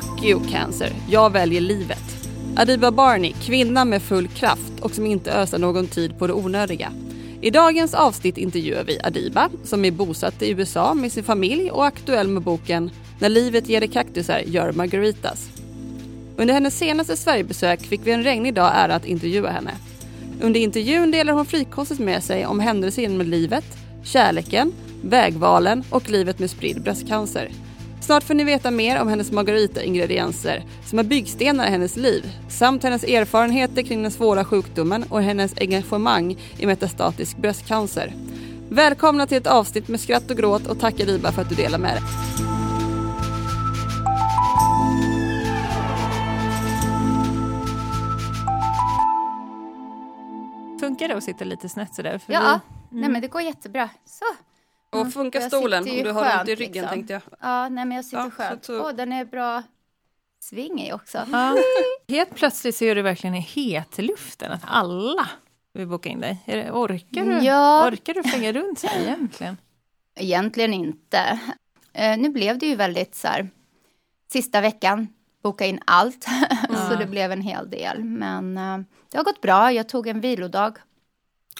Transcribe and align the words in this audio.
Fuck 0.00 0.24
you 0.24 0.40
cancer, 0.50 0.92
jag 1.08 1.32
väljer 1.32 1.60
livet. 1.60 2.28
Adiba 2.56 2.90
Barney, 2.90 3.32
kvinna 3.32 3.84
med 3.84 4.02
full 4.02 4.28
kraft 4.28 4.80
och 4.80 4.90
som 4.90 5.06
inte 5.06 5.32
ösar 5.32 5.58
någon 5.58 5.86
tid 5.86 6.18
på 6.18 6.26
det 6.26 6.32
onödiga. 6.32 6.92
I 7.40 7.50
dagens 7.50 7.94
avsnitt 7.94 8.38
intervjuar 8.38 8.84
vi 8.84 9.00
Adiba 9.02 9.50
som 9.64 9.84
är 9.84 9.90
bosatt 9.90 10.42
i 10.42 10.50
USA 10.50 10.94
med 10.94 11.12
sin 11.12 11.24
familj 11.24 11.70
och 11.70 11.86
aktuell 11.86 12.28
med 12.28 12.42
boken 12.42 12.90
När 13.18 13.28
livet 13.28 13.68
ger 13.68 13.80
dig 13.80 13.88
kaktusar 13.88 14.38
gör 14.46 14.72
margaritas. 14.72 15.48
Under 16.36 16.54
hennes 16.54 16.78
senaste 16.78 17.16
Sverigebesök 17.16 17.80
fick 17.80 18.00
vi 18.04 18.12
en 18.12 18.24
regnig 18.24 18.54
dag 18.54 18.72
ära 18.74 18.94
att 18.94 19.06
intervjua 19.06 19.50
henne. 19.50 19.74
Under 20.40 20.60
intervjun 20.60 21.10
delar 21.10 21.32
hon 21.32 21.46
frikostigt 21.46 22.00
med 22.00 22.24
sig 22.24 22.46
om 22.46 22.60
händelser 22.60 23.02
genom 23.02 23.26
livet, 23.26 23.64
kärleken, 24.04 24.72
vägvalen 25.02 25.84
och 25.90 26.10
livet 26.10 26.38
med 26.38 26.50
spridd 26.50 26.82
bröstcancer. 26.82 27.50
Snart 28.02 28.24
får 28.24 28.34
ni 28.34 28.44
veta 28.44 28.70
mer 28.70 29.00
om 29.00 29.08
hennes 29.08 29.32
margarita-ingredienser 29.32 30.64
som 30.84 30.98
är 30.98 31.02
byggstenar 31.02 31.66
i 31.66 31.70
hennes 31.70 31.96
liv 31.96 32.32
samt 32.48 32.82
hennes 32.82 33.04
erfarenheter 33.04 33.82
kring 33.82 34.02
den 34.02 34.10
svåra 34.10 34.44
sjukdomen 34.44 35.04
och 35.10 35.22
hennes 35.22 35.54
engagemang 35.60 36.36
i 36.58 36.66
metastatisk 36.66 37.36
bröstcancer. 37.36 38.14
Välkomna 38.68 39.26
till 39.26 39.38
ett 39.38 39.46
avsnitt 39.46 39.88
med 39.88 40.00
skratt 40.00 40.30
och 40.30 40.36
gråt 40.36 40.66
och 40.66 40.80
tack 40.80 41.00
Riba 41.00 41.32
för 41.32 41.42
att 41.42 41.48
du 41.48 41.54
delar 41.54 41.78
med 41.78 41.94
dig. 41.94 42.02
Funkar 50.80 51.08
det 51.08 51.16
att 51.16 51.24
sitta 51.24 51.44
lite 51.44 51.68
snett 51.68 51.94
sådär? 51.94 52.18
För 52.18 52.32
Ja, 52.32 52.60
vi, 52.90 53.00
nej 53.00 53.10
men 53.10 53.22
det 53.22 53.28
går 53.28 53.42
jättebra. 53.42 53.88
Så. 54.04 54.51
Och 54.92 55.12
funkar 55.12 55.40
Jag 55.40 55.48
stolen 55.48 55.82
om 55.90 56.02
du 56.02 56.10
har 56.10 56.38
ont 56.40 56.48
i 56.48 56.54
ryggen 56.54 56.72
liksom. 56.72 56.88
tänkte 56.88 57.12
jag. 57.12 57.22
Ja, 57.40 57.68
nej 57.68 57.84
men 57.84 57.96
jag 57.96 58.04
sitter 58.04 58.18
Ja, 58.24 58.30
skönt. 58.30 58.64
så- 58.64 58.80
Åh, 58.82 58.92
den 58.92 59.12
är 59.12 59.24
bra 59.24 59.62
sving 60.42 60.80
i 60.80 60.92
också. 60.92 61.18
ja. 61.32 61.56
Helt 62.08 62.34
plötsligt 62.34 62.76
så 62.76 62.84
är 62.84 62.94
du 62.94 63.02
verkligen 63.02 63.34
i 63.34 63.40
hetluften, 63.40 64.52
att 64.52 64.62
alla 64.66 65.28
vill 65.74 65.86
boka 65.86 66.08
in 66.08 66.20
dig. 66.20 66.42
Det, 66.46 66.70
orkar, 66.70 67.24
du, 67.24 67.44
Ja. 67.46 67.88
orkar 67.88 68.14
du 68.14 68.22
flänga 68.22 68.52
runt 68.52 68.78
så 68.78 68.86
här 68.86 69.00
egentligen? 69.00 69.56
Egentligen 70.14 70.74
inte. 70.74 71.40
Eh, 71.92 72.18
nu 72.18 72.28
blev 72.28 72.58
det 72.58 72.66
ju 72.66 72.76
väldigt 72.76 73.14
så 73.14 73.28
här, 73.28 73.50
sista 74.32 74.60
veckan, 74.60 75.08
boka 75.42 75.66
in 75.66 75.80
allt. 75.84 76.26
så 76.88 76.94
det 76.96 77.06
blev 77.06 77.32
en 77.32 77.42
hel 77.42 77.70
del. 77.70 78.04
Men 78.04 78.58
eh, 78.58 78.78
det 79.10 79.16
har 79.16 79.24
gått 79.24 79.40
bra. 79.40 79.72
Jag 79.72 79.88
tog 79.88 80.06
en 80.06 80.20
vilodag 80.20 80.78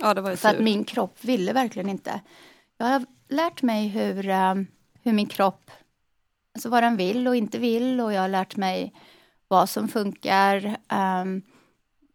Ja, 0.00 0.14
det 0.14 0.20
var 0.20 0.30
ju 0.30 0.36
för 0.36 0.48
att 0.48 0.56
tur. 0.56 0.64
min 0.64 0.84
kropp 0.84 1.16
ville 1.24 1.52
verkligen 1.52 1.88
inte. 1.88 2.20
Jag 2.78 2.86
har 2.86 3.06
lärt 3.32 3.62
mig 3.62 3.88
hur, 3.88 4.28
eh, 4.28 4.54
hur 5.02 5.12
min 5.12 5.26
kropp, 5.26 5.70
alltså 6.54 6.68
vad 6.68 6.82
den 6.82 6.96
vill 6.96 7.28
och 7.28 7.36
inte 7.36 7.58
vill 7.58 8.00
och 8.00 8.12
jag 8.12 8.20
har 8.20 8.28
lärt 8.28 8.56
mig 8.56 8.92
vad 9.48 9.68
som 9.68 9.88
funkar. 9.88 10.76
Ehm, 10.88 11.42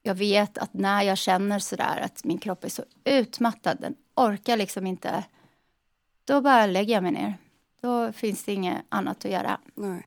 jag 0.04 0.16
vet 0.16 0.58
att 0.58 0.74
när 0.74 1.02
jag 1.02 1.18
känner 1.18 1.60
sådär 1.60 2.02
att 2.04 2.24
min 2.24 2.38
kropp 2.38 2.64
är 2.64 2.70
så 2.70 2.84
utmattad, 3.04 3.78
den 3.82 3.96
orkar 4.16 4.58
liksom 4.58 4.88
inte, 4.88 5.24
då 6.26 6.42
bara 6.42 6.66
lägger 6.66 6.94
jag 6.94 7.04
mig 7.04 7.12
ner. 7.12 7.34
Då 7.82 8.12
finns 8.12 8.44
det 8.44 8.54
inget 8.54 8.86
annat 8.90 9.26
att 9.26 9.32
göra. 9.32 9.60
Nej. 9.76 10.06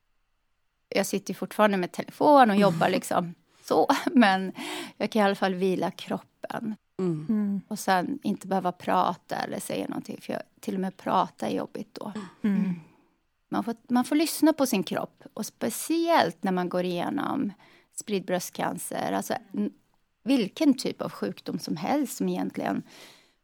Jag 0.88 1.06
sitter 1.06 1.34
fortfarande 1.34 1.77
med 1.77 1.92
telefon 1.92 2.50
och 2.50 2.56
jobbar 2.56 2.88
liksom 2.91 3.34
så, 3.64 3.88
men 4.12 4.53
jag 4.97 5.10
kan 5.10 5.22
i 5.22 5.25
alla 5.25 5.34
fall 5.34 5.54
vila 5.54 5.91
kroppen. 5.91 6.77
Mm. 7.00 7.27
Mm. 7.28 7.61
Och 7.69 7.78
sen 7.78 8.19
inte 8.22 8.47
behöva 8.47 8.72
prata 8.72 9.37
eller 9.37 9.61
säga 9.61 9.88
någonting, 9.88 10.19
för 10.21 10.33
jag, 10.33 10.43
till 10.61 10.75
och 10.75 10.81
med 10.81 10.97
prata 10.97 11.49
är 11.49 11.56
jobbigt 11.56 11.94
då. 11.94 12.12
Mm. 12.43 12.75
Man 13.49 13.65
får, 13.65 13.75
man 13.88 14.05
får 14.05 14.16
lyssna 14.16 14.53
på 14.53 14.66
sin 14.66 14.83
kropp, 14.83 15.25
och 15.34 15.47
speciellt 15.47 16.43
när 16.43 16.53
man 16.53 16.69
går 16.69 16.84
igenom 16.84 17.53
spridd 17.93 18.25
bröstcancer. 18.25 19.12
Alltså, 19.12 19.34
vilken 20.22 20.75
typ 20.75 21.03
av 21.03 21.10
sjukdom 21.10 21.59
som 21.59 21.77
helst 21.77 22.16
som 22.16 22.28
egentligen 22.28 22.83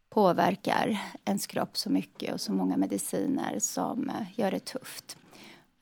påverkar 0.09 0.99
ens 1.25 1.47
kropp 1.47 1.77
så 1.77 1.91
mycket 1.91 2.35
och 2.35 2.41
så 2.41 2.53
många 2.53 2.77
mediciner 2.77 3.59
som 3.59 4.11
eh, 4.11 4.41
gör 4.41 4.51
det 4.51 4.65
tufft. 4.65 5.17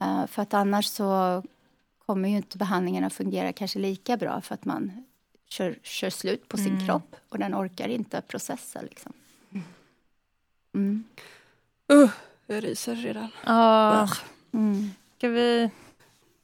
Eh, 0.01 0.27
för 0.27 0.43
att 0.43 0.55
annars 0.55 0.87
så 0.87 1.43
kommer 2.07 2.29
ju 2.29 2.37
inte 2.37 2.59
behandlingarna 2.59 3.11
fungera 3.11 3.53
kanske 3.53 3.79
lika 3.79 4.17
bra 4.17 4.41
för 4.41 4.55
att 4.55 4.65
man 4.65 5.05
kör, 5.55 5.75
kör 5.83 6.11
slut 6.11 6.49
på 6.49 6.57
sin 6.57 6.87
kropp 6.87 7.17
och 7.29 7.39
den 7.39 7.55
orkar 7.55 7.89
inte 7.89 8.21
processa. 8.21 8.81
Liksom. 8.83 9.13
Mm. 10.75 11.05
Uh, 11.93 12.11
jag 12.47 12.65
ryser 12.65 12.95
redan. 12.95 13.29
Ja, 13.47 14.09
Mm. 14.53 14.91
ska 15.19 15.29
vi... 15.29 15.71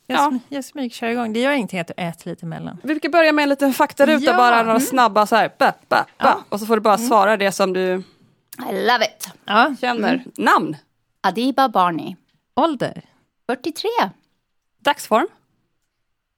Jag, 0.06 0.19
Ja. 0.19 0.31
sm- 0.31 0.41
jag 0.48 0.65
smygkör 0.65 1.06
igång. 1.09 1.32
Det 1.32 1.41
gör 1.41 1.53
ingenting 1.53 1.81
att 1.81 1.87
du 1.87 1.94
äter 1.97 2.31
lite 2.31 2.47
emellan. 2.47 2.76
Vi 2.82 2.87
brukar 2.94 3.09
börja 3.09 3.32
med 3.32 3.43
en 3.43 3.48
liten 3.48 3.72
faktaruta, 3.75 4.25
Ja. 4.25 4.37
bara 4.37 4.62
några 4.62 4.81
snabba 4.81 5.27
så 5.27 5.37
här, 5.37 5.48
ba, 5.59 5.72
ba, 5.88 5.97
ba. 5.98 6.04
Ja. 6.19 6.44
och 6.48 6.60
så 6.60 6.66
får 6.66 6.77
du 6.77 6.81
bara 6.81 6.98
svara 6.98 7.37
det 7.37 7.53
som 7.53 7.72
du 7.72 8.03
I 8.71 8.72
love 8.72 9.04
it! 9.04 9.28
Ja, 9.44 9.75
känner. 9.81 10.25
Namn, 10.37 10.77
Adiba 11.21 11.69
Barney, 11.69 12.16
ålder? 12.54 13.03
43. 13.47 13.88
dagsform, 14.78 15.27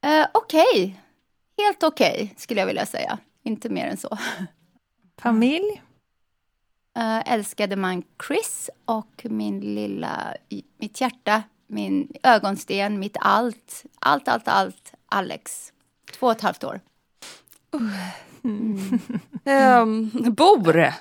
Eh, 0.04 0.26
okej. 0.34 1.00
Helt 1.64 1.82
okej, 1.82 2.34
skulle 2.36 2.60
jag 2.60 2.66
vilja 2.66 2.86
säga. 2.86 3.18
Inte 3.42 3.68
mer 3.68 3.86
än 3.86 3.96
så. 3.96 4.18
Familj? 5.18 5.82
Uh, 6.98 7.32
älskade 7.32 7.76
man 7.76 8.02
Chris 8.26 8.70
och 8.84 9.26
min 9.30 9.60
lilla, 9.60 10.34
mitt 10.78 11.00
hjärta, 11.00 11.42
min 11.66 12.12
ögonsten, 12.22 12.98
mitt 12.98 13.16
allt, 13.20 13.84
allt, 13.98 14.28
allt, 14.28 14.48
allt, 14.48 14.92
Alex. 15.06 15.72
Två 16.18 16.26
och 16.26 16.32
ett 16.32 16.40
halvt 16.40 16.64
år. 16.64 16.80
Ehm, 19.44 20.10
bor, 20.14 20.92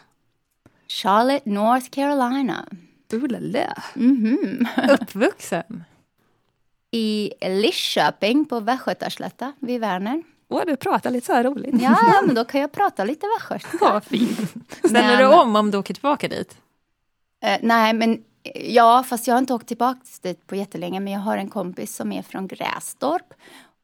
Charlotte, 0.87 1.45
North 1.45 1.89
Carolina. 1.89 2.67
Ulala. 3.13 3.83
Mhm. 3.93 4.67
Uppvuxen? 4.89 5.83
I 6.91 7.33
Lidköping 7.41 8.45
på 8.45 8.59
Västgötaslätta 8.59 9.53
vid 9.59 9.81
Värner. 9.81 10.23
Åh, 10.51 10.61
du 10.67 10.75
pratar 10.75 11.11
lite 11.11 11.25
så 11.25 11.33
här 11.33 11.43
roligt. 11.43 11.81
Ja, 11.81 12.21
men 12.25 12.35
då 12.35 12.45
kan 12.45 12.61
jag 12.61 12.71
prata 12.71 13.03
lite 13.03 13.25
västgötska. 13.37 13.77
Vad 13.91 14.03
fint. 14.03 14.39
Ställer 14.77 14.91
Men- 15.07 15.17
du 15.17 15.25
om 15.25 15.55
om 15.55 15.71
du 15.71 15.77
åker 15.77 15.93
tillbaka 15.93 16.27
dit? 16.27 16.57
Eh, 17.43 17.57
nej, 17.61 17.93
men 17.93 18.23
ja, 18.55 19.03
fast 19.07 19.27
jag 19.27 19.33
har 19.35 19.39
inte 19.39 19.53
åkt 19.53 19.67
tillbaka 19.67 19.99
dit 20.21 20.47
på 20.47 20.55
jättelänge. 20.55 20.99
Men 20.99 21.13
jag 21.13 21.19
har 21.19 21.37
en 21.37 21.49
kompis 21.49 21.95
som 21.95 22.11
är 22.11 22.21
från 22.21 22.47
Grästorp. 22.47 23.33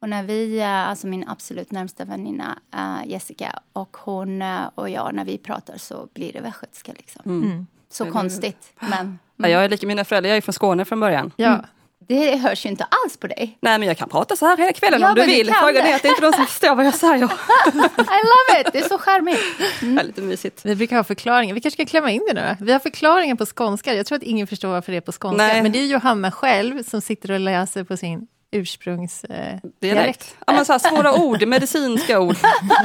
Och 0.02 0.10
när 0.10 0.24
vi, 0.24 0.60
eh, 0.60 0.90
alltså 0.90 1.08
min 1.08 1.28
absolut 1.28 1.72
närmsta 1.72 2.06
väninna 2.06 2.60
eh, 2.74 3.10
Jessica 3.12 3.60
och 3.74 3.98
hon 4.00 4.42
eh, 4.42 4.60
och 4.76 4.90
jag, 4.90 5.14
när 5.14 5.26
vi 5.26 5.38
pratar 5.38 5.78
så 5.78 6.08
blir 6.14 6.34
det 6.34 6.42
västgötska 6.42 6.92
liksom. 6.98 7.22
Mm. 7.26 7.68
Så 7.90 8.04
Eller- 8.04 8.14
konstigt. 8.14 8.74
Men 8.80 9.20
Ja, 9.36 9.48
jag 9.50 9.66
är 9.66 9.70
lika 9.70 9.88
mina 9.88 10.06
föräldrar, 10.06 10.30
jag 10.30 10.38
är 10.38 10.42
från 10.42 10.54
Skåne 10.54 10.86
från 10.86 11.00
början. 11.00 11.32
Ja. 11.36 11.60
Det 12.08 12.36
hörs 12.38 12.66
ju 12.66 12.70
inte 12.70 12.84
alls 12.84 13.18
på 13.18 13.28
dig. 13.28 13.58
Nej, 13.62 13.80
men 13.80 13.88
jag 13.88 13.98
kan 13.98 14.10
prata 14.10 14.36
så 14.36 14.46
här 14.46 14.58
hela 14.58 14.74
kvällen 14.74 15.02
Ja, 15.02 15.10
om 15.10 15.16
du 15.16 15.26
vill. 15.26 15.54
Frågan 15.54 15.74
det. 15.74 15.80
är 15.92 15.96
att 15.96 16.02
det 16.02 16.08
är 16.08 16.10
inte 16.10 16.22
någon 16.22 16.34
som 16.34 16.46
förstår 16.46 16.76
vad 16.76 16.86
jag 16.86 16.94
säger. 16.96 17.14
I 17.68 18.22
love 18.24 18.62
it! 18.62 18.68
Det 18.74 18.80
är 18.80 18.88
så 18.90 18.98
charmigt. 18.98 19.40
Det 19.82 19.86
är 20.02 20.04
lite 20.04 20.22
mysigt. 20.22 20.66
Vi 20.66 20.76
brukar 20.76 20.96
ha 20.96 21.04
förklaringar. 21.04 21.54
Vi 21.56 21.62
kanske 21.62 21.84
ska 21.84 21.90
klämma 21.90 22.12
in 22.12 22.22
det 22.28 22.34
nu? 22.34 22.66
Vi 22.66 22.72
har 22.72 22.80
förklaringar 22.80 23.36
på 23.36 23.46
skånska. 23.46 23.94
Jag 23.94 24.06
tror 24.06 24.16
att 24.16 24.24
ingen 24.24 24.48
förstår 24.48 24.70
varför 24.70 24.92
det 24.92 24.98
är 24.98 25.02
på 25.02 25.12
skånska. 25.12 25.48
Nej. 25.48 25.64
Men 25.64 25.72
det 25.72 25.80
är 25.80 25.86
Johanna 25.86 26.32
själv 26.32 26.84
som 26.84 27.02
sitter 27.02 27.32
och 27.32 27.40
läser 27.40 27.84
på 27.84 27.98
sin 27.98 28.28
ursprungs... 28.52 29.24
Eh. 29.24 29.60
Ja, 29.80 30.54
men 30.54 30.66
så 30.66 30.72
här, 30.74 30.80
svåra 30.80 31.14
ord, 31.14 31.48
medicinska 31.48 32.20
ord. 32.20 32.36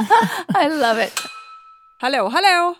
I 0.65 0.69
love 0.69 1.05
it. 1.05 1.19
Hallå, 1.99 2.27
hallå! 2.29 2.75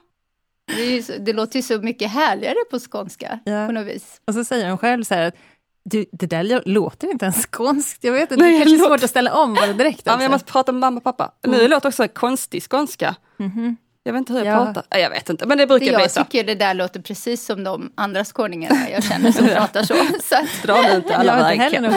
Det, 0.68 0.82
är 0.82 0.92
ju 0.92 1.04
så, 1.04 1.14
det 1.20 1.34
låter 1.34 1.56
ju 1.56 1.64
så 1.64 1.78
mycket 1.78 2.12
härligare 2.12 2.56
på 2.72 2.80
skånska 2.80 3.40
Ja. 3.46 3.66
på 3.66 3.72
något 3.72 3.88
vis. 3.88 4.22
och 4.28 4.34
så 4.34 4.44
säger 4.44 4.70
hon 4.70 4.78
själv 4.78 5.04
så 5.04 5.14
här 5.16 5.22
att 5.24 5.36
du, 5.86 6.06
det 6.12 6.26
där 6.26 6.44
lå- 6.44 6.62
låter 6.66 7.12
inte 7.12 7.26
ens 7.26 7.46
skånskt. 7.52 8.04
Jag 8.04 8.12
vet 8.14 8.32
inte, 8.32 8.44
Nej, 8.44 8.52
det 8.60 8.66
kanske 8.66 8.86
är 8.86 8.90
svårt 8.90 9.04
att 9.04 9.10
ställa 9.10 9.34
om 9.34 9.54
bara 9.54 9.74
direkt. 9.74 10.02
Ja, 10.06 10.12
men 10.14 10.22
jag 10.24 10.32
måste 10.32 10.52
prata 10.52 10.72
med 10.72 10.80
mamma 10.80 10.98
och 10.98 11.04
pappa. 11.04 11.32
Nu 11.48 11.68
låter 11.68 11.90
också 11.90 12.08
konstig 12.08 12.64
skånska. 12.64 13.16
Mhm. 13.38 13.78
Jag 14.04 14.14
vet 14.14 14.20
inte 14.20 14.34
hur 14.34 14.40
jag 14.46 14.56
Ja. 14.62 14.66
pratar. 14.66 14.86
Nej, 14.92 15.02
Jag 15.02 15.10
vet 15.10 15.30
inte, 15.30 15.46
men 15.46 15.58
det 15.58 15.68
brukar 15.68 15.86
bli 15.86 15.94
jag 15.94 16.12
så. 16.12 16.24
tycker 16.24 16.44
det 16.44 16.56
där 16.56 16.74
låter 16.74 17.02
precis 17.02 17.46
som 17.46 17.64
de 17.64 17.92
andra 17.96 18.26
skåningarna 18.26 18.90
jag 18.90 19.04
känner 19.04 19.32
som 19.32 19.48
pratar 19.56 19.84
så. 19.84 19.94
så 20.24 20.68
Dra 20.68 20.82
nu 20.82 20.96
inte 20.96 21.16
alla 21.16 21.56
Jag 21.56 21.82
någon 21.82 21.94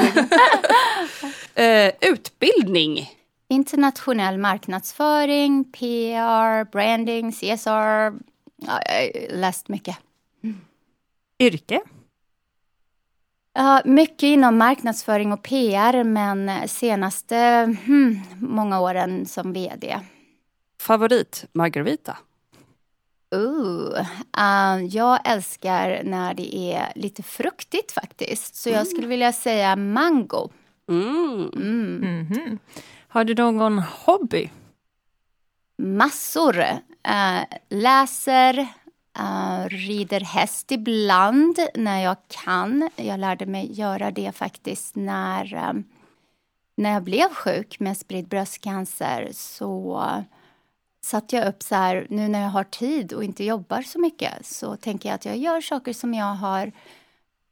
Eh, 1.54 1.92
utbildning. 2.00 3.10
internationell 3.48 4.38
marknadsföring, 4.38 5.64
PR, 5.72 6.64
branding, 6.64 7.32
CSR. 7.32 8.12
Ja, 8.56 8.80
jag 8.86 9.20
har 9.30 9.36
läst 9.36 9.68
mycket. 9.68 9.96
yrke. 11.40 11.80
Ja, 13.58 13.82
mycket 13.84 14.22
inom 14.22 14.58
marknadsföring 14.58 15.32
och 15.32 15.42
PR, 15.42 16.04
men 16.04 16.68
senaste 16.68 17.36
hmm, 17.86 18.20
många 18.40 18.80
åren 18.80 19.26
som 19.26 19.52
VD. 19.52 20.00
Favorit 20.80 21.44
Margarita. 21.52 22.16
Ooh, 23.34 24.00
uh, 24.38 24.84
jag 24.84 25.20
älskar 25.24 26.00
när 26.04 26.34
det 26.34 26.56
är 26.56 26.92
lite 26.94 27.22
fruktigt 27.22 27.92
faktiskt. 27.92 28.56
Så 28.56 28.70
jag 28.70 28.86
skulle 28.86 29.06
vilja 29.06 29.32
säga 29.32 29.76
mango. 29.76 30.50
Mm. 30.88 31.50
Mm. 31.54 32.26
Mhm. 32.30 32.58
Har 33.08 33.24
du 33.24 33.34
någon 33.34 33.78
hobby? 33.78 34.50
Massor. 35.78 36.58
Eh, 36.58 37.42
läser, 37.68 38.68
Eh, 39.18 39.68
rider 39.68 40.20
häst 40.20 40.72
ibland 40.72 41.58
när 41.74 42.02
jag 42.02 42.16
kan. 42.28 42.90
Jag 42.96 43.20
lärde 43.20 43.46
mig 43.46 43.72
göra 43.72 44.10
det 44.10 44.32
faktiskt 44.32 44.96
när, 44.96 45.54
eh, 45.54 45.72
när 46.76 46.92
jag 46.92 47.02
blev 47.02 47.28
sjuk 47.28 47.80
med 47.80 47.96
spridd 47.96 48.28
bröstcancer. 48.28 49.28
Så 49.32 50.02
satte 51.02 51.36
jag 51.36 51.48
upp 51.48 51.62
så 51.62 51.74
här, 51.74 52.06
nu 52.10 52.28
när 52.28 52.42
jag 52.42 52.48
har 52.48 52.64
tid 52.64 53.12
och 53.12 53.24
inte 53.24 53.44
jobbar 53.44 53.82
så 53.82 54.00
mycket 54.00 54.46
så 54.46 54.76
tänker 54.76 55.08
jag 55.08 55.14
att 55.14 55.24
jag 55.24 55.36
gör 55.36 55.60
saker 55.60 55.92
som 55.92 56.14
jag 56.14 56.34
har 56.34 56.72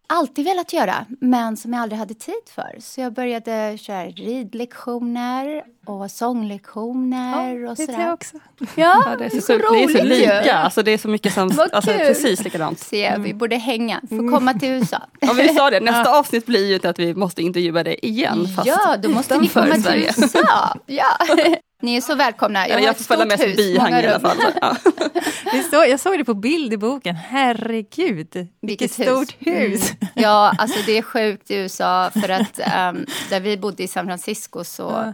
alltid 0.06 0.44
velat 0.44 0.72
göra, 0.72 1.06
men 1.20 1.56
som 1.56 1.72
jag 1.72 1.82
aldrig 1.82 1.98
hade 1.98 2.14
tid 2.14 2.34
för. 2.54 2.76
Så 2.80 3.00
jag 3.00 3.12
började 3.12 3.78
köra 3.78 4.04
ridlektioner 4.06 5.62
och 5.86 6.10
sånglektioner 6.10 7.64
och 7.64 7.76
det 7.76 7.86
sådär. 7.86 8.00
jag 8.00 8.14
också. 8.14 8.36
Ja, 8.74 9.02
Ja, 9.06 9.16
det 9.18 9.24
är 9.24 9.30
så, 9.30 9.40
så 9.40 9.52
sjukt. 9.52 9.64
Det 9.72 9.82
är 9.82 9.88
så 9.88 9.98
roligt 9.98 10.04
ju. 10.04 10.08
lika. 10.08 10.54
Alltså, 10.54 10.82
det 10.82 10.90
är 10.90 10.98
så 10.98 11.08
mycket 11.08 11.34
som... 11.34 11.50
Alltså, 11.72 11.90
kul. 11.90 11.98
precis 11.98 12.44
likadant. 12.44 12.78
Se, 12.78 13.18
vi 13.18 13.34
borde 13.34 13.56
hänga, 13.56 14.00
få 14.08 14.28
komma 14.28 14.54
till 14.54 14.68
USA. 14.68 15.02
Ja, 15.20 15.32
vi 15.32 15.48
sa 15.48 15.70
det. 15.70 15.80
Nästa 15.80 16.18
avsnitt 16.18 16.46
blir 16.46 16.66
ju 16.66 16.88
att 16.88 16.98
vi 16.98 17.14
måste 17.14 17.42
intervjua 17.42 17.82
dig 17.82 17.98
igen. 18.02 18.48
Fast 18.56 18.66
ja, 18.66 18.96
då 19.02 19.08
måste 19.08 19.38
ni 19.38 19.48
komma 19.48 19.74
till. 19.74 20.04
USA. 20.18 20.76
Ja. 20.86 21.06
Ni 21.84 21.96
är 21.96 22.00
så 22.00 22.14
välkomna. 22.14 22.68
Jag 22.68 22.74
har 22.76 22.80
jag 22.80 22.96
får 22.96 23.04
följa 23.04 23.24
med 23.26 23.40
som 23.40 23.48
hus, 23.48 23.56
bihang 23.56 23.92
i 23.92 24.06
alla 24.06 24.20
fall. 24.20 24.36
Ja. 24.60 24.76
Så, 25.70 25.76
jag 25.76 26.00
såg 26.00 26.18
det 26.18 26.24
på 26.24 26.34
bild 26.34 26.72
i 26.72 26.76
boken. 26.76 27.14
Herregud, 27.16 28.28
vilket, 28.34 28.48
Vilket 28.60 28.92
stort 28.92 29.36
hus. 29.38 29.90
Mm. 29.90 30.08
Ja, 30.14 30.54
alltså 30.58 30.78
det 30.86 30.98
är 30.98 31.02
sjukt 31.02 31.50
i 31.50 31.54
USA 31.54 32.10
för 32.10 32.28
att 32.28 32.58
ehm, 32.58 33.06
där 33.30 33.40
vi 33.40 33.56
bodde 33.56 33.82
i 33.82 33.88
San 33.88 34.06
Francisco 34.06 34.64
så 34.64 34.82
Ja. 34.82 35.12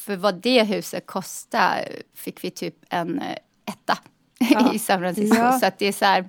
för 0.00 0.16
vad 0.16 0.34
det 0.42 0.62
huset 0.62 1.06
kostade 1.06 1.88
fick 2.16 2.44
vi 2.44 2.50
typ 2.50 2.74
en 2.90 3.18
eh, 3.18 3.36
etta 3.68 3.98
Ja. 4.38 4.72
i 4.74 4.78
San 4.78 5.00
Francisco. 5.00 5.36
Ja. 5.36 5.58
Så 5.58 5.66
att 5.66 5.78
det 5.78 5.86
är 5.86 5.92
så 5.92 6.04
här, 6.04 6.24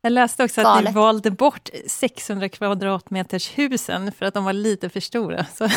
Jag 0.00 0.12
läste 0.12 0.44
också 0.44 0.60
att 0.60 0.84
ni 0.84 0.90
valde 0.92 1.30
bort 1.30 1.68
600 1.86 2.48
kvadratmeters 2.48 3.58
husen 3.58 4.12
för 4.12 4.26
att 4.26 4.34
de 4.34 4.44
var 4.44 4.52
lite 4.52 4.88
för 4.88 5.00
stora. 5.00 5.44
Så. 5.44 5.68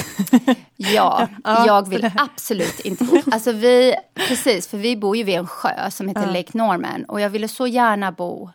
ja, 0.77 1.27
Ja, 1.43 1.65
jag 1.67 1.89
vill 1.89 2.11
absolut 2.15 2.79
inte 2.79 3.03
bo. 3.03 3.21
Alltså 3.31 3.51
vi, 3.51 3.95
precis, 4.27 4.67
för 4.67 4.77
vi 4.77 4.97
bor 4.97 5.17
ju 5.17 5.23
vid 5.23 5.35
en 5.35 5.47
sjö 5.47 5.91
som 5.91 6.07
heter 6.07 6.21
Ja. 6.21 6.31
Lake 6.33 6.57
Norman 6.57 7.05
och 7.05 7.21
jag 7.21 7.29
ville 7.29 7.47
så 7.47 7.67
gärna 7.67 8.11
bo 8.11 8.49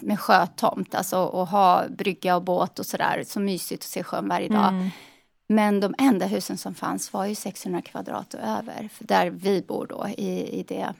med 0.00 0.20
sjötomt, 0.20 0.94
alltså 0.94 1.18
och 1.24 1.46
ha 1.46 1.84
brygga 1.88 2.36
och 2.36 2.42
båt 2.42 2.78
och 2.78 2.86
sådär. 2.86 3.24
Så 3.26 3.40
mysigt 3.40 3.82
att 3.82 3.88
se 3.90 4.02
sjön 4.02 4.28
varje 4.28 4.48
dag. 4.48 4.68
Mm. 4.68 4.90
Men 5.48 5.80
de 5.80 5.94
enda 5.98 6.26
husen 6.26 6.58
som 6.58 6.74
fanns 6.74 7.12
var 7.12 7.26
ju 7.26 7.34
600 7.34 7.82
kvadrat 7.82 8.34
och 8.34 8.40
över. 8.40 8.88
Där 8.98 9.30
vi 9.30 9.62
bor 9.62 9.86
då, 9.86 10.08
i, 10.16 10.58
i 10.60 10.62
det 10.68 10.94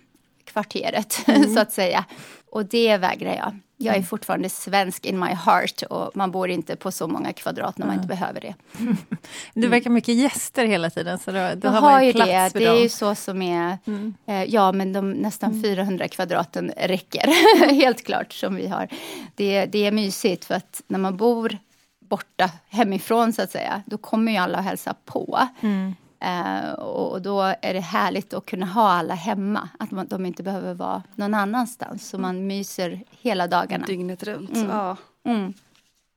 kvarteret, 0.44 1.18
Mm. 1.28 1.54
så 1.54 1.60
att 1.60 1.72
säga. 1.72 2.04
Och 2.50 2.66
det 2.66 2.96
vägrar 2.96 3.34
jag. 3.34 3.58
Jag 3.78 3.96
är 3.96 4.02
fortfarande 4.02 4.48
svensk 4.48 5.06
in 5.06 5.18
my 5.20 5.26
heart 5.26 5.82
och 5.82 6.16
man 6.16 6.30
bor 6.30 6.50
inte 6.50 6.76
på 6.76 6.92
så 6.92 7.06
många 7.06 7.32
kvadrat 7.32 7.78
när 7.78 7.86
man 7.86 7.94
inte 7.96 8.08
behöver 8.08 8.40
det. 8.40 8.54
Du 9.54 9.68
verkar 9.68 9.90
mycket 9.90 10.14
gäster 10.14 10.64
hela 10.66 10.90
tiden, 10.90 11.18
så 11.18 11.30
då, 11.30 11.38
då 11.38 11.68
Mm. 11.68 11.74
Har 11.74 11.80
man 11.80 12.06
ju 12.06 12.12
plats 12.12 12.30
det. 12.30 12.50
för 12.52 12.58
Det 12.58 12.66
är 12.66 12.70
dem. 12.72 12.82
ju 12.82 12.88
så 12.88 13.14
som 13.14 13.42
är... 13.42 13.78
Mm. 13.86 14.14
Eh, 14.26 14.44
ja, 14.44 14.72
men 14.72 14.92
de 14.92 15.10
nästan 15.10 15.62
400 15.62 16.08
kvadraten 16.08 16.72
räcker. 16.76 17.26
Helt 17.74 18.04
klart, 18.06 18.32
som 18.32 18.54
vi 18.54 18.66
har. 18.68 18.88
Det, 19.34 19.66
det 19.66 19.86
är 19.86 19.92
mysigt, 19.92 20.44
för 20.44 20.54
att 20.54 20.82
när 20.88 20.98
man 20.98 21.16
bor 21.16 21.58
borta 22.00 22.50
hemifrån, 22.68 23.32
så 23.32 23.42
att 23.42 23.50
säga, 23.50 23.82
då 23.86 23.98
kommer 23.98 24.32
ju 24.32 24.38
alla 24.38 24.58
och 24.58 24.64
hälsa 24.64 24.94
på. 25.04 25.48
Mm. 25.60 25.94
Eh, 26.20 26.70
och 26.72 27.22
då 27.22 27.40
är 27.62 27.74
det 27.74 27.80
härligt 27.80 28.34
att 28.34 28.46
kunna 28.46 28.66
ha 28.66 28.90
alla 28.90 29.14
hemma. 29.14 29.68
Att 29.78 29.90
man, 29.90 30.06
de 30.06 30.26
inte 30.26 30.42
behöver 30.42 30.74
vara 30.74 31.02
någon 31.14 31.34
annanstans. 31.34 32.08
Så 32.08 32.18
man 32.18 32.46
myser 32.46 33.00
hela 33.20 33.46
dagarna. 33.46 33.86
Dygnet 33.86 34.22
runt. 34.22 34.54
Mm. 34.56 34.70
Ja. 34.70 34.96
Mm. 35.24 35.54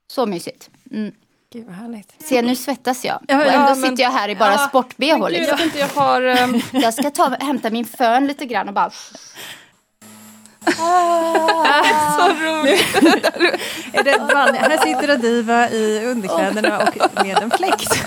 Så 0.07 0.25
mysigt. 0.25 0.69
Mm. 0.91 1.11
Gud 1.53 1.65
vad 1.65 1.75
härligt. 1.75 2.15
Se, 2.21 2.41
nu 2.41 2.55
svettas 2.55 3.05
jag. 3.05 3.19
Ja, 3.27 3.39
och 3.39 3.45
ja, 3.45 3.51
ändå 3.51 3.81
men- 3.81 3.89
sitter 3.91 4.03
jag 4.03 4.11
här 4.11 4.29
i 4.29 4.35
bara 4.35 4.51
Ja, 4.51 4.57
sport-bh. 4.57 5.29
Liksom. 5.29 5.57
jag 5.59 5.75
jag 5.75 5.87
har... 5.87 6.21
ehm, 6.21 6.61
Jag 6.71 6.93
ska 6.93 7.11
ta, 7.11 7.29
hämta 7.39 7.69
min 7.69 7.85
fön 7.85 8.27
lite 8.27 8.45
grann 8.45 8.67
och 8.67 8.73
bara... 8.73 8.91
så 12.17 12.27
roligt. 12.43 12.95
Är 13.93 14.03
det 14.03 14.11
här 14.69 14.77
sitter 14.77 15.09
Adiva 15.09 15.69
i 15.69 16.05
underkläderna 16.05 16.77
och 16.79 17.25
med 17.25 17.37
en 17.43 17.51
fläkt. 17.51 18.05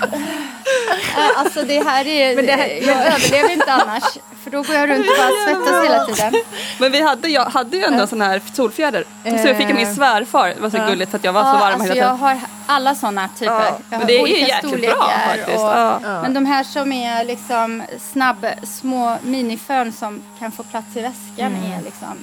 Alltså 1.37 1.63
det 1.63 1.85
här 1.85 2.07
är... 2.07 2.37
Men 2.37 2.47
det 2.47 2.53
här- 2.53 2.69
jag 2.87 2.97
överlever 3.07 3.53
inte 3.53 3.73
annars. 3.73 4.05
För 4.45 4.51
då 4.51 4.63
går 4.63 4.75
jag 4.77 4.89
runt 4.89 5.07
och 5.11 5.17
bara 5.19 5.31
svettas 5.45 5.85
hela 5.85 6.07
tiden. 6.07 6.43
Men 6.79 6.93
vi 6.93 7.01
hade, 7.01 7.29
jag 7.29 7.45
hade 7.45 7.77
ju 7.77 7.83
ändå 7.85 8.01
en 8.01 8.09
sån 8.09 8.21
här 8.21 8.41
solfjäder. 8.55 9.05
Så 9.25 9.49
jag 9.49 9.57
fick 9.57 9.67
av 9.71 9.75
min 9.75 9.95
svärfar. 9.95 10.49
Det 10.49 10.61
var 10.61 10.71
så 10.71 10.79
gulligt 10.79 11.11
för 11.11 11.19
att 11.19 11.25
jag 11.25 11.33
var 11.33 11.43
så 11.43 11.59
varm 11.59 11.63
alltså 11.63 11.83
hela 11.83 11.97
jag 11.97 12.19
tiden. 12.19 12.19
Alla 12.67 12.95
såna 12.95 13.29
typer. 13.29 13.53
Ja, 13.53 13.65
Jag 13.67 13.79
men 13.91 14.01
har 14.01 14.07
det 14.07 14.13
är 14.13 14.17
ju 14.17 14.23
olika 14.23 14.47
jäkligt 14.47 14.81
bra 14.97 15.11
faktiskt. 15.27 15.49
och- 15.59 15.69
Ja. 15.79 15.99
Men 16.23 16.35
de 16.35 16.47
här 16.47 16.65
som 16.65 16.93
är 16.93 17.25
liksom 17.25 17.83
snabb, 18.13 18.47
små 18.63 19.17
minifön 19.23 19.93
som 19.93 20.23
kan 20.39 20.53
få 20.53 20.63
plats 20.63 20.97
i 20.97 21.01
väskan 21.01 21.55
Mm. 21.57 21.73
är 21.73 21.83
liksom 21.83 22.19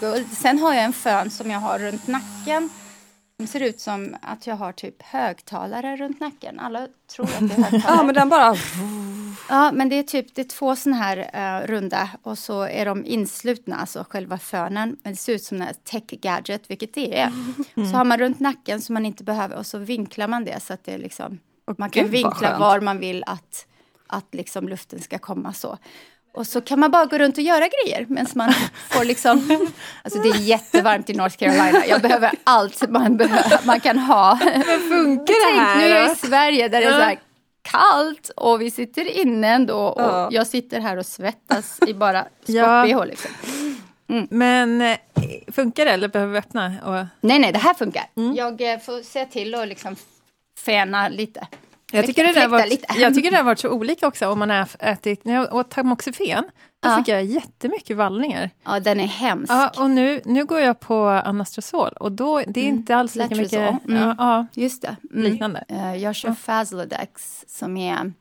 guld. 0.00 0.26
Sen 0.36 0.58
har 0.58 0.74
jag 0.74 0.84
en 0.84 0.92
fön 0.92 1.30
som 1.30 1.50
jag 1.50 1.58
har 1.60 1.78
runt 1.78 2.06
nacken. 2.06 2.70
Det 3.38 3.46
ser 3.46 3.60
ut 3.60 3.80
som 3.80 4.16
att 4.22 4.46
jag 4.46 4.56
har 4.56 4.72
typ 4.72 5.02
högtalare 5.02 5.96
runt 5.96 6.20
nacken. 6.20 6.60
Alla 6.60 6.88
tror 7.06 7.26
att 7.26 7.48
det 7.48 7.54
är 7.54 7.62
högtalare. 7.62 7.82
Ja 7.86 8.02
men 8.02 8.14
den 8.14 8.28
bara... 8.28 8.56
Ja, 9.48 9.72
men 9.72 9.88
det 9.88 9.96
är 9.96 10.02
typ 10.02 10.34
det 10.34 10.40
är 10.40 10.48
två 10.48 10.76
såna 10.76 10.96
här 10.96 11.30
eh, 11.32 11.66
runda 11.66 12.10
och 12.22 12.38
så 12.38 12.62
är 12.62 12.86
de 12.86 13.04
inslutna, 13.04 13.76
alltså 13.76 14.04
själva 14.08 14.38
fönen. 14.38 14.96
Men 15.02 15.12
det 15.12 15.16
ser 15.16 15.32
ut 15.34 15.42
som 15.42 15.62
en 15.62 15.74
tech 15.84 16.02
gadget, 16.02 16.70
vilket 16.70 16.94
det 16.94 17.18
är. 17.18 17.32
Så 17.74 17.96
har 17.96 18.04
man 18.04 18.18
runt 18.18 18.40
nacken 18.40 18.80
så 18.80 18.92
man 18.92 19.06
inte 19.06 19.24
behöver 19.24 19.56
och 19.56 19.66
så 19.66 19.78
vinklar 19.78 20.28
man 20.28 20.44
det 20.44 20.62
så 20.62 20.72
att 20.72 20.84
det 20.84 20.94
är 20.94 20.98
liksom 20.98 21.38
man 21.78 21.90
kan 21.90 22.08
vinkla 22.08 22.58
var 22.58 22.80
man 22.80 22.98
vill 22.98 23.24
att, 23.26 23.66
att 24.06 24.34
liksom 24.34 24.68
luften 24.68 25.00
ska 25.00 25.18
komma 25.18 25.52
så. 25.52 25.78
Och 26.32 26.46
så 26.46 26.60
kan 26.60 26.80
man 26.80 26.90
bara 26.90 27.04
gå 27.04 27.18
runt 27.18 27.36
och 27.38 27.42
göra 27.44 27.68
grejer 27.68 28.06
medan 28.08 28.26
man 28.34 28.52
får 28.90 29.04
liksom... 29.04 29.68
Alltså 30.02 30.20
det 30.22 30.28
är 30.28 30.40
jättevarmt 30.40 31.10
i 31.10 31.14
North 31.14 31.36
Carolina. 31.36 31.86
Jag 31.86 32.02
behöver 32.02 32.30
allt 32.44 32.90
man, 32.90 33.16
behöver, 33.16 33.60
man 33.66 33.80
kan 33.80 33.98
ha. 33.98 34.38
Men 34.44 34.62
funkar 34.64 35.24
det 35.34 35.56
Tänk, 35.56 35.76
nu 35.76 35.84
är 35.84 35.88
jag 35.96 36.04
här? 36.06 36.12
i 36.12 36.16
Sverige 36.16 36.68
där 36.68 36.80
det 36.80 36.86
är 36.86 36.92
så 36.92 37.00
här 37.00 37.18
kallt 37.62 38.30
och 38.36 38.60
vi 38.60 38.70
sitter 38.70 39.04
inne 39.20 39.48
ändå 39.48 39.76
och 39.78 40.02
Ja. 40.02 40.28
jag 40.32 40.46
sitter 40.46 40.80
här 40.80 40.96
och 40.96 41.06
svettas 41.06 41.78
i 41.86 41.94
bara 41.94 42.26
Ja. 42.46 42.84
sport-bh 42.84 43.06
liksom. 43.06 43.30
Men 44.30 44.82
eh, 44.82 44.96
funkar 45.52 45.84
det 45.84 45.90
eller 45.90 46.08
behöver 46.08 46.32
vi 46.32 46.38
öppna? 46.38 46.66
Och, 46.84 47.06
Nej, 47.20 47.38
nej, 47.38 47.52
det 47.52 47.58
här 47.58 47.74
funkar. 47.74 48.04
Mm. 48.16 48.34
Jag 48.34 48.72
eh, 48.72 48.78
får 48.78 49.02
se 49.02 49.24
till 49.24 49.54
och 49.54 49.66
liksom 49.66 49.96
fäna 50.64 51.08
lite. 51.08 51.46
Jag, 51.92 52.06
tycker 52.06 52.22
det 52.24 52.28
där 52.28 52.32
Fläkta 52.34 52.48
var, 52.48 52.66
lite. 52.66 52.94
jag 53.00 53.14
tycker 53.14 53.30
det 53.30 53.36
har 53.36 53.44
varit 53.44 53.58
så 53.58 53.70
olika 53.70 54.06
också 54.06 54.28
om 54.28 54.38
man 54.38 54.50
har 54.50 54.68
ätit, 54.78 55.24
när 55.24 55.34
jag 55.34 55.54
åt 55.54 55.70
tamoxifen, 55.70 56.44
då 56.80 56.88
Ja. 56.88 56.96
fick 56.96 57.08
jag 57.08 57.24
jättemycket 57.24 57.96
vallningar. 57.96 58.50
Ja, 58.64 58.80
den 58.80 59.00
är 59.00 59.06
hemsk. 59.06 59.52
Ja, 59.52 59.70
och 59.76 59.90
nu, 59.90 60.20
nu 60.24 60.44
går 60.44 60.60
jag 60.60 60.80
på 60.80 61.04
anastrozol 61.08 61.92
och 62.00 62.12
då, 62.12 62.42
det 62.46 62.60
är 62.60 62.64
inte 62.64 62.96
alls 62.96 63.14
lika 63.14 63.34
Letrozol. 63.34 63.72
mycket 63.74 63.88
Mm. 63.88 64.02
ja, 64.02 64.14
ja, 64.18 64.46
Just 64.62 64.82
det. 64.82 64.96
Mm. 65.12 65.22
liknande. 65.32 65.64
Eh, 65.68 65.94
Jag 65.96 66.14
kör 66.14 66.32
Faslodex 66.34 67.44
som 67.48 67.76
är 67.76 68.12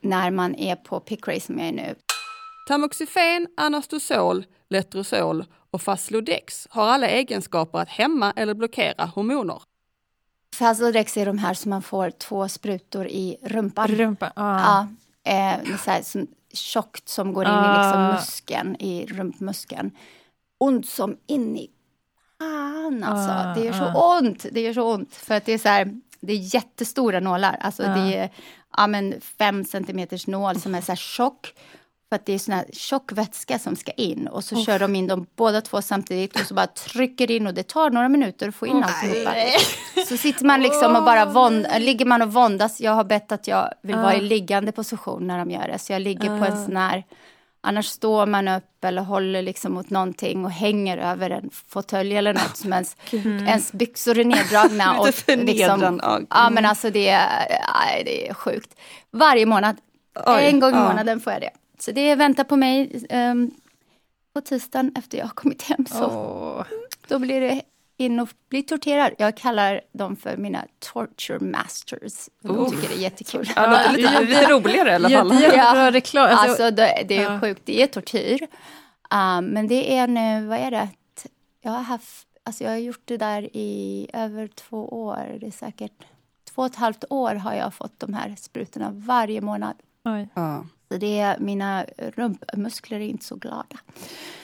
när 0.00 0.30
man 0.30 0.54
är 0.54 0.76
på 0.76 1.00
pickrace 1.00 1.40
som 1.40 1.58
jag 1.58 1.68
är 1.68 1.72
nu. 1.72 1.94
Tamoxifen, 2.68 3.46
anastosol, 3.56 4.44
letrozol 4.70 5.44
och 5.70 5.82
Faslodex 5.82 6.66
har 6.70 6.88
alla 6.88 7.08
egenskaper 7.08 7.78
att 7.78 7.88
hämma 7.88 8.32
eller 8.36 8.54
blockera 8.54 9.04
hormoner. 9.04 9.62
Faslodex 10.54 11.16
är 11.16 11.26
de 11.26 11.38
här 11.38 11.54
som 11.54 11.70
man 11.70 11.82
får 11.82 12.10
två 12.10 12.48
sprutor 12.48 13.06
i 13.06 13.36
rumpan. 13.42 13.88
Rumpa, 13.88 14.32
ja. 14.36 14.86
Ja, 15.24 15.32
eh, 15.32 15.76
så 15.76 15.90
här, 15.90 16.02
som, 16.02 16.26
tjockt 16.52 17.08
som 17.08 17.32
går 17.32 17.44
in 17.44 17.50
i 17.50 17.54
liksom 17.56 18.00
Ah. 18.00 18.12
muskeln, 18.12 18.76
i 18.76 19.06
rumpmuskeln. 19.06 19.90
Ont 20.58 20.88
som 20.88 21.16
in 21.26 21.56
i 21.56 21.70
fan 22.38 23.04
alltså. 23.04 23.30
Ah, 23.32 23.54
det 23.54 23.64
gör 23.64 23.72
så 23.72 23.84
ah. 23.84 24.18
ont. 24.18 24.46
Det 24.52 24.60
gör 24.60 24.72
så 24.72 24.94
ont. 24.94 25.14
För 25.14 25.34
att 25.34 25.44
det 25.44 25.52
är 25.52 25.58
så 25.58 25.68
här, 25.68 26.00
det 26.20 26.32
är 26.32 26.54
jättestora 26.54 27.20
nålar. 27.20 27.56
Alltså 27.60 27.82
Ah. 27.82 27.94
det 27.94 28.16
är 28.16 28.30
ja, 28.76 28.86
men 28.86 29.20
fem 29.20 29.64
centimeters 29.64 30.26
nål 30.26 30.60
som 30.60 30.74
är 30.74 30.80
så 30.80 30.92
här 30.92 30.96
tjock. 30.96 31.54
För 32.10 32.16
att 32.16 32.26
det 32.26 32.32
är 32.32 32.38
sån 32.38 32.54
här 32.54 32.64
tjock 32.72 33.12
vätska 33.12 33.58
som 33.58 33.76
ska 33.76 33.92
in 33.92 34.28
och 34.28 34.44
så 34.44 34.64
kör 34.64 34.78
de 34.78 34.94
in 34.94 35.06
dem 35.06 35.26
båda 35.36 35.60
två 35.60 35.82
samtidigt 35.82 36.40
och 36.40 36.46
så 36.46 36.54
bara 36.54 36.66
trycker 36.66 37.30
in 37.30 37.46
och 37.46 37.54
det 37.54 37.62
tar 37.62 37.90
några 37.90 38.08
minuter 38.08 38.48
att 38.48 38.54
få 38.54 38.66
in 38.66 38.84
alltihopa. 38.84 39.34
Så 40.08 40.16
sitter 40.16 40.44
man 40.44 40.62
liksom 40.62 40.96
och 40.96 41.04
bara 41.04 41.24
vånd, 41.24 41.66
ligger 41.78 42.04
man 42.04 42.22
och 42.22 42.32
våndas. 42.32 42.80
Jag 42.80 42.92
har 42.92 43.04
bett 43.04 43.32
att 43.32 43.48
jag 43.48 43.72
vill 43.82 43.96
vara 43.96 44.14
i 44.14 44.20
liggande 44.20 44.72
position 44.72 45.26
när 45.26 45.38
de 45.38 45.50
gör 45.50 45.68
det. 45.68 45.78
Så 45.78 45.92
jag 45.92 46.02
ligger 46.02 46.38
på 46.38 46.44
en 46.44 46.64
sån 46.64 46.76
här 46.76 47.04
Annars 47.62 47.86
står 47.86 48.26
man 48.26 48.48
upp 48.48 48.84
eller 48.84 49.02
håller 49.02 49.42
liksom 49.42 49.72
mot 49.72 49.90
någonting 49.90 50.44
och 50.44 50.50
hänger 50.50 50.98
över 50.98 51.30
en 51.30 51.50
fåtölj 51.68 52.16
eller 52.16 52.34
något 52.34 52.56
som 52.56 52.72
ens, 52.72 52.96
ens 53.12 53.72
byxor 53.72 54.18
är 54.18 54.24
neddragna. 54.24 54.98
Och. 55.00 55.06
Liksom, 55.26 56.26
ja 56.30 56.50
men 56.50 56.66
alltså 56.66 56.90
det 56.90 57.08
är, 57.08 57.46
aj, 57.86 58.02
det 58.04 58.28
är 58.28 58.34
sjukt. 58.34 58.74
Varje 59.10 59.46
månad, 59.46 59.76
Oj, 60.26 60.44
en 60.44 60.60
gång 60.60 60.70
i 60.70 60.76
ja. 60.76 60.88
månaden 60.88 61.20
får 61.20 61.32
jag 61.32 61.42
det. 61.42 61.50
Så 61.80 61.92
det 61.92 62.14
väntar 62.14 62.44
på 62.44 62.56
mig 62.56 63.06
ehm, 63.10 63.50
på 64.34 64.40
tisdagen 64.40 64.92
efter 64.96 65.18
jag 65.18 65.24
har 65.24 65.32
kommit 65.34 65.62
hem. 65.62 65.86
Så 65.86 66.06
Åh. 66.06 66.64
då 67.08 67.18
blir 67.18 67.40
det 67.40 67.62
in 67.96 68.20
och 68.20 68.28
bli 68.48 68.62
torterad. 68.62 69.12
Jag 69.18 69.36
kallar 69.36 69.80
dem 69.92 70.16
för 70.16 70.36
mina 70.36 70.64
torture 70.78 71.38
masters. 71.40 72.28
De 72.42 72.70
tycker 72.70 72.88
det 72.88 72.94
är 72.94 72.98
jättekul. 72.98 73.50
Ja, 73.56 73.66
det 73.66 73.76
låter 73.76 73.96
lite, 73.96 74.20
lite 74.24 74.52
roligare 74.52 74.90
i 74.90 74.94
alla 74.94 75.08
fall. 75.10 75.32
Jätte- 75.32 75.44
Jättebra 75.56 75.90
reklam. 75.90 76.26
Alltså, 76.30 76.46
Alltså 76.48 76.70
det, 76.70 77.04
det 77.08 77.16
är 77.16 77.32
ja. 77.32 77.40
sjukt, 77.40 77.62
det 77.64 77.82
är 77.82 77.86
tortyr. 77.86 78.42
Um, 79.14 79.44
men 79.46 79.68
det 79.68 79.96
är 79.96 80.06
nu, 80.08 80.46
vad 80.46 80.58
är 80.58 80.70
det? 80.70 80.88
Jag 81.62 81.70
har 81.72 81.82
haft, 81.82 82.26
alltså 82.44 82.64
jag 82.64 82.70
har 82.70 82.76
gjort 82.78 83.02
det 83.04 83.16
där 83.16 83.56
i 83.56 84.06
över 84.12 84.48
två 84.48 84.88
år. 84.88 85.36
Det 85.40 85.46
är 85.46 85.50
säkert 85.50 86.04
två 86.54 86.62
och 86.62 86.66
ett 86.66 86.76
halvt 86.76 87.04
år 87.10 87.34
har 87.34 87.54
jag 87.54 87.74
fått 87.74 88.00
de 88.00 88.14
här 88.14 88.34
sprutorna 88.38 88.90
varje 88.92 89.40
månad. 89.40 89.74
oj, 90.04 90.28
Ja. 90.34 90.64
Det 90.98 91.18
är, 91.18 91.38
mina 91.38 91.84
rumpmuskler 91.98 93.00
är 93.00 93.04
inte 93.04 93.24
så 93.24 93.36
glada. 93.36 93.76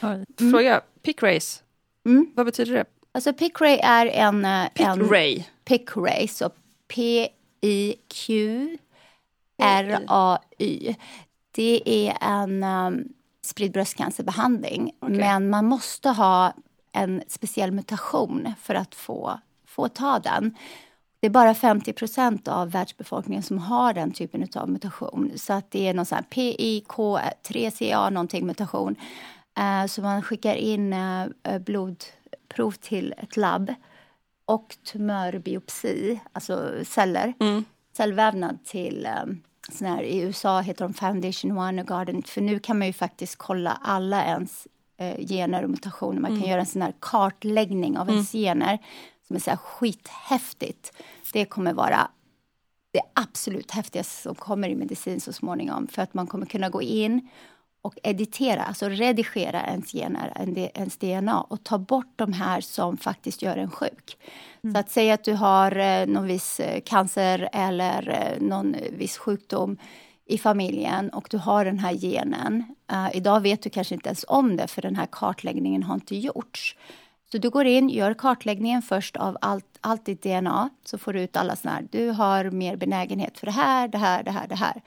oj. 0.03 0.50
Fråga, 0.50 0.81
pick 1.03 1.23
race, 1.23 1.62
Mm. 2.05 2.33
vad 2.37 2.47
betyder 2.47 2.73
det? 2.73 2.85
Alltså 3.12 3.33
Pickray 3.33 3.79
är 3.83 4.07
en... 4.07 4.45
eh, 4.45 4.69
Pick 4.75 4.87
en 4.87 5.09
ray. 5.09 5.45
Pickray, 5.65 6.29
så 6.29 6.50
P-I-Q-R-A-Y. 9.59 10.95
Det 11.53 11.83
är 11.87 12.17
en 12.21 12.62
um, 12.65 13.09
spridd 13.43 13.73
bröstcancerbehandling. 13.73 14.93
Okej. 15.00 15.17
Men 15.19 15.50
man 15.50 15.67
måste 15.67 16.09
ha 16.09 16.53
en 16.93 17.23
speciell 17.29 17.73
mutation 17.73 18.53
för 18.62 18.75
att 18.75 18.95
få, 18.95 19.41
få 19.67 19.88
ta 19.88 20.19
den. 20.19 20.57
Det 21.26 21.28
är 21.28 21.33
bara 21.33 21.54
50 21.54 21.92
procent 21.92 22.49
av 22.49 22.71
världsbefolkningen 22.71 23.42
som 23.42 23.59
har 23.59 23.92
den 23.92 24.12
typen 24.12 24.49
av 24.54 24.68
mutation. 24.71 25.33
Så 25.37 25.52
att 25.52 25.71
det 25.71 25.88
är 25.88 25.95
någon 25.95 26.06
sån 26.06 26.16
här 26.16 26.25
PIK3CA 26.30 28.11
någonting 28.11 28.47
mutation. 28.47 28.97
Eh, 29.59 29.87
så 29.87 30.02
man 30.02 30.23
skickar 30.23 30.54
in 30.54 30.92
eh, 30.92 31.23
eh, 31.42 31.59
blodprov 31.59 32.71
till 32.80 33.14
ett 33.18 33.37
labb 33.37 33.75
och 34.45 34.76
tumörbiopsi, 34.92 36.21
alltså 36.33 36.73
celler, 36.85 37.35
Mm. 37.40 37.64
cellvävnad 37.97 38.64
till 38.64 39.09
sån 39.73 39.87
här, 39.87 40.02
i 40.02 40.18
USA 40.18 40.61
heter 40.61 40.85
de 40.85 40.95
Foundation 40.95 41.59
One 41.59 41.83
och 41.83 41.88
Garden, 41.88 42.23
för 42.23 42.40
nu 42.40 42.59
kan 42.59 42.78
man 42.78 42.87
ju 42.87 42.92
faktiskt 42.92 43.37
kolla 43.37 43.78
alla 43.83 44.25
ens 44.25 44.66
eh, 44.97 45.26
gener 45.26 45.62
och 45.62 45.71
mutationer. 45.71 46.21
Man 46.21 46.40
kan 46.40 46.50
göra 46.50 46.61
en 46.61 46.66
sån 46.66 46.83
här 46.83 46.95
kartläggning 47.00 47.99
av 47.99 48.11
ens 48.11 48.33
gener 48.33 48.78
som 49.26 49.37
är 49.37 49.40
så 49.40 49.50
här 49.50 49.56
skithäftigt. 49.56 50.92
Det 51.33 51.45
kommer 51.45 51.73
vara 51.73 52.09
det 52.92 53.02
absolut 53.14 53.71
häftigaste 53.71 54.23
som 54.23 54.35
kommer 54.35 54.68
i 54.68 54.75
medicin 54.75 55.21
så 55.21 55.33
småningom. 55.33 55.87
För 55.88 56.02
att 56.02 56.14
man 56.14 56.26
kommer 56.26 56.47
kunna 56.47 56.68
gå 56.68 56.83
in 56.83 57.28
och 57.83 57.99
editera, 58.02 58.62
alltså 58.62 58.88
redigera 58.88 59.62
ens 59.66 59.92
gener, 59.92 60.33
en- 60.37 60.59
ens 60.59 60.97
DNA 60.97 61.40
och 61.40 61.64
ta 61.64 61.78
bort 61.78 62.12
de 62.16 62.33
här 62.33 62.61
som 62.61 62.97
faktiskt 62.97 63.42
gör 63.42 63.56
en 63.56 63.71
sjuk. 63.71 64.16
Så 64.73 64.78
att 64.78 64.90
säga 64.90 65.14
att 65.14 65.25
du 65.25 65.33
har 65.35 65.76
eh, 65.76 66.06
någon 66.06 66.26
viss 66.26 66.61
eh, 66.61 66.80
cancer 66.80 67.49
eller 67.52 68.09
eh, 68.09 68.42
någon 68.47 68.76
viss 68.92 69.18
sjukdom 69.18 69.76
i 70.26 70.38
familjen 70.38 71.11
och 71.11 71.26
du 71.30 71.38
har 71.38 71.64
den 71.64 71.78
här 71.78 71.92
genen. 71.95 72.64
Eh, 72.92 73.16
idag 73.16 73.40
vet 73.40 73.62
du 73.62 73.71
kanske 73.71 73.95
inte 73.95 74.09
ens 74.09 74.25
om 74.28 74.56
det 74.56 74.66
för 74.68 74.83
den 74.83 74.97
här 74.97 75.06
kartläggningen 75.12 75.83
har 75.83 75.95
inte 75.95 76.16
gjorts. 76.16 76.76
Så 77.37 77.40
du 77.40 77.50
går 77.50 77.64
in, 77.66 77.88
gör 77.88 78.14
kartläggningen 78.14 78.83
först 78.83 79.16
av 79.16 79.38
allt, 79.40 79.78
allt 79.81 80.05
ditt 80.05 80.23
DNA, 80.23 80.71
så 80.85 80.99
får 80.99 81.12
du 81.12 81.21
ut 81.21 81.37
alla 81.37 81.57
såna 81.57 81.75
här, 81.75 81.87
du 81.90 82.11
har 82.11 82.50
mer 82.50 82.76
benägenhet 82.76 83.38
för 83.38 83.47
det 83.47 83.52
här, 83.52 83.88
det 83.88 83.99
här, 83.99 84.23
det 84.23 84.31
här, 84.31 84.49
det 84.49 84.55
här. 84.55 84.83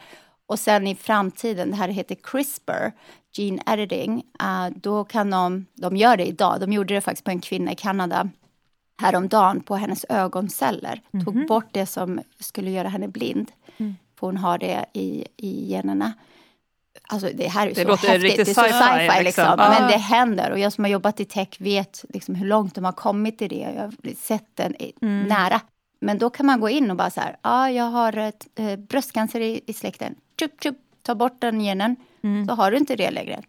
Och 0.46 0.60
sen 0.60 0.88
i 0.88 0.96
framtiden, 0.96 1.70
det 1.70 1.76
här 1.76 1.88
heter 1.88 2.16
CRISPR, 2.16 2.92
gene 3.34 3.62
editing, 3.66 4.24
eh, 4.40 4.68
då 4.76 5.04
kan 5.04 5.30
de, 5.30 5.66
de 5.74 5.98
gör 5.98 6.18
det 6.18 6.26
idag, 6.26 6.60
de 6.60 6.74
gjorde 6.74 6.94
det 6.94 7.02
faktiskt 7.02 7.26
på 7.26 7.32
en 7.32 7.42
kvinna 7.42 7.72
i 7.72 7.76
Kanada 7.76 8.30
häromdagen 9.02 9.62
på 9.62 9.76
hennes 9.76 10.06
ögonceller, 10.10 11.02
tog 11.26 11.48
bort 11.48 11.70
det 11.72 11.86
som 11.86 12.22
skulle 12.40 12.72
göra 12.72 12.88
henne 12.88 13.08
blind. 13.08 13.52
För 14.20 14.28
hon 14.28 14.38
har 14.38 14.58
det 14.58 14.86
i, 14.94 15.26
i 15.38 15.72
generna. 15.72 16.14
Alltså 17.12 17.30
det 17.36 17.48
här 17.48 17.68
är 17.68 17.70
Det 17.70 17.82
så 17.82 17.88
låter 17.88 18.08
häftigt, 18.08 18.24
riktigt 18.24 18.46
det 18.46 18.52
är 18.52 18.54
så 18.54 18.62
sci-fi, 18.62 19.08
sci-fi 19.08 19.24
liksom. 19.24 19.44
liksom. 19.44 19.58
Men 19.58 19.92
det 19.92 19.98
händer 19.98 20.52
och 20.52 20.60
jag 20.60 20.74
som 20.74 20.84
har 20.84 20.92
jobbat 20.92 21.20
i 21.20 21.26
tech 21.26 21.48
vet 21.58 22.06
liksom 22.10 22.36
hur 22.36 22.48
långt 22.48 22.76
de 22.76 22.86
har 22.86 22.92
kommit 22.92 23.42
i 23.42 23.48
det. 23.48 23.72
Jag 23.76 23.82
har 23.82 24.16
sett 24.16 24.48
den 24.54 24.76
i, 24.82 24.94
nära. 25.02 25.62
Men 26.02 26.18
då 26.18 26.30
kan 26.30 26.46
man 26.46 26.60
gå 26.60 26.70
in 26.70 26.92
och 26.92 26.98
bara 26.98 27.10
så 27.10 27.22
här, 27.22 27.38
ja 27.42 27.72
jag 27.72 27.84
har 27.84 28.18
ett, 28.18 28.48
eh, 28.56 28.76
bröstcancer 28.76 29.40
i, 29.40 29.62
i 29.66 29.74
släkten. 29.74 30.16
Tjup, 30.40 30.64
tjup, 30.64 30.78
ta 31.04 31.16
bort 31.16 31.42
den 31.42 31.62
genen, 31.62 31.96
så 32.48 32.54
har 32.54 32.72
du 32.72 32.78
inte 32.78 32.96
det 32.96 33.12
längre. 33.12 33.42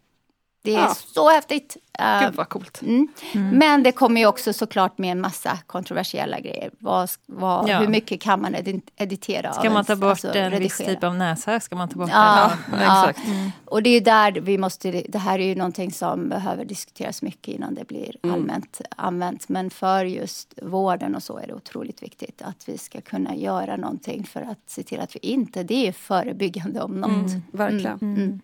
Det 0.63 0.75
är 0.75 0.79
Ja. 0.79 0.95
så 0.95 1.29
häftigt. 1.29 1.77
Eh, 1.99 2.19
Gud 2.25 2.35
vad 2.35 2.49
coolt. 2.49 2.81
Mm. 2.81 3.07
Men 3.33 3.83
det 3.83 3.91
kommer 3.91 4.21
ju 4.21 4.27
också 4.27 4.53
såklart 4.53 4.97
med 4.97 5.11
en 5.11 5.21
massa 5.21 5.57
kontroversiella 5.67 6.39
grejer. 6.39 6.71
Vad, 6.79 7.09
vad, 7.25 7.69
Ja. 7.69 7.79
Hur 7.79 7.87
mycket 7.87 8.21
kan 8.21 8.41
man 8.41 8.55
edi- 8.55 8.81
editera? 8.97 9.53
Ska 9.53 9.69
man 9.69 9.85
ta 9.85 9.95
bort 9.95 10.09
alltså, 10.09 10.33
en 10.33 10.51
viss 10.51 10.79
redigera? 10.79 10.95
typ 10.95 11.03
av 11.03 11.15
näsa? 11.15 11.59
Ska 11.59 11.75
man 11.75 11.89
ta 11.89 11.95
bort 11.99 12.09
Ja, 12.13 12.51
ja. 12.71 13.07
exakt. 13.09 13.27
Och 13.65 13.83
det 13.83 13.89
är 13.89 13.93
ju 13.93 13.99
där 13.99 14.31
vi 14.31 14.57
måste, 14.57 14.91
det 14.91 15.17
här 15.17 15.39
är 15.39 15.43
ju 15.45 15.55
någonting 15.55 15.91
som 15.91 16.29
behöver 16.29 16.65
diskuteras 16.65 17.21
mycket 17.21 17.47
innan 17.55 17.75
det 17.75 17.87
blir 17.87 18.15
allmänt 18.23 18.81
använt. 18.97 19.49
Men 19.49 19.69
för 19.69 20.05
just 20.05 20.53
vården 20.61 21.15
och 21.15 21.23
så 21.23 21.37
är 21.37 21.47
det 21.47 21.53
otroligt 21.53 22.03
viktigt 22.03 22.41
att 22.41 22.69
vi 22.69 22.77
ska 22.77 23.01
kunna 23.01 23.35
göra 23.35 23.75
någonting 23.77 24.23
för 24.23 24.41
att 24.41 24.59
se 24.67 24.83
till 24.83 24.99
att 24.99 25.15
vi 25.15 25.19
inte, 25.21 25.63
det 25.63 25.87
är 25.87 25.91
förebyggande 25.91 26.81
om 26.81 27.01
något. 27.01 27.31
Verkligen. 27.51 28.41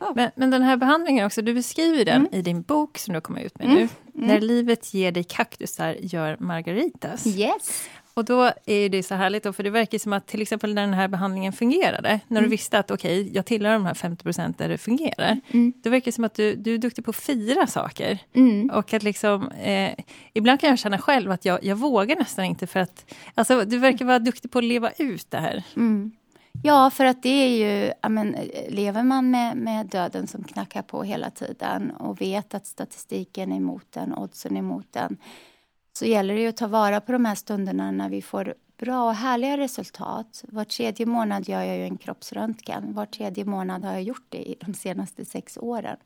Mm. 0.00 0.12
Men, 0.16 0.30
men 0.36 0.50
den 0.50 0.62
här 0.62 0.76
behandlingen 0.76 1.26
också, 1.26 1.42
du 1.42 1.54
beskriver 1.54 2.04
den 2.04 2.28
i 2.32 2.42
din 2.42 2.62
bok 2.62 2.98
som 2.98 3.14
du 3.14 3.20
kommer 3.20 3.40
ut 3.40 3.58
med 3.58 3.68
nu. 3.68 3.88
När 4.12 4.40
livet 4.40 4.94
ger 4.94 5.12
dig 5.12 5.24
kaktusar 5.24 5.96
gör 6.00 6.36
margaritas. 6.40 7.26
Yes. 7.26 7.88
Och 8.14 8.24
då 8.24 8.52
är 8.66 8.88
det 8.88 9.02
så 9.02 9.14
härligt, 9.14 9.42
då, 9.42 9.52
för 9.52 9.62
det 9.62 9.70
verkar 9.70 9.98
som 9.98 10.12
att 10.12 10.26
till 10.26 10.42
exempel 10.42 10.74
när 10.74 10.82
den 10.82 10.94
här 10.94 11.08
behandlingen 11.08 11.52
fungerade, 11.52 12.20
när 12.28 12.40
du 12.40 12.48
visste 12.48 12.78
att 12.78 12.90
okej, 12.90 13.30
jag 13.34 13.46
tillhör 13.46 13.72
de 13.72 13.86
här 13.86 13.94
50 13.94 14.22
procent 14.22 14.58
där 14.58 14.68
det 14.68 14.78
fungerar. 14.78 15.40
Det 15.82 15.90
verkar 15.90 16.12
som 16.12 16.24
att 16.24 16.34
du, 16.34 16.54
du 16.54 16.74
är 16.74 16.78
duktig 16.78 17.04
på 17.04 17.12
fyra 17.12 17.66
saker. 17.66 18.18
Mm. 18.34 18.70
Och 18.70 18.92
att 18.94 19.02
liksom, 19.02 19.50
eh, 19.50 19.90
ibland 20.32 20.60
kan 20.60 20.70
jag 20.70 20.78
känna 20.78 20.98
själv 20.98 21.30
att 21.30 21.44
jag, 21.44 21.64
jag 21.64 21.76
vågar 21.76 22.16
nästan 22.16 22.44
inte 22.44 22.66
för 22.66 22.80
att, 22.80 23.14
alltså 23.34 23.64
du 23.64 23.78
verkar 23.78 24.04
vara 24.04 24.18
duktig 24.18 24.50
på 24.50 24.58
att 24.58 24.64
leva 24.64 24.90
ut 24.98 25.30
det 25.30 25.38
här. 25.38 25.62
Mm. 26.56 26.60
Ja, 26.62 26.90
för 26.90 27.04
att 27.04 27.22
det 27.22 27.28
är 27.28 27.48
ju, 27.48 27.92
ja, 28.02 28.08
men, 28.08 28.36
lever 28.68 29.02
man 29.02 29.30
med, 29.30 29.56
med 29.56 29.86
döden 29.86 30.26
som 30.26 30.44
knackar 30.44 30.82
på 30.82 31.02
hela 31.02 31.30
tiden 31.30 31.90
och 31.90 32.20
vet 32.20 32.54
att 32.54 32.66
statistiken 32.66 33.52
är 33.52 33.56
emot 33.56 33.96
en, 33.96 34.14
oddsen 34.14 34.56
är 34.56 34.60
emot 34.60 34.96
en, 34.96 35.16
så 35.92 36.04
gäller 36.04 36.34
det 36.34 36.40
ju 36.40 36.48
att 36.48 36.56
ta 36.56 36.66
vara 36.66 37.00
på 37.00 37.12
de 37.12 37.24
här 37.24 37.34
stunderna 37.34 37.90
när 37.90 38.08
vi 38.08 38.22
får 38.22 38.54
bra 38.78 39.08
och 39.08 39.14
härliga 39.14 39.58
resultat. 39.58 40.44
Var 40.48 40.64
tredje 40.64 41.06
månad 41.06 41.48
gör 41.48 41.62
jag 41.62 41.76
ju 41.76 41.84
en 41.84 41.96
kroppsröntgen. 41.96 42.94
Var 42.94 43.06
tredje 43.06 43.44
månad 43.44 43.84
har 43.84 43.92
jag 43.92 44.02
gjort 44.02 44.26
det 44.28 44.50
i 44.50 44.54
de 44.60 44.74
senaste 44.74 45.24
sex 45.24 45.58
åren. 45.60 45.96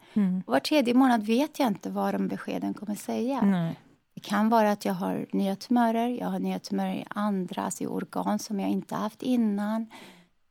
Och 0.46 0.52
var 0.52 0.60
tredje 0.60 0.94
månad 0.94 1.26
vet 1.26 1.58
jag 1.58 1.68
inte 1.68 1.90
vad 1.90 2.14
de 2.14 2.28
beskeden 2.28 2.74
kommer 2.74 2.94
säga. 2.94 3.40
Nej. 3.40 3.78
Det 4.14 4.20
kan 4.20 4.48
vara 4.48 4.70
att 4.70 4.84
jag 4.84 4.94
har 4.94 5.26
nya 5.32 5.56
tumörer. 5.56 6.08
Jag 6.08 6.26
har 6.26 6.38
nya 6.38 6.58
tumörer 6.58 6.94
i 6.94 7.04
andra, 7.08 7.62
alltså 7.62 7.84
i 7.84 7.86
organ 7.86 8.38
som 8.38 8.60
jag 8.60 8.70
inte 8.70 8.94
haft 8.94 9.22
innan. 9.22 9.86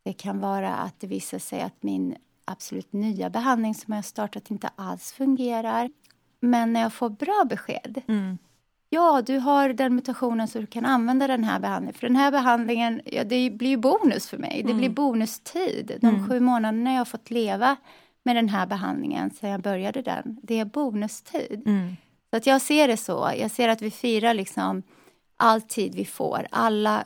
Det 0.03 0.13
kan 0.13 0.39
vara 0.39 0.75
att 0.75 1.00
det 1.00 1.08
visar 1.08 1.39
sig 1.39 1.62
att 1.62 1.84
min 1.84 2.15
absolut 2.46 2.94
nya 2.94 3.29
behandling 3.29 3.75
som 3.75 3.94
jag 3.94 4.06
startat 4.06 4.51
inte 4.51 4.70
alls 4.75 5.12
fungerar. 5.12 5.89
Men 6.39 6.74
när 6.74 6.82
jag 6.82 6.94
får 6.94 7.10
bra 7.10 7.46
besked. 7.50 8.01
Mm. 8.08 8.38
Ja, 8.89 9.22
du 9.25 9.38
har 9.38 9.70
den 9.70 9.96
mutationen 9.96 10.48
så 10.48 10.60
du 10.60 10.65
kan 10.65 10.86
använda 10.86 11.27
den 11.27 11.44
här 11.44 11.60
behandlingen. 11.60 11.94
För 11.94 12.08
den 12.08 12.15
här 12.15 12.32
behandlingen, 12.32 13.01
ja, 13.06 13.24
det 13.24 13.50
blir 13.50 13.70
ju 13.70 13.77
bonus 13.77 14.27
för 14.27 14.38
mig. 14.38 14.63
Det 14.68 14.74
blir 14.74 14.89
bonustid. 14.89 15.98
De 16.01 16.27
sju 16.27 16.39
månaderna 16.39 16.91
jag 16.91 17.00
har 17.00 17.06
fått 17.06 17.32
leva 17.32 17.77
med 18.24 18.36
den 18.36 18.50
här 18.50 18.65
behandlingen 18.65 19.32
sedan 19.32 19.50
jag 19.50 19.62
började 19.62 20.01
den, 20.01 20.39
det 20.44 20.60
är 20.60 20.65
bonustid. 20.65 21.63
Mm. 21.65 21.96
Så 22.29 22.38
att 22.38 22.48
jag 22.48 22.62
ser 22.62 22.88
det 22.88 22.98
så. 22.98 23.32
Jag 23.38 23.51
ser 23.51 23.70
att 23.70 23.82
vi 23.82 23.91
firar 23.91 24.34
liksom 24.34 24.84
all 25.38 25.62
tid 25.62 25.96
vi 25.96 26.06
får. 26.06 26.48
Alla 26.51 27.03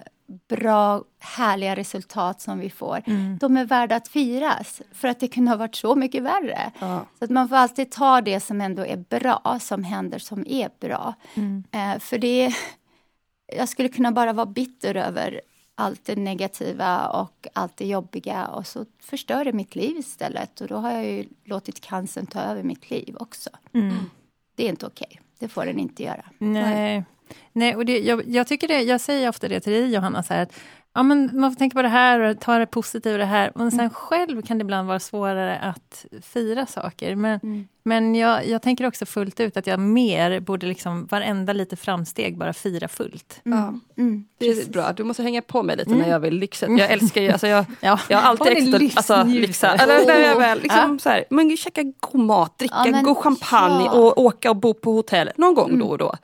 bra, 0.50 1.04
härliga 1.20 1.76
resultat 1.76 2.42
som 2.42 2.60
vi 2.60 2.70
får. 2.70 3.04
De 3.40 3.58
är 3.58 3.66
värda 3.66 3.96
att 3.96 4.08
firas. 4.08 4.82
För 4.92 5.08
att 5.08 5.20
det 5.20 5.28
kunde 5.28 5.52
ha 5.52 5.58
varit 5.58 5.76
så 5.76 5.96
mycket 5.96 6.24
värre. 6.24 6.72
Ja. 6.80 7.06
Så 7.20 7.26
att 7.26 7.32
man 7.32 7.50
får 7.50 7.56
alltid 7.56 7.92
ta 7.92 8.22
det 8.22 8.40
som 8.40 8.62
ändå 8.62 8.86
är 8.86 8.98
bra, 8.98 9.58
som 9.62 9.84
händer 9.84 10.20
som 10.20 10.46
är 10.48 10.70
bra. 10.80 11.14
Eh, 11.72 12.00
för 12.00 12.18
det 12.18 12.54
Jag 13.56 13.70
skulle 13.70 13.90
kunna 13.90 14.12
bara 14.12 14.34
vara 14.34 14.46
bitter 14.46 14.96
över 14.96 15.42
allt 15.76 16.06
det 16.06 16.16
negativa 16.16 17.08
och 17.08 17.48
allt 17.54 17.78
det 17.78 17.88
jobbiga 17.88 18.48
och 18.48 18.68
så 18.68 18.86
förstör 19.00 19.46
det 19.46 19.54
mitt 19.54 19.76
liv 19.76 19.98
istället. 19.98 20.62
Och 20.62 20.68
då 20.68 20.76
har 20.76 20.92
jag 20.92 21.06
ju 21.06 21.26
låtit 21.44 21.82
cancern 21.82 22.26
ta 22.26 22.40
över 22.42 22.64
mitt 22.64 22.90
liv 22.90 23.16
också. 23.20 23.50
Mm. 23.74 23.96
Det 24.56 24.66
är 24.66 24.70
inte 24.70 24.86
okej. 24.86 25.08
Okay. 25.12 25.22
Det 25.40 25.48
får 25.48 25.66
den 25.66 25.80
inte 25.80 26.04
göra. 26.04 26.26
Nej, 26.38 27.04
Nej 27.54 27.76
och 27.76 27.86
det, 27.86 28.00
jag, 28.00 28.24
jag, 28.28 28.48
tycker 28.48 28.68
det, 28.68 28.82
jag 28.82 29.02
säger 29.02 29.30
ofta 29.30 29.48
det 29.48 29.60
till 29.60 29.74
dig 29.74 29.94
Johanna, 29.94 30.24
så 30.24 30.34
här, 30.34 30.44
att 30.44 30.54
ja, 30.94 31.04
men 31.04 31.30
man 31.34 31.52
får 31.52 31.60
tänka 31.60 31.76
på 31.76 31.82
det 31.82 31.88
här 31.88 32.20
och 32.20 32.40
ta 32.40 32.58
det 32.58 32.66
positiva 32.66 33.18
det 33.18 33.26
här. 33.26 33.52
Men 33.56 33.72
sen 33.72 33.80
mm. 33.80 33.90
själv 33.90 34.42
kan 34.42 34.58
det 34.58 34.62
ibland 34.62 34.88
vara 34.88 35.00
svårare 35.00 35.60
att 35.60 36.06
fira 36.22 36.66
saker. 36.66 37.16
Men, 37.16 37.40
mm. 37.44 37.68
men 37.84 38.16
jag, 38.16 38.48
jag 38.48 38.62
tänker 38.62 38.88
också 38.88 39.06
fullt 39.06 39.40
ut 39.40 39.58
att 39.58 39.68
jag 39.68 39.80
mer 39.80 40.40
borde 40.40 40.68
liksom 40.68 41.06
varenda 41.06 41.54
lite 41.54 41.76
framsteg 41.76 42.38
bara 42.38 42.54
fira 42.54 42.88
fullt. 42.88 43.42
Mm. 43.46 43.82
Mm. 43.98 44.26
Det 44.38 44.46
är 44.46 44.70
bra, 44.70 44.94
du 44.94 45.04
måste 45.04 45.24
hänga 45.24 45.42
på 45.42 45.64
mig 45.64 45.78
lite 45.78 45.90
när 45.90 45.98
mm. 45.98 46.10
jag 46.10 46.20
vill 46.20 46.34
lyxa. 46.34 46.68
Jag 46.68 46.92
älskar 46.92 47.22
ju, 47.22 47.32
alltså 47.32 47.48
jag, 47.48 47.66
ja. 47.82 48.00
jag 48.10 48.18
har 48.18 48.30
alltid 48.30 48.58
älskat 48.58 48.98
alltså, 48.98 49.24
lyxa. 49.24 49.76
Eller 49.76 50.20
jag 50.20 50.38
väl 50.38 50.62
liksom, 50.62 50.92
ja. 50.92 51.00
så 51.00 51.10
här, 51.10 51.26
men 51.30 51.58
käka 51.58 51.84
god 52.00 52.22
mat, 52.22 52.58
dricka 52.60 52.86
ja, 52.86 53.02
god 53.02 53.18
champagne 53.18 53.86
ja. 53.86 53.92
och 53.92 54.18
åka 54.18 54.50
och 54.50 54.56
bo 54.56 54.74
på 54.74 54.94
hotell 54.94 55.32
någon 55.36 55.54
gång 55.54 55.80
då 55.80 55.86
och 55.86 55.98
då. 55.98 56.16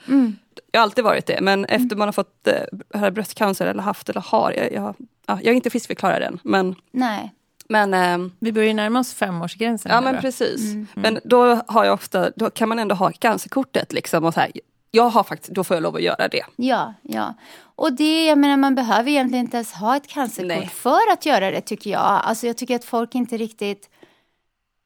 Jag 0.72 0.80
har 0.80 0.84
alltid 0.84 1.04
varit 1.04 1.26
det, 1.26 1.42
men 1.42 1.66
efter 1.66 1.86
mm. 1.86 1.98
man 2.00 2.08
har 2.08 2.14
fått 2.14 2.48
äh, 2.96 3.10
bröstcancer 3.10 3.68
eller 3.68 3.84
haft 3.84 4.10
eller 4.10 4.22
har, 4.22 4.52
jag, 4.52 4.72
jag, 4.72 4.96
ja, 5.28 5.40
jag 5.44 5.52
är 5.52 5.54
inte 5.56 5.70
friskförklarad 5.70 6.22
än. 6.22 6.40
Men, 6.44 6.76
Nej. 6.92 7.34
Men, 7.70 7.94
äh, 7.94 8.30
Vi 8.40 8.52
börjar 8.52 8.74
närma 8.74 9.00
oss 9.00 9.14
femårsgränsen. 9.14 9.92
Ja 9.92 10.02
men 10.02 10.16
då. 10.16 10.22
precis. 10.22 10.74
Mm. 10.74 10.88
Men 10.96 11.20
då 11.24 11.62
har 11.68 11.86
jag 11.86 11.94
ofta, 11.94 12.32
då 12.36 12.50
kan 12.50 12.70
man 12.70 12.80
ändå 12.80 12.96
ha 12.96 13.12
cancerkortet 13.12 13.94
liksom 13.94 14.26
och 14.26 14.34
så 14.34 14.40
här, 14.40 14.52
jag 14.92 15.10
har 15.10 15.24
faktiskt, 15.24 15.54
då 15.54 15.64
får 15.64 15.76
jag 15.76 15.82
lov 15.84 15.96
att 15.96 16.02
göra 16.02 16.28
det. 16.28 16.44
Ja, 16.56 16.94
ja. 17.02 17.34
Och 17.76 17.94
det, 17.94 18.26
jag 18.26 18.38
menar 18.38 18.58
man 18.58 18.76
behöver 18.76 19.12
egentligen 19.12 19.46
inte 19.46 19.58
ens 19.58 19.74
ha 19.74 19.96
ett 19.96 20.08
cancerkort 20.08 20.48
Nej. 20.48 20.68
för 20.68 21.14
att 21.14 21.26
göra 21.26 21.52
det 21.52 21.62
tycker 21.62 21.90
jag. 21.90 22.22
Alltså 22.24 22.48
jag 22.48 22.58
tycker 22.58 22.76
att 22.76 22.86
folk 22.86 23.16
inte 23.16 23.38
riktigt 23.38 23.90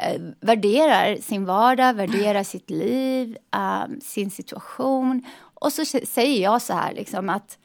eh, 0.03 0.21
värderar 0.41 1.15
sin 1.15 1.45
vardag, 1.45 1.93
värderar 1.93 2.43
sitt 2.43 2.69
liv, 2.69 3.37
eh, 3.55 3.83
sin 4.01 4.31
situation. 4.31 5.25
Och 5.63 5.73
så 5.73 5.85
säger 5.85 6.43
jag 6.43 6.61
så 6.61 6.73
här 6.73 6.93
liksom 6.93 7.29
att 7.29 7.57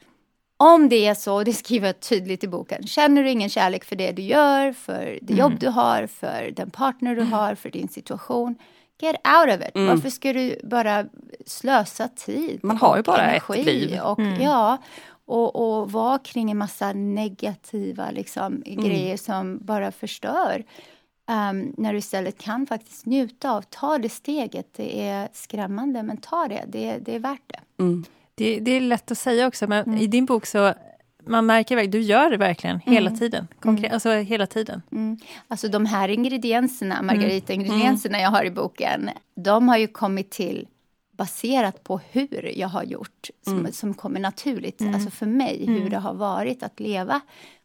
om 0.57 0.89
det 0.89 1.05
är 1.05 1.13
så, 1.13 1.35
och 1.35 1.45
det 1.45 1.53
skriver 1.53 1.87
jag 1.87 1.99
tydligt 1.99 2.43
i 2.43 2.47
boken, 2.47 2.87
känner 2.87 3.23
du 3.23 3.29
ingen 3.29 3.49
kärlek 3.49 3.83
för 3.83 3.95
det 3.95 4.11
du 4.11 4.21
gör, 4.21 4.73
för 4.73 5.19
det 5.21 5.33
jobb 5.33 5.51
mm. 5.51 5.59
du 5.59 5.67
har, 5.67 6.07
för 6.07 6.51
den 6.55 6.69
partner 6.69 7.15
du 7.15 7.21
mm. 7.21 7.33
har, 7.33 7.55
för 7.55 7.69
din 7.69 7.87
situation, 7.87 8.55
get 9.01 9.15
out 9.15 9.55
of 9.55 9.67
it. 9.67 9.75
Mm. 9.75 9.87
Varför 9.87 10.09
ska 10.09 10.33
du 10.33 10.59
bara 10.63 11.05
slösa 11.45 12.07
tid? 12.07 12.59
Man 12.63 12.77
har 12.77 12.97
ju 12.97 13.03
bara 13.03 13.31
ett 13.31 13.65
liv. 13.65 13.99
Och, 13.99 14.19
mm. 14.19 14.41
Ja, 14.41 14.77
och, 15.25 15.55
och 15.55 15.91
vara 15.91 16.17
kring 16.19 16.51
en 16.51 16.57
massa 16.57 16.93
negativa 16.93 18.11
liksom, 18.11 18.63
mm. 18.65 18.85
grejer 18.85 19.17
som 19.17 19.59
bara 19.61 19.91
förstör. 19.91 20.63
Um, 21.29 21.73
när 21.77 21.93
du 21.93 21.99
istället 21.99 22.37
kan 22.37 22.67
faktiskt 22.67 23.05
njuta 23.05 23.51
av, 23.51 23.61
ta 23.61 23.97
det 23.97 24.09
steget. 24.09 24.73
Det 24.75 25.07
är 25.07 25.29
skrämmande, 25.33 26.03
men 26.03 26.17
ta 26.17 26.47
det. 26.47 26.63
Det, 26.67 26.97
det 26.97 27.15
är 27.15 27.19
värt 27.19 27.41
det. 27.47 27.83
Mm. 27.83 28.05
det. 28.35 28.59
Det 28.59 28.71
är 28.71 28.81
lätt 28.81 29.11
att 29.11 29.17
säga 29.17 29.47
också, 29.47 29.67
men 29.67 29.85
mm. 29.85 29.99
i 29.99 30.07
din 30.07 30.25
bok 30.25 30.45
så 30.45 30.73
man 31.25 31.45
märker 31.45 31.77
att 31.77 31.91
du 31.91 32.01
gör 32.01 32.29
det 32.29 32.37
verkligen 32.37 32.79
hela 32.79 33.07
mm. 33.07 33.19
tiden. 33.19 33.47
Konkret, 33.59 33.85
mm. 33.85 33.93
Alltså 33.93 34.11
hela 34.11 34.47
tiden. 34.47 34.81
Mm. 34.91 35.17
Alltså 35.47 35.67
de 35.67 35.85
här 35.85 36.09
ingredienserna, 36.09 36.97
mm. 36.97 37.05
Margarita-ingredienserna 37.07 38.19
jag 38.19 38.29
har 38.29 38.45
i 38.45 38.51
boken, 38.51 39.09
de 39.35 39.67
har 39.67 39.77
ju 39.77 39.87
kommit 39.87 40.31
till 40.31 40.67
baserat 41.11 41.83
på 41.83 41.99
hur 42.11 42.51
jag 42.55 42.67
har 42.67 42.83
gjort, 42.83 43.29
som, 43.45 43.67
som 43.71 43.93
kommer 43.93 44.19
naturligt, 44.19 44.81
alltså 44.93 45.09
för 45.09 45.25
mig, 45.25 45.65
hur 45.67 45.89
det 45.89 45.97
har 45.97 46.13
varit 46.13 46.63
att 46.63 46.79
leva 46.79 47.21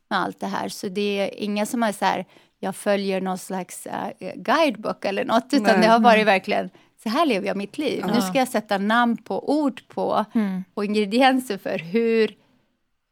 med 0.08 0.18
allt 0.18 0.40
det 0.40 0.46
här. 0.46 0.68
Så 0.68 0.88
det 0.88 1.18
är 1.18 1.42
inga 1.42 1.66
som 1.66 1.82
har 1.82 1.92
så 1.92 2.04
här, 2.04 2.26
jag 2.64 2.76
följer 2.76 3.20
någon 3.20 3.38
slags 3.38 3.86
uh, 3.86 4.28
guidebook 4.34 5.04
eller 5.04 5.24
något, 5.24 5.46
utan 5.52 5.62
Nej. 5.62 5.80
det 5.80 5.86
har 5.86 6.00
varit 6.00 6.26
verkligen 6.26 6.70
så 7.02 7.08
här 7.08 7.26
lever 7.26 7.46
jag 7.46 7.56
mitt 7.56 7.78
liv. 7.78 8.04
Ja. 8.06 8.14
Nu 8.14 8.20
ska 8.20 8.38
jag 8.38 8.48
sätta 8.48 8.78
namn 8.78 9.16
på, 9.16 9.50
ord 9.50 9.82
på 9.88 10.24
mm. 10.34 10.64
och 10.74 10.84
ingredienser 10.84 11.58
för 11.58 11.78
hur, 11.78 12.34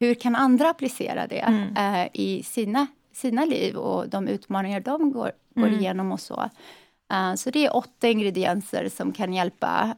hur 0.01 0.15
kan 0.15 0.37
andra 0.37 0.71
applicera 0.71 1.27
det 1.27 1.39
mm. 1.39 1.77
uh, 1.77 2.09
i 2.13 2.43
sina, 2.43 2.87
sina 3.15 3.45
liv 3.45 3.77
och 3.77 4.09
de 4.09 4.29
utmaningar 4.29 4.81
de 4.81 5.13
går, 5.13 5.33
går 5.55 5.67
mm. 5.67 5.81
igenom 5.81 6.13
och 6.13 6.21
så. 6.21 6.51
Uh, 7.13 7.35
så 7.35 7.51
det 7.51 7.67
är 7.67 7.77
åtta 7.77 8.09
ingredienser 8.09 8.89
som 8.89 9.13
kan 9.13 9.33
hjälpa. 9.33 9.97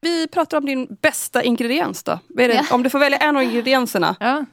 Vi 0.00 0.28
pratar 0.28 0.58
om 0.58 0.66
din 0.66 0.96
bästa 1.00 1.42
ingrediens 1.42 2.02
då. 2.02 2.18
Ja. 2.28 2.62
Om 2.70 2.82
du 2.82 2.90
får 2.90 2.98
välja 2.98 3.18
en 3.18 3.36
av 3.36 3.42
ingredienserna, 3.42 4.16
ja. 4.20 4.44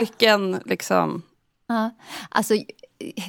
vilken 0.00 0.60
liksom? 0.64 1.22
Ja. 1.66 1.90
Alltså, 2.28 2.54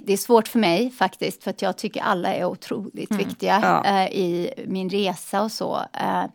det 0.04 0.14
är 0.14 0.18
svårt 0.18 0.48
för 0.48 0.60
mig 0.60 0.92
faktiskt 0.92 1.44
för 1.44 1.52
att 1.52 1.62
jag 1.62 1.78
tycker 1.78 2.02
alla 2.02 2.34
är 2.34 2.46
otroligt 2.46 3.12
mm. 3.12 3.28
viktiga 3.28 3.60
ja. 3.64 3.86
eh, 3.86 4.12
i 4.12 4.54
min 4.68 4.90
resa 4.90 5.42
och 5.42 5.52
så. 5.52 5.86
Eh, 5.94 6.26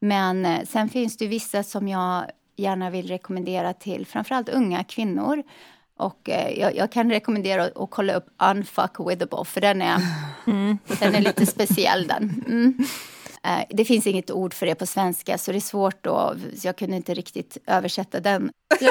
men 0.00 0.46
eh, 0.46 0.64
sen 0.64 0.88
finns 0.88 1.16
det 1.16 1.26
vissa 1.26 1.62
som 1.62 1.88
jag 1.88 2.24
gärna 2.56 2.90
vill 2.90 3.08
rekommendera 3.08 3.72
till 3.72 4.06
framförallt 4.06 4.48
unga 4.48 4.84
kvinnor. 4.84 5.42
Och 5.98 6.28
eh, 6.28 6.58
jag, 6.60 6.76
jag, 6.76 6.92
kan 6.92 7.10
rekommendera 7.10 7.64
att, 7.64 7.76
att 7.76 7.90
kolla 7.90 8.14
upp 8.14 8.26
Unfuckwithable 8.50 9.44
för 9.44 9.60
den 9.60 9.82
är, 9.82 10.00
mm. 10.46 10.78
den 11.00 11.14
är 11.14 11.20
lite 11.20 11.46
speciell 11.46 12.06
den. 12.06 12.44
Mm. 12.46 12.86
Eh, 13.46 13.64
det 13.70 13.84
finns 13.84 14.06
inget 14.06 14.30
ord 14.30 14.54
för 14.54 14.66
det 14.66 14.74
på 14.74 14.86
svenska 14.86 15.38
så 15.38 15.52
det 15.52 15.58
är 15.58 15.60
svårt 15.60 16.04
då, 16.04 16.34
jag 16.62 16.76
kunde 16.76 16.96
inte 16.96 17.14
riktigt 17.14 17.58
översätta 17.66 18.20
den. 18.20 18.50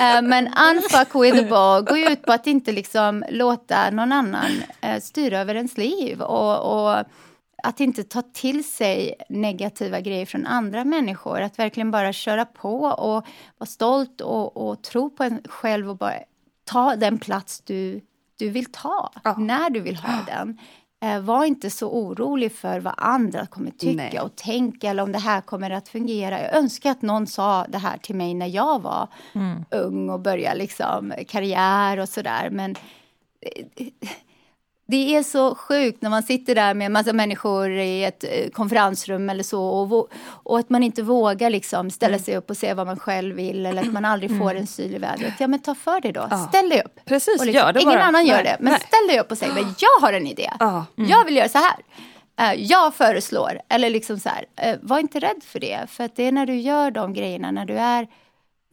Eh, 0.00 0.22
men 0.22 0.48
unfuckwithable 0.48 1.86
går 1.88 1.98
ju 1.98 2.12
ut 2.12 2.22
på 2.22 2.32
att 2.32 2.46
inte 2.46 2.72
liksom 2.72 3.24
låta 3.30 3.90
någon 3.90 4.12
annan 4.12 4.62
eh, 4.80 5.00
styra 5.00 5.40
över 5.40 5.54
ens 5.54 5.76
liv 5.78 6.20
och, 6.20 6.72
och 6.72 7.04
att 7.62 7.80
inte 7.80 8.04
ta 8.04 8.22
till 8.22 8.64
sig 8.64 9.14
negativa 9.28 10.00
grejer 10.00 10.26
från 10.26 10.46
andra 10.46 10.84
människor. 10.84 11.40
Att 11.40 11.58
verkligen 11.58 11.90
bara 11.90 12.12
köra 12.12 12.44
på 12.44 12.80
och 12.82 13.26
vara 13.58 13.66
stolt 13.66 14.20
och, 14.20 14.56
och 14.56 14.82
tro 14.82 15.10
på 15.10 15.24
en 15.24 15.42
själv 15.44 15.90
och 15.90 15.96
bara 15.96 16.18
ta 16.64 16.96
den 16.96 17.18
plats 17.18 17.60
du, 17.60 18.00
du 18.38 18.50
vill 18.50 18.72
ta, 18.72 19.12
ja. 19.24 19.36
när 19.38 19.70
du 19.70 19.80
vill 19.80 19.96
ha 19.96 20.18
den. 20.26 20.58
Eh, 21.02 21.20
var 21.20 21.44
inte 21.44 21.70
så 21.70 21.90
orolig 21.90 22.52
för 22.52 22.80
vad 22.80 22.94
andra 22.96 23.46
kommer 23.46 23.70
tycka 23.70 23.96
Nej. 24.12 24.20
och 24.20 24.36
tänka 24.36 24.90
eller 24.90 25.02
om 25.02 25.12
det 25.12 25.18
här 25.18 25.40
kommer 25.40 25.70
att 25.70 25.88
fungera. 25.88 26.42
Jag 26.42 26.56
önskar 26.56 26.90
att 26.90 27.02
någon 27.02 27.26
sa 27.26 27.66
det 27.68 27.78
här 27.78 27.98
till 27.98 28.14
mig 28.14 28.34
när 28.34 28.46
jag 28.46 28.82
var 28.82 29.08
mm. 29.32 29.64
ung 29.70 30.10
och 30.10 30.20
började 30.20 30.58
liksom 30.58 31.12
karriär 31.28 31.98
och 31.98 32.08
sådär. 32.08 32.50
Men 32.50 32.76
eh, 33.40 33.88
det 34.90 35.16
är 35.16 35.22
så 35.22 35.54
sjukt 35.54 36.02
när 36.02 36.10
man 36.10 36.22
sitter 36.22 36.54
där 36.54 36.74
med 36.74 36.86
en 36.86 36.92
massa 36.92 37.12
människor 37.12 37.70
i 37.70 38.04
ett 38.04 38.24
eh, 38.24 38.50
konferensrum 38.50 39.30
eller 39.30 39.42
så 39.42 39.64
och, 39.64 40.08
och 40.24 40.58
att 40.58 40.70
man 40.70 40.82
inte 40.82 41.02
vågar 41.02 41.50
liksom 41.50 41.90
ställa 41.90 42.14
mm. 42.14 42.24
sig 42.24 42.36
upp 42.36 42.50
och 42.50 42.56
säga 42.56 42.74
vad 42.74 42.86
man 42.86 42.98
själv 42.98 43.36
vill 43.36 43.66
eller 43.66 43.82
att 43.82 43.92
man 43.92 44.04
aldrig 44.04 44.38
får 44.38 44.50
mm. 44.50 44.56
en 44.56 44.66
syl 44.66 44.94
i 44.94 44.98
vädret. 44.98 45.34
Ja 45.38 45.46
men 45.46 45.58
ta 45.58 45.74
för 45.74 46.00
dig 46.00 46.12
då, 46.12 46.26
ja. 46.30 46.48
ställ 46.48 46.68
dig 46.68 46.82
upp. 46.84 47.00
Precis, 47.04 47.44
liksom, 47.44 47.52
gör 47.52 47.72
det 47.72 47.80
Ingen 47.80 47.94
bara. 47.94 48.04
annan 48.04 48.26
gör 48.26 48.42
det, 48.42 48.56
men 48.60 48.72
Nej. 48.72 48.80
ställ 48.80 49.06
dig 49.08 49.20
upp 49.20 49.30
och 49.30 49.38
säg 49.38 49.48
men 49.48 49.74
jag 49.78 50.06
har 50.06 50.12
en 50.12 50.26
idé. 50.26 50.50
Mm. 50.60 50.84
Jag 50.96 51.24
vill 51.24 51.36
göra 51.36 51.48
så 51.48 51.58
här. 51.58 51.76
Uh, 52.40 52.62
jag 52.62 52.94
föreslår, 52.94 53.60
eller 53.68 53.90
liksom 53.90 54.18
så 54.20 54.28
här, 54.28 54.72
uh, 54.72 54.78
var 54.82 54.98
inte 54.98 55.20
rädd 55.20 55.42
för 55.44 55.60
det. 55.60 55.80
För 55.88 56.04
att 56.04 56.16
det 56.16 56.24
är 56.24 56.32
när 56.32 56.46
du 56.46 56.56
gör 56.56 56.90
de 56.90 57.14
grejerna, 57.14 57.50
när 57.50 57.64
du 57.64 57.74
är 57.74 58.08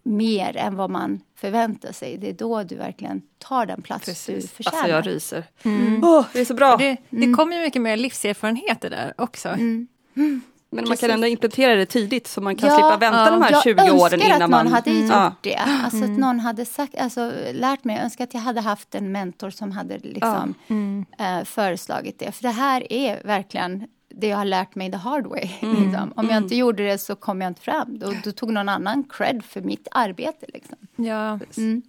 mer 0.04 0.58
än 0.58 0.76
vad 0.76 0.90
man 0.90 1.22
förväntar 1.40 1.92
sig. 1.92 2.18
Det 2.18 2.30
är 2.30 2.34
då 2.34 2.64
du 2.64 2.76
verkligen 2.76 3.22
tar 3.38 3.66
den 3.66 3.82
plats 3.82 4.06
Precis. 4.06 4.44
du 4.44 4.48
förtjänar. 4.48 4.78
Alltså 4.78 4.96
jag 4.96 5.08
ryser. 5.16 5.44
Mm. 5.64 6.04
Oh, 6.04 6.26
det 6.34 6.40
är 6.40 6.46
så 6.46 6.54
bra. 6.54 6.76
Det, 6.78 6.98
det 7.10 7.18
mm. 7.18 7.36
kommer 7.36 7.56
ju 7.56 7.62
mycket 7.62 7.82
mer 7.82 7.98
livserfarenheter 7.98 8.90
där 8.90 9.14
också. 9.18 9.50
Mm. 9.50 9.88
Men 10.14 10.42
Precis. 10.70 10.90
man 10.90 10.98
kan 10.98 11.12
ändå 11.12 11.28
implementera 11.28 11.76
det 11.76 11.86
tidigt 11.86 12.28
så 12.28 12.42
man 12.42 12.56
kan 12.56 12.70
ja, 12.70 12.76
slippa 12.76 12.98
vänta 12.98 13.26
ja, 13.26 13.32
de 13.32 13.42
här 13.42 13.62
20 13.62 13.92
åren 13.92 14.22
innan 14.22 14.50
man... 14.50 14.68
Jag 14.68 14.88
önskar 14.88 14.92
att 14.92 14.92
någon 14.92 14.92
hade 14.92 14.92
gjort 14.92 15.12
ja. 15.12 15.36
det. 15.42 15.56
Alltså 15.56 16.04
att 16.04 16.20
någon 16.20 16.40
hade 16.40 16.66
sagt, 16.66 16.98
alltså, 16.98 17.32
lärt 17.54 17.84
mig. 17.84 17.96
Jag 17.96 18.04
önskar 18.04 18.24
att 18.24 18.34
jag 18.34 18.42
hade 18.42 18.62
haft 18.62 18.96
en 18.96 19.12
mentor 19.12 19.50
som 19.50 19.72
hade 19.72 19.98
liksom, 19.98 20.54
mm. 20.68 21.06
äh, 21.20 21.44
föreslagit 21.44 22.20
det. 22.20 22.32
För 22.32 22.44
det 22.44 22.50
här 22.50 22.94
är 22.94 23.22
verkligen 23.24 23.88
det 24.18 24.28
jag 24.28 24.38
har 24.38 24.46
lärt 24.46 24.76
mig 24.76 24.92
the 24.92 24.98
hard 24.98 25.26
way. 25.28 25.50
Mm. 25.60 25.84
Liksom. 25.84 26.14
Om 26.16 26.30
jag 26.30 26.38
inte 26.38 26.56
mm. 26.56 26.60
gjorde 26.60 26.84
det 26.84 26.98
så 26.98 27.16
kom 27.16 27.42
jag 27.42 27.50
inte 27.50 27.62
fram. 27.62 28.00
Då, 28.00 28.14
då 28.24 28.32
tog 28.32 28.52
någon 28.52 28.70
annan 28.70 29.04
cred 29.10 29.46
för 29.46 29.62
mitt 29.62 29.88
arbete. 29.92 30.46
Liksom. 30.54 30.78
Ja. 30.96 31.40
Mm. 31.58 31.82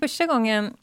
Första 0.00 0.26
gången 0.26 0.76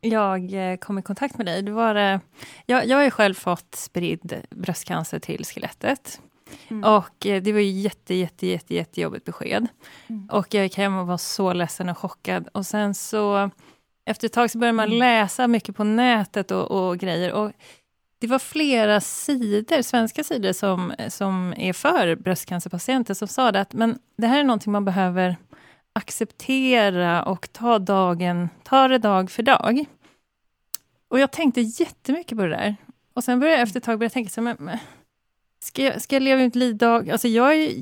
jag 0.00 0.52
eh, 0.52 0.76
kom 0.76 0.98
i 0.98 1.02
kontakt 1.02 1.36
med 1.36 1.46
dig, 1.46 1.62
det 1.62 1.72
var 1.72 1.94
det... 1.94 2.20
Jag, 2.66 2.86
jag 2.86 2.96
har 2.96 3.04
ju 3.04 3.10
själv 3.10 3.34
fått 3.34 3.74
spridd 3.74 4.42
bröstcancer 4.50 5.18
till 5.18 5.44
skelettet. 5.44 6.20
Mm. 6.68 6.84
Och 6.84 7.26
eh, 7.26 7.42
det 7.42 7.52
var 7.52 7.60
ju 7.60 7.70
jätte, 7.70 8.14
jätte, 8.14 8.46
jätte, 8.46 8.74
jättejobbigt 8.74 9.24
besked. 9.24 9.66
Mm. 10.06 10.28
Och 10.32 10.54
jag 10.54 10.62
gick 10.62 10.76
hem 10.76 10.96
och 10.98 11.06
var 11.06 11.18
så 11.18 11.52
ledsen 11.52 11.88
och 11.88 11.98
chockad. 11.98 12.48
Och 12.52 12.66
sen 12.66 12.94
så 12.94 13.50
efter 14.06 14.26
ett 14.26 14.32
tag 14.32 14.50
så 14.50 14.58
började 14.58 14.76
man 14.76 14.86
mm. 14.86 14.98
läsa 14.98 15.48
mycket 15.48 15.76
på 15.76 15.84
nätet 15.84 16.50
och, 16.50 16.70
och 16.70 16.98
grejer. 16.98 17.32
Och 17.32 17.52
det 18.26 18.30
var 18.30 18.38
flera 18.38 19.00
sidor, 19.00 19.82
svenska 19.82 20.24
sidor 20.24 20.52
som, 20.52 20.92
som 21.08 21.54
är 21.56 21.72
för 21.72 22.16
bröstcancerpatienter 22.16 23.14
som 23.14 23.28
sa 23.28 23.52
det 23.52 23.60
att 23.60 23.72
men 23.72 23.98
det 24.16 24.26
här 24.26 24.38
är 24.40 24.44
någonting 24.44 24.72
man 24.72 24.84
behöver 24.84 25.36
acceptera 25.92 27.22
och 27.22 27.52
ta 27.52 27.78
dagen, 27.78 28.48
ta 28.62 28.88
det 28.88 28.98
dag 28.98 29.30
för 29.30 29.42
dag. 29.42 29.84
Och 31.08 31.20
jag 31.20 31.30
tänkte 31.30 31.60
jättemycket 31.60 32.38
på 32.38 32.44
det 32.44 32.50
där. 32.50 32.76
Och 33.14 33.24
sen 33.24 33.40
började 33.40 33.56
jag 33.56 33.62
efter 33.62 33.80
ett 33.80 33.84
tag 33.84 33.98
börja 33.98 34.10
tänka 34.10 34.30
så 34.30 34.40
men, 34.40 34.56
men, 34.58 34.78
ska, 35.60 35.82
jag, 35.82 36.02
ska 36.02 36.16
jag 36.16 36.22
leva 36.22 36.42
mitt 36.42 36.54
liv 36.54 36.76
dag... 36.76 37.10
Alltså 37.10 37.28
jag 37.28 37.54
är, 37.54 37.72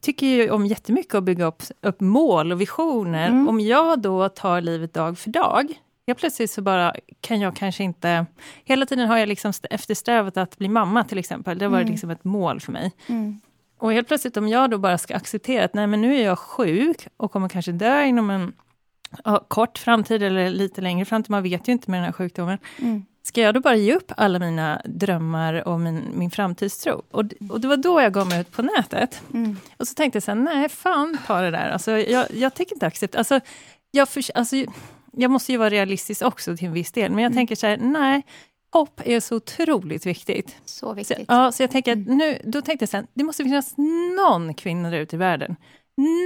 tycker 0.00 0.26
ju 0.26 0.50
om 0.50 0.66
jättemycket 0.66 1.14
att 1.14 1.24
bygga 1.24 1.44
upp, 1.44 1.62
upp 1.80 2.00
mål 2.00 2.52
och 2.52 2.60
visioner. 2.60 3.28
Mm. 3.28 3.48
Om 3.48 3.60
jag 3.60 4.02
då 4.02 4.28
tar 4.28 4.60
livet 4.60 4.94
dag 4.94 5.18
för 5.18 5.30
dag, 5.30 5.74
helt 6.06 6.18
plötsligt 6.18 6.50
så 6.50 6.62
bara 6.62 6.94
kan 7.20 7.40
jag 7.40 7.56
kanske 7.56 7.84
inte... 7.84 8.26
Hela 8.64 8.86
tiden 8.86 9.08
har 9.08 9.18
jag 9.18 9.28
liksom 9.28 9.52
eftersträvat 9.70 10.36
att 10.36 10.58
bli 10.58 10.68
mamma 10.68 11.04
till 11.04 11.18
exempel. 11.18 11.58
Det 11.58 11.64
har 11.64 11.70
varit 11.70 11.82
mm. 11.82 11.92
liksom 11.92 12.10
ett 12.10 12.24
mål 12.24 12.60
för 12.60 12.72
mig. 12.72 12.92
Mm. 13.06 13.40
Och 13.78 13.92
helt 13.92 14.08
plötsligt 14.08 14.36
om 14.36 14.48
jag 14.48 14.70
då 14.70 14.78
bara 14.78 14.98
ska 14.98 15.16
acceptera 15.16 15.64
att 15.64 15.74
nej 15.74 15.86
men 15.86 16.00
nu 16.00 16.16
är 16.16 16.24
jag 16.24 16.38
sjuk 16.38 17.08
och 17.16 17.32
kommer 17.32 17.48
kanske 17.48 17.72
dö 17.72 18.04
inom 18.04 18.30
en 18.30 18.52
ja, 19.24 19.44
kort 19.48 19.78
framtid 19.78 20.22
eller 20.22 20.50
lite 20.50 20.80
längre 20.80 21.04
framtid, 21.04 21.30
man 21.30 21.42
vet 21.42 21.68
ju 21.68 21.72
inte 21.72 21.90
med 21.90 21.98
den 21.98 22.04
här 22.04 22.12
sjukdomen. 22.12 22.58
Mm. 22.78 23.04
Ska 23.22 23.40
jag 23.40 23.54
då 23.54 23.60
bara 23.60 23.76
ge 23.76 23.94
upp 23.94 24.12
alla 24.16 24.38
mina 24.38 24.82
drömmar 24.84 25.68
och 25.68 25.80
min, 25.80 26.02
min 26.14 26.30
framtidstro? 26.30 27.02
Och, 27.10 27.24
och 27.50 27.60
det 27.60 27.68
var 27.68 27.76
då 27.76 28.00
jag 28.00 28.12
gav 28.12 28.28
mig 28.28 28.40
ut 28.40 28.52
på 28.52 28.62
nätet. 28.62 29.22
Mm. 29.34 29.56
Och 29.76 29.88
så 29.88 29.94
tänkte 29.94 30.16
jag 30.16 30.22
så 30.22 30.30
här, 30.30 30.38
nej 30.38 30.68
fan 30.68 31.18
ta 31.26 31.40
det 31.40 31.50
där. 31.50 31.70
Alltså, 31.70 31.90
jag, 31.90 32.26
jag 32.34 32.54
tänker 32.54 32.74
inte 32.74 32.86
acceptera, 32.86 33.18
alltså, 33.18 33.40
jag, 33.90 34.08
för, 34.08 34.24
alltså, 34.34 34.56
jag 35.16 35.30
måste 35.30 35.52
ju 35.52 35.58
vara 35.58 35.70
realistisk 35.70 36.22
också 36.22 36.56
till 36.56 36.66
en 36.66 36.72
viss 36.72 36.92
del, 36.92 37.10
men 37.10 37.22
jag 37.22 37.30
mm. 37.30 37.36
tänker 37.36 37.56
så 37.56 37.66
här, 37.66 37.76
nej, 37.76 38.22
hopp 38.72 39.00
är 39.04 39.20
så 39.20 39.36
otroligt 39.36 40.06
viktigt. 40.06 40.56
Så 40.64 40.94
viktigt. 40.94 41.16
Så, 41.16 41.24
ja, 41.28 41.52
så 41.52 41.62
jag 41.62 41.70
tänker 41.70 41.92
att 41.92 42.06
mm. 42.06 42.18
nu, 42.18 42.38
då 42.44 42.62
tänkte 42.62 42.82
jag 42.82 42.88
så 42.88 42.96
här, 42.96 43.06
det 43.14 43.24
måste 43.24 43.44
finnas 43.44 43.74
någon 44.16 44.54
kvinna 44.54 44.90
där 44.90 44.98
ute 44.98 45.16
i 45.16 45.18
världen 45.18 45.56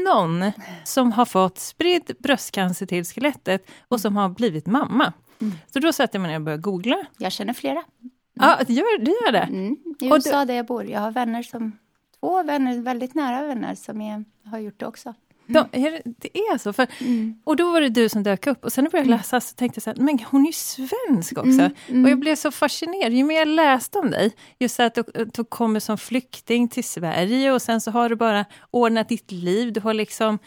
någon 0.04 0.52
som 0.84 1.12
har 1.12 1.24
fått 1.24 1.58
spridd 1.58 2.10
bröstcancer 2.18 2.86
till 2.86 3.04
skelettet 3.04 3.70
och 3.88 4.00
som 4.00 4.16
har 4.16 4.28
blivit 4.28 4.66
mamma. 4.66 5.12
Mm. 5.40 5.54
Så 5.72 5.78
då 5.78 5.92
sätter 5.92 6.18
jag 6.18 6.22
mig 6.22 6.30
ner 6.30 6.36
och 6.36 6.44
börjar 6.44 6.58
googla. 6.58 6.96
Jag 7.18 7.32
känner 7.32 7.52
flera. 7.52 7.78
Mm. 8.00 8.10
Ja, 8.34 8.58
du 8.66 8.72
gör, 8.72 8.98
du 8.98 9.10
gör 9.10 9.32
det? 9.32 9.38
Mm. 9.38 9.76
I 10.00 10.06
USA 10.06 10.44
där 10.44 10.54
jag 10.54 10.66
bor. 10.66 10.84
Jag 10.84 11.00
har 11.00 11.10
vänner 11.10 11.42
som, 11.42 11.78
två 12.20 12.42
vänner, 12.42 12.80
väldigt 12.80 13.14
nära 13.14 13.46
vänner 13.46 13.74
som 13.74 14.00
är, 14.00 14.24
har 14.44 14.58
gjort 14.58 14.80
det 14.80 14.86
också. 14.86 15.14
De, 15.48 15.68
det 16.04 16.38
är 16.38 16.58
så. 16.58 16.72
För, 16.72 16.86
mm. 17.00 17.34
Och 17.44 17.56
då 17.56 17.72
var 17.72 17.80
det 17.80 17.88
du 17.88 18.08
som 18.08 18.22
dök 18.22 18.46
upp 18.46 18.64
och 18.64 18.72
sen 18.72 18.84
när 18.84 18.86
jag 18.86 18.92
började 18.92 19.06
mm. 19.06 19.18
läsa 19.18 19.40
så 19.40 19.54
tänkte 19.54 19.78
jag 19.78 19.82
så 19.82 19.90
här, 19.90 19.96
men 19.96 20.18
hon 20.30 20.42
är 20.42 20.46
ju 20.46 20.52
svensk 20.52 21.38
också. 21.38 21.48
Mm. 21.48 21.72
Mm. 21.88 22.04
Och 22.04 22.10
jag 22.10 22.18
blev 22.18 22.36
så 22.36 22.50
fascinerad, 22.50 23.12
ju 23.12 23.24
mer 23.24 23.38
jag 23.38 23.48
läste 23.48 23.98
om 23.98 24.10
dig, 24.10 24.32
just 24.58 24.80
att 24.80 24.94
du, 24.94 25.04
du 25.34 25.44
kommer 25.44 25.80
som 25.80 25.98
flykting 25.98 26.68
till 26.68 26.84
Sverige 26.84 27.52
och 27.52 27.62
sen 27.62 27.80
så 27.80 27.90
har 27.90 28.08
du 28.08 28.16
bara 28.16 28.44
ordnat 28.70 29.08
ditt 29.08 29.32
liv, 29.32 29.72
du 29.72 29.80
har 29.80 29.94
liksom 29.94 30.38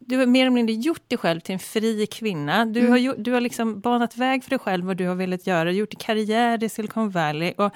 du 0.00 0.18
har 0.18 0.26
mer 0.26 0.40
eller 0.40 0.50
mindre 0.50 0.74
gjort 0.74 1.08
dig 1.08 1.18
själv 1.18 1.40
till 1.40 1.52
en 1.52 1.58
fri 1.58 2.06
kvinna. 2.06 2.64
Du, 2.64 2.80
mm. 2.80 2.92
har, 2.92 3.14
du 3.18 3.32
har 3.32 3.40
liksom 3.40 3.80
banat 3.80 4.16
väg 4.16 4.44
för 4.44 4.50
dig 4.50 4.58
själv 4.58 4.86
vad 4.86 4.96
du 4.96 5.06
har 5.08 5.14
velat 5.14 5.46
göra, 5.46 5.72
gjort 5.72 5.98
karriär 5.98 6.64
i 6.64 6.68
Silicon 6.68 7.10
Valley. 7.10 7.52
Och 7.56 7.72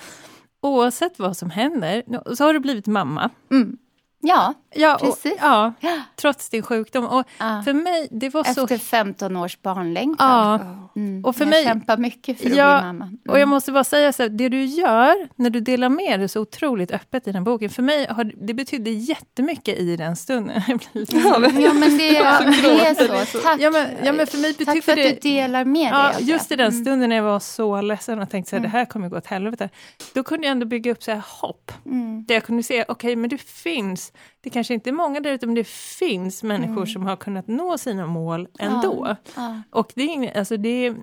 oavsett 0.61 1.19
vad 1.19 1.37
som 1.37 1.51
händer, 1.51 2.03
så 2.35 2.45
har 2.45 2.53
du 2.53 2.61
blivit 2.61 2.87
mamma. 2.87 3.31
Mm. 3.51 3.79
Ja, 4.21 4.55
ja 4.77 4.99
precis. 5.01 5.33
Och, 5.33 5.39
ja, 5.41 5.73
trots 6.17 6.49
din 6.49 6.63
sjukdom. 6.63 7.07
Och 7.07 7.25
ja. 7.39 7.63
för 7.65 7.73
mig, 7.73 8.09
det 8.11 8.29
var 8.29 8.41
Efter 8.41 8.67
så... 8.67 8.79
15 8.79 9.37
års 9.37 9.63
barnlängtan. 9.63 10.61
Ja. 10.61 11.01
Mm. 11.01 11.25
Och 11.25 11.37
för 11.37 11.45
jag 11.45 11.51
mig, 11.51 11.65
kämpar 11.65 11.97
mycket 11.97 12.41
för 12.41 12.51
att 12.51 12.57
ja, 12.57 12.79
bli 12.79 12.87
mamma. 12.87 13.05
Mm. 13.05 13.19
Och 13.29 13.39
jag 13.39 13.49
måste 13.49 13.73
bara 13.73 13.85
säga 13.85 14.13
så 14.13 14.23
här, 14.23 14.31
det 14.31 14.49
du 14.49 14.65
gör 14.65 15.29
när 15.37 15.51
du 15.51 15.61
delar 15.61 15.89
med 15.89 16.21
dig 16.21 16.29
så 16.29 16.41
otroligt 16.41 16.91
öppet 16.91 17.29
i 17.29 17.33
den 17.33 17.45
boken, 17.45 17.71
för 17.71 17.83
mig 17.83 18.07
har 18.11 18.33
det 18.47 18.55
betydde 18.55 18.91
jättemycket 18.91 19.79
i 19.79 19.97
den 19.97 20.17
stunden. 20.17 20.63
ja, 20.93 21.39
men, 21.39 21.61
ja, 21.61 21.73
men 21.73 21.99
det, 21.99 22.13
det 22.13 22.19
är 22.19 23.25
så. 23.25 23.39
Tack. 23.39 23.61
Ja, 23.61 23.71
men, 23.71 23.89
ja, 24.05 24.13
men 24.13 24.27
för 24.27 24.39
mig 24.39 24.55
Tack 24.55 24.85
för 24.85 24.93
att 24.93 24.97
det, 24.97 25.11
du 25.11 25.21
delar 25.21 25.65
med 25.65 25.93
dig 25.93 26.13
ja, 26.13 26.21
Just 26.21 26.53
i 26.53 26.57
den 26.57 26.73
mm. 26.73 26.85
stunden 26.85 27.09
när 27.09 27.17
jag 27.17 27.23
var 27.23 27.41
så 27.41 27.81
ledsen 27.81 28.19
och 28.19 28.31
tänkte 28.31 28.57
att 28.57 28.61
mm. 28.61 28.71
det 28.71 28.79
här 28.79 28.85
kommer 28.85 29.09
gå 29.09 29.17
åt 29.17 29.27
helvete. 29.27 29.69
Då 30.15 30.23
kunde 30.23 30.47
jag 30.47 30.53
ändå 30.53 30.67
bygga 30.67 30.93
upp 30.93 31.03
så 31.03 31.11
här 31.11 31.23
hopp. 31.27 31.73
Mm. 31.87 32.25
Där 32.25 32.35
jag 32.35 32.45
kunde 32.45 32.63
se, 32.63 32.83
okej, 32.83 32.93
okay, 32.93 33.17
men 33.17 33.31
det 33.31 33.41
finns 33.41 34.13
det 34.47 34.51
kanske 34.51 34.75
inte 34.75 34.91
är 34.91 34.93
många 34.93 35.21
där 35.21 35.33
ute, 35.33 35.47
men 35.47 35.55
det 35.55 35.67
finns 35.69 36.43
människor 36.43 36.77
mm. 36.77 36.87
som 36.87 37.07
har 37.07 37.17
kunnat 37.17 37.49
nå 37.49 37.79
sina 37.79 38.07
mål 38.07 38.49
ändå. 38.59 39.07
Ja, 39.07 39.17
ja. 39.37 39.63
Och 39.71 39.93
det, 39.95 40.33
alltså 40.37 40.57
det, 40.57 40.95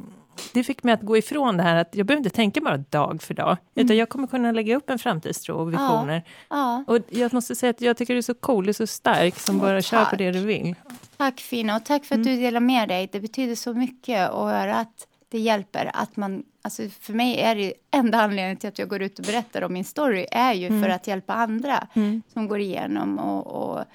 det 0.53 0.63
fick 0.63 0.83
mig 0.83 0.93
att 0.93 1.01
gå 1.01 1.17
ifrån 1.17 1.57
det 1.57 1.63
här 1.63 1.75
att 1.75 1.95
jag 1.95 2.05
behöver 2.05 2.19
inte 2.19 2.35
tänka 2.35 2.61
bara 2.61 2.77
dag 2.77 3.21
för 3.21 3.33
dag, 3.33 3.47
mm. 3.47 3.85
utan 3.85 3.97
jag 3.97 4.09
kommer 4.09 4.27
kunna 4.27 4.51
lägga 4.51 4.75
upp 4.75 4.89
en 4.89 4.99
framtidstro 4.99 5.55
och 5.55 5.73
visioner. 5.73 6.23
Ja, 6.49 6.83
och 6.87 6.99
jag 7.09 7.33
måste 7.33 7.55
säga 7.55 7.69
att 7.69 7.81
jag 7.81 7.97
tycker 7.97 8.13
du 8.13 8.17
är 8.17 8.21
så 8.21 8.33
cool, 8.33 8.69
och 8.69 8.75
så 8.75 8.87
stark 8.87 9.39
som 9.39 9.59
bara 9.59 9.81
kör 9.81 10.05
på 10.05 10.15
det 10.15 10.31
du 10.31 10.39
vill. 10.39 10.75
Tack 11.17 11.39
Fina, 11.39 11.75
och 11.75 11.85
tack 11.85 12.05
för 12.05 12.15
att 12.15 12.25
mm. 12.25 12.35
du 12.35 12.41
delar 12.41 12.59
med 12.59 12.89
dig. 12.89 13.09
Det 13.11 13.19
betyder 13.19 13.55
så 13.55 13.73
mycket 13.73 14.29
att 14.29 14.51
höra 14.51 14.75
att 14.75 15.07
det 15.33 15.39
hjälper 15.39 15.91
att 15.93 16.17
man 16.17 16.43
Alltså 16.61 16.89
för 16.89 17.13
mig 17.13 17.39
är 17.39 17.55
det 17.55 17.73
enda 17.91 18.21
anledningen 18.21 18.57
till 18.57 18.67
att 18.67 18.79
jag 18.79 18.89
går 18.89 19.01
ut 19.01 19.19
och 19.19 19.25
berättar 19.25 19.61
om 19.61 19.73
min 19.73 19.85
story 19.85 20.25
är 20.31 20.53
ju 20.53 20.67
mm. 20.67 20.81
för 20.81 20.89
att 20.89 21.07
hjälpa 21.07 21.33
andra 21.33 21.87
mm. 21.93 22.21
som 22.33 22.47
går 22.47 22.59
igenom 22.59 23.19
och, 23.19 23.47
och, 23.47 23.85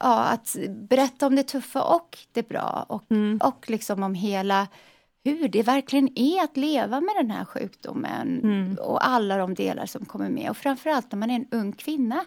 ja, 0.00 0.24
att 0.24 0.56
berätta 0.68 1.26
om 1.26 1.36
det 1.36 1.42
tuffa 1.42 1.82
och 1.82 2.18
det 2.32 2.48
bra 2.48 2.86
och, 2.88 3.10
mm. 3.10 3.40
och 3.42 3.70
liksom 3.70 4.02
om 4.02 4.14
hela 4.14 4.68
hur 5.24 5.48
det 5.48 5.62
verkligen 5.62 6.18
är 6.18 6.44
att 6.44 6.56
leva 6.56 7.00
med 7.00 7.14
den 7.16 7.30
här 7.30 7.44
sjukdomen 7.44 8.40
mm. 8.42 8.76
och 8.80 9.06
alla 9.06 9.36
de 9.36 9.54
delar 9.54 9.86
som 9.86 10.04
kommer 10.04 10.28
med. 10.28 10.50
Och 10.50 10.56
framförallt 10.56 11.12
när 11.12 11.18
man 11.18 11.30
är 11.30 11.36
en 11.36 11.48
ung 11.50 11.72
kvinna. 11.72 12.24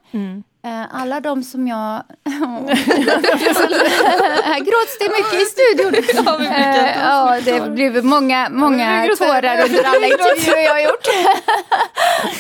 Mm. 0.64 0.82
Eh, 0.82 0.88
alla 0.92 1.20
de 1.20 1.44
som 1.44 1.68
jag... 1.68 1.78
Här 4.44 4.60
gråts 4.60 4.98
det 5.00 5.10
mycket 5.10 5.42
i 5.42 5.46
studion. 5.46 5.94
Ja, 6.96 7.38
eh, 7.38 7.44
det 7.44 7.70
blev 7.70 8.06
många, 8.06 8.50
många 8.50 9.08
tårar 9.18 9.66
under 9.66 9.84
alla 9.84 10.08
intervjuer 10.12 10.60
jag 10.60 10.74
har 10.74 10.80
gjort. 10.80 11.08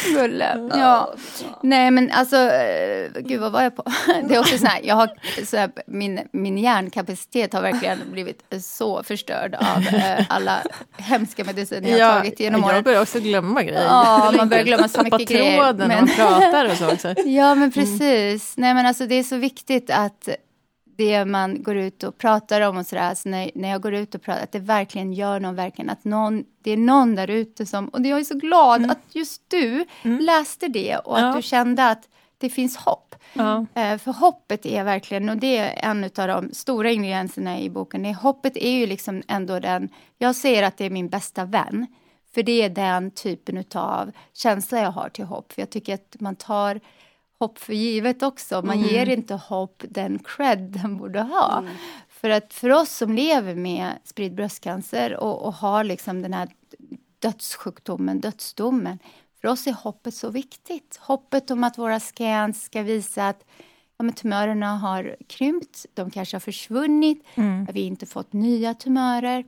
Gulle. 0.05 0.69
Ja. 0.73 1.13
Nej 1.61 1.91
men 1.91 2.11
alltså, 2.11 2.37
eh, 2.37 3.09
gud 3.19 3.41
vad 3.41 3.51
var 3.51 3.61
jag 3.61 3.75
på? 3.75 3.83
Det 4.29 4.35
är 4.35 4.39
också 4.39 4.57
så 4.57 4.65
här, 4.65 4.79
jag 4.83 4.95
har, 4.95 5.09
så 5.45 5.57
här, 5.57 5.71
min, 5.87 6.19
min 6.31 6.57
hjärnkapacitet 6.57 7.53
har 7.53 7.61
verkligen 7.61 7.99
blivit 8.11 8.43
så 8.61 9.03
förstörd 9.03 9.55
av 9.55 9.83
alla 10.29 10.63
hemska 10.97 11.43
mediciner 11.43 11.97
jag 11.97 12.05
har 12.05 12.19
tagit 12.19 12.39
genom 12.39 12.63
åren. 12.63 12.75
Jag 12.75 12.83
börjar 12.83 13.01
också 13.01 13.19
glömma 13.19 13.63
grejer. 13.63 13.85
Ja, 13.85 14.33
man 14.37 14.49
börjar 14.49 14.63
glömma 14.63 14.87
så 14.87 15.03
mycket 15.03 15.29
grejer. 15.29 15.57
tråden 15.57 15.87
men... 15.87 15.89
när 15.89 16.01
man 16.01 16.41
pratar 16.41 16.65
och 16.65 16.77
så 16.77 16.91
också. 16.91 17.13
Ja 17.25 17.55
men 17.55 17.71
precis. 17.71 18.12
Precis. 18.13 18.57
Nej, 18.57 18.73
men 18.73 18.85
alltså, 18.85 19.05
det 19.07 19.15
är 19.15 19.23
så 19.23 19.37
viktigt 19.37 19.89
att 19.89 20.29
det 20.97 21.25
man 21.25 21.63
går 21.63 21.77
ut 21.77 22.03
och 22.03 22.17
pratar 22.17 22.61
om 22.61 22.77
och 22.77 22.85
sådär, 22.85 23.03
alltså 23.03 23.29
när, 23.29 23.51
när 23.55 23.69
jag 23.69 23.81
går 23.81 23.93
ut 23.93 24.15
och 24.15 24.21
pratar, 24.21 24.43
att 24.43 24.51
det 24.51 24.59
verkligen 24.59 25.13
gör 25.13 25.39
någon, 25.39 25.55
verkligen 25.55 25.89
att 25.89 26.03
någon, 26.03 26.43
det 26.63 26.71
är 26.71 26.77
någon 26.77 27.15
där 27.15 27.29
ute 27.29 27.65
som, 27.65 27.87
och 27.87 28.05
jag 28.05 28.19
är 28.19 28.23
så 28.23 28.37
glad 28.37 28.77
mm. 28.77 28.89
att 28.89 29.15
just 29.15 29.41
du 29.47 29.85
mm. 30.03 30.19
läste 30.19 30.67
det 30.67 30.97
och 30.97 31.19
ja. 31.19 31.29
att 31.29 31.35
du 31.35 31.41
kände 31.41 31.87
att 31.87 32.09
det 32.37 32.49
finns 32.49 32.77
hopp. 32.77 33.15
Ja. 33.33 33.65
Eh, 33.73 33.97
för 33.97 34.11
hoppet 34.11 34.65
är 34.65 34.83
verkligen, 34.83 35.29
och 35.29 35.37
det 35.37 35.57
är 35.57 35.89
en 35.89 36.03
av 36.03 36.27
de 36.27 36.53
stora 36.53 36.91
ingredienserna 36.91 37.59
i 37.59 37.69
boken, 37.69 38.03
det, 38.03 38.13
hoppet 38.13 38.57
är 38.57 38.71
ju 38.71 38.85
liksom 38.85 39.23
ändå 39.27 39.59
den, 39.59 39.89
jag 40.17 40.35
säger 40.35 40.63
att 40.63 40.77
det 40.77 40.85
är 40.85 40.89
min 40.89 41.09
bästa 41.09 41.45
vän. 41.45 41.87
För 42.33 42.43
det 42.43 42.61
är 42.61 42.69
den 42.69 43.11
typen 43.11 43.63
av 43.73 44.11
känsla 44.33 44.79
jag 44.79 44.91
har 44.91 45.09
till 45.09 45.25
hopp. 45.25 45.51
För 45.51 45.61
jag 45.61 45.69
tycker 45.69 45.93
att 45.93 46.15
man 46.19 46.35
tar 46.35 46.79
hopp 47.43 47.59
för 47.59 47.73
givet 47.73 48.23
också. 48.23 48.61
Man 48.61 48.77
mm. 48.77 48.89
ger 48.89 49.09
inte 49.09 49.35
hopp 49.35 49.83
den 49.89 50.19
cred 50.19 50.59
den 50.59 50.97
borde 50.97 51.21
ha. 51.21 51.59
Mm. 51.59 51.73
För 52.09 52.29
att 52.29 52.53
för 52.53 52.69
oss 52.69 52.89
som 52.89 53.13
lever 53.13 53.55
med 53.55 53.91
spridd 54.03 54.35
bröstcancer 54.35 55.17
och, 55.17 55.41
och 55.45 55.53
har 55.53 55.83
liksom 55.83 56.21
den 56.21 56.33
här 56.33 56.49
dödssjukdomen, 57.19 58.19
dödsdomen. 58.19 58.99
För 59.41 59.47
oss 59.47 59.67
är 59.67 59.73
hoppet 59.73 60.15
så 60.15 60.29
viktigt. 60.29 60.99
Hoppet 61.01 61.51
om 61.51 61.63
att 61.63 61.77
våra 61.77 61.99
scans 61.99 62.63
ska 62.63 62.81
visa 62.81 63.27
att 63.27 63.45
ja, 63.97 64.03
men 64.03 64.13
tumörerna 64.13 64.77
har 64.77 65.15
krympt, 65.27 65.85
de 65.93 66.11
kanske 66.11 66.35
har 66.35 66.39
försvunnit, 66.39 67.23
mm. 67.35 67.63
att 67.69 67.75
vi 67.75 67.81
inte 67.81 68.05
fått 68.05 68.33
nya 68.33 68.73
tumörer, 68.73 69.45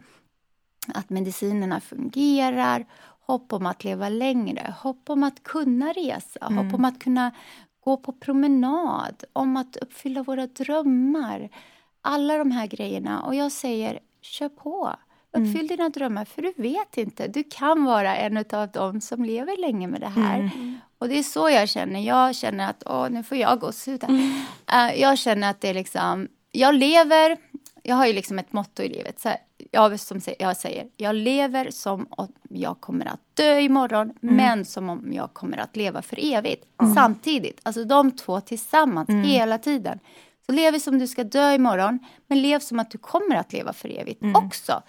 att 0.93 1.09
medicinerna 1.09 1.81
fungerar, 1.81 2.85
hopp 3.25 3.53
om 3.53 3.65
att 3.65 3.83
leva 3.83 4.09
längre, 4.09 4.75
hopp 4.79 5.09
om 5.09 5.23
att 5.23 5.43
kunna 5.43 5.91
resa, 5.91 6.39
mm. 6.45 6.57
hopp 6.57 6.73
om 6.73 6.85
att 6.85 6.99
kunna 6.99 7.31
gå 7.85 7.97
på 7.97 8.11
promenad, 8.11 9.23
om 9.33 9.57
att 9.57 9.75
uppfylla 9.75 10.23
våra 10.23 10.47
drömmar. 10.47 11.49
Alla 12.01 12.37
de 12.37 12.51
här 12.51 12.67
grejerna. 12.67 13.21
Och 13.21 13.35
jag 13.35 13.51
säger, 13.51 13.99
kör 14.21 14.49
på. 14.49 14.95
Uppfyll 15.31 15.55
mm. 15.55 15.67
dina 15.67 15.89
drömmar, 15.89 16.25
för 16.25 16.41
du 16.41 16.53
vet 16.57 16.97
inte. 16.97 17.27
Du 17.27 17.43
kan 17.43 17.85
vara 17.85 18.15
en 18.15 18.37
av 18.37 18.71
dem 18.71 19.01
som 19.01 19.25
lever 19.25 19.61
länge 19.61 19.87
med 19.87 20.01
det 20.01 20.07
här. 20.07 20.39
Mm. 20.39 20.77
Och 20.97 21.09
det 21.09 21.19
är 21.19 21.23
så 21.23 21.49
jag 21.49 21.69
känner. 21.69 21.99
Jag 21.99 22.35
känner 22.35 22.69
att, 22.69 22.83
åh, 22.85 23.09
nu 23.09 23.23
får 23.23 23.37
jag 23.37 23.59
gå 23.59 23.67
och 23.67 23.75
sluta. 23.75 24.07
Mm. 24.07 24.21
Uh, 24.73 25.01
jag 25.01 25.17
känner 25.17 25.49
att 25.49 25.61
det 25.61 25.69
är 25.69 25.73
liksom, 25.73 26.27
jag 26.51 26.75
lever, 26.75 27.37
jag 27.83 27.95
har 27.95 28.05
ju 28.05 28.13
liksom 28.13 28.39
ett 28.39 28.53
motto 28.53 28.83
i 28.83 28.89
livet. 28.89 29.19
Så 29.19 29.29
här, 29.29 29.37
jag, 29.71 29.99
som 29.99 30.21
jag 30.39 30.57
säger, 30.57 30.87
jag 30.97 31.15
lever 31.15 31.71
som 31.71 32.07
om 32.09 32.27
jag 32.49 32.81
kommer 32.81 33.05
att 33.05 33.19
dö 33.33 33.59
imorgon, 33.59 34.13
mm. 34.21 34.35
men 34.35 34.65
som 34.65 34.89
om 34.89 35.13
jag 35.13 35.33
kommer 35.33 35.57
att 35.57 35.75
leva 35.75 36.01
för 36.01 36.19
evigt. 36.33 36.65
Mm. 36.81 36.93
Samtidigt, 36.93 37.59
alltså 37.63 37.83
de 37.83 38.11
två 38.11 38.41
tillsammans, 38.41 39.09
mm. 39.09 39.23
hela 39.23 39.57
tiden. 39.57 39.99
Så 40.45 40.51
lev 40.51 40.79
som 40.79 40.99
du 40.99 41.07
ska 41.07 41.23
dö 41.23 41.53
imorgon, 41.53 41.99
men 42.27 42.41
lev 42.41 42.59
som 42.59 42.79
att 42.79 42.91
du 42.91 42.97
kommer 42.97 43.35
att 43.35 43.53
leva 43.53 43.73
för 43.73 43.99
evigt 43.99 44.21
Mm. 44.21 44.35
också. 44.35 44.81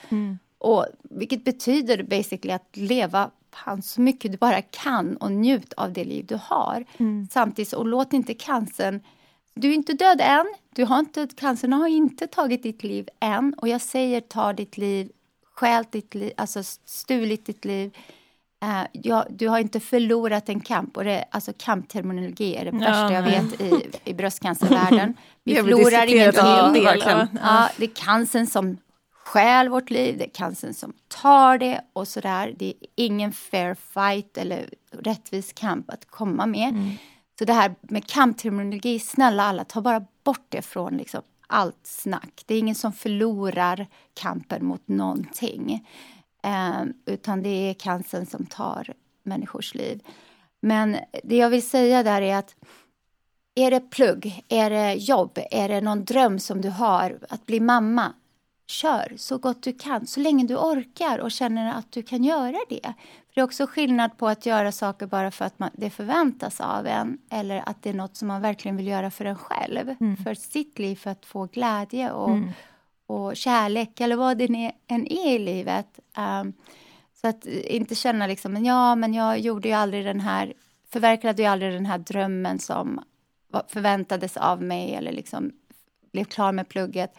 Och, 0.58 0.86
vilket 1.02 1.44
betyder 1.44 2.02
basically 2.02 2.52
att 2.52 2.76
leva 2.76 3.30
fan, 3.52 3.82
så 3.82 4.00
mycket 4.00 4.32
du 4.32 4.38
bara 4.38 4.62
kan 4.62 5.16
och 5.16 5.32
njut 5.32 5.72
av 5.72 5.92
det 5.92 6.04
liv 6.04 6.26
du 6.26 6.38
har. 6.42 6.84
Mm. 6.96 7.28
Samtidigt, 7.30 7.72
och 7.72 7.86
låt 7.86 8.12
inte 8.12 8.34
cancern... 8.34 9.00
Du 9.56 9.70
är 9.70 9.74
inte 9.74 9.92
död 9.92 10.20
än. 10.20 10.46
Du 10.74 10.84
har 10.84 10.98
inte, 10.98 11.28
cancern 11.36 11.72
har 11.72 11.88
inte 11.88 12.26
tagit 12.26 12.62
ditt 12.62 12.84
liv 12.84 13.08
än. 13.20 13.54
Och 13.58 13.68
jag 13.68 13.80
säger 13.80 14.20
ta 14.20 14.52
ditt 14.52 14.78
liv, 14.78 15.10
stjält 15.54 15.92
ditt 15.92 16.14
liv, 16.14 16.32
alltså 16.36 16.62
stulit 16.84 17.46
ditt 17.46 17.64
liv. 17.64 17.96
Eh, 18.62 18.82
ja, 18.92 19.26
du 19.30 19.48
har 19.48 19.58
inte 19.58 19.80
förlorat 19.80 20.48
en 20.48 20.60
kamp. 20.60 20.96
Och 20.96 21.04
det, 21.04 21.24
alltså 21.30 21.52
kampterminologi 21.58 22.56
är 22.56 22.64
det 22.64 22.70
värsta 22.70 23.12
jag 23.12 23.22
vet 23.22 23.60
i, 23.60 23.90
i 24.04 24.14
bröstcancervärlden. 24.14 25.14
Vi 25.44 25.54
förlorar 25.56 26.06
ingenting. 26.06 26.72
del. 26.72 26.84
verkligen. 26.84 27.28
Ja, 27.42 27.68
det 27.76 27.84
är 27.84 27.94
cancern 27.94 28.46
som 28.46 28.76
stjäl 29.12 29.68
vårt 29.68 29.90
liv, 29.90 30.18
det 30.18 30.24
är 30.24 30.30
cancern 30.30 30.74
som 30.74 30.92
tar 31.08 31.58
det 31.58 31.80
och 31.92 32.08
sådär. 32.08 32.54
Det 32.58 32.66
är 32.66 32.74
ingen 32.94 33.32
fair 33.32 33.74
fight 33.74 34.38
eller 34.38 34.70
rättvis 34.90 35.52
kamp 35.52 35.90
att 35.90 36.10
komma 36.10 36.46
med. 36.46 36.96
Så 37.38 37.44
det 37.44 37.52
här 37.52 37.74
med 37.80 38.06
kampterminologi, 38.06 38.98
snälla 38.98 39.42
alla, 39.42 39.64
ta 39.64 39.80
bara 39.80 40.06
bort 40.24 40.46
det 40.48 40.62
från 40.62 40.96
liksom 40.96 41.22
allt 41.46 41.86
snack. 41.86 42.42
Det 42.46 42.54
är 42.54 42.58
ingen 42.58 42.74
som 42.74 42.92
förlorar 42.92 43.86
kampen 44.14 44.64
mot 44.66 44.88
någonting. 44.88 45.86
Eh, 46.42 46.84
utan 47.06 47.42
det 47.42 47.70
är 47.70 47.74
cancern 47.74 48.26
som 48.26 48.46
tar 48.46 48.94
människors 49.22 49.74
liv. 49.74 50.02
Men 50.60 50.96
det 51.24 51.36
jag 51.36 51.50
vill 51.50 51.68
säga 51.68 52.02
där 52.02 52.22
är 52.22 52.36
att 52.36 52.54
är 53.54 53.70
det 53.70 53.80
plugg, 53.80 54.44
är 54.48 54.70
det 54.70 54.94
jobb, 54.94 55.38
är 55.50 55.68
det 55.68 55.80
någon 55.80 56.04
dröm 56.04 56.38
som 56.38 56.60
du 56.60 56.70
har 56.70 57.18
att 57.28 57.46
bli 57.46 57.60
mamma? 57.60 58.12
Kör 58.68 59.12
så 59.16 59.38
gott 59.38 59.62
du 59.62 59.72
kan, 59.72 60.06
så 60.06 60.20
länge 60.20 60.46
du 60.46 60.56
orkar 60.56 61.18
och 61.18 61.30
känner 61.30 61.78
att 61.78 61.92
du 61.92 62.02
kan 62.02 62.24
göra 62.24 62.56
det. 62.68 62.80
För 62.82 63.34
Det 63.34 63.40
är 63.40 63.44
också 63.44 63.66
skillnad 63.66 64.18
på 64.18 64.28
att 64.28 64.46
göra 64.46 64.72
saker 64.72 65.06
bara 65.06 65.30
för 65.30 65.44
att 65.44 65.58
man, 65.58 65.70
det 65.72 65.90
förväntas 65.90 66.60
av 66.60 66.86
en 66.86 67.18
eller 67.30 67.62
att 67.68 67.82
det 67.82 67.90
är 67.90 67.94
något 67.94 68.16
som 68.16 68.28
man 68.28 68.42
verkligen 68.42 68.76
vill 68.76 68.86
göra 68.86 69.10
för 69.10 69.24
en 69.24 69.36
själv, 69.36 69.94
för 70.24 70.34
sitt 70.34 70.78
liv, 70.78 70.96
för 70.96 71.10
att 71.10 71.26
få 71.26 71.44
glädje 71.46 72.10
och, 72.10 72.30
och 73.06 73.36
kärlek 73.36 74.00
eller 74.00 74.16
vad 74.16 74.38
det 74.38 74.44
är- 74.44 74.72
än 74.86 75.06
är 75.06 75.34
i 75.34 75.38
livet. 75.38 76.00
Um, 76.18 76.52
så 77.20 77.28
att 77.28 77.46
inte 77.46 77.94
känna 77.94 78.26
liksom, 78.26 78.52
men 78.52 78.64
ja, 78.64 78.94
men 78.94 79.14
jag 79.14 79.38
gjorde 79.38 79.68
ju 79.68 79.74
aldrig 79.74 80.04
den 80.04 80.20
här, 80.20 80.52
förverkligade 80.92 81.42
ju 81.42 81.48
aldrig 81.48 81.72
den 81.72 81.86
här 81.86 81.98
drömmen 81.98 82.58
som 82.58 83.00
förväntades 83.68 84.36
av 84.36 84.62
mig 84.62 84.94
eller 84.94 85.12
liksom 85.12 85.52
blev 86.12 86.24
klar 86.24 86.52
med 86.52 86.68
plugget. 86.68 87.14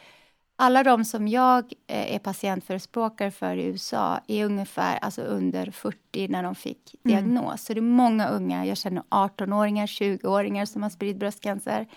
Alla 0.59 0.83
de 0.83 1.05
som 1.05 1.27
jag 1.27 1.73
eh, 1.87 2.15
är 2.15 2.19
patientförespråkare 2.19 3.31
för 3.31 3.55
i 3.55 3.63
USA 3.65 4.19
är 4.27 4.45
ungefär 4.45 4.97
alltså 4.97 5.21
under 5.21 5.71
40 5.71 6.27
när 6.27 6.43
de 6.43 6.55
fick 6.55 6.95
diagnos. 7.03 7.63
Så 7.63 7.73
det 7.73 7.79
är 7.79 7.81
många 7.81 8.27
unga, 8.27 8.65
jag 8.65 8.77
känner 8.77 9.03
18-åringar, 9.09 9.85
20-åringar 9.87 10.65
som 10.65 10.83
har 10.83 10.89
spridd 10.89 11.17
bröstcancer. 11.17 11.87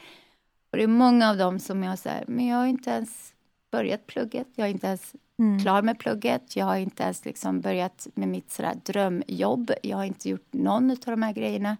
Och 0.70 0.76
det 0.76 0.82
är 0.82 0.88
många 0.88 1.30
av 1.30 1.36
dem 1.36 1.58
som 1.58 1.82
jag 1.82 1.98
säger, 1.98 2.24
men 2.28 2.46
jag 2.46 2.56
har 2.56 2.66
inte 2.66 2.90
ens 2.90 3.34
börjat 3.70 4.06
plugget, 4.06 4.48
jag 4.54 4.66
är 4.66 4.70
inte 4.70 4.86
ens 4.86 5.14
klar 5.62 5.82
med 5.82 5.98
plugget, 5.98 6.56
jag 6.56 6.66
har 6.66 6.76
inte 6.76 7.02
ens 7.02 7.24
liksom 7.24 7.60
börjat 7.60 8.06
med 8.14 8.28
mitt 8.28 8.50
sådär 8.50 8.74
drömjobb, 8.84 9.72
jag 9.82 9.96
har 9.96 10.04
inte 10.04 10.28
gjort 10.28 10.52
någon 10.52 10.90
av 10.90 10.96
de 11.04 11.22
här 11.22 11.32
grejerna. 11.32 11.76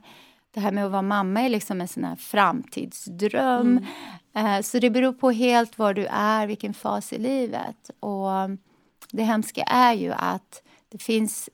Det 0.53 0.61
här 0.61 0.73
med 0.73 0.85
att 0.87 0.91
vara 0.93 1.03
mamma 1.03 1.41
är 1.41 1.49
liksom 1.49 1.81
en 1.81 1.89
sån 1.89 2.05
här 2.05 2.17
framtidsdröm. 2.17 3.87
Eh, 4.35 4.61
Så 4.61 4.79
det 4.79 4.91
beror 4.91 5.13
på 5.13 5.31
helt 5.31 5.79
var 5.79 5.95
du 5.95 6.07
är, 6.11 6.47
vilken 6.47 6.75
fas 6.75 7.13
i 7.13 7.19
livet. 7.19 7.91
Och 8.01 8.31
det 9.13 9.23
hemska 9.23 9.63
är 9.63 9.93
ju 9.95 10.13
att 10.13 10.63
det 10.89 10.99
finns 11.03 11.49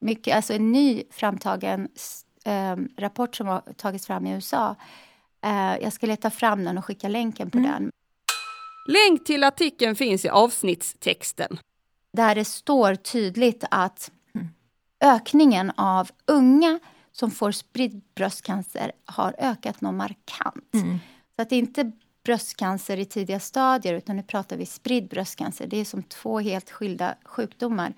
mycket, 0.00 0.36
alltså 0.36 0.52
en 0.52 0.72
ny 0.72 1.02
framtagen 1.10 1.88
eh, 2.44 2.76
rapport 2.98 3.36
som 3.36 3.46
har 3.46 3.60
tagits 3.76 4.06
fram 4.06 4.26
i 4.26 4.30
USA. 4.32 4.76
Eh, 5.44 5.76
jag 5.82 5.92
ska 5.92 6.06
leta 6.06 6.30
fram 6.30 6.64
den 6.64 6.78
och 6.78 6.84
skicka 6.84 7.08
länken 7.08 7.50
på 7.50 7.58
den. 7.58 7.90
Länk 8.88 9.24
till 9.24 9.44
artikeln 9.44 9.96
finns 9.96 10.24
i 10.24 10.28
avsnittstexten. 10.28 11.58
där 12.12 12.34
det 12.34 12.44
står 12.44 12.94
tydligt 12.94 13.64
att 13.70 14.10
ökningen 15.00 15.70
av 15.76 16.10
unga 16.26 16.78
som 17.12 17.30
får 17.30 17.52
spridd 17.52 18.02
bröstcancer 18.14 18.92
har 19.04 19.34
ökat 19.38 19.80
något 19.80 19.94
markant. 19.94 20.74
Så 21.36 21.42
att 21.42 21.50
det 21.50 21.56
är 21.56 21.58
inte 21.58 21.92
bröstcancer 22.24 22.96
i 22.96 23.04
tidiga 23.04 23.40
stadier 23.40 23.94
utan 23.94 24.16
nu 24.16 24.22
pratar 24.22 24.56
vi 24.56 24.66
spridd 24.66 25.08
bröstcancer. 25.08 25.66
Det 25.66 25.76
är 25.76 25.84
som 25.84 26.02
två 26.02 26.40
helt 26.40 26.70
skilda 26.70 27.14
sjukdomar. 27.24 27.94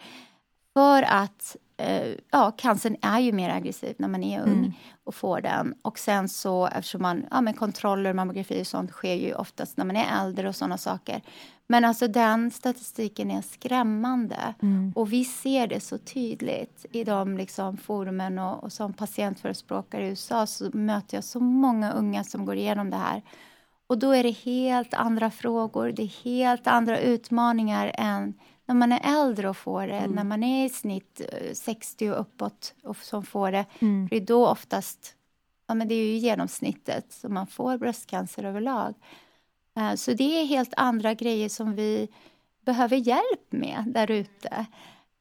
För 0.75 1.03
att 1.03 1.57
eh, 1.77 2.15
ja, 2.31 2.51
cancern 2.51 2.97
är 3.03 3.19
ju 3.19 3.33
mer 3.33 3.51
aggressiv 3.51 3.95
när 3.99 4.09
man 4.09 4.23
är 4.23 4.43
ung 4.43 4.81
och 5.05 5.15
får 5.15 5.41
den. 5.41 5.75
Och 5.83 5.99
sen 5.99 6.29
så 6.29 6.67
eftersom 6.67 7.03
man, 7.03 7.27
ja 7.31 7.41
men 7.41 7.55
kontroller, 7.55 8.13
mammografi 8.13 8.63
och 8.63 8.67
sånt 8.67 8.91
sker 8.91 9.15
ju 9.15 9.35
oftast 9.35 9.77
när 9.77 9.85
man 9.85 9.97
är 9.97 10.25
äldre 10.25 10.49
och 10.49 10.57
sådana 10.57 10.79
saker. 10.79 11.23
Men 11.67 11.85
alltså 11.85 12.09
den 12.09 12.51
statistiken 12.51 13.31
är 13.31 13.43
skrämmande 13.43 14.55
och 14.95 15.13
vi 15.13 15.25
ser 15.25 15.67
det 15.67 15.81
så 15.81 15.99
tydligt 15.99 16.87
i 16.93 17.05
de 17.05 17.37
liksom 17.37 17.77
forumen 17.77 18.39
och, 18.39 18.65
och 18.65 18.73
som 18.73 18.93
patientförespråkare 18.93 20.07
i 20.07 20.09
USA 20.09 20.47
så 20.47 20.71
möter 20.73 21.17
jag 21.17 21.25
så 21.25 21.41
många 21.41 21.93
unga 21.93 22.25
som 22.25 22.45
går 22.45 22.57
igenom 22.57 22.91
det 22.91 22.97
här. 22.97 23.23
Och 23.87 23.99
då 23.99 24.11
är 24.11 24.23
det 24.23 24.31
helt 24.31 24.95
andra 24.95 25.31
frågor, 25.31 25.93
det 25.93 26.03
är 26.03 26.25
helt 26.25 26.67
andra 26.67 27.01
utmaningar 27.01 27.93
än 27.95 28.35
när 28.67 28.75
man 28.75 28.93
är 28.93 29.23
äldre 29.23 29.49
och 29.49 29.57
får 29.57 29.87
det, 29.87 30.07
när 30.07 30.25
man 30.25 30.43
är 30.43 30.65
i 30.67 30.69
snitt 30.69 31.21
eh, 31.33 31.53
60 31.55 32.11
och 32.11 32.21
uppåt 32.21 32.75
och 32.83 32.97
som 32.97 33.23
får 33.25 33.53
det. 33.53 33.65
För 34.09 34.11
det 34.11 34.17
är 34.17 34.27
då 34.27 34.49
oftast, 34.49 35.17
ja 35.67 35.75
men 35.75 35.89
det 35.89 35.95
är 35.95 36.05
ju 36.07 36.17
genomsnittet 36.17 37.13
som 37.13 37.35
man 37.35 37.47
får 37.47 37.79
bröstcancer 37.79 38.45
överlag. 38.45 38.95
Eh, 39.77 39.95
Så 39.95 40.13
det 40.13 40.41
är 40.41 40.47
helt 40.47 40.75
andra 40.77 41.15
grejer 41.15 41.49
som 41.49 41.75
vi 41.75 42.09
behöver 42.65 42.97
hjälp 42.97 43.47
med 43.53 43.85
där 43.87 44.11
ute. 44.11 44.67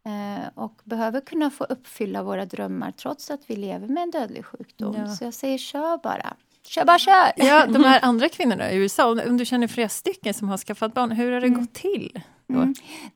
Eh, 0.05 0.47
Och 0.55 0.81
behöver 0.83 1.21
kunna 1.21 1.49
få 1.49 1.63
uppfylla 1.63 2.23
våra 2.23 2.45
drömmar 2.45 2.91
trots 2.91 3.31
att 3.31 3.49
vi 3.49 3.55
lever 3.55 3.87
med 3.87 4.03
en 4.03 4.11
dödlig 4.11 4.45
sjukdom. 4.45 4.95
Ja. 4.97 5.07
Så 5.07 5.23
jag 5.23 5.33
säger 5.33 5.57
kör 5.57 5.97
bara. 5.97 6.33
Kör 6.67 6.85
bara 6.85 6.99
kör! 6.99 7.31
Ja, 7.35 7.65
de 7.65 7.83
här 7.83 7.99
andra 8.03 8.29
kvinnorna 8.29 8.71
i 8.71 8.75
USA, 8.77 9.11
om 9.29 9.37
du 9.37 9.45
känner 9.45 9.67
flera 9.67 9.89
stycken 9.89 10.33
som 10.33 10.49
har 10.49 10.57
skaffat 10.57 10.93
barn, 10.93 11.11
hur 11.11 11.31
har 11.31 11.41
det 11.41 11.49
gått 11.49 11.73
till? 11.73 12.21
Mm. 12.49 12.73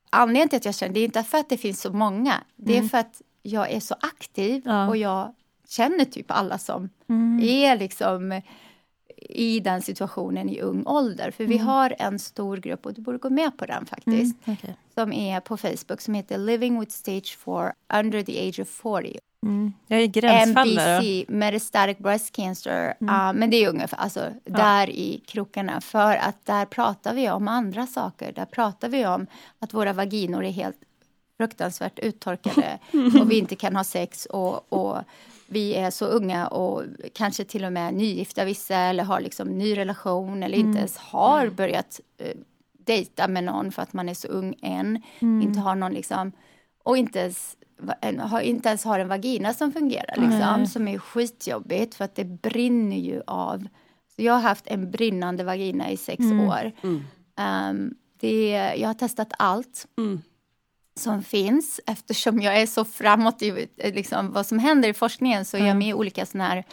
Anledningen 0.09 0.49
till 0.49 0.57
att 0.57 0.65
jag 0.65 0.75
känner 0.75 0.93
det 0.93 0.99
är 0.99 1.05
inte 1.05 1.23
för 1.23 1.37
att 1.37 1.49
det 1.49 1.57
finns 1.57 1.81
så 1.81 1.93
många. 1.93 2.33
Det 2.55 2.77
är 2.77 2.83
för 2.83 2.97
att 2.97 3.21
jag 3.43 3.71
är 3.71 3.79
så 3.79 3.95
aktiv 3.99 4.61
Ja. 4.65 4.87
och 4.87 4.97
jag 4.97 5.33
känner 5.67 6.05
typ 6.05 6.31
alla 6.31 6.57
som 6.57 6.89
är 7.41 7.77
liksom 7.77 8.41
i 9.29 9.59
den 9.59 9.81
situationen 9.81 10.49
i 10.49 10.61
ung 10.61 10.83
ålder. 10.85 11.31
För 11.31 11.45
vi 11.45 11.57
har 11.57 11.95
en 11.99 12.19
stor 12.19 12.57
grupp, 12.57 12.85
och 12.85 12.93
du 12.93 13.01
borde 13.01 13.17
gå 13.17 13.29
med 13.29 13.57
på 13.57 13.65
den 13.65 13.85
faktiskt, 13.85 14.35
Okej. 14.45 14.75
som 14.93 15.13
är 15.13 15.39
på 15.39 15.57
Facebook 15.57 16.01
som 16.01 16.13
heter 16.13 16.37
Living 16.37 16.79
with 16.79 16.91
Stage 16.91 17.37
4 17.45 17.73
under 17.93 18.23
the 18.23 18.49
age 18.49 18.59
of 18.59 18.67
40. 18.67 19.19
Mm. 19.45 19.73
Jag 19.87 20.01
är 20.01 20.07
gränsfall. 20.07 20.79
MBC, 20.79 21.25
Metastatic 21.27 21.97
Breast 21.97 22.31
Cancer. 22.31 22.87
Uh, 23.01 23.33
men 23.33 23.49
det 23.49 23.63
är 23.63 23.69
ungefär 23.69 23.97
alltså, 23.97 24.31
där 24.43 24.89
i 24.89 25.23
krokarna. 25.27 25.81
För 25.81 26.15
att 26.15 26.45
där 26.45 26.65
pratar 26.65 27.13
vi 27.13 27.29
om 27.29 27.47
andra 27.47 27.87
saker. 27.87 28.31
Där 28.31 28.45
pratar 28.45 28.89
vi 28.89 29.05
om 29.05 29.27
att 29.59 29.73
våra 29.73 29.93
vaginor 29.93 30.43
är 30.43 30.51
helt 30.51 30.77
fruktansvärt 31.37 31.99
uttorkade 31.99 32.79
och 33.21 33.31
vi 33.31 33.37
inte 33.37 33.55
kan 33.55 33.75
ha 33.75 33.83
sex 33.83 34.25
och, 34.25 34.73
och 34.73 34.97
vi 35.47 35.75
är 35.75 35.91
så 35.91 36.05
unga 36.05 36.47
och 36.47 36.83
kanske 37.13 37.43
till 37.43 37.65
och 37.65 37.73
med 37.73 37.93
nygifta 37.93 38.45
vissa 38.45 38.75
eller 38.75 39.03
har 39.03 39.19
liksom 39.19 39.47
ny 39.47 39.77
relation 39.77 40.43
eller 40.43 40.57
inte 40.57 40.77
ens 40.77 40.97
har 40.97 41.49
börjat 41.49 41.99
eh, 42.17 42.37
dejta 42.85 43.27
med 43.27 43.43
någon 43.43 43.71
för 43.71 43.81
att 43.81 43.93
man 43.93 44.09
är 44.09 44.13
så 44.13 44.27
ung 44.27 44.55
än. 44.61 45.01
Inte 45.41 45.59
har 45.59 45.75
någon 45.75 45.93
liksom 45.93 46.31
och 46.83 46.97
inte 46.97 47.19
ens, 47.19 47.57
har, 48.19 48.41
inte 48.41 48.69
ens 48.69 48.83
har 48.83 48.99
en 48.99 49.07
vagina 49.07 49.53
som 49.53 49.71
fungerar 49.71 50.15
liksom, 50.17 50.67
som 50.67 50.87
är 50.87 50.97
skitjobbigt 50.97 51.95
för 51.95 52.05
att 52.05 52.15
det 52.15 52.25
brinner 52.25 52.97
ju 52.97 53.21
av. 53.27 53.67
Så 54.15 54.21
jag 54.21 54.33
har 54.33 54.41
haft 54.41 54.67
en 54.67 54.91
brinnande 54.91 55.43
vagina 55.43 55.91
i 55.91 55.97
sex 55.97 56.23
år. 56.25 56.71
Ehm, 57.35 57.93
det, 58.19 58.49
jag 58.77 58.89
har 58.89 58.93
testat 58.93 59.33
allt 59.39 59.87
Mm. 59.97 60.21
som 60.95 61.23
finns 61.23 61.79
eftersom 61.87 62.41
jag 62.41 62.61
är 62.61 62.65
så 62.65 62.85
framåt 62.85 63.41
i 63.41 63.67
liksom, 63.77 64.31
vad 64.31 64.45
som 64.45 64.59
händer 64.59 64.89
i 64.89 64.93
forskningen 64.93 65.45
så 65.45 65.57
är 65.57 65.65
jag 65.65 65.77
med 65.77 65.87
i 65.87 65.93
olika 65.93 66.25
såna 66.25 66.47
här 66.47 66.63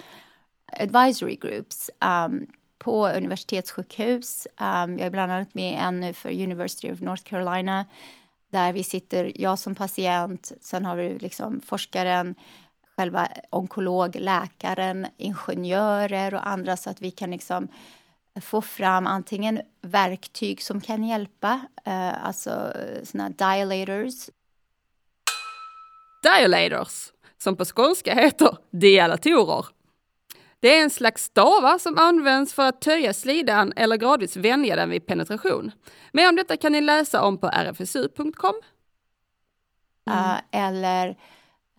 advisory 0.80 1.36
groups 1.36 1.90
um, 2.26 2.46
på 2.78 3.08
universitetssjukhus. 3.08 4.46
Um, 4.60 4.98
jag 4.98 5.00
är 5.00 5.10
bland 5.10 5.32
annat 5.32 5.54
med 5.54 5.78
en 5.82 6.00
nu 6.00 6.12
för 6.12 6.42
University 6.42 6.92
of 6.92 7.00
North 7.00 7.22
Carolina 7.22 7.84
där 8.54 8.72
vi 8.72 8.84
sitter, 8.84 9.32
jag 9.34 9.58
som 9.58 9.74
patient, 9.74 10.52
sen 10.60 10.84
har 10.84 10.96
vi 10.96 11.18
liksom 11.18 11.60
forskaren, 11.60 12.34
själva 12.96 13.28
onkolog, 13.50 14.16
läkaren, 14.16 15.06
ingenjörer 15.16 16.34
och 16.34 16.48
andra 16.48 16.76
så 16.76 16.90
att 16.90 17.00
vi 17.00 17.10
kan 17.10 17.30
liksom 17.30 17.68
få 18.40 18.62
fram 18.62 19.06
antingen 19.06 19.60
verktyg 19.80 20.62
som 20.62 20.80
kan 20.80 21.04
hjälpa, 21.04 21.60
eh, 21.84 22.26
alltså 22.26 22.72
såna 23.02 23.28
dilators. 23.28 24.30
Dilators, 26.22 27.12
som 27.38 27.56
på 27.56 27.64
skånska 27.64 28.14
heter 28.14 28.56
dialatorer. 28.70 29.66
Det 30.64 30.78
är 30.78 30.82
en 30.82 30.90
slags 30.90 31.24
stavar 31.24 31.78
som 31.78 31.98
används 31.98 32.54
för 32.54 32.68
att 32.68 32.80
töja 32.80 33.12
slidan 33.12 33.72
eller 33.76 33.96
gradvis 33.96 34.36
vänja 34.36 34.76
den 34.76 34.90
vid 34.90 35.06
penetration. 35.06 35.72
Mer 36.12 36.28
om 36.28 36.36
detta 36.36 36.56
kan 36.56 36.72
ni 36.72 36.80
läsa 36.80 37.22
om 37.22 37.38
på 37.38 37.46
rfsu.com. 37.46 38.54
Mm. 40.10 40.18
Uh, 40.18 40.36
eller 40.50 41.08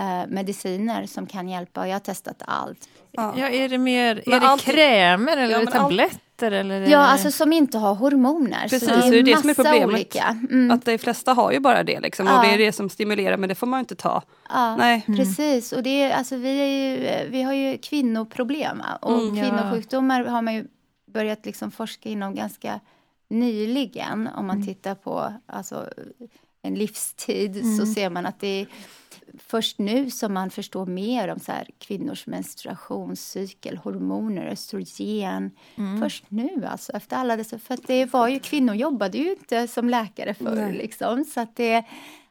uh, 0.02 0.28
mediciner 0.28 1.06
som 1.06 1.28
kan 1.28 1.50
hjälpa. 1.50 1.88
Jag 1.88 1.96
har 1.96 2.00
testat 2.00 2.42
allt. 2.46 2.90
Ja, 3.12 3.34
ja 3.38 3.50
är 3.50 3.70
det 3.70 3.78
mer 3.78 4.24
är 4.26 4.40
det 4.40 4.48
alltid... 4.48 4.74
krämer 4.74 5.38
eller 5.38 5.60
ja, 5.60 5.72
tabletter? 5.72 6.20
Eller 6.42 6.82
ja, 6.82 6.98
alltså 6.98 7.32
som 7.32 7.54
inte 7.54 7.78
har 7.78 7.96
hormoner. 7.96 8.68
Precis, 8.70 8.90
så 8.90 8.96
det 8.96 9.20
är 9.20 9.24
det 9.24 9.38
som 9.38 9.50
är 9.50 9.54
problemet. 9.54 9.88
Olika. 9.88 10.38
Mm. 10.50 10.72
Att 10.72 10.86
de 10.86 10.98
flesta 10.98 11.34
har 11.34 11.52
ju 11.52 11.60
bara 11.60 11.84
det 11.84 12.00
liksom, 12.00 12.28
ja. 12.28 12.38
och 12.38 12.46
det 12.46 12.54
är 12.54 12.58
det 12.58 12.72
som 12.72 12.90
stimulerar 12.90 13.38
men 13.38 13.50
det 13.50 13.56
får 13.56 13.68
man 13.68 13.80
inte 13.80 13.96
ta. 13.96 14.22
Ja, 14.50 14.76
Nej. 14.76 15.04
Mm. 15.08 15.20
Precis, 15.20 15.72
och 15.72 15.84
det 15.84 16.02
är, 16.02 16.18
alltså, 16.18 16.36
vi, 16.36 16.60
är 16.60 16.66
ju, 16.66 17.30
vi 17.30 17.42
har 17.42 17.54
ju 17.54 17.78
kvinnoproblem 17.78 18.82
och 19.02 19.22
mm, 19.22 19.36
kvinnosjukdomar 19.36 20.24
har 20.24 20.42
man 20.42 20.54
ju 20.54 20.68
börjat 21.06 21.46
liksom 21.46 21.72
forska 21.72 22.10
inom 22.10 22.36
ganska 22.36 22.80
nyligen. 23.30 24.30
Om 24.36 24.48
man 24.48 24.56
mm. 24.56 24.68
tittar 24.68 24.96
på 24.96 25.34
alltså, 25.46 25.90
en 26.62 26.74
livstid 26.74 27.78
så 27.78 27.86
ser 27.86 28.10
man 28.10 28.26
att 28.26 28.40
det 28.40 28.48
är 28.62 28.68
först 29.40 29.80
nu 29.80 30.10
som 30.10 30.34
man 30.34 30.50
förstår 30.50 30.86
mer 30.86 31.28
om 31.28 31.40
så 31.40 31.52
här, 31.52 31.68
kvinnors 31.78 32.28
menstruationscykel, 32.28 33.78
hormoner, 33.78 34.46
östrogen. 34.46 35.52
Mm. 35.76 36.02
Först 36.02 36.24
nu, 36.30 36.66
alltså, 36.66 36.92
efter 36.92 37.18
alla 37.18 37.36
dessa... 37.38 37.60
För 37.60 37.78
det 37.88 38.06
var 38.06 38.28
ju, 38.28 38.40
kvinnor 38.40 38.76
jobbade 38.76 39.18
ju 39.18 39.30
inte 39.30 39.68
som 39.68 39.90
läkare 39.90 40.34
förr. 40.34 40.72
Liksom, 40.72 41.26
så 41.26 41.40
att 41.40 41.56
det 41.56 41.84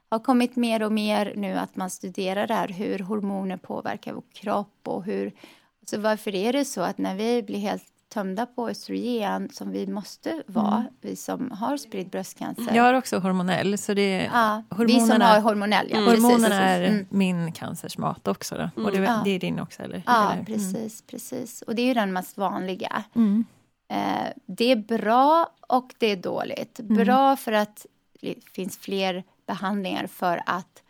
har 0.08 0.18
kommit 0.18 0.56
mer 0.56 0.82
och 0.82 0.92
mer 0.92 1.32
nu 1.36 1.54
att 1.54 1.76
man 1.76 1.90
studerar 1.90 2.46
där 2.46 2.68
hur 2.68 2.98
hormoner 2.98 3.56
påverkar 3.56 4.12
vår 4.12 4.24
kropp 4.32 4.78
och 4.82 5.04
hur... 5.04 5.32
Alltså 5.80 6.00
varför 6.00 6.34
är 6.34 6.52
det 6.52 6.64
så 6.64 6.80
att 6.80 6.98
när 6.98 7.14
vi 7.14 7.42
blir 7.42 7.58
helt 7.58 7.93
tömda 8.14 8.46
på 8.46 8.68
östrogen 8.68 9.48
som 9.52 9.70
vi 9.70 9.86
måste 9.86 10.42
vara, 10.46 10.76
mm. 10.76 10.92
vi 11.00 11.16
som 11.16 11.50
har 11.50 11.76
spridd 11.76 12.10
bröstcancer. 12.10 12.74
Jag 12.74 12.82
har 12.82 12.94
också 12.94 13.18
hormonell. 13.18 13.78
Så 13.78 13.94
det 13.94 14.30
ja, 14.32 14.62
vi 14.78 15.00
som 15.00 15.20
har 15.20 15.40
hormonell, 15.40 15.86
ja. 15.90 15.96
Mm. 15.96 16.10
Hormonerna 16.10 16.60
är 16.60 16.82
mm. 16.82 17.06
min 17.10 17.52
cancersmat 17.52 18.28
också. 18.28 18.70
Då. 18.74 18.82
Och 18.82 18.92
det, 18.92 18.98
ja. 18.98 19.20
det, 19.24 19.30
är 19.30 19.38
din 19.38 19.60
också, 19.60 19.82
eller? 19.82 20.02
Ja, 20.06 20.32
eller? 20.32 20.44
precis, 20.44 21.02
precis. 21.02 21.62
Och 21.62 21.74
det 21.74 21.82
är 21.82 21.86
ju 21.86 21.94
den 21.94 22.12
mest 22.12 22.36
vanliga. 22.36 23.04
Mm. 23.14 23.44
Eh, 23.88 24.28
det 24.46 24.72
är 24.72 24.76
bra 24.76 25.50
och 25.68 25.94
det 25.98 26.06
är 26.06 26.16
dåligt. 26.16 26.80
Mm. 26.80 27.04
Bra 27.04 27.36
för 27.36 27.52
att 27.52 27.86
det 28.20 28.34
finns 28.52 28.78
fler 28.78 29.24
behandlingar 29.46 30.06
för 30.06 30.42
att 30.46 30.82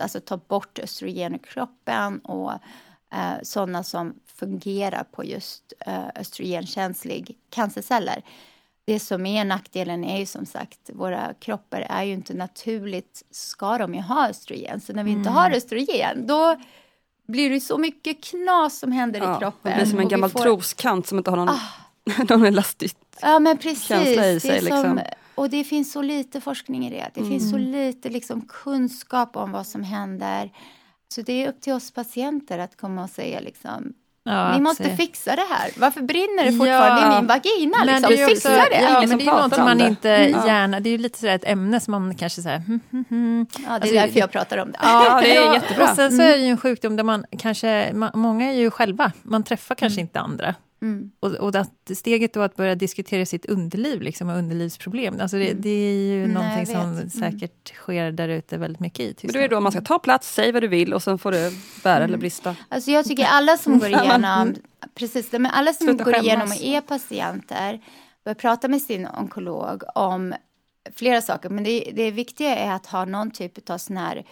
alltså, 0.00 0.20
ta 0.20 0.36
bort 0.36 0.78
östrogen 0.78 1.34
i 1.34 1.38
kroppen 1.38 2.18
och 2.18 2.52
eh, 3.12 3.42
sådana 3.42 3.82
som 3.82 4.14
fungerar 4.42 5.04
på 5.12 5.24
just 5.24 5.72
eh, 5.86 6.08
östrogenkänslig 6.14 7.38
cancerceller. 7.50 8.22
Det 8.84 9.00
som 9.00 9.26
är 9.26 9.44
nackdelen 9.44 10.04
är 10.04 10.18
ju 10.18 10.26
som 10.26 10.46
sagt, 10.46 10.90
våra 10.92 11.34
kroppar 11.40 11.86
är 11.90 12.02
ju 12.02 12.12
inte 12.12 12.34
naturligt, 12.34 13.22
ska 13.30 13.78
de 13.78 13.94
ju 13.94 14.00
ha 14.00 14.28
östrogen. 14.28 14.80
Så 14.80 14.92
när 14.92 15.04
vi 15.04 15.10
inte 15.10 15.28
mm. 15.28 15.34
har 15.34 15.50
östrogen, 15.50 16.26
då 16.26 16.56
blir 17.28 17.50
det 17.50 17.60
så 17.60 17.78
mycket 17.78 18.24
knas 18.24 18.78
som 18.78 18.92
händer 18.92 19.20
ja, 19.20 19.36
i 19.36 19.38
kroppen. 19.38 19.72
Det 19.72 19.76
blir 19.76 19.86
som 19.86 19.98
en 19.98 20.08
gammal 20.08 20.30
får... 20.30 20.40
troskant 20.40 21.06
som 21.06 21.18
inte 21.18 21.30
har 21.30 21.36
någon, 21.36 21.48
ah. 21.48 22.24
någon 22.28 22.44
elastisk 22.44 22.96
ja, 23.20 23.38
men 23.38 23.58
precis. 23.58 23.86
känsla 23.86 24.28
i 24.28 24.40
sig. 24.40 24.50
Det 24.50 24.60
liksom. 24.60 24.82
som, 24.82 25.00
och 25.34 25.50
det 25.50 25.64
finns 25.64 25.92
så 25.92 26.02
lite 26.02 26.40
forskning 26.40 26.86
i 26.86 26.90
det. 26.90 27.10
Det 27.14 27.20
mm. 27.20 27.32
finns 27.32 27.50
så 27.50 27.58
lite 27.58 28.08
liksom, 28.08 28.40
kunskap 28.48 29.36
om 29.36 29.52
vad 29.52 29.66
som 29.66 29.82
händer. 29.82 30.50
Så 31.08 31.22
det 31.22 31.44
är 31.44 31.48
upp 31.48 31.60
till 31.60 31.72
oss 31.72 31.90
patienter 31.90 32.58
att 32.58 32.76
komma 32.76 33.04
och 33.04 33.10
säga 33.10 33.40
liksom, 33.40 33.94
Ja, 34.24 34.52
Ni 34.52 34.60
måste 34.60 34.84
se. 34.84 34.96
fixa 34.96 35.36
det 35.36 35.46
här. 35.50 35.70
Varför 35.76 36.00
brinner 36.00 36.44
det 36.44 36.52
fortfarande 36.52 37.02
ja, 37.02 37.12
i 37.12 37.16
min 37.16 37.26
vagina? 37.26 37.84
Liksom? 37.84 38.10
Det 38.10 38.26
fixa 38.26 38.48
det! 38.48 38.80
Ja, 38.82 39.04
men 39.06 39.18
det 39.18 39.24
är 39.24 39.48
något 39.48 39.58
man 39.58 39.80
inte 39.80 40.10
mm. 40.10 40.46
gärna... 40.46 40.80
Det 40.80 40.88
är 40.88 40.90
ju 40.90 40.98
lite 40.98 41.18
sådär 41.18 41.34
ett 41.34 41.48
ämne 41.48 41.80
som 41.80 41.92
man 41.92 42.14
kanske 42.14 42.42
säger... 42.42 42.58
Hmm, 42.58 42.80
hmm, 42.90 43.04
hmm. 43.08 43.46
Ja, 43.52 43.58
det 43.62 43.68
är 43.68 43.74
alltså, 43.74 43.94
därför 43.94 44.18
jag 44.18 44.30
pratar 44.30 44.58
om 44.58 44.72
det. 44.72 44.78
Ja, 44.82 45.20
det 45.24 45.36
är 45.36 45.54
jättebra. 45.54 45.90
Och 45.90 45.96
sen 45.96 46.12
så 46.12 46.22
är 46.22 46.38
det 46.38 46.44
ju 46.44 46.50
en 46.50 46.58
sjukdom 46.58 46.96
där 46.96 47.04
man 47.04 47.24
kanske... 47.38 47.92
Många 48.14 48.52
är 48.52 48.56
ju 48.56 48.70
själva. 48.70 49.12
Man 49.22 49.42
träffar 49.42 49.74
kanske 49.74 50.00
mm. 50.00 50.06
inte 50.06 50.20
andra. 50.20 50.54
Mm. 50.82 51.10
Och, 51.20 51.30
och 51.30 51.54
att 51.54 51.90
steget 51.94 52.34
då 52.34 52.40
att 52.40 52.56
börja 52.56 52.74
diskutera 52.74 53.26
sitt 53.26 53.46
underliv 53.46 54.02
liksom, 54.02 54.28
och 54.28 54.36
underlivsproblem, 54.36 55.20
alltså 55.20 55.36
det, 55.36 55.50
mm. 55.50 55.62
det 55.62 55.70
är 55.70 55.94
ju 55.94 56.24
mm, 56.24 56.34
någonting 56.34 56.66
som 56.66 56.92
mm. 56.92 57.10
säkert 57.10 57.74
sker 57.74 58.12
där 58.12 58.28
ute 58.28 58.58
väldigt 58.58 58.80
mycket 58.80 59.00
i 59.00 59.14
Men 59.22 59.32
då 59.32 59.38
är 59.38 59.42
det 59.42 59.54
då 59.54 59.60
man 59.60 59.72
ska 59.72 59.80
ta 59.80 59.98
plats, 59.98 60.34
säg 60.34 60.52
vad 60.52 60.62
du 60.62 60.68
vill 60.68 60.94
och 60.94 61.02
sen 61.02 61.18
får 61.18 61.32
du 61.32 61.50
bära 61.82 61.96
eller 61.96 62.04
mm. 62.04 62.20
brista. 62.20 62.56
Alltså 62.68 62.90
jag 62.90 63.04
tycker 63.04 63.24
alla 63.24 63.56
som 63.56 63.78
går 63.78 63.88
igenom, 64.02 64.54
precis, 64.94 65.32
men 65.32 65.46
alla 65.46 65.72
som 65.72 65.86
Sluta 65.86 66.04
går 66.04 66.12
skämmas. 66.12 66.26
igenom 66.26 66.48
och 66.48 66.62
är 66.62 66.80
patienter 66.80 67.80
bör 68.24 68.34
prata 68.34 68.68
med 68.68 68.82
sin 68.82 69.08
onkolog 69.18 69.82
om 69.94 70.34
flera 70.94 71.22
saker, 71.22 71.48
men 71.48 71.64
det, 71.64 71.92
det 71.94 72.10
viktiga 72.10 72.56
är 72.56 72.72
att 72.72 72.86
ha 72.86 73.04
någon 73.04 73.30
typ 73.30 73.70
av 73.70 73.78
sån 73.78 73.96
här 73.96 74.24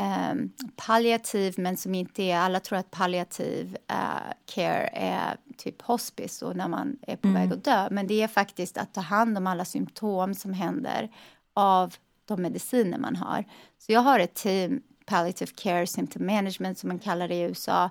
um, 0.00 0.52
palliativ, 0.76 1.54
men 1.58 1.76
som 1.76 1.94
inte 1.94 2.22
är... 2.22 2.38
Alla 2.38 2.60
tror 2.60 2.78
att 2.78 2.90
palliativ 2.90 3.76
uh, 3.92 4.32
care 4.46 4.90
är 4.92 5.36
typ 5.56 5.82
hospice 5.82 6.42
och 6.42 6.56
när 6.56 6.68
man 6.68 6.98
är 7.02 7.16
på 7.16 7.28
mm. 7.28 7.42
väg 7.42 7.52
att 7.58 7.64
dö. 7.64 7.88
Men 7.90 8.06
det 8.06 8.22
är 8.22 8.28
faktiskt 8.28 8.78
att 8.78 8.94
ta 8.94 9.00
hand 9.00 9.38
om 9.38 9.46
alla 9.46 9.64
symptom 9.64 10.34
som 10.34 10.52
händer 10.52 11.08
av 11.54 11.94
de 12.24 12.42
mediciner 12.42 12.98
man 12.98 13.16
har. 13.16 13.44
Så 13.78 13.92
jag 13.92 14.00
har 14.00 14.20
ett 14.20 14.34
team, 14.34 14.82
Palliative 15.04 15.52
Care 15.54 15.86
Symptom 15.86 16.26
Management 16.26 16.78
som 16.78 16.88
man 16.88 16.98
kallar 16.98 17.28
det 17.28 17.34
i 17.34 17.40
USA, 17.40 17.90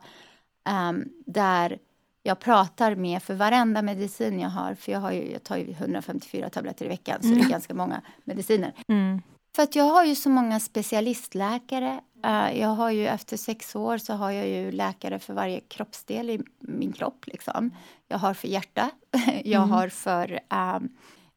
um, 0.90 1.10
där 1.26 1.78
jag 2.24 2.40
pratar 2.40 2.96
med 2.96 3.24
för 3.24 3.34
varenda 3.34 3.82
medicin 3.82 4.40
jag 4.40 4.50
har, 4.50 4.76
för 4.76 4.92
jag, 4.92 5.00
har 5.00 5.12
ju, 5.12 5.32
jag 5.32 5.44
tar 5.44 5.58
ju 5.58 5.72
154 5.72 6.50
tabletter 6.50 6.86
i 6.86 6.88
veckan, 6.88 7.18
så 7.22 7.28
mm. 7.28 7.38
det 7.38 7.42
är 7.42 7.46
mm. 7.46 7.52
ganska 7.52 7.74
många 7.74 8.02
mediciner. 8.24 8.74
Mm. 8.88 9.22
För 9.56 9.64
att 9.64 9.76
jag 9.76 9.84
har 9.84 10.06
ju 10.06 10.16
så 10.16 10.30
många 10.30 10.60
specialistläkare. 10.60 12.02
Uh, 12.26 12.60
jag 12.60 12.68
har 12.68 12.92
ju 12.92 13.08
efter 13.08 13.38
sex 13.38 13.76
år 13.76 13.98
så 13.98 14.14
har 14.14 14.32
jag 14.32 14.48
ju 14.48 14.72
läkare 14.72 15.20
för 15.20 15.34
varje 15.34 15.60
kroppsdel 15.60 16.30
i 16.30 16.42
min 16.60 16.94
kropp. 16.94 17.28
Liksom. 17.28 17.72
Jag 18.08 18.18
har 18.18 18.34
för 18.34 18.48
hjärta, 18.48 18.92
jag 19.44 19.64
mm. 19.64 19.72
har 19.72 19.90
för 19.90 20.40
um, 20.50 20.90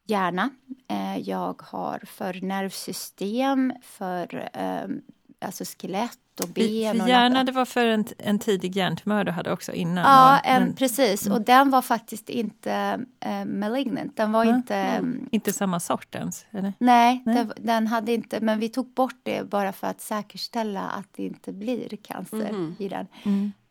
hjärna, 0.07 0.51
uh, 0.93 1.19
jag 1.19 1.63
har 1.63 1.99
för 2.07 2.41
nervsystem, 2.41 3.73
för 3.83 4.51
um, 4.85 5.03
alltså 5.41 5.65
skelett 5.65 6.19
och 6.41 6.49
ben. 6.49 7.01
Och 7.01 7.09
hjärna, 7.09 7.45
det 7.45 7.53
var 7.53 7.65
för 7.65 7.87
en, 7.87 8.05
en 8.19 8.39
tidig 8.39 8.77
hjärntumör 8.77 9.25
du 9.25 9.31
hade 9.31 9.53
också 9.53 9.73
innan? 9.73 10.05
Ja, 10.05 10.39
en, 10.39 10.63
men, 10.63 10.75
precis. 10.75 11.27
Mm. 11.27 11.39
Och 11.39 11.45
den 11.45 11.71
var 11.71 11.83
faktiskt 11.83 12.29
inte 12.29 13.01
uh, 13.27 13.45
malignant. 13.45 14.17
Den 14.17 14.33
var 14.33 14.43
mm. 14.43 14.57
inte... 14.57 14.75
Mm. 14.75 15.29
Inte 15.33 15.53
samma 15.53 15.81
sort 15.81 16.15
ens? 16.15 16.47
Eller? 16.51 16.73
Nej, 16.79 17.23
nej. 17.27 17.45
Det, 17.45 17.53
den 17.57 17.87
hade 17.87 18.13
inte... 18.13 18.41
Men 18.41 18.59
vi 18.59 18.69
tog 18.69 18.95
bort 18.95 19.21
det 19.23 19.51
bara 19.51 19.73
för 19.73 19.87
att 19.87 20.01
säkerställa 20.01 20.81
att 20.81 21.09
det 21.17 21.23
inte 21.23 21.53
blir 21.53 21.97
cancer 22.03 22.49
mm. 22.49 22.77
i 22.79 22.89
den. 22.89 23.07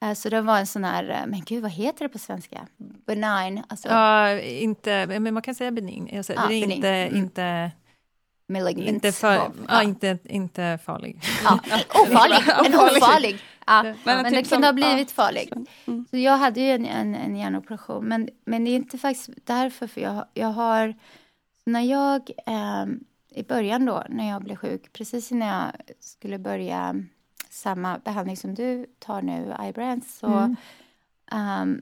Uh, 0.03 0.13
så 0.13 0.29
det 0.29 0.41
var 0.41 0.59
en 0.59 0.67
sån 0.67 0.83
här... 0.83 1.03
Uh, 1.03 1.27
men 1.27 1.41
gud, 1.45 1.61
vad 1.61 1.71
heter 1.71 2.05
det 2.05 2.09
på 2.09 2.19
svenska? 2.19 2.67
Benign? 3.05 3.63
Alltså. 3.67 3.87
Ja, 3.87 4.39
inte... 4.39 5.07
Men 5.07 5.33
man 5.33 5.43
kan 5.43 5.55
säga 5.55 5.71
benign. 5.71 6.17
Alltså, 6.17 6.33
ja, 6.33 6.47
det 6.47 6.55
är 6.55 6.61
benign. 6.61 6.71
inte... 6.71 6.89
Mm. 6.89 7.15
inte 7.15 7.71
malignant. 8.47 8.89
Inte, 8.89 9.11
för, 9.11 9.33
ja. 9.33 9.51
ja. 9.67 9.83
inte, 9.83 10.17
inte 10.23 10.79
farlig. 10.85 11.21
Ja. 11.43 11.59
Ofarlig, 11.89 12.65
en 12.65 12.75
ofarlig. 12.75 13.39
Ja, 13.67 13.83
men, 13.83 13.95
men 14.03 14.25
typ 14.25 14.33
det 14.33 14.49
kunde 14.49 14.67
ha 14.67 14.73
blivit 14.73 15.11
farlig. 15.11 15.53
Mm. 15.87 16.05
Så 16.09 16.17
jag 16.17 16.37
hade 16.37 16.59
ju 16.61 16.71
en, 16.71 16.85
en, 16.85 17.15
en 17.15 17.35
hjärnoperation, 17.35 18.05
men, 18.05 18.29
men 18.45 18.65
det 18.65 18.71
är 18.71 18.75
inte 18.75 18.97
faktiskt 18.97 19.29
därför, 19.43 19.87
för 19.87 20.01
jag, 20.01 20.25
jag 20.33 20.47
har... 20.47 20.95
När 21.63 21.81
jag, 21.81 22.29
eh, 22.45 22.85
i 23.29 23.43
början 23.43 23.85
då, 23.85 24.03
när 24.09 24.29
jag 24.29 24.43
blev 24.43 24.55
sjuk, 24.55 24.93
precis 24.93 25.31
innan 25.31 25.47
jag 25.47 25.71
skulle 25.99 26.39
börja 26.39 26.95
samma 27.49 27.97
behandling 27.97 28.37
som 28.37 28.55
du 28.55 28.85
tar 28.99 29.21
nu, 29.21 29.55
Ibrance, 29.69 30.19
så 30.19 30.27
mm. 30.27 30.55
um, 31.61 31.81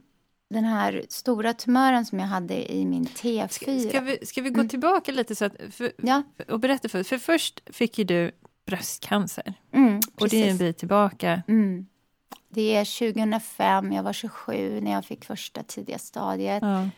den 0.49 0.63
här 0.63 1.05
stora 1.09 1.53
tumören 1.53 2.05
som 2.05 2.19
jag 2.19 2.27
hade 2.27 2.73
i 2.73 2.85
min 2.85 3.05
T4. 3.05 3.47
Ska, 3.47 3.89
ska 3.89 4.01
vi, 4.01 4.25
ska 4.25 4.41
vi 4.41 4.49
gå 4.49 4.59
mm. 4.59 4.69
tillbaka 4.69 5.11
lite 5.11 5.35
så 5.35 5.45
att, 5.45 5.53
för, 5.71 5.91
ja. 5.97 6.23
och 6.47 6.59
berätta 6.59 6.89
för 6.89 7.03
För 7.03 7.17
först 7.17 7.61
fick 7.65 7.97
ju 7.97 8.03
du 8.03 8.31
bröstcancer. 8.65 9.53
Mm, 9.71 9.99
och 10.21 10.29
det 10.29 10.43
är 10.43 10.51
en 10.51 10.57
bit 10.57 10.77
tillbaka. 10.77 11.43
Mm. 11.47 11.85
Det 12.49 12.75
är 12.75 13.13
2005, 13.13 13.91
jag 13.91 14.03
var 14.03 14.13
27 14.13 14.81
när 14.81 14.91
jag 14.91 15.05
fick 15.05 15.25
första 15.25 15.63
tidiga 15.63 15.97
stadiet. 15.97 16.63
Ja. 16.63 16.89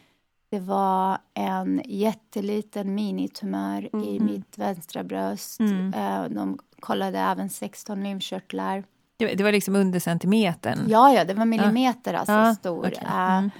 Det 0.49 0.59
var 0.59 1.17
en 1.33 1.81
jätteliten 1.85 2.95
minitumör 2.95 3.89
mm. 3.93 4.07
i 4.07 4.19
mitt 4.19 4.57
vänstra 4.57 5.03
bröst. 5.03 5.59
Mm. 5.59 5.93
Eh, 5.93 6.29
de 6.29 6.59
kollade 6.79 7.19
även 7.19 7.49
16 7.49 8.03
lymfkörtlar. 8.03 8.83
Det 9.17 9.43
var 9.43 9.51
liksom 9.51 9.75
under 9.75 9.99
centimetern? 9.99 10.85
Ja, 10.87 11.13
ja, 11.13 11.23
det 11.23 11.33
var 11.33 11.45
millimeter 11.45 12.13
ja. 12.13 12.19
alltså 12.19 12.59
stor. 12.59 12.87
Okay. 12.87 13.05
Mm. 13.05 13.45
Uh, 13.45 13.51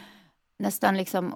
nästan 0.60 0.97
liksom 0.97 1.34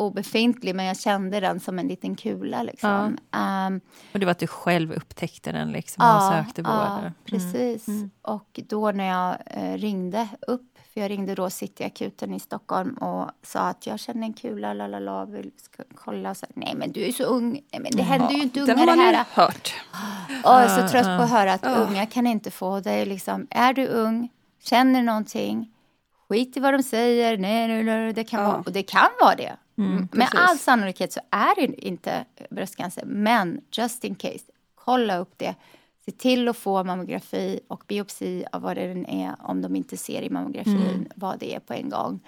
obefintlig 0.00 0.74
men 0.74 0.86
jag 0.86 0.96
kände 0.96 1.40
den 1.40 1.60
som 1.60 1.78
en 1.78 1.88
liten 1.88 2.16
kula. 2.16 2.62
Liksom. 2.62 3.18
Ja. 3.30 3.66
Um, 3.66 3.80
och 4.12 4.20
det 4.20 4.26
var 4.26 4.30
att 4.30 4.38
du 4.38 4.46
själv 4.46 4.92
upptäckte 4.92 5.52
den 5.52 5.72
liksom, 5.72 6.04
ja, 6.04 6.16
och 6.16 6.34
sökte 6.34 6.62
vård? 6.62 6.72
Ja, 6.72 6.98
mm. 6.98 7.12
precis. 7.24 7.88
Mm. 7.88 8.10
Och 8.22 8.60
då 8.68 8.90
när 8.90 9.04
jag 9.04 9.36
eh, 9.46 9.78
ringde 9.78 10.28
upp 10.40 10.69
för 10.94 11.00
jag 11.00 11.10
ringde 11.10 11.34
då 11.34 11.50
Cityakuten 11.50 12.34
i 12.34 12.40
Stockholm 12.40 12.94
och 12.94 13.30
sa 13.42 13.60
att 13.60 13.86
jag 13.86 14.00
känner 14.00 14.26
en 14.26 14.32
kula, 14.32 14.74
lalala, 14.74 15.24
vill 15.24 15.50
ska 15.56 15.82
kolla. 15.94 16.34
Så, 16.34 16.46
Nej 16.54 16.74
men 16.76 16.92
du 16.92 17.04
är 17.04 17.12
så 17.12 17.24
ung. 17.24 17.52
Nej 17.52 17.80
men 17.80 17.92
det 17.92 18.02
händer 18.02 18.34
ju 18.34 18.42
inte 18.42 18.60
unga 18.60 18.74
det 18.74 18.80
här. 18.80 18.86
Den 18.86 19.14
har 19.14 19.24
hört. 19.44 19.74
Och 20.44 20.50
jag 20.50 20.62
är 20.64 20.68
så 20.82 20.88
trött 20.88 21.04
på 21.18 21.22
att 21.22 21.30
höra 21.30 21.52
att 21.52 21.66
unga 21.66 22.06
kan 22.06 22.26
inte 22.26 22.50
få 22.50 22.80
det. 22.80 23.04
Liksom, 23.04 23.46
är 23.50 23.72
du 23.72 23.86
ung, 23.86 24.28
känner 24.62 25.02
någonting, 25.02 25.70
skit 26.28 26.56
i 26.56 26.60
vad 26.60 26.74
de 26.74 26.82
säger. 26.82 27.38
Nej, 27.38 27.68
nej, 27.68 27.82
nej 27.84 28.12
det 28.12 28.24
kan 28.24 28.44
vara, 28.44 28.56
och 28.66 28.72
det 28.72 28.82
kan 28.82 29.08
vara 29.20 29.34
det. 29.34 29.56
Mm, 29.78 30.08
Med 30.12 30.28
all 30.34 30.58
sannolikhet 30.58 31.12
så 31.12 31.20
är 31.30 31.54
det 31.54 31.86
inte 31.86 32.24
bröstcancer. 32.50 33.04
Men 33.04 33.60
just 33.72 34.04
in 34.04 34.14
case, 34.14 34.44
kolla 34.74 35.16
upp 35.18 35.34
det. 35.36 35.54
Se 36.10 36.16
till 36.16 36.48
att 36.48 36.56
få 36.56 36.84
mammografi 36.84 37.60
och 37.68 37.84
biopsi 37.86 38.44
av 38.52 38.62
vad 38.62 38.76
det 38.76 38.82
än 38.82 39.06
är 39.06 39.34
om 39.38 39.62
de 39.62 39.76
inte 39.76 39.96
ser 39.96 40.22
i 40.22 40.30
mammografin 40.30 40.76
mm. 40.76 41.06
vad 41.14 41.38
det 41.38 41.54
är 41.54 41.60
på 41.60 41.74
en 41.74 41.88
gång. 41.88 42.20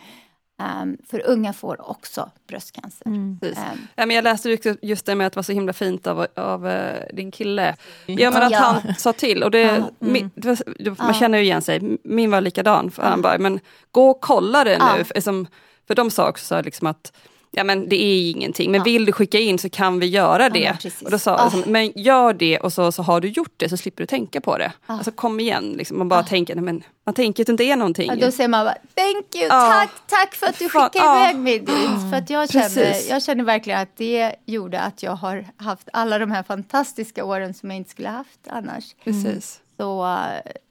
Um, 0.82 0.96
för 1.08 1.26
unga 1.26 1.52
får 1.52 1.90
också 1.90 2.30
bröstcancer. 2.48 3.06
Mm. 3.06 3.38
Um, 3.42 3.88
ja, 3.94 4.06
men 4.06 4.10
jag 4.16 4.24
läste 4.24 4.58
just 4.82 5.06
det 5.06 5.14
med 5.14 5.26
att 5.26 5.32
det 5.32 5.36
var 5.36 5.42
så 5.42 5.52
himla 5.52 5.72
fint 5.72 6.06
av, 6.06 6.26
av 6.36 6.66
uh, 6.66 6.92
din 7.12 7.30
kille. 7.30 7.76
Ja 8.06 8.30
men 8.30 8.42
att 8.42 8.52
ja. 8.52 8.58
han 8.58 8.94
sa 8.94 9.12
till 9.12 9.42
och 9.42 9.50
det, 9.50 9.70
mm. 9.70 9.84
min, 9.98 10.30
det 10.34 10.48
var, 10.48 11.04
man 11.04 11.14
känner 11.14 11.38
ju 11.38 11.44
igen 11.44 11.62
sig. 11.62 11.98
Min 12.04 12.30
var 12.30 12.40
likadan. 12.40 12.90
För 12.90 13.02
Han 13.02 13.22
bara, 13.22 13.38
men 13.38 13.60
gå 13.90 14.10
och 14.10 14.20
kolla 14.20 14.64
det 14.64 14.96
nu. 14.96 15.04
För, 15.04 15.20
som, 15.20 15.46
för 15.86 15.94
de 15.94 16.10
sa 16.10 16.28
också 16.28 16.62
liksom 16.62 16.86
att 16.86 17.12
ja 17.54 17.64
men 17.64 17.88
det 17.88 18.02
är 18.02 18.30
ingenting, 18.30 18.70
men 18.70 18.78
ja. 18.78 18.84
vill 18.84 19.04
du 19.04 19.12
skicka 19.12 19.38
in 19.38 19.58
så 19.58 19.68
kan 19.68 19.98
vi 19.98 20.06
göra 20.06 20.48
det. 20.48 20.76
Ja, 20.82 20.90
och 21.04 21.10
då 21.10 21.18
sa 21.18 21.36
oh. 21.36 21.44
liksom, 21.44 21.72
men 21.72 21.92
gör 21.94 22.32
det 22.32 22.58
och 22.58 22.72
så, 22.72 22.92
så 22.92 23.02
har 23.02 23.20
du 23.20 23.28
gjort 23.28 23.54
det 23.56 23.68
så 23.68 23.76
slipper 23.76 24.02
du 24.02 24.06
tänka 24.06 24.40
på 24.40 24.58
det. 24.58 24.72
Oh. 24.88 24.94
Alltså 24.94 25.10
kom 25.10 25.40
igen, 25.40 25.72
liksom, 25.72 25.98
man 25.98 26.08
bara 26.08 26.20
oh. 26.20 26.26
tänker, 26.26 26.54
men 26.54 26.82
man 27.04 27.14
tänker 27.14 27.42
att 27.42 27.46
det 27.46 27.50
inte 27.50 27.64
är 27.64 27.76
någonting. 27.76 28.10
Ja, 28.10 28.26
då 28.26 28.32
säger 28.32 28.48
man 28.48 28.64
bara, 28.66 28.76
thank 28.94 29.34
you, 29.34 29.48
tack, 29.48 29.90
tack 30.06 30.34
för 30.34 30.46
att 30.46 30.58
du 30.58 30.68
skickade 30.68 30.98
iväg 30.98 31.36
mig 31.36 31.58
dit. 31.58 32.10
För 32.10 32.16
att 32.16 32.30
jag 32.30 32.50
känner, 32.50 33.10
jag 33.10 33.22
känner 33.22 33.44
verkligen 33.44 33.80
att 33.80 33.96
det 33.96 34.34
gjorde 34.46 34.80
att 34.80 35.02
jag 35.02 35.12
har 35.12 35.46
haft 35.56 35.88
alla 35.92 36.18
de 36.18 36.30
här 36.30 36.42
fantastiska 36.42 37.24
åren 37.24 37.54
som 37.54 37.70
jag 37.70 37.76
inte 37.76 37.90
skulle 37.90 38.08
haft 38.08 38.40
annars. 38.46 38.94
Precis. 39.04 39.24
Mm. 39.24 39.40
Så, 39.76 40.18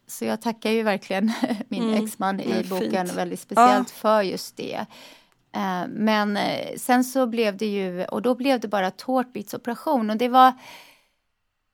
så 0.07 0.25
jag 0.25 0.41
tackar 0.41 0.71
ju 0.71 0.83
verkligen 0.83 1.31
min 1.67 1.83
mm. 1.83 2.05
exman 2.05 2.39
i 2.39 2.63
boken 2.69 3.07
fint. 3.07 3.17
väldigt 3.17 3.39
speciellt 3.39 3.89
för 3.89 4.21
just 4.21 4.57
det. 4.57 4.85
Eh, 5.55 5.87
men 5.87 6.37
eh, 6.37 6.77
sen 6.77 7.03
så 7.03 7.27
blev 7.27 7.57
det 7.57 7.65
ju, 7.65 8.05
och 8.05 8.21
då 8.21 8.35
blev 8.35 8.59
det 8.59 8.67
bara 8.67 8.91
tårtbitsoperation 8.91 10.09
och 10.09 10.17
det 10.17 10.29
var 10.29 10.53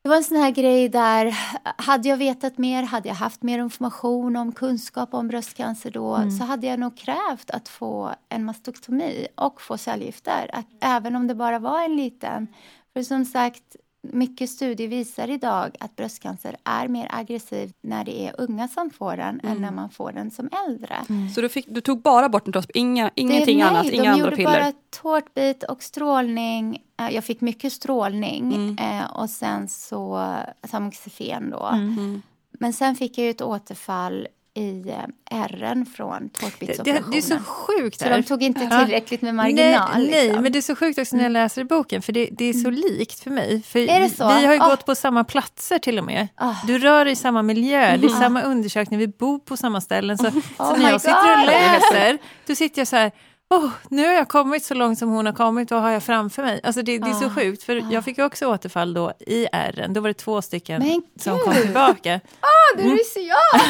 det 0.08 0.10
var 0.10 0.18
en 0.18 0.24
sån 0.24 0.38
här 0.38 0.52
grej 0.52 0.90
där, 0.90 1.38
hade 1.78 2.10
jag 2.10 2.18
vetat 2.18 2.58
mer, 2.58 2.84
hade 2.84 3.08
jag 3.08 3.16
haft 3.16 3.44
mer 3.44 3.60
information 3.60 4.36
om 4.36 4.52
kunskap 4.52 5.14
om 5.14 5.28
bröstcancer 5.28 5.92
då, 5.92 6.16
mm. 6.16 6.32
så 6.32 6.44
hade 6.44 6.68
jag 6.68 6.80
nog 6.80 6.98
krävt 6.98 7.52
att 7.52 7.70
få 7.70 8.12
en 8.30 8.46
mastektomi 8.46 9.28
och 9.36 9.62
få 9.62 9.78
cellgifter, 9.78 10.50
att, 10.54 10.66
även 10.82 11.16
om 11.16 11.28
det 11.28 11.36
bara 11.36 11.60
var 11.60 11.84
en 11.84 11.96
liten. 11.96 12.48
För 12.94 13.04
som 13.04 13.26
sagt, 13.26 13.76
mycket 14.14 14.50
studier 14.50 14.88
visar 14.88 15.30
idag 15.30 15.76
att 15.80 15.96
bröstcancer 15.96 16.56
är 16.64 16.88
mer 16.88 17.08
aggressiv 17.10 17.72
när 17.82 18.06
det 18.06 18.28
är 18.28 18.36
unga 18.38 18.68
som 18.68 18.90
får 18.90 19.18
den 19.18 19.40
mm. 19.40 19.52
än 19.52 19.62
när 19.62 19.72
man 19.72 19.90
får 19.90 20.12
den 20.12 20.32
som 20.32 20.50
äldre. 20.68 20.96
Mm. 21.10 21.30
Så 21.30 21.42
du, 21.42 21.50
fick, 21.50 21.66
du, 21.68 21.82
tog 21.82 22.02
bara 22.02 22.30
bort 22.30 22.48
en 22.48 22.54
tårtbit, 22.54 22.76
Inga, 22.76 23.12
ingenting 23.16 23.58
det, 23.58 23.66
annat, 23.66 23.86
nej, 23.86 23.96
inga 23.96 24.12
andra 24.14 24.32
piller? 24.32 24.52
De 24.52 24.54
gjorde 24.58 24.62
bara 24.62 24.74
tårtbit 25.02 25.64
och 25.64 25.84
strålning. 25.84 26.84
Eh, 27.00 27.10
jag 27.10 27.24
fick 27.24 27.42
mycket 27.42 27.74
strålning 27.74 28.54
mm. 28.54 28.78
Eh, 28.78 29.18
och 29.18 29.30
sen 29.30 29.68
så 29.68 30.36
tamoxifen 30.72 31.50
då. 31.50 31.66
Mm. 31.66 32.22
Men 32.60 32.74
sen 32.74 32.96
fick 32.96 33.18
jag 33.18 33.30
ett 33.30 33.42
återfall 33.42 34.28
i 34.58 34.90
eh, 34.90 35.40
ärren 35.44 35.86
från 35.86 36.30
tårtbitsoperationen. 36.30 37.04
Det, 37.04 37.12
det, 37.12 37.18
är 37.18 37.22
så 37.22 37.40
sjukt. 37.40 38.00
Så 38.00 38.10
de 38.10 38.24
tog 38.24 38.44
inte 38.44 38.60
tillräckligt 38.60 39.22
med 39.22 39.36
marginal. 39.36 39.90
Nej, 39.94 40.06
liksom. 40.06 40.32
nej 40.32 40.42
men 40.42 40.52
det 40.52 40.58
är 40.60 40.62
så 40.62 40.76
sjukt 40.76 41.00
också 41.00 41.16
när 41.16 41.24
jag 41.24 41.30
mm. 41.30 41.44
läser 41.44 41.64
boken, 41.64 42.02
för 42.02 42.14
det, 42.14 42.30
det 42.32 42.46
är 42.46 42.54
så 42.54 42.68
mm. 42.68 42.82
likt 42.82 43.20
för 43.20 43.32
mig. 43.32 43.62
För 43.62 43.80
är 43.80 44.00
det 44.00 44.10
så? 44.10 44.28
Vi 44.28 44.46
har 44.46 44.54
ju 44.54 44.60
oh. 44.60 44.70
gått 44.70 44.86
på 44.86 44.96
samma 44.96 45.24
platser 45.24 45.80
till 45.80 46.00
och 46.00 46.06
med. 46.06 46.28
Oh. 46.42 46.66
Du 46.66 46.78
rör 46.78 47.06
dig 47.06 47.12
i 47.12 47.16
samma 47.16 47.42
miljö, 47.42 47.86
mm. 47.86 48.02
det 48.02 48.08
är 48.08 48.10
samma 48.10 48.42
undersökning, 48.42 49.00
vi 49.00 49.08
bor 49.08 49.40
på 49.40 49.58
samma 49.58 49.82
ställen. 49.82 50.18
Så, 50.18 50.28
oh. 50.28 50.42
så 50.58 50.76
när 50.76 50.92
jag 50.92 51.02
sitter 51.02 51.40
och 51.40 51.46
läser, 51.46 52.18
då 52.48 52.56
sitter 52.56 52.82
jag 52.82 52.88
så 52.88 52.96
här, 52.96 53.12
oh, 53.50 53.72
nu 53.90 54.06
har 54.06 54.14
jag 54.14 54.28
kommit 54.28 54.66
så 54.66 54.74
långt 54.74 55.00
som 55.00 55.10
hon 55.10 55.26
har 55.26 55.34
kommit, 55.34 55.72
vad 55.72 55.82
har 55.82 55.90
jag 55.90 56.04
framför 56.04 56.44
mig? 56.44 56.60
Alltså 56.64 56.82
det, 56.82 56.98
det 56.98 57.10
är 57.10 57.14
så 57.14 57.26
ah, 57.26 57.30
sjukt, 57.30 57.64
för 57.64 57.76
ah. 57.76 57.92
jag 57.92 58.04
fick 58.04 58.20
också 58.20 58.46
återfall 58.48 58.94
då 58.94 59.14
i 59.20 59.48
ärren, 59.52 59.94
då 59.94 60.02
var 60.02 60.08
det 60.08 60.14
två 60.14 60.42
stycken 60.42 61.02
som 61.20 61.40
kom 61.40 61.54
tillbaka. 61.54 62.20
Ah, 62.40 62.78
det 62.78 62.84
mm. 62.84 62.98
ryser 62.98 63.28
jag! 63.28 63.62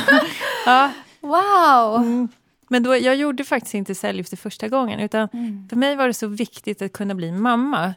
ja. 0.65 0.91
Wow! 1.21 2.01
Mm. 2.01 2.27
Men 2.69 2.83
då, 2.83 2.97
jag 2.97 3.15
gjorde 3.15 3.43
faktiskt 3.43 3.73
inte 3.73 3.95
cellgifter 3.95 4.37
första 4.37 4.67
gången, 4.67 4.99
utan 4.99 5.29
mm. 5.33 5.69
för 5.69 5.75
mig 5.75 5.95
var 5.95 6.07
det 6.07 6.13
så 6.13 6.27
viktigt 6.27 6.81
att 6.81 6.93
kunna 6.93 7.15
bli 7.15 7.31
mamma. 7.31 7.93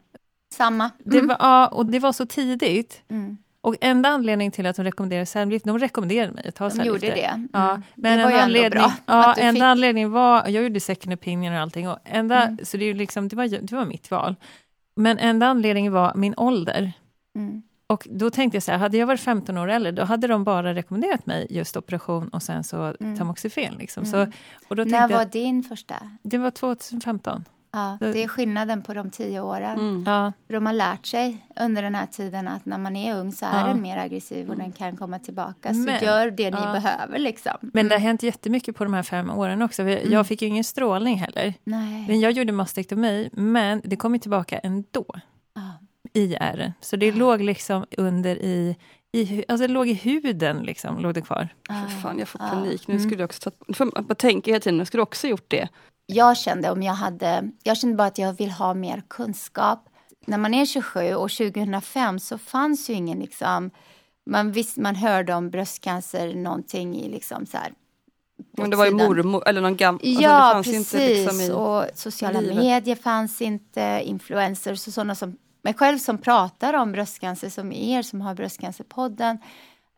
Samma. 0.55 0.91
Det 0.99 1.18
mm. 1.18 1.28
var, 1.28 1.37
ja, 1.41 1.66
och 1.66 1.87
det 1.87 1.99
var 1.99 2.12
så 2.12 2.26
tidigt. 2.26 3.03
Och 3.62 3.76
enda 3.80 4.08
anledningen 4.08 4.52
till 4.52 4.66
att 4.66 4.76
de 4.76 4.84
rekommenderade 4.84 5.26
cellgift, 5.26 5.64
de 5.64 5.78
rekommenderade 5.78 6.32
mig 6.32 6.48
att 6.48 6.54
ta 6.54 6.70
cellgifter. 6.70 7.00
De 7.00 7.06
gjorde 7.06 7.20
det. 7.20 7.26
Mm. 7.26 7.48
Ja, 7.52 7.80
men 7.94 8.18
det 8.18 8.24
var 8.24 8.30
en 8.30 8.40
anledning, 8.40 8.70
bra. 8.70 8.92
Ja, 9.06 9.34
enda 9.34 9.52
fick... 9.52 9.62
anledningen 9.62 10.11
var, 10.11 10.48
jag 10.48 10.64
gjorde 10.64 10.80
second 10.80 11.14
opinion 11.14 11.54
och 11.54 11.61
allting, 11.61 11.88
och 11.88 11.98
enda, 12.04 12.42
mm. 12.42 12.58
så 12.64 12.76
det, 12.76 12.94
liksom, 12.94 13.28
det, 13.28 13.36
var, 13.36 13.48
det 13.48 13.72
var 13.72 13.84
mitt 13.84 14.11
val. 14.11 14.36
Men 14.96 15.18
enda 15.18 15.46
anledningen 15.46 15.92
var 15.92 16.14
min 16.14 16.34
ålder. 16.36 16.92
Mm. 17.36 17.62
Och 17.86 18.08
då 18.11 18.30
tänkte 18.30 18.56
jag 18.56 18.62
så 18.62 18.72
här, 18.72 18.78
hade 18.78 18.96
jag 18.96 19.06
varit 19.06 19.20
15 19.20 19.58
år 19.58 19.70
äldre, 19.70 19.92
då 19.92 20.04
hade 20.04 20.26
de 20.26 20.44
bara 20.44 20.74
rekommenderat 20.74 21.26
mig 21.26 21.46
just 21.50 21.76
operation 21.76 22.28
och 22.28 22.42
sen 22.42 22.64
så 22.64 22.94
mm. 23.00 23.16
tamoxifen. 23.16 23.74
Liksom. 23.74 24.06
Så, 24.06 24.16
mm. 24.16 24.32
och 24.68 24.76
då 24.76 24.84
När 24.84 25.08
var 25.08 25.18
jag, 25.18 25.30
din 25.30 25.62
första? 25.62 25.94
Det 26.22 26.38
var 26.38 26.50
2015. 26.50 27.44
Ja, 27.72 27.98
det 28.00 28.22
är 28.22 28.28
skillnaden 28.28 28.82
på 28.82 28.94
de 28.94 29.10
tio 29.10 29.40
åren. 29.40 29.78
Mm. 29.78 30.04
Ja. 30.06 30.32
De 30.48 30.66
har 30.66 30.72
lärt 30.72 31.06
sig 31.06 31.46
under 31.60 31.82
den 31.82 31.94
här 31.94 32.06
tiden 32.06 32.48
att 32.48 32.66
när 32.66 32.78
man 32.78 32.96
är 32.96 33.16
ung 33.16 33.32
så 33.32 33.46
är 33.46 33.60
ja. 33.60 33.66
den 33.66 33.82
mer 33.82 33.98
aggressiv 33.98 34.50
och 34.50 34.56
den 34.56 34.72
kan 34.72 34.96
komma 34.96 35.18
tillbaka. 35.18 35.74
Så 35.74 35.80
Men, 35.80 36.04
gör 36.04 36.30
det 36.30 36.50
ni 36.50 36.56
ja. 36.64 36.72
behöver. 36.72 37.18
Liksom. 37.18 37.52
Men 37.60 37.88
det 37.88 37.94
har 37.94 38.00
hänt 38.00 38.22
jättemycket 38.22 38.76
på 38.76 38.84
de 38.84 38.94
här 38.94 39.02
fem 39.02 39.30
åren 39.30 39.62
också. 39.62 39.82
Mm. 39.82 40.12
Jag 40.12 40.26
fick 40.26 40.42
ju 40.42 40.48
ingen 40.48 40.64
strålning 40.64 41.18
heller. 41.18 41.54
Nej. 41.64 42.04
Men 42.08 42.20
jag 42.20 42.32
gjorde 42.32 42.52
mastektomi, 42.52 43.30
men 43.32 43.80
det 43.84 43.96
kom 43.96 44.18
tillbaka 44.18 44.58
ändå. 44.58 45.06
I 46.12 46.34
ärren. 46.34 46.72
Så 46.80 46.96
det 46.96 47.12
låg 47.12 47.40
liksom 47.40 47.84
under 47.96 48.36
i, 48.36 48.76
i, 49.12 49.44
alltså 49.48 49.66
det 49.66 49.72
låg 49.72 49.88
i 49.88 49.94
huden, 49.94 50.62
liksom, 50.62 50.98
låg 50.98 51.14
det 51.14 51.20
kvar. 51.20 51.48
Ah, 51.68 51.86
fan, 52.02 52.18
jag 52.18 52.28
får 52.28 52.38
panik. 52.38 52.88
Nu 52.88 52.94
mm. 52.94 53.06
skulle 53.06 53.22
jag 53.22 53.28
också 53.28 53.50
ta, 53.50 53.90
jag 54.08 54.18
tänker 54.18 54.52
hela 54.52 54.60
tiden, 54.60 54.78
jag 54.78 54.86
skulle 54.86 55.02
också 55.02 55.26
gjort 55.28 55.44
det 55.48 55.68
jag 56.14 56.36
kände 56.36 56.70
om 56.70 56.82
jag 56.82 56.92
hade, 56.92 57.50
jag 57.62 57.76
kände 57.76 57.96
bara 57.96 58.08
att 58.08 58.18
jag 58.18 58.32
vill 58.32 58.50
ha 58.50 58.74
mer 58.74 59.02
kunskap. 59.08 59.88
När 60.26 60.38
man 60.38 60.54
är 60.54 60.66
27 60.66 61.14
och 61.14 61.30
2005 61.30 62.18
så 62.18 62.38
fanns 62.38 62.90
ju 62.90 62.94
ingen 62.94 63.18
liksom, 63.18 63.70
man 64.26 64.52
visste, 64.52 64.80
man 64.80 64.96
hörde 64.96 65.34
om 65.34 65.50
bröstcancer 65.50 66.34
någonting 66.34 66.96
i 66.96 67.08
liksom 67.08 67.46
så 67.46 67.56
här. 67.56 67.72
Men 68.56 68.70
det 68.70 68.76
var 68.76 68.86
ju 68.86 68.92
mormor 68.92 69.48
eller 69.48 69.61
någon 69.61 69.76
gammal. 69.76 70.00
Alltså 70.04 70.22
ja, 70.22 70.30
alltså 70.30 70.72
precis. 70.72 70.92
Liksom 70.92 71.40
i 71.40 71.50
och 71.50 71.84
sociala 71.94 72.40
livet. 72.40 72.56
medier 72.56 72.96
fanns 72.96 73.42
inte, 73.42 74.00
influencers 74.04 74.86
och 74.86 74.92
sådana 74.92 75.14
som 75.14 75.36
mig 75.62 75.74
själv 75.74 75.98
som 75.98 76.18
pratar 76.18 76.74
om 76.74 76.92
bröstcancer 76.92 77.48
som 77.48 77.72
er 77.72 78.02
som 78.02 78.20
har 78.20 78.34
Bröstcancerpodden 78.34 79.38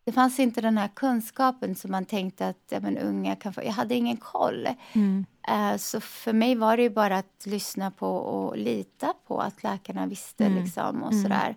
det 0.05 0.13
fanns 0.13 0.41
inte 0.41 0.61
den 0.61 0.79
här 0.79 0.89
kunskapen 0.89 1.75
som 1.75 1.91
man 1.91 2.05
tänkte 2.05 2.49
att 2.49 2.63
ja, 2.69 2.81
men, 2.81 2.99
unga 2.99 3.37
kan 3.37 3.53
få. 3.53 3.63
Jag 3.65 3.73
hade 3.73 3.95
ingen 3.95 4.17
koll. 4.17 4.69
Mm. 4.93 5.27
Uh, 5.51 5.77
så 5.77 6.01
för 6.01 6.33
mig 6.33 6.55
var 6.55 6.77
det 6.77 6.91
bara 6.91 7.19
att 7.19 7.47
lyssna 7.47 7.91
på 7.91 8.09
och 8.09 8.57
lita 8.57 9.15
på 9.27 9.41
att 9.41 9.63
läkarna 9.63 10.07
visste. 10.07 10.45
Mm. 10.45 10.63
Liksom, 10.63 11.03
och 11.03 11.13
mm. 11.13 11.23
sådär. 11.23 11.57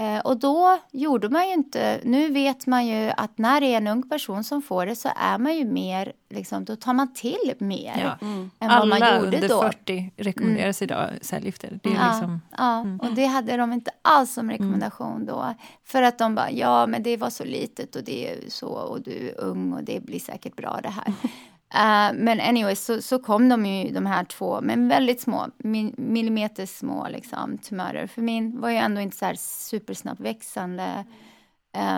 Eh, 0.00 0.18
och 0.18 0.36
då 0.36 0.78
gjorde 0.92 1.28
man 1.28 1.48
ju 1.48 1.54
inte, 1.54 2.00
nu 2.04 2.28
vet 2.28 2.66
man 2.66 2.86
ju 2.86 3.10
att 3.16 3.38
när 3.38 3.60
det 3.60 3.66
är 3.66 3.76
en 3.76 3.86
ung 3.86 4.08
person 4.08 4.44
som 4.44 4.62
får 4.62 4.86
det 4.86 4.96
så 4.96 5.08
är 5.16 5.38
man 5.38 5.56
ju 5.56 5.64
mer, 5.64 6.12
liksom, 6.30 6.64
då 6.64 6.76
tar 6.76 6.92
man 6.92 7.14
till 7.14 7.54
mer 7.58 8.16
ja. 8.20 8.26
mm. 8.26 8.50
än 8.60 8.68
vad 8.68 8.88
man 8.88 8.98
gjorde 8.98 9.48
då. 9.48 9.58
Alla 9.58 9.66
under 9.66 9.70
40 9.70 10.12
rekommenderas 10.16 10.82
mm. 10.82 10.90
idag 10.90 11.10
cellgifter. 11.20 11.80
Det 11.82 11.88
är 11.88 11.94
ja, 11.94 12.10
liksom, 12.12 12.40
ja. 12.56 12.80
Mm. 12.80 13.00
och 13.00 13.14
det 13.14 13.24
hade 13.24 13.56
de 13.56 13.72
inte 13.72 13.90
alls 14.02 14.32
som 14.32 14.50
rekommendation 14.50 15.26
då. 15.26 15.54
För 15.84 16.02
att 16.02 16.18
de 16.18 16.34
bara, 16.34 16.50
ja 16.50 16.86
men 16.86 17.02
det 17.02 17.16
var 17.16 17.30
så 17.30 17.44
litet 17.44 17.96
och 17.96 18.04
det 18.04 18.30
är 18.30 18.50
så 18.50 18.68
och 18.68 19.00
du 19.02 19.28
är 19.28 19.40
ung 19.40 19.72
och 19.72 19.84
det 19.84 20.00
blir 20.00 20.20
säkert 20.20 20.56
bra 20.56 20.80
det 20.82 20.88
här. 20.88 21.14
Uh, 21.74 22.18
men 22.18 22.40
anyway, 22.40 22.76
så, 22.76 23.02
så 23.02 23.18
kom 23.18 23.48
de 23.48 23.66
ju 23.66 23.92
de 23.92 24.06
här 24.06 24.24
två, 24.24 24.60
men 24.60 24.88
väldigt 24.88 25.20
små, 25.20 25.46
min, 25.58 25.94
millimeter 25.98 26.66
små 26.66 27.08
liksom, 27.08 27.58
tumörer. 27.58 28.06
För 28.06 28.22
min 28.22 28.60
var 28.60 28.70
ju 28.70 28.76
ändå 28.76 29.00
inte 29.00 29.16
så 29.16 29.24
här 29.24 29.34
supersnabbt 29.38 30.20
växande. 30.20 31.04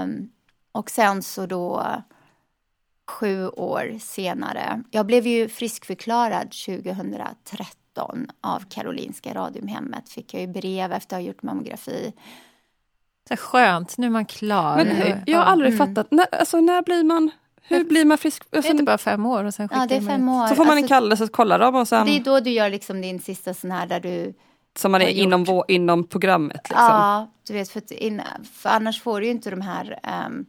Um, 0.05 0.31
och 0.73 0.91
sen 0.91 1.23
så 1.23 1.47
då 1.47 1.87
sju 3.07 3.49
år 3.49 3.99
senare, 4.01 4.83
jag 4.91 5.07
blev 5.07 5.27
ju 5.27 5.49
friskförklarad 5.49 6.51
2013 6.66 7.77
2013 7.95 8.27
av 8.41 8.64
Karolinska 8.68 9.35
Radiumhemmet. 9.35 10.09
Fick 10.09 10.35
jag 10.35 10.41
ju 10.41 10.47
brev 10.47 10.93
efter 10.93 11.16
att 11.16 11.23
ha 11.23 11.27
gjort 11.29 11.43
mammografi. 11.43 12.12
Så 13.29 13.37
skönt, 13.37 13.99
nu 13.99 14.07
är 14.07 14.11
man 14.11 14.25
klar. 14.25 14.77
Men 14.77 15.23
jag 15.27 15.39
har 15.39 15.45
aldrig 15.45 15.75
Mm. 15.75 15.87
fattat, 15.87 16.11
när, 16.11 16.27
alltså, 16.35 16.61
när 16.61 16.83
blir 16.83 17.05
man, 17.05 17.31
hur 17.63 17.85
blir 17.85 18.05
man 18.05 18.19
frisk? 18.19 18.43
Det 18.51 18.57
är 18.57 18.59
Alltså, 18.59 18.73
inte 18.73 18.83
bara 18.85 18.99
fem 18.99 19.27
år 19.27 19.45
och 19.45 19.55
sen 19.55 19.69
skickar 19.69 19.81
Ja, 19.81 19.87
det 19.87 19.97
är 19.97 20.01
fem 20.01 20.29
år. 20.29 20.47
så 20.49 20.55
får 20.55 20.65
man 20.65 20.73
en 20.73 20.79
Alltså, 20.79 20.95
kallelse 20.95 21.25
och 21.25 21.33
kollar 21.33 21.59
dem 21.59 21.75
och 21.75 21.89
sen, 21.89 22.07
Det 22.07 22.17
är 22.17 22.21
då 22.25 22.41
du 22.41 22.51
gör 22.51 22.71
liksom 22.71 23.01
din 23.01 23.21
sista 23.21 23.55
sån 23.55 23.71
här 23.71 23.87
där 23.87 24.01
du 24.01 24.35
som 24.77 24.93
man 24.93 25.01
är 25.01 25.05
har 25.05 25.13
inom, 25.13 25.45
vå- 25.47 25.65
inom 25.69 26.05
programmet. 26.09 26.57
Liksom. 26.69 26.77
Ja, 26.87 27.31
du 27.47 27.53
vet, 27.53 27.69
för, 27.69 27.79
att 27.79 27.91
in, 27.91 28.23
för 28.55 28.69
annars 28.71 29.03
får 29.03 29.21
du 29.21 29.27
ju 29.27 29.33
inte 29.33 29.51
de 29.51 29.61
här 29.61 29.99
ehm, 30.03 30.47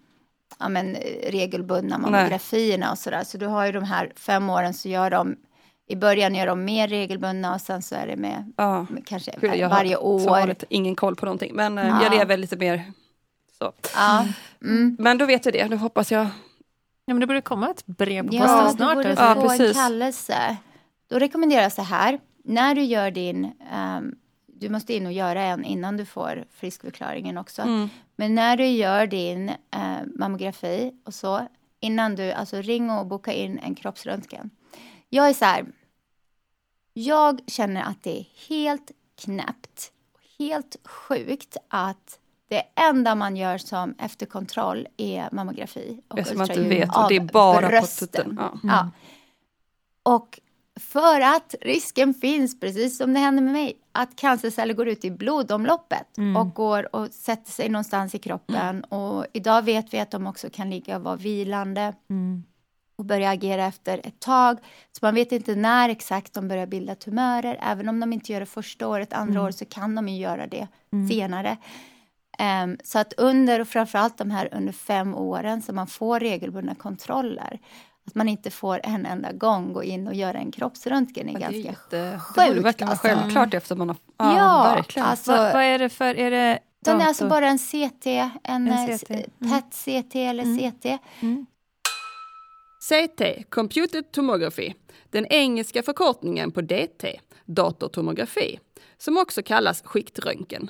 ja, 0.60 0.70
men, 0.70 0.96
regelbundna 1.30 1.98
mammografierna 1.98 2.92
och 2.92 2.98
sådär. 2.98 3.24
Så 3.24 3.38
du 3.38 3.46
har 3.48 3.66
ju 3.66 3.72
de 3.72 3.84
här 3.84 4.12
fem 4.16 4.50
åren 4.50 4.74
så 4.74 4.90
gör 4.90 5.10
de, 5.10 5.36
i 5.88 5.96
början 5.96 6.36
gör 6.36 6.48
de 6.48 6.66
mer 6.66 6.88
regelbundna 6.88 7.54
och 7.56 7.62
sen 7.62 7.82
så 7.82 7.96
är 7.96 8.08
det 8.08 8.16
med, 8.16 8.54
Ja. 8.58 8.86
med 8.90 9.08
kanske 9.08 9.32
Gud, 9.42 9.56
jag 9.56 9.70
har 9.70 9.76
varje 9.76 9.96
som 9.96 10.06
år. 10.06 10.20
vanligt 10.30 10.64
ingen 10.70 10.96
koll 10.96 11.16
på 11.16 11.26
någonting 11.26 11.52
men 11.56 11.78
eh, 11.78 11.88
Ja. 11.88 12.04
jag 12.04 12.12
lever 12.12 12.38
lite 12.38 12.56
mer 12.58 12.84
så. 13.58 13.72
Ja, 13.96 14.26
mm. 14.64 14.96
Men 15.00 15.18
då 15.18 15.26
vet 15.26 15.46
jag 15.46 15.54
det, 15.54 15.68
nu 15.68 15.76
hoppas 15.78 16.12
jag. 16.12 16.28
Ja, 17.06 17.14
men 17.14 17.20
det 17.20 17.28
borde 17.28 17.42
komma 17.42 17.70
ett 17.70 17.86
brev 17.86 18.28
på 18.28 18.36
ja 18.36 18.42
posten 18.42 18.66
du 18.66 18.72
snart. 18.78 18.96
borde 18.96 19.10
alltså. 19.10 19.24
Ja, 19.24 19.36
få 19.36 19.42
en 19.42 19.58
precis. 19.58 19.78
kallelse. 19.78 20.58
Då 21.08 21.20
rekommenderar 21.20 21.62
jag 21.62 21.72
så 21.72 21.82
här, 21.82 22.20
när 22.44 22.76
du 22.76 22.82
gör 22.84 23.12
din, 23.12 23.52
ehm, 23.72 24.16
du 24.48 24.70
måste 24.70 24.94
in 24.94 25.06
och 25.06 25.12
göra 25.12 25.42
en 25.44 25.64
innan 25.66 25.98
du 25.98 26.06
får 26.06 26.46
friskförklaringen 26.52 27.38
också. 27.38 27.62
Mm. 27.62 27.90
Men 28.16 28.36
när 28.36 28.58
du 28.58 28.66
gör 28.68 29.08
din 29.08 29.50
eh, 29.50 29.98
mammografi 30.16 30.92
och 31.06 31.14
så, 31.14 31.48
innan 31.80 32.16
du, 32.16 32.32
alltså 32.32 32.62
ring 32.62 32.90
och 32.90 33.06
boka 33.08 33.34
in 33.34 33.60
en 33.60 33.76
kroppsröntgen. 33.76 34.50
Jag 35.10 35.30
är 35.30 35.34
så 35.34 35.46
här, 35.46 35.66
jag 36.94 37.42
känner 37.48 37.84
att 37.84 38.04
det 38.04 38.20
är 38.20 38.26
helt 38.50 38.92
knäppt, 39.24 39.92
helt 40.40 40.76
sjukt 40.84 41.58
att 41.68 42.20
det 42.54 42.64
enda 42.76 43.16
man 43.16 43.36
gör 43.38 43.58
som 43.58 43.96
efterkontroll 44.00 44.88
är 44.98 45.30
mammografi 45.32 46.00
och 46.08 46.20
Eftersom 46.20 46.38
man 46.38 46.50
inte 46.52 46.62
vet 46.70 46.96
och 46.98 47.06
det 47.10 47.16
är 47.16 47.20
bara 47.20 47.62
på 47.62 47.68
brösten. 47.68 48.08
tutten. 48.08 48.38
Ja. 48.42 48.60
Ja. 48.64 48.90
Och 50.04 50.40
för 50.80 51.22
att 51.22 51.56
risken 51.62 52.14
finns, 52.14 52.60
precis 52.60 52.98
som 52.98 53.14
det 53.14 53.20
händer 53.20 53.44
med 53.44 53.54
mig, 53.54 53.74
att 53.92 54.16
cancerceller 54.16 54.74
går 54.74 54.88
ut 54.88 55.06
i 55.06 55.12
blodomloppet 55.12 56.08
och 56.38 56.54
går 56.54 56.96
och 56.96 57.08
sätter 57.12 57.52
sig 57.52 57.70
någonstans 57.70 58.16
i 58.16 58.20
kroppen. 58.20 58.84
Och 58.84 59.26
idag 59.34 59.62
vet 59.62 59.94
vi 59.94 60.00
att 60.00 60.12
de 60.12 60.28
också 60.28 60.50
kan 60.50 60.70
ligga 60.70 60.96
och 60.96 61.04
vara 61.04 61.16
vilande 61.16 61.94
Mm. 62.10 62.44
och 62.96 63.06
börja 63.06 63.30
agera 63.30 63.66
efter 63.66 63.98
ett 64.04 64.20
tag. 64.20 64.58
Så 64.92 65.00
man 65.06 65.16
vet 65.16 65.32
inte 65.32 65.56
när 65.56 65.90
exakt 65.90 66.34
de 66.34 66.48
börjar 66.48 66.66
bilda 66.66 66.96
tumörer. 66.96 67.58
Även 67.62 67.90
om 67.90 68.00
de 68.00 68.14
inte 68.14 68.32
gör 68.34 68.40
det 68.40 68.46
första 68.46 68.88
året, 68.88 69.14
andra 69.14 69.42
året 69.44 69.56
så 69.58 69.66
kan 69.66 69.96
de 69.96 70.08
ju 70.10 70.18
göra 70.22 70.48
det 70.48 70.68
senare. 71.10 71.58
Ehm, 72.40 72.78
så 72.84 73.00
att 73.00 73.14
under, 73.18 73.60
och 73.60 73.68
framförallt 73.68 74.18
de 74.18 74.32
här 74.32 74.50
under 74.52 74.74
fem 74.74 75.16
åren, 75.16 75.62
så 75.62 75.74
man 75.74 75.88
får 75.88 76.20
regelbundna 76.20 76.76
kontroller. 76.76 77.60
Att 78.08 78.16
man 78.16 78.30
inte 78.30 78.52
får 78.52 78.82
en 78.84 79.06
enda 79.06 79.32
gång 79.32 79.74
gå 79.74 79.84
in 79.84 80.08
och 80.08 80.14
göra 80.14 80.38
en 80.38 80.52
kroppsröntgen 80.52 81.30
är 81.30 81.34
Ja, 81.34 81.40
ganska 81.40 81.58
jätte, 81.58 82.12
det 82.12 82.20
sjukt, 82.20 82.48
borde 82.50 82.60
verkligen 82.62 82.88
vara 82.88 82.92
alltså. 82.92 83.08
självklart 83.08 83.54
efter 83.54 83.76
man 83.76 83.90
har... 83.90 83.98
Ja, 84.18 84.38
Ja, 84.38 84.74
verkligen. 84.76 85.06
alltså- 85.08 85.32
vad, 85.32 85.54
vad 85.54 85.64
är 85.64 85.80
det 85.80 85.90
för... 85.90 86.16
Är 86.16 86.32
det 86.32 86.60
Den 86.80 86.94
är 86.96 86.98
dator? 87.00 87.08
alltså 87.08 87.28
bara 87.28 87.48
en 87.48 87.58
CT, 87.60 88.08
en, 88.08 88.32
En 88.44 88.68
eh, 88.68 88.86
CT. 88.98 89.12
s- 89.12 89.26
Mm. 89.42 89.52
PET-CT 89.52 90.16
eller 90.16 90.44
CT. 90.72 91.00
CT, 92.90 93.44
Computer 93.50 94.02
Tomography, 94.02 94.74
den 95.12 95.26
engelska 95.26 95.84
förkortningen 95.84 96.52
på 96.52 96.62
DT, 96.62 97.20
datortomografi, 97.46 98.60
som 98.98 99.18
också 99.18 99.44
kallas 99.44 99.82
skiktröntgen. 99.86 100.70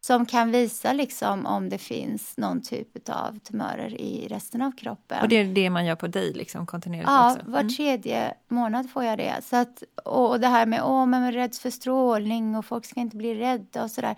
Som 0.00 0.26
kan 0.26 0.50
visa 0.52 0.92
liksom 0.92 1.46
om 1.46 1.68
det 1.68 1.78
finns 1.78 2.36
någon 2.36 2.62
typ 2.62 3.08
av 3.08 3.38
tumörer 3.38 4.00
i 4.00 4.28
resten 4.28 4.62
av 4.62 4.72
kroppen. 4.72 5.22
Och 5.22 5.28
det 5.28 5.36
är 5.36 5.44
det 5.44 5.70
man 5.70 5.86
gör 5.86 5.96
på 5.96 6.06
dig 6.06 6.32
liksom, 6.32 6.66
kontinuerligt 6.66 7.08
Ja, 7.10 7.32
också? 7.32 7.50
var 7.50 7.62
tredje 7.64 8.34
månad 8.48 8.90
får 8.90 9.04
jag 9.04 9.18
det. 9.18 9.44
Så 9.44 9.56
att, 9.56 9.82
och 10.04 10.40
det 10.40 10.46
här 10.46 10.66
med 10.66 10.82
åh, 10.82 11.06
men 11.06 11.10
man 11.10 11.22
är 11.22 11.32
rädd 11.32 11.54
för 11.54 11.70
strålning 11.70 12.56
och 12.56 12.64
folk 12.64 12.84
ska 12.86 13.00
inte 13.00 13.16
bli 13.16 13.34
rädda 13.34 13.82
och 13.82 13.90
sådär. 13.90 14.16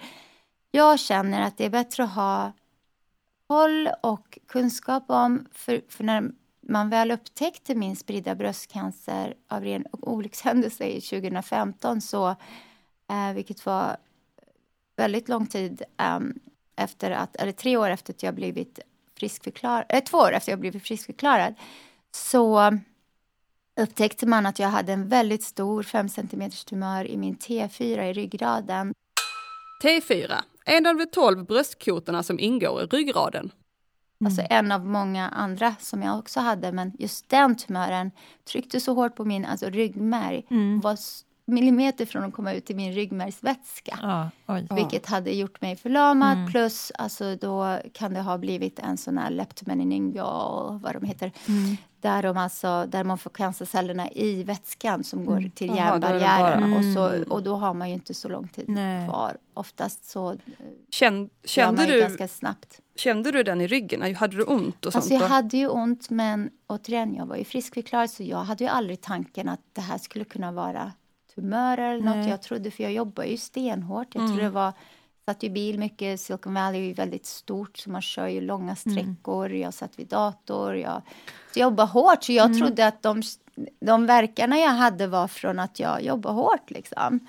Jag 0.71 0.99
känner 1.01 1.43
att 1.43 1.59
det 1.59 1.65
är 1.65 1.71
bättre 1.71 2.05
att 2.05 2.15
ha 2.15 2.53
koll 3.47 3.89
och 4.03 4.39
kunskap 4.49 5.05
om, 5.07 5.47
för, 5.53 5.81
för 5.89 6.05
när 6.05 6.31
man 6.69 6.91
väl 6.91 7.11
upptäckte 7.11 7.75
min 7.75 7.97
spridda 7.97 8.35
bröstcancer 8.35 9.35
av 9.49 9.65
ren 9.65 9.85
olyckshändelse 9.93 10.85
i 10.85 11.01
2015 11.01 12.01
så, 12.01 12.29
eh, 13.11 13.33
vilket 13.35 13.67
var 13.67 13.97
väldigt 15.01 15.29
lång 15.29 15.47
tid 15.47 15.83
ehm, 15.97 16.35
efter 16.77 17.11
att, 17.11 17.37
eller 17.37 17.53
tre 17.53 17.77
år 17.77 17.91
efter 17.91 18.13
att 18.13 18.23
jag 18.23 18.35
blivit 18.35 18.79
friskförklarad, 19.17 19.85
äh, 19.89 20.01
två 20.05 20.19
år 20.19 20.33
efter 20.33 20.53
jag 20.53 20.61
blivit 20.61 20.83
friskförklarad, 20.83 21.55
så 22.15 22.79
upptäckte 23.81 24.27
man 24.27 24.47
att 24.47 24.59
jag 24.59 24.69
hade 24.69 24.93
en 24.93 25.09
väldigt 25.09 25.43
stor 25.43 25.83
5 25.83 26.09
cm 26.09 26.51
tumör 26.67 27.05
i 27.05 27.17
min 27.17 27.37
T4 27.37 28.03
i 28.03 28.13
ryggraden. 28.13 28.95
T4, 29.83 30.33
en 30.65 30.87
av 30.87 30.97
de 30.97 31.07
tolv 31.07 31.45
bröstkotorna 31.45 32.23
som 32.23 32.39
ingår 32.39 32.83
i 32.83 32.87
ryggraden. 32.87 33.51
Alltså 34.25 34.43
en 34.51 34.73
av 34.73 34.87
många 34.87 35.29
andra 35.29 35.75
som 35.81 36.03
jag 36.03 36.19
också 36.19 36.41
hade, 36.41 36.73
men 36.73 36.93
just 36.99 37.29
den 37.29 37.57
tumören 37.57 38.11
tryckte 38.53 38.81
så 38.81 38.95
hårt 38.95 39.17
på 39.17 39.25
min 39.25 39.45
alltså, 39.45 39.67
ryggmärg, 39.71 40.47
var 40.83 40.93
s- 40.93 41.25
millimeter 41.51 42.07
från 42.07 42.25
att 42.25 42.33
komma 42.33 42.53
ut 42.53 42.71
i 42.71 42.75
min 42.75 42.93
ryggmärgsvätska. 42.93 44.31
Oj. 44.47 44.67
Vilket 44.71 45.07
hade 45.07 45.31
gjort 45.33 45.61
mig 45.61 45.77
förlamad 45.77 46.51
plus 46.51 46.93
alltså 46.99 47.37
då 47.37 47.79
kan 47.93 48.15
det 48.15 48.21
ha 48.21 48.39
blivit 48.39 48.79
en 48.79 48.97
sån 48.97 49.19
här 49.19 49.31
leptomeningeal, 49.31 50.79
vad 50.83 50.93
de 50.95 51.05
heter. 51.05 51.33
Där, 52.01 52.23
de 52.23 52.37
alltså, 52.37 52.87
där 52.89 53.05
man 53.05 53.19
får 53.19 53.31
cancercellerna 53.31 54.11
i 54.11 54.43
vätskan 54.45 55.05
som 55.05 55.25
går 55.27 55.51
till 55.55 55.75
hjärnbarriären. 55.77 56.73
Och, 56.73 56.85
så, 56.95 57.33
och 57.33 57.43
då 57.43 57.57
har 57.57 57.75
man 57.75 57.89
ju 57.89 57.95
inte 57.95 58.15
så 58.15 58.29
lång 58.29 58.49
tid 58.49 58.65
Nej. 58.69 59.09
kvar. 59.09 59.37
Oftast 59.55 60.05
så 60.11 60.33
eh, 60.33 60.39
Känn, 60.91 61.31
kände, 61.45 61.77
man 61.83 61.87
ju 61.87 61.93
du, 61.95 62.01
ganska 62.01 62.29
snabbt. 62.29 62.81
kände 62.97 63.31
du 63.33 63.43
den 63.43 63.61
i 63.61 63.67
ryggen? 63.67 64.15
Hade 64.15 64.37
du 64.37 64.43
ont 64.45 64.87
och 64.87 64.97
Alltså 64.97 65.09
sånt? 65.09 65.21
jag 65.21 65.29
hade 65.29 65.57
ju 65.57 65.69
ont 65.69 66.11
men 66.11 66.51
återigen, 66.67 67.15
jag 67.15 67.27
var 67.27 67.37
ju 67.37 67.45
friskförklarad 67.45 68.11
så 68.11 68.23
jag 68.23 68.39
hade 68.45 68.65
ju 68.65 68.71
aldrig 68.71 69.01
tanken 69.01 69.49
att 69.49 69.61
det 69.73 69.81
här 69.81 69.99
skulle 69.99 70.25
kunna 70.25 70.53
vara 70.53 70.93
tumörer 71.41 71.93
eller 71.95 72.05
något. 72.05 72.17
Nej. 72.17 72.29
Jag 72.29 72.43
trodde, 72.43 72.71
för 72.71 72.83
jag 72.83 72.93
jobbar 72.93 73.25
ju 73.25 73.37
stenhårt. 73.37 74.15
Jag 74.15 74.21
Mm. 74.21 74.33
trodde 74.33 74.45
det 74.47 74.51
var, 74.55 74.73
satt 75.27 75.43
ju 75.43 75.49
bil 75.51 75.79
mycket, 75.79 76.21
Silicon 76.21 76.55
Valley 76.55 76.81
är 76.81 76.85
ju 76.85 76.93
väldigt 76.93 77.27
stort 77.27 77.79
så 77.79 77.91
man 77.91 78.03
kör 78.03 78.27
ju 78.27 78.41
långa 78.41 78.77
sträckor. 78.77 79.51
Jag 79.53 79.75
satt 79.75 79.99
vid 79.99 80.07
dator, 80.09 80.77
jag 80.77 81.03
så 81.53 81.59
jag 81.59 81.65
jobbar 81.67 81.87
hårt 81.87 82.25
så 82.25 82.33
jag 82.33 82.59
trodde 82.59 82.87
att 82.87 83.03
de, 83.03 83.23
de 83.81 84.07
verkarna 84.07 84.59
jag 84.59 84.71
hade 84.71 85.07
var 85.07 85.29
från 85.29 85.59
att 85.59 85.81
jag 85.81 86.03
jobbar 86.03 86.33
hårt 86.33 86.71
liksom. 86.71 87.21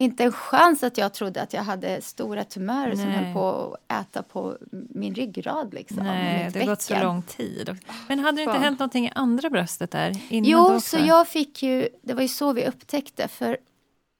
Inte 0.00 0.24
en 0.24 0.32
chans 0.32 0.82
att 0.82 0.98
jag 0.98 1.12
trodde 1.14 1.42
att 1.42 1.52
jag 1.52 1.62
hade 1.62 2.02
stora 2.02 2.44
tumörer 2.44 2.94
som 2.96 3.04
Nej. 3.04 3.24
höll 3.24 3.34
på 3.34 3.76
att 3.88 4.00
äta 4.00 4.22
på 4.22 4.56
min 4.70 5.14
ryggrad 5.14 5.74
liksom. 5.74 5.96
Nej, 5.98 6.50
det 6.52 6.58
har 6.58 6.66
gått 6.66 6.82
så 6.82 7.02
lång 7.02 7.22
tid. 7.22 7.78
Men 8.08 8.18
hade 8.18 8.36
det 8.36 8.42
inte 8.42 8.58
hänt 8.58 8.78
någonting 8.78 9.06
i 9.06 9.12
andra 9.14 9.50
bröstet 9.50 9.90
där? 9.90 10.20
Innan 10.28 10.50
Jo, 10.50 10.80
så 10.80 10.98
jag 10.98 11.28
fick 11.28 11.62
ju, 11.62 11.88
det 12.02 12.14
var 12.14 12.22
ju 12.22 12.28
så 12.28 12.52
vi 12.52 12.66
upptäckte 12.66 13.28
för, 13.28 13.58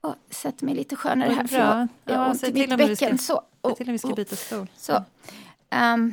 åh, 0.03 0.15
sätt 0.31 0.63
mig 0.63 0.75
lite 0.75 0.97
skönare 0.97 1.33
här 1.33 1.47
för 1.47 1.57
jag, 1.59 1.77
jag 1.79 1.89
Ja, 2.05 2.19
har 2.19 2.31
ont 2.31 2.41
säg 2.41 2.51
i 2.51 2.53
mitt 2.53 2.79
bäcken. 2.79 3.19
Oh, 3.63 3.75
till 3.75 3.87
om 3.89 3.93
vi 3.93 3.99
ska 3.99 4.15
byta 4.15 4.37
stol. 4.37 4.67
så. 4.77 5.05
Ehm, 5.71 6.13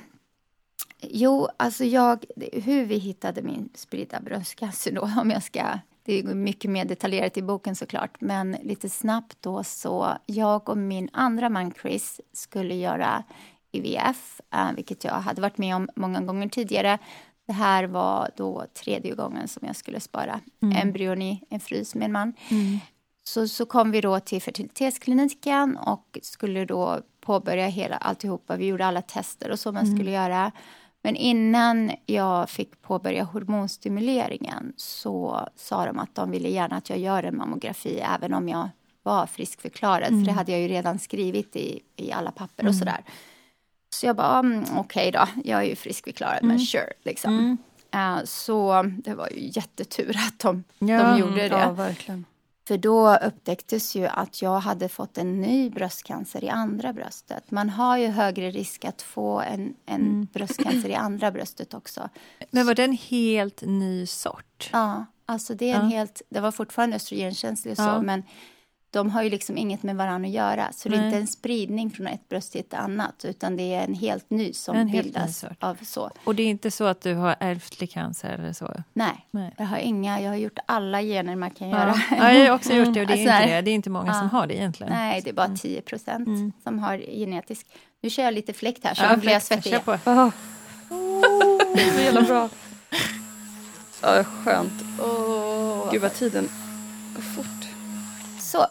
jo, 1.01 1.47
alltså 1.57 1.83
jag, 1.83 2.25
hur 2.53 2.85
vi 2.85 2.97
hittade 2.97 3.41
min 3.41 3.69
spridda 3.75 4.19
bröstcancer 4.19 4.91
då, 4.91 5.01
om 5.21 5.31
jag 5.31 5.43
ska 5.43 5.79
det 6.05 6.19
är 6.19 6.23
mycket 6.23 6.71
mer 6.71 6.85
detaljerat 6.85 7.37
i 7.37 7.41
boken 7.41 7.75
såklart, 7.75 8.21
men 8.21 8.51
lite 8.51 8.89
snabbt 8.89 9.37
då 9.41 9.63
så 9.63 10.17
jag 10.25 10.69
och 10.69 10.77
min 10.77 11.09
andra 11.13 11.49
man 11.49 11.73
Chris 11.81 12.21
skulle 12.33 12.75
göra 12.75 13.23
IVF, 13.71 14.41
eh, 14.53 14.71
vilket 14.75 15.03
jag 15.03 15.13
hade 15.13 15.41
varit 15.41 15.57
med 15.57 15.75
om 15.75 15.89
många 15.95 16.21
gånger 16.21 16.49
tidigare. 16.49 16.99
Det 17.47 17.53
här 17.53 17.83
var 17.83 18.29
då 18.37 18.65
tredje 18.73 19.15
gången 19.15 19.47
som 19.47 19.67
jag 19.67 19.75
skulle 19.75 19.99
spara 19.99 20.39
embryon 20.75 21.21
i 21.21 21.43
en 21.49 21.59
frys 21.59 21.95
med 21.95 22.05
en 22.05 22.11
man. 22.11 22.33
Så, 23.23 23.47
så 23.47 23.65
kom 23.65 23.91
vi 23.91 24.01
då 24.01 24.19
till 24.19 24.41
fertilitetskliniken 24.41 25.77
och 25.77 26.19
skulle 26.21 26.65
då 26.65 27.01
påbörja 27.21 27.67
hela 27.67 27.97
alltihopa. 27.97 28.55
Vi 28.55 28.65
gjorde 28.65 28.85
alla 28.85 29.01
tester 29.01 29.51
och 29.51 29.59
så 29.59 29.71
man 29.71 29.95
skulle 29.95 30.11
göra. 30.11 30.51
Men 31.05 31.15
innan 31.15 31.91
jag 32.05 32.49
fick 32.49 32.81
påbörja 32.81 33.23
hormonstimuleringen 33.23 34.73
så 34.77 35.47
sa 35.55 35.85
de 35.85 35.99
att 35.99 36.15
de 36.15 36.31
ville 36.31 36.49
gärna 36.49 36.75
att 36.75 36.89
jag 36.89 36.99
gör 36.99 37.23
en 37.23 37.37
mammografi 37.37 37.99
även 37.99 38.33
om 38.33 38.49
jag 38.49 38.69
var 39.03 39.25
friskförklarad. 39.25 40.07
För 40.07 40.25
det 40.25 40.31
hade 40.31 40.51
jag 40.51 40.61
ju 40.61 40.67
redan 40.67 40.99
skrivit 40.99 41.55
i, 41.55 41.79
i 41.95 42.11
alla 42.11 42.31
papper 42.31 42.67
och 42.67 42.75
sådär. 42.75 43.03
Så 43.89 44.05
jag 44.05 44.15
bara, 44.15 44.39
mm, 44.39 44.63
okej 44.77 45.11
då, 45.11 45.27
jag 45.43 45.59
är 45.59 45.69
ju 45.69 45.75
friskförklarad, 45.75 46.43
men 46.43 46.59
sure. 46.59 46.93
Liksom. 47.03 47.57
Eh, 47.91 48.23
så 48.23 48.83
det 48.97 49.13
var 49.13 49.29
ju 49.29 49.49
jättetur 49.53 50.17
att 50.27 50.39
de, 50.39 50.63
Ja, 50.79 51.03
de 51.03 51.19
gjorde 51.19 51.49
det. 51.49 51.59
Ja, 51.59 51.71
verkligen. 51.71 52.25
För 52.67 52.77
då 52.77 53.15
upptäcktes 53.15 53.95
ju 53.95 54.05
att 54.05 54.41
jag 54.41 54.59
hade 54.59 54.89
fått 54.89 55.17
en 55.17 55.41
ny 55.41 55.69
bröstcancer 55.69 56.43
i 56.43 56.49
andra 56.49 56.93
bröstet. 56.93 57.51
Man 57.51 57.69
har 57.69 57.97
ju 57.97 58.07
högre 58.07 58.51
risk 58.51 58.85
att 58.85 59.01
få 59.01 59.39
en, 59.39 59.75
en 59.85 60.01
mm. 60.01 60.27
bröstcancer 60.33 60.89
i 60.89 60.95
andra 60.95 61.31
bröstet 61.31 61.73
också. 61.73 62.09
Men 62.51 62.65
var 62.65 62.75
det 62.75 62.83
en 62.83 62.97
helt 62.97 63.61
ny 63.61 64.05
sort? 64.05 64.69
Ja, 64.73 65.05
alltså 65.25 65.53
det 65.55 65.71
är 65.71 65.75
en 65.75 65.89
ja. 65.89 65.97
helt... 65.97 66.21
Det 66.29 66.39
var 66.39 66.51
fortfarande 66.51 66.95
östrogenkänslig 66.95 67.71
och 67.71 67.77
så, 67.77 68.01
men 68.01 68.23
de 68.95 69.09
har 69.09 69.23
ju 69.23 69.29
liksom 69.29 69.57
inget 69.57 69.83
med 69.83 69.95
varandra 69.95 70.27
att 70.27 70.33
göra. 70.33 70.71
Så 70.71 70.89
Nej. 70.89 70.97
det 70.97 71.03
är 71.03 71.05
inte 71.05 71.17
en 71.17 71.27
spridning 71.27 71.91
från 71.91 72.07
ett 72.07 72.29
bröst 72.29 72.51
till 72.51 72.61
ett 72.61 72.73
annat 72.73 73.25
utan 73.25 73.57
det 73.57 73.73
är 73.73 73.83
en 73.83 73.93
helt 73.93 74.29
ny 74.29 74.53
som 74.53 74.75
en 74.75 74.91
bildas 74.91 75.45
av 75.59 75.77
så. 75.83 76.11
Och 76.23 76.35
det 76.35 76.43
är 76.43 76.47
inte 76.47 76.71
så 76.71 76.83
att 76.83 77.01
du 77.01 77.13
har 77.13 77.35
ärftlig 77.39 77.91
cancer 77.91 78.29
eller 78.29 78.53
så? 78.53 78.73
Nej, 78.93 79.27
Nej, 79.31 79.53
jag 79.57 79.65
har 79.65 79.77
inga. 79.77 80.21
Jag 80.21 80.29
har 80.29 80.37
gjort 80.37 80.59
alla 80.65 81.01
gener 81.01 81.35
man 81.35 81.51
kan 81.51 81.69
ja. 81.69 81.79
göra. 81.79 81.95
Ja, 82.11 82.31
jag 82.31 82.49
har 82.49 82.55
också 82.55 82.73
gjort 82.73 82.93
det 82.93 83.01
och 83.01 83.07
det 83.07 83.13
är, 83.13 83.27
alltså, 83.27 83.43
inte, 83.43 83.55
det. 83.55 83.61
det 83.61 83.71
är 83.71 83.75
inte 83.75 83.89
många 83.89 84.07
ja. 84.07 84.19
som 84.19 84.29
har 84.29 84.47
det 84.47 84.55
egentligen. 84.55 84.93
Nej, 84.93 85.21
det 85.23 85.29
är 85.29 85.33
bara 85.33 85.55
10 85.55 85.71
mm. 85.71 85.83
procent 85.85 86.27
mm. 86.27 86.51
som 86.63 86.79
har 86.79 86.97
genetisk. 86.97 87.67
Nu 88.01 88.09
kör 88.09 88.23
jag 88.23 88.33
lite 88.33 88.53
fläkt 88.53 88.83
här 88.83 88.93
så 88.93 89.03
ja, 89.03 89.17
blir 89.17 89.31
jag 89.31 89.43
svettig. 89.43 89.71
Kör 89.71 89.79
på. 89.79 89.91
Oh. 89.91 90.31
det 91.75 91.81
är 91.81 91.93
så 91.93 92.01
jävla 92.01 92.21
bra. 92.21 92.49
Ja, 94.01 94.23
skönt. 94.23 94.99
Oh. 94.99 95.91
Gud 95.91 96.01
vad 96.01 96.13
tiden 96.13 96.49
går 97.15 97.21
fort. 97.21 97.64
Så, 98.55 98.67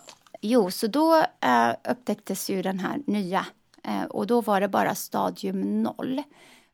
Jo, 0.47 0.71
så 0.71 0.87
då 0.87 1.25
eh, 1.41 1.75
upptäcktes 1.91 2.51
ju 2.51 2.63
den 2.63 2.79
här 2.79 3.01
nya 3.07 3.47
eh, 3.85 4.03
och 4.03 4.27
då 4.27 4.41
var 4.41 4.61
det 4.61 4.69
bara 4.69 4.95
stadium 4.95 5.83
0. 5.83 5.95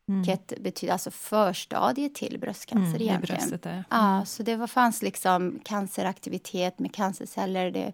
Mm. 0.08 0.22
Vilket 0.22 0.62
betyder 0.62 0.92
alltså 0.92 1.10
förstadiet 1.10 2.14
till 2.14 2.38
bröstcancer 2.38 2.96
mm, 2.96 3.02
egentligen. 3.02 3.48
Bröstet, 3.48 3.66
mm. 3.66 3.84
Ja, 3.90 4.24
så 4.26 4.42
det 4.42 4.56
var, 4.56 4.66
fanns 4.66 5.02
liksom 5.02 5.60
canceraktivitet 5.64 6.78
med 6.78 6.94
cancerceller. 6.94 7.70
Det 7.70 7.92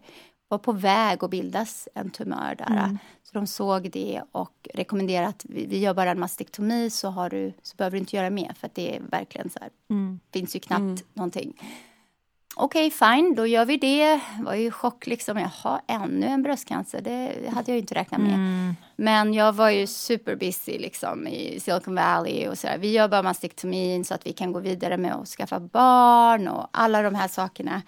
var 0.49 0.59
på 0.59 0.73
väg 0.73 1.25
att 1.25 1.31
bildas 1.31 1.89
en 1.95 2.11
tumör 2.11 2.55
där. 2.55 2.85
Mm. 2.85 2.99
Så 3.23 3.31
de 3.33 3.47
såg 3.47 3.91
det 3.91 4.23
och 4.33 4.69
rekommenderade 4.75 5.29
att 5.29 5.45
vi, 5.49 5.67
vi 5.67 5.79
gör 5.79 5.95
bara 5.95 6.11
en 6.11 6.21
mastektomi 6.21 6.91
så, 6.91 7.09
har 7.09 7.31
du, 7.31 7.53
så 7.63 7.77
behöver 7.77 7.97
du 7.97 7.99
inte 7.99 8.17
göra 8.17 8.31
mer 8.31 8.53
för 8.59 8.71
det 8.75 8.97
är 8.97 9.01
verkligen 9.01 9.51
så 9.51 9.59
här, 9.61 9.71
mm. 9.91 10.21
finns 10.33 10.57
ju 10.57 10.61
knappt 10.61 10.81
mm. 10.81 10.97
någonting. 11.15 11.55
Okej, 12.59 12.87
okay, 12.87 13.17
fine, 13.17 13.35
då 13.35 13.47
gör 13.47 13.65
vi 13.65 13.77
det. 13.77 14.21
Var 14.41 14.55
ju 14.55 14.71
chock 14.71 15.07
liksom. 15.07 15.39
Jaha, 15.39 15.81
ännu 15.87 16.27
en 16.27 16.43
bröstcancer. 16.43 17.01
Det 17.01 17.51
hade 17.55 17.73
jag 17.73 17.79
inte 17.79 17.95
räknat 17.95 18.21
med. 18.21 18.35
Mm. 18.35 18.77
Men 18.97 19.35
jag 19.35 19.53
var 19.53 19.71
ju 19.71 19.87
superbusy 19.87 20.79
liksom 20.79 21.27
i 21.27 21.61
Silicon 21.61 21.95
Valley 21.95 22.49
och 22.49 22.59
sådär. 22.59 22.79
Vi 22.79 22.93
gör 22.93 23.09
bara 23.09 23.23
mastektomin 23.23 24.05
så 24.05 24.15
att 24.15 24.27
vi 24.27 24.33
kan 24.33 24.53
gå 24.53 24.61
vidare 24.61 24.97
med 24.97 25.15
att 25.15 25.29
skaffa 25.29 25.61
barn 25.61 26.49
och 26.49 26.69
alla 26.71 27.03
de 27.03 27.15
här 27.15 27.29
sakerna. 27.29 27.83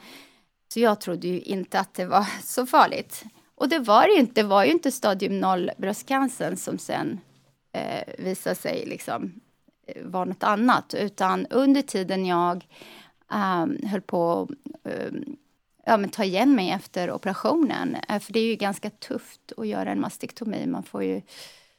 Så 0.73 0.81
jag 0.81 1.01
trodde 1.01 1.29
ju 1.29 1.41
inte 1.41 1.81
att 1.81 1.95
det 1.95 2.07
var 2.07 2.27
så 2.43 2.67
farligt. 2.67 3.25
Och 3.55 3.69
det 3.69 3.79
var 3.79 4.03
det 4.03 4.13
ju 4.13 4.21
inte. 4.21 4.43
Det 4.43 4.49
var 4.49 4.65
ju 4.65 4.71
inte 4.71 4.93
stadium 4.93 5.41
0 5.41 5.71
bröstcancern 5.79 6.57
som 6.57 6.79
sen 6.79 7.21
eh, 7.73 8.15
visade 8.19 8.57
sig 8.57 8.85
liksom 8.87 9.41
eh, 9.87 10.03
vara 10.05 10.25
något 10.25 10.43
annat. 10.43 10.95
Utan 10.95 11.47
under 11.47 11.83
tiden 11.83 12.27
jag 12.27 12.65
um, 13.33 13.89
höll 13.89 14.01
på 14.01 14.43
att 14.43 14.51
um, 14.93 15.37
ja, 15.87 15.97
men 15.97 16.11
ta 16.11 16.25
igen 16.25 16.55
mig 16.55 16.71
efter 16.71 17.11
operationen. 17.11 17.97
Eh, 18.09 18.21
för 18.21 18.33
det 18.33 18.41
är 18.41 18.47
ju 18.47 18.57
ganska 18.57 18.91
tufft 18.91 19.53
att 19.57 19.67
göra 19.67 19.91
en 19.91 20.01
mastektomi. 20.01 20.67
Man 20.67 20.83
får 20.83 21.05
ju 21.05 21.23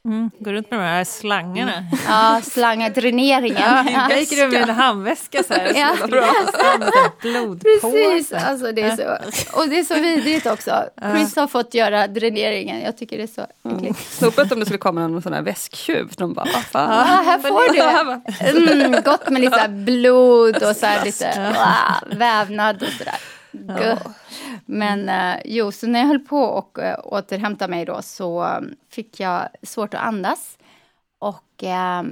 Mm, 0.04 0.30
går 0.38 0.52
runt 0.52 0.70
med 0.70 0.80
de 0.80 0.84
här 0.84 1.04
slangarna. 1.04 1.74
Mm. 1.74 1.84
Ja, 2.08 2.40
slangar, 2.42 2.90
dräneringen. 2.90 3.88
Ja, 3.92 4.16
gick 4.16 4.30
du 4.30 4.48
med 4.48 4.62
en 4.62 4.70
handväska 4.74 5.42
så 5.42 5.54
här. 5.54 5.72
Ja. 5.74 5.96
Precis, 7.62 8.32
alltså 8.32 8.72
det 8.72 8.82
är 8.82 8.96
så. 8.96 9.58
Och 9.60 9.68
det 9.68 9.78
är 9.78 9.84
så 9.84 9.94
vidrigt 9.94 10.46
också. 10.46 10.84
Chris 11.12 11.36
har 11.36 11.46
fått 11.46 11.74
göra 11.74 12.06
dräneringen. 12.06 12.80
Jag 12.80 12.96
tycker 12.98 13.16
det 13.16 13.22
är 13.22 13.26
så 13.26 13.40
äckligt. 13.42 13.82
Mm. 13.82 13.94
Snopet 13.94 14.52
om 14.52 14.60
det 14.60 14.66
skulle 14.66 14.78
komma 14.78 15.06
någon 15.08 15.22
sån 15.22 15.32
här 15.32 15.42
väsktjuv. 15.42 16.12
De 16.16 16.34
bara, 16.34 16.46
vad 16.54 16.64
fan. 16.64 16.90
Ja, 16.90 17.22
här 17.24 17.38
får 17.38 17.72
du. 17.72 18.84
Mm, 18.84 19.02
gott 19.02 19.30
med 19.30 19.42
lite 19.42 19.68
blod 19.68 20.62
och 20.62 20.76
så 20.76 20.86
här 20.86 21.04
lite 21.04 21.54
wow, 21.54 22.18
vävnad 22.18 22.82
och 22.82 22.88
sådär. 22.98 23.18
Ja. 23.68 23.96
Men 24.72 25.08
eh, 25.08 25.40
jo, 25.44 25.72
så 25.72 25.86
när 25.86 26.00
jag 26.00 26.06
höll 26.06 26.18
på 26.18 26.38
och 26.38 26.78
eh, 26.78 26.98
återhämta 27.04 27.68
mig 27.68 27.84
då 27.84 28.02
så 28.02 28.44
um, 28.44 28.74
fick 28.88 29.20
jag 29.20 29.48
svårt 29.62 29.94
att 29.94 30.00
andas. 30.00 30.58
Och 31.18 31.64
eh, 31.64 32.02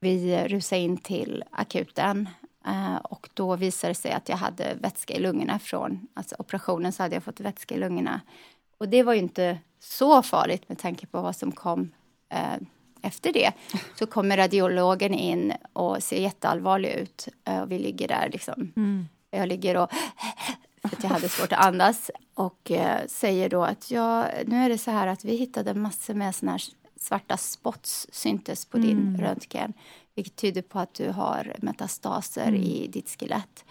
vi 0.00 0.44
rusade 0.48 0.80
in 0.80 0.96
till 0.96 1.44
akuten. 1.50 2.28
Eh, 2.66 2.96
och 2.96 3.28
då 3.34 3.56
visade 3.56 3.90
det 3.90 3.94
sig 3.94 4.12
att 4.12 4.28
jag 4.28 4.36
hade 4.36 4.74
vätska 4.80 5.14
i 5.14 5.20
lungorna 5.20 5.58
från 5.58 6.06
alltså 6.14 6.36
operationen 6.38 6.92
så 6.92 7.02
hade 7.02 7.16
jag 7.16 7.24
fått 7.24 7.40
vätska 7.40 7.74
i 7.74 7.78
lungorna. 7.78 8.20
Och 8.78 8.88
det 8.88 9.02
var 9.02 9.12
ju 9.12 9.20
inte 9.20 9.58
så 9.78 10.22
farligt 10.22 10.68
med 10.68 10.78
tanke 10.78 11.06
på 11.06 11.20
vad 11.20 11.36
som 11.36 11.52
kom 11.52 11.90
eh, 12.28 12.56
efter 13.02 13.32
det. 13.32 13.52
Så 13.98 14.06
kommer 14.06 14.36
radiologen 14.36 15.14
in 15.14 15.52
och 15.72 16.02
ser 16.02 16.20
jätteallvarlig 16.20 16.90
ut. 16.90 17.28
Eh, 17.44 17.60
och 17.60 17.72
vi 17.72 17.78
ligger 17.78 18.08
där 18.08 18.28
liksom. 18.32 18.72
Mm. 18.76 19.08
Jag 19.30 19.48
ligger 19.48 19.76
och 19.76 19.90
för 20.82 20.96
att 20.96 21.02
jag 21.02 21.10
hade 21.10 21.28
svårt 21.28 21.52
att 21.52 21.66
andas 21.66 22.10
och 22.34 22.70
eh, 22.70 23.06
säger 23.06 23.48
då 23.48 23.64
att 23.64 23.90
ja, 23.90 24.26
nu 24.46 24.56
är 24.56 24.68
det 24.68 24.78
så 24.78 24.90
här 24.90 25.06
att 25.06 25.24
vi 25.24 25.36
hittade 25.36 25.74
massor 25.74 26.14
med 26.14 26.34
såna 26.34 26.52
här 26.52 26.62
svarta 27.00 27.36
spots 27.36 28.06
syntes 28.12 28.64
på 28.64 28.78
din 28.78 28.98
mm. 28.98 29.20
röntgen, 29.20 29.72
vilket 30.14 30.36
tyder 30.36 30.62
på 30.62 30.78
att 30.78 30.94
du 30.94 31.10
har 31.10 31.56
metastaser 31.58 32.48
mm. 32.48 32.62
i 32.62 32.86
ditt 32.92 33.16
skelett. 33.20 33.64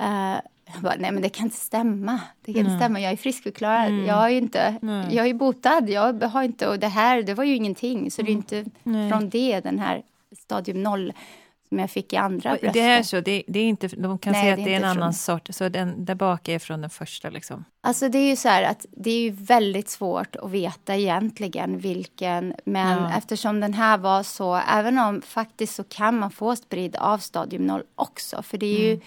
Uh, 0.00 0.38
jag 0.72 0.82
bara, 0.82 0.94
nej 0.98 1.12
men 1.12 1.22
det 1.22 1.28
kan 1.28 1.46
inte 1.46 1.56
stämma. 1.56 2.20
Det 2.44 2.52
kan 2.52 2.60
inte 2.60 2.76
stämma. 2.76 3.00
Jag 3.00 3.12
är 3.12 3.16
friskförklarad. 3.16 3.88
Mm. 3.88 4.06
Jag, 4.06 4.24
är 4.24 4.28
inte, 4.28 4.78
jag 5.10 5.26
är 5.26 5.34
botad. 5.34 5.88
Jag 5.88 6.22
har 6.22 6.42
inte, 6.42 6.68
och 6.68 6.78
det 6.78 6.88
här, 6.88 7.22
det 7.22 7.34
var 7.34 7.44
ju 7.44 7.54
ingenting. 7.54 8.10
Så 8.10 8.22
det 8.22 8.30
är 8.30 8.32
mm. 8.32 8.38
inte 8.38 8.70
från 9.10 9.30
det, 9.30 9.60
den 9.60 9.78
här 9.78 10.02
stadium 10.38 10.82
noll 10.82 11.12
som 11.70 11.78
jag 11.78 11.90
fick 11.90 12.12
i 12.12 12.16
andra 12.16 12.50
bröstet. 12.50 12.72
Det 12.72 12.80
är 12.80 13.02
så, 13.02 13.20
det, 13.20 13.42
det, 13.46 13.58
är 13.60 13.64
inte, 13.64 13.88
de 13.88 14.18
kan 14.18 14.32
Nej, 14.32 14.42
säga 14.42 14.54
att 14.54 14.64
det 14.64 14.74
är 14.74 14.76
en 14.76 14.84
annan 14.84 15.14
sort, 15.14 15.48
så 15.50 15.68
den 15.68 16.04
där 16.04 16.14
bak 16.14 16.48
är 16.48 16.58
från 16.58 16.80
den 16.80 16.90
första 16.90 17.30
liksom? 17.30 17.64
Alltså 17.80 18.08
det 18.08 18.18
är 18.18 18.28
ju 18.28 18.36
så 18.36 18.48
här 18.48 18.62
att 18.62 18.86
det 18.90 19.10
är 19.10 19.20
ju 19.20 19.30
väldigt 19.30 19.88
svårt 19.88 20.36
att 20.36 20.50
veta 20.50 20.96
egentligen 20.96 21.78
vilken, 21.78 22.54
men 22.64 23.02
ja. 23.02 23.18
eftersom 23.18 23.60
den 23.60 23.74
här 23.74 23.98
var 23.98 24.22
så, 24.22 24.54
även 24.54 24.98
om 24.98 25.22
faktiskt 25.22 25.74
så 25.74 25.84
kan 25.84 26.18
man 26.18 26.30
få 26.30 26.56
spridd 26.56 26.96
av 26.96 27.18
stadium 27.18 27.66
0 27.66 27.82
också, 27.94 28.42
för 28.42 28.58
det 28.58 28.66
är 28.66 28.80
ju 28.80 28.92
mm. 28.92 29.00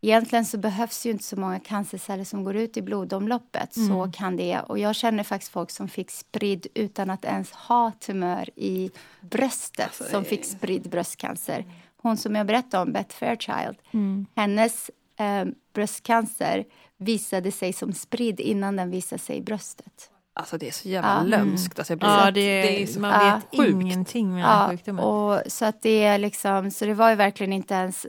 Egentligen 0.00 0.44
så 0.44 0.58
behövs 0.58 1.06
ju 1.06 1.10
inte 1.10 1.24
så 1.24 1.36
många 1.36 1.60
cancerceller 1.60 2.24
som 2.24 2.44
går 2.44 2.56
ut 2.56 2.76
i 2.76 2.82
blodomloppet. 2.82 3.76
Mm. 3.76 3.88
Så 3.88 4.12
kan 4.12 4.36
det. 4.36 4.60
Och 4.60 4.78
jag 4.78 4.96
känner 4.96 5.24
faktiskt 5.24 5.52
folk 5.52 5.70
som 5.70 5.88
fick 5.88 6.10
spridd 6.10 6.66
utan 6.74 7.10
att 7.10 7.24
ens 7.24 7.52
ha 7.52 7.92
tumör 8.00 8.50
i 8.56 8.90
bröstet, 9.20 9.86
alltså, 9.86 10.04
som 10.04 10.24
fick 10.24 10.44
spridd 10.44 10.90
bröstcancer 10.90 11.64
hon 12.02 12.16
som 12.16 12.34
jag 12.34 12.46
berättade 12.46 12.82
om, 12.82 12.92
Beth 12.92 13.16
Fairchild, 13.16 13.76
mm. 13.92 14.26
hennes 14.36 14.90
eh, 15.18 15.44
bröstcancer 15.74 16.64
visade 16.96 17.52
sig 17.52 17.72
som 17.72 17.92
spridd 17.92 18.40
innan 18.40 18.76
den 18.76 18.90
visade 18.90 19.22
sig 19.22 19.36
i 19.36 19.42
bröstet. 19.42 20.10
Alltså 20.38 20.58
det 20.58 20.68
är 20.68 20.72
så 20.72 20.88
jävla 20.88 21.16
ja. 21.16 21.22
lömskt. 21.22 21.78
Alltså 21.78 21.96
ja, 22.00 22.30
det 22.30 22.40
är, 22.40 22.62
det 22.62 22.82
är 22.82 22.86
så, 22.86 23.00
man 23.00 23.34
vet 23.34 23.46
ja. 23.50 23.66
ingenting 23.66 24.34
med 24.34 24.42
ja, 24.42 24.68
sjukdomen. 24.70 25.04
Och, 25.04 25.40
så, 25.46 25.64
att 25.64 25.82
det 25.82 26.04
är 26.04 26.18
liksom, 26.18 26.70
så 26.70 26.84
det 26.84 26.94
var 26.94 27.10
ju 27.10 27.16
verkligen 27.16 27.52
inte 27.52 27.74
ens 27.74 28.06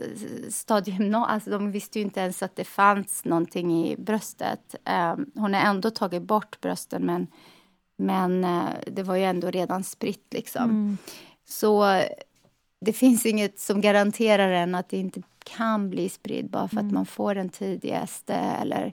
stadium 0.50 1.08
no, 1.10 1.16
alltså 1.16 1.50
de 1.50 1.70
visste 1.70 1.98
ju 1.98 2.04
inte 2.04 2.20
ens 2.20 2.42
att 2.42 2.56
det 2.56 2.64
fanns 2.64 3.24
någonting 3.24 3.86
i 3.86 3.96
bröstet. 3.96 4.74
Um, 5.14 5.30
hon 5.34 5.54
har 5.54 5.60
ändå 5.60 5.90
tagit 5.90 6.22
bort 6.22 6.60
brösten 6.60 7.06
men, 7.06 7.26
men 7.98 8.44
uh, 8.44 8.68
det 8.86 9.02
var 9.02 9.16
ju 9.16 9.24
ändå 9.24 9.50
redan 9.50 9.84
spritt 9.84 10.26
liksom. 10.30 10.64
Mm. 10.64 10.98
Så 11.48 12.02
det 12.80 12.92
finns 12.92 13.26
inget 13.26 13.60
som 13.60 13.80
garanterar 13.80 14.50
en 14.50 14.74
att 14.74 14.88
det 14.88 14.96
inte 14.96 15.22
kan 15.44 15.90
bli 15.90 16.08
spridd 16.08 16.50
bara 16.50 16.68
för 16.68 16.76
mm. 16.76 16.86
att 16.86 16.92
man 16.92 17.06
får 17.06 17.34
den 17.34 17.48
tidigaste 17.48 18.34
eller 18.34 18.92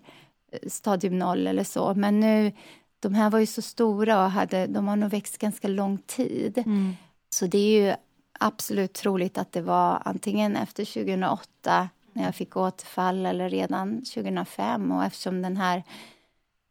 eh, 0.52 0.70
stadium 0.70 1.20
0 1.20 1.48
eller 1.48 1.64
så. 1.64 1.94
Men 1.94 2.20
nu, 2.20 2.52
de 3.00 3.14
här 3.14 3.30
var 3.30 3.40
ju 3.40 3.46
så 3.46 3.62
stora 3.62 4.24
och 4.24 4.32
hade, 4.32 4.68
de 4.68 4.88
har 4.88 4.96
nog 4.96 5.10
växt 5.10 5.38
ganska 5.38 5.68
lång 5.68 5.98
tid. 5.98 6.58
Mm. 6.58 6.96
Så 7.30 7.48
det 7.48 7.58
är 7.58 7.88
ju 7.88 7.96
absolut 8.40 8.94
troligt 8.94 9.38
att 9.38 9.52
det 9.52 9.62
var 9.62 10.02
antingen 10.06 10.56
efter 10.56 10.86
2008 10.86 11.90
när 12.14 12.24
jag 12.24 12.36
fick 12.36 12.58
återfall 12.58 13.26
eller 13.26 13.50
redan 13.50 14.06
2005. 14.06 14.92
Och 14.92 15.04
eftersom 15.04 15.42
den 15.42 15.58
här 15.58 15.84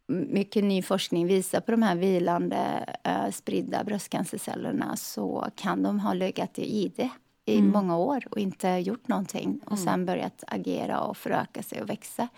mycket 0.08 0.64
ny 0.64 0.82
forskning 0.82 1.26
visar 1.26 1.60
på 1.60 1.70
de 1.70 1.82
här 1.82 1.96
vilande 1.96 2.86
uh, 3.08 3.30
spridda 3.30 3.84
bröstcancercellerna 3.84 4.96
så 4.96 5.48
kan 5.56 5.82
de 5.82 6.00
ha 6.00 6.14
legat 6.14 6.58
i 6.58 6.92
det 6.96 7.10
i 7.44 7.58
mm. 7.58 7.70
många 7.70 7.96
år 7.96 8.24
och 8.30 8.38
inte 8.38 8.68
gjort 8.68 9.08
någonting 9.08 9.60
och 9.64 9.72
mm. 9.72 9.84
sen 9.84 10.06
börjat 10.06 10.44
agera 10.46 11.00
och 11.00 11.16
föröka 11.16 11.62
sig 11.62 11.82
och 11.82 11.90
växa. 11.90 12.28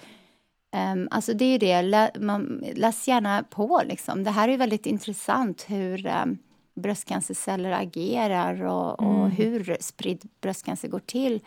Um, 0.93 1.09
alltså 1.11 1.35
det 1.35 1.45
är 1.45 1.59
det, 1.59 1.83
Lä, 1.83 2.11
man, 2.19 2.65
läs 2.75 3.09
gärna 3.09 3.43
på 3.43 3.83
liksom. 3.85 4.25
Det 4.25 4.31
här 4.31 4.49
är 4.49 4.57
väldigt 4.57 4.87
intressant 4.87 5.65
hur 5.69 6.07
um, 6.07 6.39
bröstcancerceller 6.75 7.71
agerar 7.71 8.63
och, 8.63 9.03
mm. 9.03 9.17
och 9.17 9.31
hur 9.31 9.77
spridd 9.81 10.29
bröstcancer 10.41 10.89
går 10.89 10.99
till. 10.99 11.41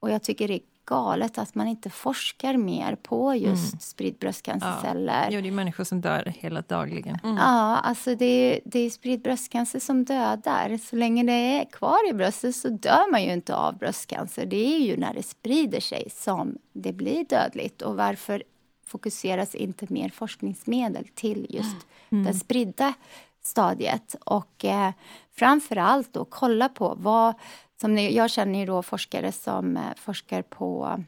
Och 0.00 0.10
jag 0.10 0.22
tycker 0.22 0.48
det 0.48 0.54
är 0.54 0.60
galet 0.88 1.38
att 1.38 1.54
man 1.54 1.68
inte 1.68 1.90
forskar 1.90 2.56
mer 2.56 2.94
på 2.94 3.34
just 3.34 3.72
mm. 3.72 3.80
spridd 3.80 4.18
bröstcancerceller. 4.18 5.22
Ja. 5.22 5.28
Jo, 5.30 5.40
det 5.40 5.48
är 5.48 5.52
människor 5.52 5.84
som 5.84 6.00
dör 6.00 6.32
hela 6.38 6.60
dagligen. 6.60 7.18
Mm. 7.24 7.36
Ja, 7.36 7.76
alltså 7.76 8.14
det 8.14 8.24
är, 8.24 8.60
det 8.64 8.78
är 8.78 8.90
spridd 8.90 9.22
bröstcancer 9.22 9.80
som 9.80 10.04
dödar. 10.04 10.78
Så 10.78 10.96
länge 10.96 11.22
det 11.22 11.32
är 11.32 11.64
kvar 11.64 12.10
i 12.10 12.12
bröstet 12.12 12.56
så 12.56 12.68
dör 12.68 13.10
man 13.10 13.24
ju 13.24 13.32
inte 13.32 13.54
av 13.56 13.78
bröstcancer. 13.78 14.46
Det 14.46 14.76
är 14.76 14.78
ju 14.78 14.96
när 14.96 15.14
det 15.14 15.22
sprider 15.22 15.80
sig 15.80 16.10
som 16.10 16.58
det 16.72 16.92
blir 16.92 17.24
dödligt. 17.24 17.82
Och 17.82 17.96
varför 17.96 18.42
fokuseras 18.86 19.54
inte 19.54 19.86
mer 19.88 20.08
forskningsmedel 20.08 21.08
till 21.14 21.46
just 21.50 21.76
mm. 22.10 22.24
den 22.24 22.34
spridda 22.34 22.94
stadiet? 23.42 24.16
Och 24.24 24.64
eh, 24.64 24.90
framför 25.36 25.76
allt 25.76 26.12
då 26.12 26.24
kolla 26.24 26.68
på 26.68 26.94
vad 26.98 27.34
som 27.80 27.98
jag 27.98 28.30
känner 28.30 28.58
ju 28.58 28.66
då 28.66 28.82
forskare 28.82 29.32
som 29.32 29.76
eh, 29.76 29.82
forskar 29.96 30.42
på 30.42 30.98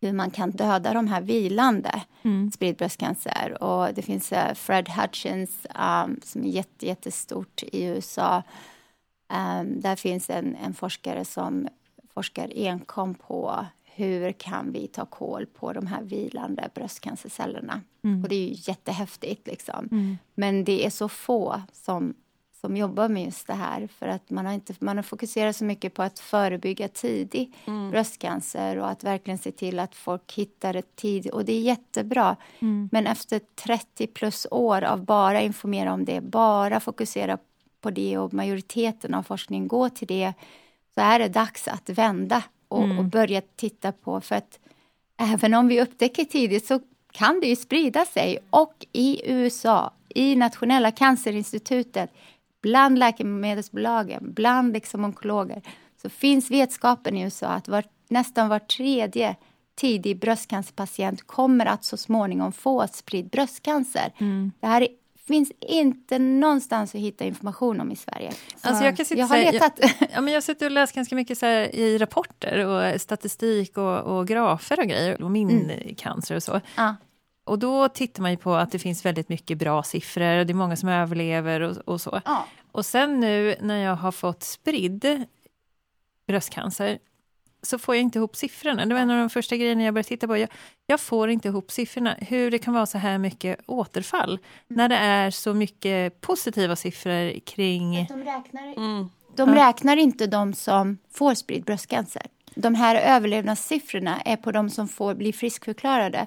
hur 0.00 0.12
man 0.12 0.30
kan 0.30 0.50
döda 0.50 0.92
de 0.92 1.08
här 1.08 1.20
vilande 1.20 2.02
mm. 2.22 2.50
spridd 2.50 2.76
bröstcancer. 2.76 3.62
Och 3.62 3.94
det 3.94 4.02
finns 4.02 4.32
uh, 4.32 4.54
Fred 4.54 4.88
Hutchins 4.88 5.66
um, 6.04 6.20
som 6.24 6.44
är 6.44 6.48
jätte, 6.48 6.86
jättestort 6.86 7.62
i 7.62 7.84
USA. 7.84 8.42
Um, 9.28 9.80
där 9.80 9.96
finns 9.96 10.30
en, 10.30 10.56
en 10.56 10.74
forskare 10.74 11.24
som 11.24 11.68
forskar 12.14 12.52
enkom 12.54 13.14
på 13.14 13.66
hur 13.84 14.32
kan 14.32 14.72
vi 14.72 14.86
ta 14.86 15.04
koll 15.04 15.46
på 15.46 15.72
de 15.72 15.86
här 15.86 16.02
vilande 16.02 16.68
bröstcancercellerna. 16.74 17.80
Mm. 18.04 18.22
Och 18.22 18.28
det 18.28 18.34
är 18.34 18.48
ju 18.48 18.54
jättehäftigt. 18.56 19.46
Liksom. 19.46 19.88
Mm. 19.90 20.18
Men 20.34 20.64
det 20.64 20.86
är 20.86 20.90
så 20.90 21.08
få 21.08 21.62
som 21.72 22.14
som 22.60 22.76
jobbar 22.76 23.08
med 23.08 23.24
just 23.24 23.46
det 23.46 23.54
här. 23.54 23.88
För 23.98 24.08
att 24.08 24.30
man 24.30 24.46
har, 24.46 24.52
inte, 24.52 24.74
man 24.78 24.96
har 24.96 25.02
fokuserat 25.02 25.56
så 25.56 25.64
mycket 25.64 25.94
på 25.94 26.02
att 26.02 26.18
förebygga 26.18 26.88
tidig 26.88 27.52
mm. 27.66 27.90
bröstcancer 27.90 28.76
och 28.78 28.88
att 28.88 29.04
verkligen 29.04 29.38
se 29.38 29.52
till 29.52 29.78
att 29.78 29.94
folk 29.94 30.32
hittar 30.32 30.72
det 30.72 30.96
tidigt. 30.96 31.32
Och 31.32 31.44
det 31.44 31.52
är 31.52 31.60
jättebra. 31.60 32.36
Mm. 32.58 32.88
Men 32.92 33.06
efter 33.06 33.40
30 33.54 34.06
plus 34.06 34.46
år 34.50 34.82
av 34.82 35.04
bara 35.04 35.40
informera 35.40 35.92
om 35.92 36.04
det, 36.04 36.20
bara 36.20 36.80
fokusera 36.80 37.38
på 37.80 37.90
det 37.90 38.18
och 38.18 38.34
majoriteten 38.34 39.14
av 39.14 39.22
forskningen 39.22 39.68
går 39.68 39.88
till 39.88 40.08
det, 40.08 40.32
så 40.94 41.00
är 41.00 41.18
det 41.18 41.28
dags 41.28 41.68
att 41.68 41.88
vända 41.88 42.42
och, 42.68 42.84
mm. 42.84 42.98
och 42.98 43.04
börja 43.04 43.40
titta 43.56 43.92
på, 43.92 44.20
för 44.20 44.34
att 44.34 44.58
även 45.16 45.54
om 45.54 45.68
vi 45.68 45.82
upptäcker 45.82 46.24
tidigt 46.24 46.66
så 46.66 46.80
kan 47.12 47.40
det 47.40 47.46
ju 47.46 47.56
sprida 47.56 48.04
sig. 48.04 48.38
Och 48.50 48.86
i 48.92 49.32
USA, 49.32 49.92
i 50.08 50.36
Nationella 50.36 50.90
cancerinstitutet, 50.90 52.10
bland 52.62 52.98
läkemedelsbolagen, 52.98 54.32
bland 54.32 54.72
liksom 54.72 55.04
onkologer, 55.04 55.62
så 56.02 56.10
finns 56.10 56.50
vetskapen 56.50 57.16
i 57.16 57.22
USA 57.22 57.46
att 57.46 57.68
var, 57.68 57.84
nästan 58.08 58.48
var 58.48 58.58
tredje 58.58 59.36
tidig 59.74 60.20
bröstcancerpatient 60.20 61.26
kommer 61.26 61.66
att 61.66 61.84
så 61.84 61.96
småningom 61.96 62.52
få 62.52 62.86
spridd 62.92 63.28
bröstcancer. 63.30 64.12
Mm. 64.18 64.52
Det 64.60 64.66
här 64.66 64.82
är, 64.82 64.88
finns 65.26 65.52
inte 65.60 66.18
någonstans 66.18 66.94
att 66.94 67.00
hitta 67.00 67.24
information 67.24 67.80
om 67.80 67.92
i 67.92 67.96
Sverige. 67.96 68.32
alltså 68.60 68.84
jag, 68.84 68.96
kan 68.96 69.06
jag 69.10 69.26
har 69.26 69.36
här, 69.36 69.52
letat. 69.52 69.78
Jag, 69.78 69.90
ja, 70.14 70.20
men 70.20 70.34
jag 70.34 70.42
sitter 70.42 70.66
och 70.66 70.72
läser 70.72 70.94
ganska 70.94 71.14
mycket 71.14 71.38
så 71.38 71.46
i 71.46 71.98
rapporter 71.98 72.66
och 72.66 73.00
statistik 73.00 73.78
och, 73.78 73.98
och 73.98 74.28
grafer 74.28 74.80
och 74.80 74.86
grejer 74.86 75.22
om 75.22 75.32
min 75.32 75.50
mm. 75.50 75.94
cancer 75.94 76.36
och 76.36 76.42
så. 76.42 76.60
Ja. 76.76 76.96
Och 77.48 77.58
då 77.58 77.88
tittar 77.88 78.22
man 78.22 78.30
ju 78.30 78.36
på 78.36 78.54
att 78.54 78.72
det 78.72 78.78
finns 78.78 79.04
väldigt 79.04 79.28
mycket 79.28 79.58
bra 79.58 79.82
siffror, 79.82 80.44
det 80.44 80.52
är 80.52 80.54
många 80.54 80.76
som 80.76 80.88
överlever 80.88 81.60
och, 81.60 81.76
och 81.76 82.00
så. 82.00 82.20
Ja. 82.24 82.46
Och 82.72 82.86
sen 82.86 83.20
nu 83.20 83.56
när 83.60 83.76
jag 83.76 83.96
har 83.96 84.12
fått 84.12 84.42
spridd 84.42 85.24
bröstcancer 86.26 86.98
så 87.62 87.78
får 87.78 87.94
jag 87.94 88.02
inte 88.02 88.18
ihop 88.18 88.36
siffrorna. 88.36 88.86
Det 88.86 88.94
var 88.94 89.00
en 89.00 89.10
av 89.10 89.18
de 89.18 89.30
första 89.30 89.56
grejerna 89.56 89.82
jag 89.82 89.94
började 89.94 90.08
titta 90.08 90.26
på. 90.26 90.36
Jag, 90.36 90.48
jag 90.86 91.00
får 91.00 91.30
inte 91.30 91.48
ihop 91.48 91.70
siffrorna. 91.70 92.16
Hur 92.18 92.50
det 92.50 92.58
kan 92.58 92.74
vara 92.74 92.86
så 92.86 92.98
här 92.98 93.18
mycket 93.18 93.60
återfall 93.66 94.30
mm. 94.30 94.40
när 94.66 94.88
det 94.88 94.96
är 94.96 95.30
så 95.30 95.54
mycket 95.54 96.20
positiva 96.20 96.76
siffror 96.76 97.40
kring... 97.40 98.06
De 98.08 98.24
räknar, 98.24 98.76
mm. 98.76 99.10
de 99.36 99.54
räknar 99.54 99.96
inte 99.96 100.26
de 100.26 100.54
som 100.54 100.98
får 101.10 101.34
spridd 101.34 101.64
bröstcancer. 101.64 102.22
De 102.54 102.74
här 102.74 103.16
överlevnadssiffrorna 103.16 104.20
är 104.20 104.36
på 104.36 104.52
de 104.52 104.70
som 104.70 104.88
får 104.88 105.14
bli 105.14 105.32
friskförklarade. 105.32 106.26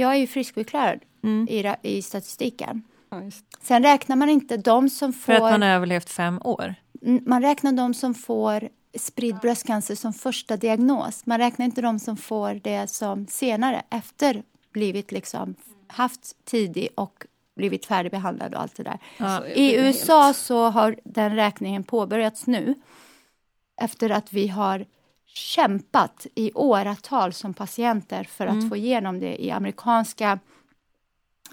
Jag 0.00 0.12
är 0.12 0.16
ju 0.16 0.26
friskförklarad 0.26 1.00
mm. 1.22 1.48
i, 1.48 1.74
i 1.82 2.02
statistiken. 2.02 2.82
Ja, 3.10 3.22
Sen 3.62 3.82
räknar 3.82 4.16
man 4.16 4.28
inte 4.28 4.56
de 4.56 4.88
som 4.88 5.12
får... 5.12 5.32
För 5.32 5.34
att 5.34 5.52
man 5.52 5.62
har 5.62 5.68
överlevt 5.68 6.10
fem 6.10 6.40
år? 6.44 6.74
Man 7.26 7.42
räknar 7.42 7.72
de 7.72 7.94
som 7.94 8.14
får 8.14 8.68
spridd 8.98 9.36
bröstcancer 9.36 9.94
som 9.94 10.12
första 10.12 10.56
diagnos. 10.56 11.26
Man 11.26 11.38
räknar 11.38 11.66
inte 11.66 11.82
de 11.82 11.98
som 11.98 12.16
får 12.16 12.54
det 12.54 12.90
som 12.90 13.26
senare, 13.26 13.82
efter 13.90 14.42
blivit 14.72 15.12
liksom 15.12 15.54
haft 15.86 16.44
tidig 16.44 16.88
och 16.94 17.26
blivit 17.56 17.86
färdigbehandlad 17.86 18.54
och 18.54 18.60
allt 18.60 18.76
det 18.76 18.82
där. 18.82 18.98
Ja, 19.16 19.46
I 19.46 19.76
USA 19.76 20.24
helt... 20.24 20.36
så 20.36 20.68
har 20.68 20.96
den 21.04 21.36
räkningen 21.36 21.84
påbörjats 21.84 22.46
nu 22.46 22.74
efter 23.80 24.10
att 24.10 24.32
vi 24.32 24.48
har 24.48 24.86
kämpat 25.38 26.26
i 26.34 26.52
åratal 26.54 27.32
som 27.32 27.54
patienter 27.54 28.24
för 28.24 28.46
att 28.46 28.52
mm. 28.52 28.68
få 28.68 28.76
igenom 28.76 29.20
det 29.20 29.44
i 29.44 29.50
amerikanska 29.50 30.38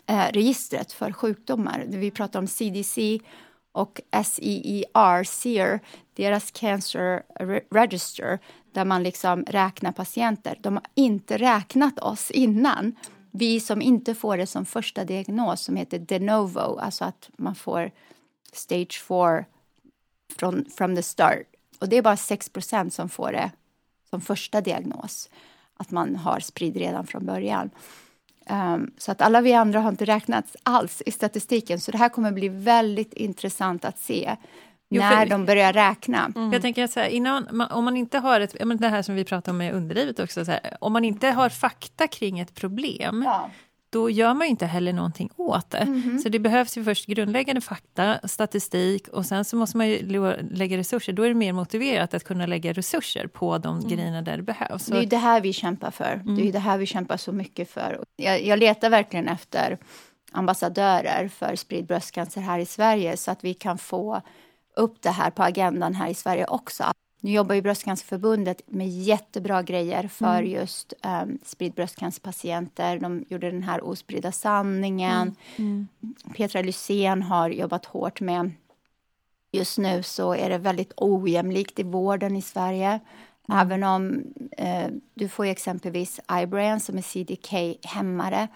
eh, 0.06 0.26
registret 0.32 0.92
för 0.92 1.12
sjukdomar. 1.12 1.86
Vi 1.88 2.12
pratar 2.12 2.40
om 2.40 2.48
CDC 2.48 3.20
och 3.72 4.02
SEER, 4.24 5.24
SEER, 5.24 5.80
deras 6.14 6.52
Cancer 6.52 7.24
Register, 7.72 8.40
där 8.74 8.86
man 8.86 9.04
liksom 9.04 9.44
räknar 9.44 9.92
patienter. 9.92 10.58
De 10.62 10.74
har 10.74 10.86
inte 10.94 11.38
räknat 11.38 12.00
oss 12.00 12.32
innan. 12.32 12.96
Vi 13.32 13.60
som 13.60 13.82
inte 13.82 14.16
får 14.16 14.38
det 14.38 14.48
som 14.48 14.66
första 14.66 15.06
diagnos, 15.06 15.62
som 15.62 15.76
heter 15.76 16.00
de 16.00 16.20
novo, 16.20 16.80
alltså 16.80 17.06
att 17.06 17.30
man 17.38 17.56
får 17.56 17.92
stage 18.54 19.04
4 19.08 19.46
från 20.38 20.66
from 20.78 20.96
the 20.96 21.04
start. 21.04 21.44
Och 21.80 21.90
det 21.90 21.98
är 21.98 22.02
bara 22.02 22.16
6% 22.16 22.90
som 22.90 23.10
får 23.10 23.32
det 23.32 23.52
som 24.16 24.22
första 24.22 24.62
diagnos. 24.62 25.30
Att 25.78 25.92
man 25.92 26.16
har 26.16 26.40
spridd 26.40 26.78
redan 26.78 27.08
från 27.08 27.26
början. 27.26 27.70
Um, 28.50 28.92
så 28.98 29.12
att 29.12 29.22
alla 29.22 29.42
vi 29.42 29.54
andra 29.54 29.80
har 29.80 29.90
inte 29.90 30.06
räknats 30.06 30.56
alls 30.64 31.02
i 31.06 31.12
statistiken. 31.12 31.80
Så 31.80 31.92
det 31.92 31.98
här 31.98 32.10
kommer 32.10 32.32
bli 32.32 32.50
väldigt 32.50 33.14
intressant 33.14 33.86
att 33.86 34.00
se 34.00 34.36
jo, 34.90 35.02
när 35.02 35.26
de 35.26 35.46
börjar 35.46 35.74
räkna. 35.74 36.32
Mm. 36.36 36.54
Jag 36.54 36.62
tänker 36.62 36.88
så 36.88 37.00
här, 37.00 37.08
innan, 37.08 37.62
om 37.72 37.86
man 37.86 37.98
inte 37.98 38.20
har 38.20 38.40
ett, 38.40 38.56
det 38.80 38.88
här 38.88 39.02
som 39.02 39.16
vi 39.16 39.24
pratade 39.24 39.52
om 39.52 39.58
med 39.58 39.74
underlivet 39.74 40.20
också, 40.20 40.46
så 40.46 40.52
här, 40.52 40.78
om 40.80 40.94
man 40.94 41.06
inte 41.06 41.28
har 41.28 41.50
fakta 41.50 42.08
kring 42.08 42.40
ett 42.40 42.56
problem, 42.56 43.24
ja 43.26 43.50
då 43.96 44.10
gör 44.10 44.34
man 44.34 44.48
ju 44.48 44.52
inte 44.52 44.66
heller 44.66 44.94
någonting 44.94 45.30
åt 45.36 45.70
det. 45.70 45.78
Mm 45.78 46.02
-hmm. 46.02 46.18
Så 46.18 46.30
det 46.30 46.40
behövs 46.40 46.78
ju 46.78 46.84
först 46.84 47.06
grundläggande 47.06 47.62
fakta, 47.62 48.28
statistik 48.28 49.08
och 49.08 49.26
sen 49.26 49.46
så 49.46 49.56
måste 49.56 49.78
man 49.78 49.88
ju 49.88 50.06
lägga 50.52 50.78
resurser. 50.78 51.14
Då 51.14 51.24
är 51.24 51.28
det 51.28 51.34
mer 51.34 51.54
motiverat 51.54 52.14
att 52.14 52.24
kunna 52.24 52.46
lägga 52.46 52.74
resurser 52.74 53.28
på 53.28 53.58
de 53.58 53.78
mm. 53.78 53.90
grejerna 53.90 54.22
där 54.22 54.38
det 54.38 54.44
behövs. 54.44 54.86
Det 54.86 54.98
är 54.98 55.06
det 55.06 55.18
här 55.18 55.42
vi 55.42 55.54
kämpar 55.54 55.92
för. 55.92 56.14
Mm. 56.14 56.36
Det 56.36 56.48
är 56.48 56.52
det 56.52 56.60
här 56.60 56.78
vi 56.78 56.86
kämpar 56.86 57.18
så 57.18 57.32
mycket 57.32 57.70
för. 57.70 58.04
Jag, 58.16 58.44
jag 58.44 58.60
letar 58.60 58.90
verkligen 58.90 59.28
efter 59.28 59.78
ambassadörer 60.32 61.28
för 61.28 61.56
spridd 61.56 61.86
bröstcancer 61.86 62.42
här 62.42 62.60
i 62.60 62.66
Sverige 62.66 63.18
så 63.18 63.32
att 63.32 63.44
vi 63.44 63.54
kan 63.54 63.78
få 63.78 64.22
upp 64.76 65.02
det 65.02 65.10
här 65.10 65.32
på 65.32 65.44
agendan 65.44 65.96
här 65.96 66.10
i 66.10 66.14
Sverige 66.14 66.46
också. 66.46 66.84
Nu 67.26 67.32
jobbar 67.32 67.56
ju 67.56 67.62
Bröstcancerförbundet 67.62 68.62
med 68.66 68.90
jättebra 68.90 69.62
grejer 69.62 70.08
för 70.08 70.38
mm. 70.38 70.52
just 70.52 70.94
um, 71.24 71.40
spridd 71.44 71.74
bröstcancerpatienter. 71.74 73.00
De 73.00 73.26
gjorde 73.30 73.52
den 73.52 73.64
här 73.64 73.86
ospridda 73.86 74.32
sanningen. 74.32 75.36
Mm. 75.56 75.88
Mm. 76.02 76.16
Petra 76.36 76.62
Lysén 76.62 77.22
har 77.22 77.50
jobbat 77.50 77.86
hårt 77.86 78.22
med... 78.22 78.52
Just 79.52 79.78
nu 79.78 80.04
så 80.04 80.36
är 80.36 80.50
det 80.50 80.58
väldigt 80.58 80.94
ojämlikt 80.98 81.80
i 81.80 81.84
vården 81.84 82.36
i 82.36 82.42
Sverige. 82.42 83.00
Mm. 83.50 83.60
Även 83.60 83.84
om 83.84 84.24
eh, 84.58 84.88
du 85.14 85.30
får 85.30 85.46
exempelvis 85.46 86.20
Ibrane 86.42 86.80
som 86.80 86.98
är 86.98 87.02
CDK-hämmare 87.02 88.48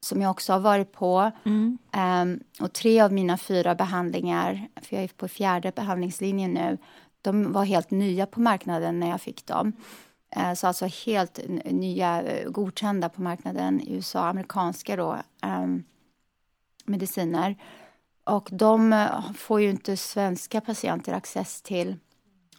som 0.00 0.22
jag 0.22 0.30
också 0.30 0.52
har 0.52 0.60
varit 0.60 0.92
på. 0.92 1.30
Mm. 1.44 1.78
Um, 1.96 2.40
och 2.60 2.72
tre 2.72 3.00
av 3.00 3.12
mina 3.12 3.38
fyra 3.38 3.74
behandlingar, 3.74 4.68
för 4.82 4.96
jag 4.96 5.04
är 5.04 5.08
på 5.08 5.28
fjärde 5.28 5.72
behandlingslinjen 5.76 6.54
nu, 6.54 6.78
de 7.22 7.52
var 7.52 7.64
helt 7.64 7.90
nya 7.90 8.26
på 8.26 8.40
marknaden 8.40 9.00
när 9.00 9.08
jag 9.08 9.20
fick 9.20 9.46
dem. 9.46 9.72
Eh, 10.36 10.54
så 10.54 10.66
alltså 10.66 10.86
helt 10.86 11.40
nya, 11.64 12.22
eh, 12.22 12.50
godkända 12.50 13.08
på 13.08 13.22
marknaden 13.22 13.80
i 13.80 13.94
USA, 13.94 14.28
amerikanska 14.28 14.96
då, 14.96 15.16
um, 15.42 15.84
mediciner. 16.84 17.56
Och 18.24 18.48
de 18.52 18.92
eh, 18.92 19.32
får 19.32 19.60
ju 19.60 19.70
inte 19.70 19.96
svenska 19.96 20.60
patienter 20.60 21.12
access 21.12 21.62
till 21.62 21.96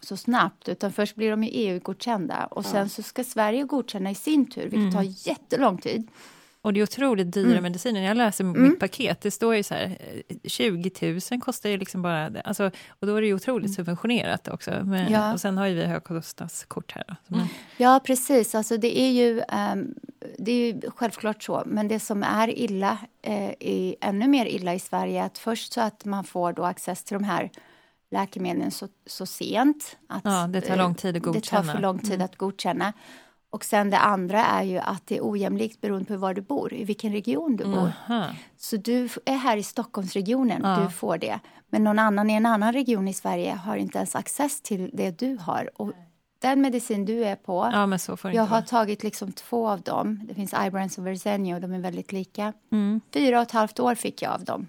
så 0.01 0.18
snabbt, 0.18 0.70
utan 0.70 0.91
först 0.91 1.16
blir 1.16 1.32
de 1.32 1.43
EU-godkända 1.43 2.45
och 2.45 2.66
sen 2.66 2.89
så 2.89 3.03
ska 3.03 3.24
Sverige 3.24 3.64
godkänna 3.64 4.12
i 4.12 4.16
sin 4.16 4.49
tur, 4.49 4.62
vilket 4.62 4.80
mm. 4.80 4.91
tar 4.91 5.28
jättelång 5.28 5.78
tid. 5.78 6.07
Och 6.62 6.74
det 6.74 6.80
är 6.80 6.84
otroligt 6.84 7.34
dyra 7.34 7.51
Mm. 7.51 7.64
mediciner. 7.64 8.01
Jag 8.01 8.18
läser 8.18 8.43
Mm. 8.43 8.62
mitt 8.64 8.80
paket, 8.80 9.22
det 9.22 9.32
står 9.32 9.55
ju 9.55 9.64
så 9.64 9.74
här, 9.74 9.97
eh, 10.28 10.36
20 10.49 11.20
000 11.32 11.41
kostar 11.41 11.70
ju 11.70 11.78
liksom 11.78 12.01
bara 12.01 12.30
det. 12.30 12.41
Alltså, 12.41 12.72
och 12.89 13.07
då 13.07 13.16
är 13.16 13.22
det 13.22 13.28
ju 13.28 13.34
otroligt 13.34 13.74
subventionerat 13.74 14.47
också. 14.47 14.72
Men, 14.72 14.93
Mm. 14.99 15.14
Ja. 15.14 15.34
Och 15.34 15.41
sen 15.41 15.57
har 15.57 15.68
ju 15.68 15.76
vi 15.76 15.86
högkostnadskort 15.86 16.91
här. 16.91 17.16
Man, 17.28 17.47
Ja, 17.78 17.99
precis. 18.05 18.55
Alltså, 18.55 18.78
det, 18.78 18.99
är 18.99 19.12
ju, 19.12 19.41
ehm, 19.49 19.93
det 20.38 20.51
är 20.51 20.74
ju 20.74 20.82
självklart 20.95 21.43
så. 21.43 21.64
Men 21.66 21.88
det 21.88 21.99
som 21.99 22.24
är 22.24 22.60
illa, 22.60 22.97
eh, 23.22 23.51
är 23.60 23.95
ännu 24.01 24.28
mer 24.28 24.45
illa 24.45 24.74
i 24.74 24.80
Sverige, 24.80 25.22
är 25.22 25.26
att 25.26 25.38
först 25.38 25.74
så 25.74 25.82
att 25.82 26.05
man 26.05 26.24
får 26.24 26.53
då 26.53 26.64
access 26.66 27.03
till 27.03 27.14
de 27.18 27.24
här 27.24 27.49
läkemedlen 28.12 28.72
så, 28.72 28.88
så 29.05 29.26
sent. 29.26 29.97
Att, 30.10 30.22
Ja, 30.26 30.47
det 30.47 30.62
tar 30.62 30.74
eh, 30.74 30.78
lång 30.78 30.95
tid 30.95 31.10
att 31.10 31.14
Det 31.24 31.28
tar 31.28 31.34
godkänna. 31.34 31.74
för 31.74 31.80
lång 31.82 31.99
tid 31.99 32.14
Mm. 32.14 32.26
att 32.26 32.36
godkänna. 32.36 32.93
Och 33.52 33.66
sen 33.66 33.89
det 33.89 33.97
andra 33.97 34.45
är 34.45 34.64
ju 34.64 34.78
att 34.78 35.08
det 35.08 35.18
är 35.18 35.22
ojämlikt 35.32 35.82
beroende 35.82 36.06
på 36.06 36.18
var 36.18 36.34
du 36.34 36.41
bor, 36.41 36.74
i 36.74 36.84
vilken 36.84 37.12
region 37.12 37.56
du 37.56 37.64
bor. 37.64 37.91
Aha. 38.10 38.26
Så 38.58 38.78
du 38.78 39.10
är 39.26 39.36
här 39.38 39.58
i 39.58 39.64
Stockholmsregionen, 39.64 40.62
Ja. 40.64 40.84
du 40.84 40.89
får 40.89 41.18
det. 41.18 41.39
Men 41.70 41.84
någon 41.84 42.00
annan 42.00 42.30
i 42.30 42.34
en 42.34 42.45
annan 42.45 42.74
region 42.74 43.08
i 43.08 43.14
Sverige 43.14 43.52
har 43.54 43.76
inte 43.76 43.97
ens 43.97 44.16
access 44.16 44.62
till 44.62 44.89
det 44.93 45.20
du 45.20 45.38
har. 45.41 45.70
Och 45.82 45.91
den 46.41 46.62
medicin 46.62 47.06
du 47.06 47.26
är 47.26 47.36
på, 47.36 47.70
Ja, 47.74 47.97
jag 48.32 48.41
har 48.43 48.47
vara. 48.50 48.62
tagit 48.62 49.04
liksom 49.04 49.32
två 49.32 49.70
av 49.70 49.82
dem. 49.82 50.20
Det 50.28 50.34
finns 50.34 50.54
Ibrance 50.66 51.02
och 51.02 51.08
Verzenio, 51.08 51.60
de 51.60 51.74
är 51.74 51.80
väldigt 51.80 52.12
lika. 52.12 52.54
Mm. 52.72 53.02
Fyra 53.14 53.38
och 53.38 53.43
ett 53.43 53.52
halvt 53.52 53.80
år 53.80 53.95
fick 53.95 54.22
jag 54.22 54.32
av 54.34 54.43
dem. 54.43 54.68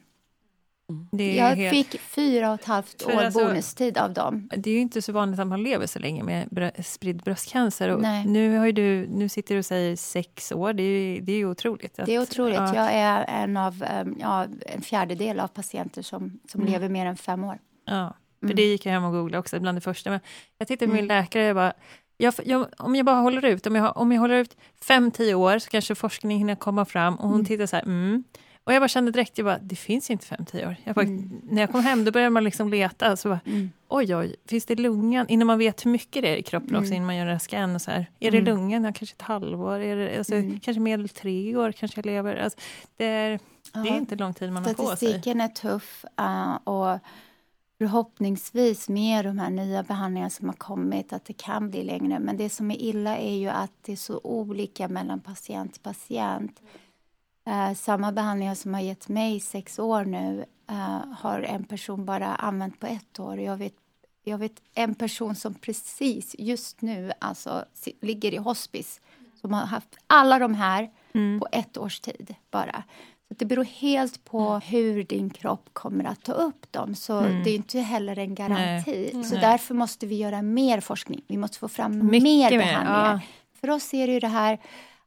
Det 1.13 1.39
är, 1.39 1.49
Jag 1.49 1.57
helt, 1.57 1.77
fick 1.91 2.01
fyra 2.01 2.49
och 2.53 2.61
ett 2.61 2.65
halvt 2.67 3.07
år 3.07 3.11
alltså- 3.13 3.45
bonustid 3.45 3.99
av 3.99 4.13
dem. 4.13 4.49
det 4.57 4.71
är 4.71 4.75
ju 4.75 4.81
inte 4.81 5.03
så 5.03 5.13
vanligt 5.13 5.41
att 5.41 5.47
man 5.47 5.63
lever 5.63 5.87
så 5.87 5.99
länge 5.99 6.23
med 6.23 6.49
brö- 6.49 6.83
spridd 6.83 7.23
bröstcancer. 7.23 7.89
Och 7.89 8.03
Nej. 8.03 8.27
nu, 8.27 8.57
har 8.59 8.67
ju 8.67 8.73
du, 8.73 9.07
nu 9.11 9.29
sitter 9.29 9.55
du 9.55 9.59
och 9.59 9.65
säger 9.67 9.97
sex 9.97 10.53
år, 10.53 10.73
det 10.73 10.83
är 10.83 11.15
ju, 11.15 11.21
det 11.21 11.33
är 11.33 11.45
otroligt. 11.45 11.99
Att, 11.99 12.07
Det 12.07 12.15
är 12.15 12.23
otroligt. 12.23 12.57
ja. 12.57 12.75
Jag 12.75 12.93
är 12.93 13.25
en 13.45 13.57
av 13.57 13.85
ja, 14.21 14.47
en 14.67 14.83
fjärdedel 14.83 15.41
av 15.41 15.49
patienter 15.49 16.03
som, 16.03 16.41
som 16.49 16.61
Mm. 16.61 16.73
lever 16.73 16.89
mer 16.89 17.07
än 17.07 17.17
fem 17.17 17.45
år. 17.45 17.59
Ja, 17.85 18.15
för 18.41 18.47
Mm. 18.47 18.57
det 18.57 18.63
gick 18.63 18.87
jag 18.87 18.93
hem 18.93 19.05
och 19.05 19.13
googlade 19.13 19.39
också, 19.39 19.61
bland 19.61 19.77
det 19.77 19.81
första. 19.83 20.11
Men 20.11 20.21
jag 20.59 20.69
tittade 20.69 20.87
på 20.89 20.95
min 20.95 21.05
Mm. 21.05 21.17
läkare, 21.23 21.45
jag 21.45 21.57
bara, 21.57 21.73
jag, 22.17 22.35
jag, 22.45 22.67
om 22.79 22.95
jag 22.95 23.07
bara 23.07 23.17
håller 23.17 23.45
ut, 23.45 23.67
om 23.67 23.75
jag, 23.77 23.97
om 23.97 24.13
jag 24.13 24.21
håller 24.21 24.35
ut 24.37 24.57
fem, 24.83 25.11
tio 25.11 25.35
år 25.35 25.59
så 25.59 25.71
kanske 25.71 25.95
forskningen 25.95 26.39
hinner 26.39 26.55
komma 26.55 26.85
fram. 26.85 27.15
Och 27.15 27.25
hon 27.29 27.35
Mm. 27.35 27.47
tittade 27.47 27.67
så 27.67 27.77
här, 27.77 27.83
mm. 27.83 28.25
Och 28.71 28.75
jag 28.75 28.83
bara 28.83 28.89
kände 28.89 29.11
direkt, 29.11 29.39
jag 29.39 29.45
bara, 29.45 29.59
det 29.59 29.77
finns 29.77 30.11
inte 30.11 30.27
fem, 30.27 30.45
tio 30.45 30.67
år. 30.69 30.77
Jag 30.85 30.95
bara, 30.95 31.07
Mm. 31.07 31.41
När 31.51 31.61
jag 31.63 31.71
kom 31.73 31.81
hem 31.85 32.05
då 32.05 32.11
började 32.11 32.31
man 32.31 32.45
liksom 32.45 32.69
leta, 32.69 33.17
så 33.17 33.29
bara, 33.29 33.41
Mm. 33.47 33.71
oj 33.89 34.17
oj, 34.17 34.37
finns 34.49 34.67
det 34.67 34.75
lungan? 34.77 35.27
Innan 35.29 35.47
man 35.47 35.59
vet 35.59 35.87
hur 35.87 35.91
mycket 35.91 36.23
det 36.23 36.29
är 36.29 36.37
i 36.37 36.43
kroppen 36.43 36.77
också, 36.77 36.87
Mm. 36.87 36.95
innan 36.97 37.07
man 37.07 37.17
gör 37.17 37.27
en 37.27 37.41
scan. 37.41 37.75
Och 37.75 37.83
så 37.83 37.91
här. 37.91 38.07
Är 38.21 38.31
det 38.31 38.39
Mm. 38.39 38.55
lungan? 38.55 38.85
Ja, 38.85 38.93
kanske 38.93 39.15
ett 39.15 39.23
halvår? 39.23 39.79
Är 39.81 39.97
det, 39.97 40.19
alltså, 40.19 40.35
Mm. 40.35 40.61
Kanske 40.61 40.81
medel 40.81 41.09
tre 41.09 41.57
år? 41.57 41.73
Kanske 41.73 41.99
jag 41.99 42.07
lever? 42.07 42.37
Alltså, 42.37 42.59
det, 42.97 43.05
är, 43.05 43.31
det 43.73 43.79
är 43.79 43.87
Ja. 43.87 43.97
inte 43.97 44.17
lång 44.17 44.35
tid 44.35 44.53
man 44.53 44.65
har 44.65 44.75
på 44.75 44.87
sig. 44.87 44.97
Statistiken 44.97 45.41
är 45.41 45.49
tuff 45.49 46.05
eh, 46.19 46.55
och 46.55 46.99
förhoppningsvis 47.79 48.89
med 48.89 49.25
de 49.25 49.39
här 49.39 49.51
nya 49.51 49.83
behandlingarna 49.83 50.31
som 50.31 50.49
har 50.49 50.57
kommit 50.57 51.13
att 51.13 51.25
det 51.25 51.33
kan 51.33 51.71
bli 51.71 51.83
längre. 51.83 52.19
Men 52.19 52.37
det 52.37 52.51
som 52.51 52.71
är 52.71 52.77
illa 52.83 53.17
är 53.17 53.35
ju 53.37 53.49
att 53.49 53.73
det 53.83 53.93
är 53.93 53.97
så 53.97 54.21
olika 54.25 54.89
mellan 54.89 55.21
patient 55.21 55.73
till 55.73 55.83
patient. 55.83 56.61
Eh, 57.51 57.75
samma 57.75 58.13
behandlingar 58.13 58.55
som 58.55 58.75
har 58.75 58.81
gett 58.81 59.09
mig 59.09 59.41
sex 59.41 59.79
år 59.79 60.05
nu 60.05 60.45
eh, 60.71 61.01
har 61.19 61.41
en 61.43 61.65
person 61.65 62.05
bara 62.05 62.27
använt 62.27 62.81
på 62.81 62.87
ett 62.87 63.21
år. 63.21 63.41
Jag 63.41 63.57
vet, 63.57 63.75
jag 64.25 64.39
vet 64.39 64.63
en 64.75 64.95
person 64.95 65.35
som 65.35 65.55
precis 65.55 66.37
just 66.39 66.81
nu 66.83 67.13
alltså, 67.19 67.65
ligger 68.01 68.35
i 68.35 68.37
hospice 68.37 69.01
som 69.41 69.53
har 69.53 69.67
haft 69.67 69.97
alla 70.07 70.39
de 70.39 70.55
här 70.55 70.91
Mm. 71.13 71.41
på 71.41 71.47
ett 71.53 71.77
års 71.77 72.01
tid 72.01 72.35
bara. 72.51 72.83
Så 73.29 73.35
det 73.39 73.45
beror 73.45 73.65
helt 73.65 74.25
på 74.25 74.55
hur 74.59 75.05
din 75.05 75.31
kropp 75.31 75.69
kommer 75.73 76.05
att 76.05 76.23
ta 76.25 76.33
upp 76.33 76.73
dem. 76.73 76.95
Så 76.95 77.19
Mm. 77.19 77.43
det 77.45 77.51
är 77.51 77.55
inte 77.55 77.81
heller 77.81 78.19
en 78.19 78.35
garanti. 78.35 79.11
Så 79.13 79.19
Nej. 79.35 79.41
därför 79.41 79.75
måste 79.75 80.07
vi 80.07 80.17
göra 80.17 80.43
mer 80.43 80.81
forskning. 80.81 81.21
Vi 81.27 81.37
måste 81.37 81.59
få 81.59 81.69
fram 81.69 81.99
Mycket 82.07 82.23
mer 82.23 82.51
mer, 82.51 82.59
behandlingar. 82.59 83.13
ja. 83.13 83.21
För 83.61 83.71
oss 83.71 83.95
är 83.95 84.07
det 84.07 84.13
ju 84.13 84.21
det 84.21 84.29
här 84.29 84.59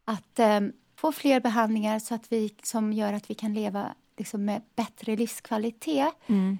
att 0.05 0.39
eh, 0.39 0.59
få 1.03 1.11
fler 1.11 1.39
behandlingar 1.39 1.99
så 1.99 2.15
att 2.15 2.31
vi, 2.31 2.53
som 2.63 2.93
gör 2.93 3.13
att 3.13 3.29
vi 3.29 3.33
kan 3.33 3.53
leva 3.53 3.93
liksom, 4.17 4.45
med 4.45 4.61
bättre 4.75 5.15
livskvalitet. 5.15 6.13
Mm. 6.27 6.59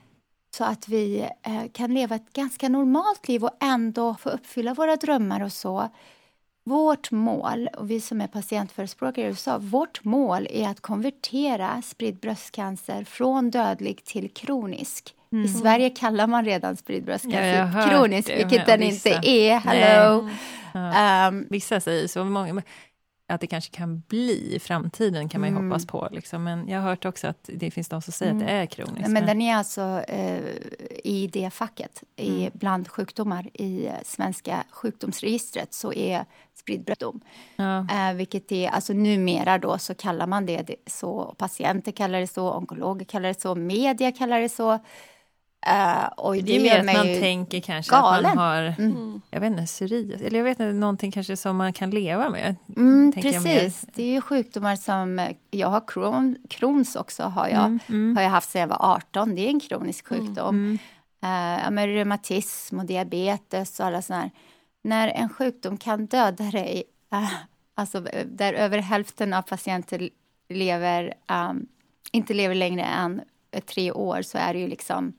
Så 0.56 0.64
att 0.64 0.88
vi 0.88 1.28
eh, 1.44 1.64
kan 1.74 1.94
leva 1.94 2.16
ett 2.16 2.34
ganska 2.34 2.70
normalt 2.70 3.28
liv 3.28 3.44
och 3.44 3.58
ändå 3.62 4.16
få 4.20 4.30
uppfylla 4.30 4.74
våra 4.74 4.96
drömmar 4.96 5.44
och 5.44 5.52
så. 5.52 5.90
Vårt 6.66 7.12
mål, 7.12 7.70
och 7.78 7.92
vi 7.92 8.02
som 8.02 8.22
är 8.22 8.28
patientförespråkare 8.28 9.26
i 9.26 9.28
USA, 9.30 9.58
vårt 9.58 10.04
mål 10.04 10.48
är 10.50 10.70
att 10.70 10.80
konvertera 10.82 11.82
spridd 11.82 12.16
bröstcancer 12.16 13.04
från 13.04 13.52
dödlig 13.52 14.04
till 14.06 14.30
kronisk. 14.30 15.16
I 15.46 15.48
Sverige 15.48 15.90
kallar 15.90 16.28
man 16.28 16.46
redan 16.46 16.76
spridd 16.78 16.98
Mm. 16.98 17.08
Ja, 17.10 17.12
bröstcancer 17.14 17.64
hört 17.66 17.90
kronisk, 17.90 18.30
vilket 18.30 18.66
den 18.66 18.80
vissa- 18.80 19.10
inte 19.10 19.30
är. 19.30 19.60
Hello! 19.60 20.30
Ja. 20.74 20.94
Ehm, 20.94 21.48
Vissa 21.50 21.80
säger 21.80 22.08
så, 22.08 22.24
många, 22.24 22.62
att 23.28 23.42
det 23.42 23.48
kanske 23.48 23.72
kan 23.72 24.00
bli 24.08 24.56
i 24.56 24.60
framtiden 24.60 25.30
kan 25.30 25.42
man 25.42 25.50
ju 25.50 25.56
Mm. 25.56 25.70
hoppas 25.72 25.86
på. 25.86 26.08
Liksom. 26.12 26.44
Men 26.44 26.68
jag 26.68 26.80
har 26.82 26.90
hört 26.90 27.06
också 27.06 27.28
att 27.28 27.50
det 27.54 27.72
finns 27.72 27.90
de 27.90 28.02
som 28.02 28.14
säger 28.14 28.32
att 28.34 28.40
det 28.40 28.46
är 28.46 28.66
kroniskt. 28.66 29.08
Men 29.10 29.26
den 29.26 29.42
är 29.42 29.56
alltså 29.56 29.82
eh, 30.08 30.40
i 31.04 31.30
det 31.34 31.50
facket, 31.50 32.04
i, 32.16 32.40
Mm. 32.42 32.52
bland 32.54 32.88
sjukdomar 32.88 33.48
i 33.54 33.90
svenska 34.04 34.64
sjukdomsregistret 34.72 35.74
så 35.74 35.94
är 35.94 36.26
spridd 36.56 36.84
bröstdom. 36.84 37.22
ja. 37.56 37.88
Eh, 38.10 38.14
vilket 38.16 38.52
är, 38.52 38.70
alltså 38.70 38.94
numera 38.94 39.58
då 39.58 39.78
så 39.78 39.96
kallar 39.96 40.28
man 40.28 40.46
det, 40.46 40.62
det 40.62 40.76
så, 40.88 41.36
patienter 41.38 41.92
kallar 41.92 42.20
det 42.20 42.28
så, 42.28 42.52
onkologer 42.54 43.06
kallar 43.06 43.28
det 43.30 43.42
så, 43.42 43.56
media 43.56 44.12
kallar 44.12 44.40
det 44.42 44.50
så. 44.50 44.80
Eh, 45.68 46.06
och 46.18 46.36
Det 46.36 46.56
är 46.56 46.62
mer 46.62 46.80
att 46.80 46.86
man 46.98 47.06
tänker 47.06 47.60
kanske 47.60 47.96
att 47.96 48.02
galen. 48.02 48.36
man 48.36 48.38
har, 48.38 48.64
Mm. 48.80 49.22
jag 49.30 49.40
vet 49.40 49.52
inte, 49.52 49.64
psoriasis, 49.66 50.22
eller 50.22 50.38
jag 50.40 50.44
vet 50.44 50.60
inte, 50.60 50.74
någonting 50.74 51.12
kanske 51.12 51.38
som 51.38 51.58
man 51.58 51.74
kan 51.74 51.90
leva 51.90 52.30
med. 52.30 52.56
Mm, 52.78 53.12
precis, 53.12 53.86
det 53.94 54.04
är 54.04 54.12
ju 54.12 54.22
sjukdomar 54.22 54.76
som, 54.76 55.28
jag 55.52 55.68
har 55.68 55.84
Crohn, 55.88 56.38
Crohns 56.50 56.96
också 56.96 57.24
har 57.24 57.48
jag, 57.48 57.66
Mm, 57.66 57.80
mm, 57.90 58.16
har 58.16 58.24
jag 58.24 58.30
haft 58.30 58.50
sedan 58.50 58.60
jag 58.62 58.68
var 58.68 58.92
18, 58.96 59.36
det 59.36 59.42
är 59.42 59.50
en 59.50 59.60
kronisk 59.60 60.08
sjukdom. 60.08 60.56
mm. 60.56 60.80
eh, 61.24 61.64
ja, 61.64 61.70
med 61.72 61.86
reumatism 61.86 62.80
och 62.80 62.86
diabetes 62.86 63.80
och 63.80 63.86
alla 63.86 64.02
sådana 64.02 64.22
här. 64.24 64.32
När 64.82 65.08
en 65.08 65.30
sjukdom 65.30 65.78
kan 65.78 66.06
döda 66.06 66.44
dig, 66.44 66.84
eh, 67.14 67.32
alltså 67.76 68.06
där 68.26 68.54
över 68.54 68.78
hälften 68.78 69.34
av 69.34 69.42
patienter 69.42 70.10
lever, 70.50 71.14
um, 71.50 71.66
inte 72.12 72.34
lever 72.34 72.56
längre 72.56 72.82
än 72.84 73.22
tre 73.66 73.92
år 73.92 74.22
så 74.22 74.38
är 74.38 74.54
det 74.54 74.60
ju 74.60 74.68
liksom 74.68 75.14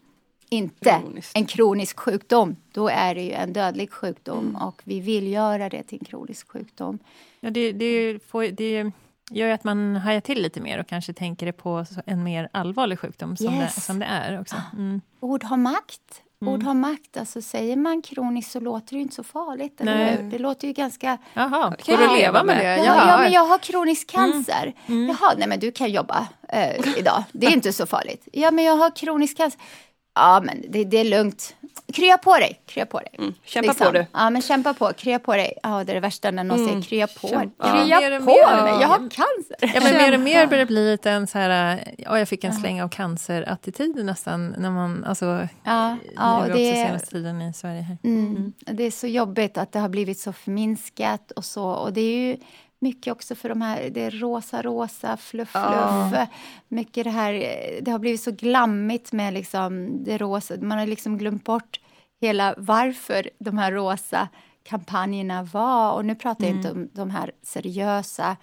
inte 0.55 0.91
Kroniskt. 1.01 1.37
en 1.37 1.47
kronisk 1.47 1.99
sjukdom. 2.01 2.57
Då 2.73 2.89
är 2.89 3.15
det 3.15 3.23
ju 3.23 3.33
en 3.33 3.53
dödlig 3.53 3.91
sjukdom 3.93 4.57
och 4.63 4.83
vi 4.85 5.01
vill 5.01 5.27
göra 5.33 5.69
det 5.69 5.83
till 5.83 5.99
en 6.01 6.05
kronisk 6.05 6.49
sjukdom. 6.53 6.99
Ja, 7.41 7.51
det, 7.51 7.73
det, 7.73 8.19
får, 8.27 8.43
det 8.45 8.91
gör 9.31 9.47
ju 9.47 9.53
att 9.53 9.65
man 9.65 9.97
hajar 9.97 10.21
till 10.21 10.43
lite 10.43 10.61
mer 10.61 10.79
och 10.81 10.87
kanske 10.87 11.13
tänker 11.13 11.47
det 11.47 11.53
på 11.53 11.85
en 12.07 12.25
mer 12.25 12.49
allvarlig 12.53 12.99
sjukdom 12.99 13.37
som, 13.37 13.55
Yes. 13.55 13.75
det, 13.75 13.81
som 13.81 13.99
det 13.99 14.07
är 14.07 14.41
också. 14.41 14.57
Mm. 14.73 15.01
Ord 15.21 15.45
har 15.45 15.57
makt. 15.57 16.01
Mm. 16.43 16.55
Ord 16.55 16.63
har 16.63 16.75
makt. 16.75 17.17
Alltså, 17.17 17.43
säger 17.43 17.77
man 17.77 18.03
kroniskt 18.03 18.53
så 18.53 18.61
låter 18.61 18.95
det 18.97 19.03
inte 19.03 19.15
så 19.15 19.25
farligt. 19.25 19.81
Eller 19.81 20.17
hur? 20.17 20.31
Det 20.31 20.39
låter 20.39 20.67
ju 20.69 20.73
ganska 20.75 21.19
Jaha, 21.35 21.75
Kan 21.79 21.99
du 21.99 22.17
leva 22.17 22.45
med 22.45 22.57
det? 22.57 22.77
Ja, 22.77 22.85
ja, 23.09 23.19
men 23.19 23.33
jag 23.33 23.45
har 23.45 23.59
kronisk 23.59 24.11
cancer. 24.11 24.73
Mm. 24.87 25.07
Jaha, 25.09 25.35
nej 25.39 25.49
men 25.49 25.61
du 25.61 25.73
kan 25.73 25.91
jobba 25.91 26.29
eh, 26.49 26.99
idag. 26.99 27.25
Det 27.33 27.47
är 27.47 27.53
inte 27.53 27.73
så 27.73 27.87
farligt. 27.87 28.29
Ja, 28.33 28.51
men 28.51 28.65
jag 28.65 28.77
har 28.77 28.97
kronisk 28.97 29.37
cancer. 29.37 29.61
Ja, 30.15 30.41
men 30.45 30.65
det, 30.69 30.85
det 30.85 30.97
är 30.99 31.05
lugnt. 31.05 31.55
Krya 31.93 32.19
på 32.19 32.35
dig, 32.37 32.61
krya 32.67 32.87
på 32.87 32.99
dig. 32.99 33.09
Liksom. 33.13 33.25
Mm. 33.25 33.35
Kämpa 33.45 33.75
på 33.75 33.91
du. 33.91 34.07
Ja, 34.13 34.31
men 34.31 34.43
kämpa 34.43 34.75
på, 34.75 34.93
krya 34.93 35.19
på 35.19 35.33
dig. 35.37 35.53
Ja, 35.63 35.85
det 35.85 35.93
är 35.93 35.95
det 35.95 36.01
värsta 36.01 36.31
när 36.31 36.45
någon 36.45 36.59
Mm. 36.59 36.69
säger 36.69 36.83
krya 36.83 37.07
på. 37.07 37.29
Kämpa. 37.29 37.71
Krya 37.85 38.01
Ja, 38.11 38.19
på 38.19 38.25
mer. 38.25 38.63
mig, 38.63 38.81
jag 38.81 38.89
har 38.89 38.97
cancer. 38.99 39.57
Ja, 39.75 39.81
men 39.83 39.93
mer 39.97 40.15
och 40.15 40.21
mer 40.21 40.47
börjar 40.47 40.59
det 40.65 40.67
bli 40.67 40.91
lite 40.91 41.11
en 41.11 41.27
så 41.27 41.39
här, 41.39 41.85
ja, 41.99 42.19
jag 42.19 42.29
fick 42.29 42.45
en 42.45 42.53
släng 42.53 42.83
av 42.83 42.89
cancerattityd 42.89 44.05
nästan, 44.05 44.55
när 44.59 44.71
man, 44.71 45.05
alltså, 45.05 45.49
Ja, 45.65 45.97
ja, 46.17 46.43
nu 46.47 46.53
det 46.53 46.55
också 46.71 46.75
senaste 46.87 47.11
tiden 47.11 47.43
i 47.43 47.53
Sverige. 47.55 47.81
Här. 47.83 47.99
Mm. 48.05 48.53
Det 48.59 48.83
är 48.85 48.91
så 48.91 49.07
jobbigt 49.07 49.59
att 49.59 49.73
det 49.73 49.79
har 49.79 49.89
blivit 49.89 50.19
så 50.21 50.33
förminskat 50.33 51.31
och 51.31 51.45
så. 51.45 51.65
Och 51.65 51.93
det 51.93 52.01
är 52.01 52.17
ju 52.29 52.37
mycket 52.85 53.13
också 53.13 53.35
för 53.35 53.49
de 53.49 53.61
här, 53.63 53.91
det 53.91 54.11
rosa, 54.11 54.63
rosa, 54.63 55.17
fluff, 55.17 55.51
fluff. 55.51 56.29
Mycket 56.69 57.05
det 57.05 57.11
här, 57.11 57.33
det 57.83 57.91
har 57.91 57.99
blivit 57.99 58.23
så 58.23 58.31
glammigt 58.31 59.13
med 59.13 59.35
liksom 59.35 60.05
det 60.05 60.19
rosa. 60.19 60.55
Man 60.61 60.79
har 60.79 60.87
liksom 60.87 61.19
glömt 61.19 61.45
bort 61.45 61.81
hela 62.21 62.55
varför 62.59 63.31
de 63.39 63.59
här 63.59 63.73
rosa 63.73 64.29
kampanjerna 64.63 65.43
var. 65.43 65.93
Och 65.93 66.05
nu 66.05 66.15
pratar 66.15 66.45
jag 66.45 66.57
inte 66.57 66.71
om 66.71 66.89
de 66.93 67.11
här 67.11 67.33
seriösa 67.43 68.37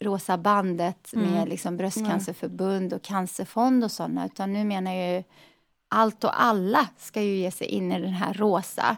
Rosa 0.00 0.38
bandet 0.38 1.12
med 1.12 1.48
liksom 1.48 1.76
bröstcancerförbund 1.76 2.92
och 2.92 3.02
cancerfond 3.02 3.84
och 3.84 3.90
sådana, 3.90 4.26
utan 4.26 4.52
nu 4.52 4.64
menar 4.64 4.92
jag 4.92 5.16
ju 5.16 5.22
allt 5.92 6.24
och 6.24 6.42
alla 6.42 6.86
ska 6.98 7.22
ju 7.22 7.36
ge 7.36 7.50
sig 7.50 7.66
in 7.66 7.92
i 7.92 8.00
den 8.00 8.12
här 8.12 8.34
rosa 8.34 8.96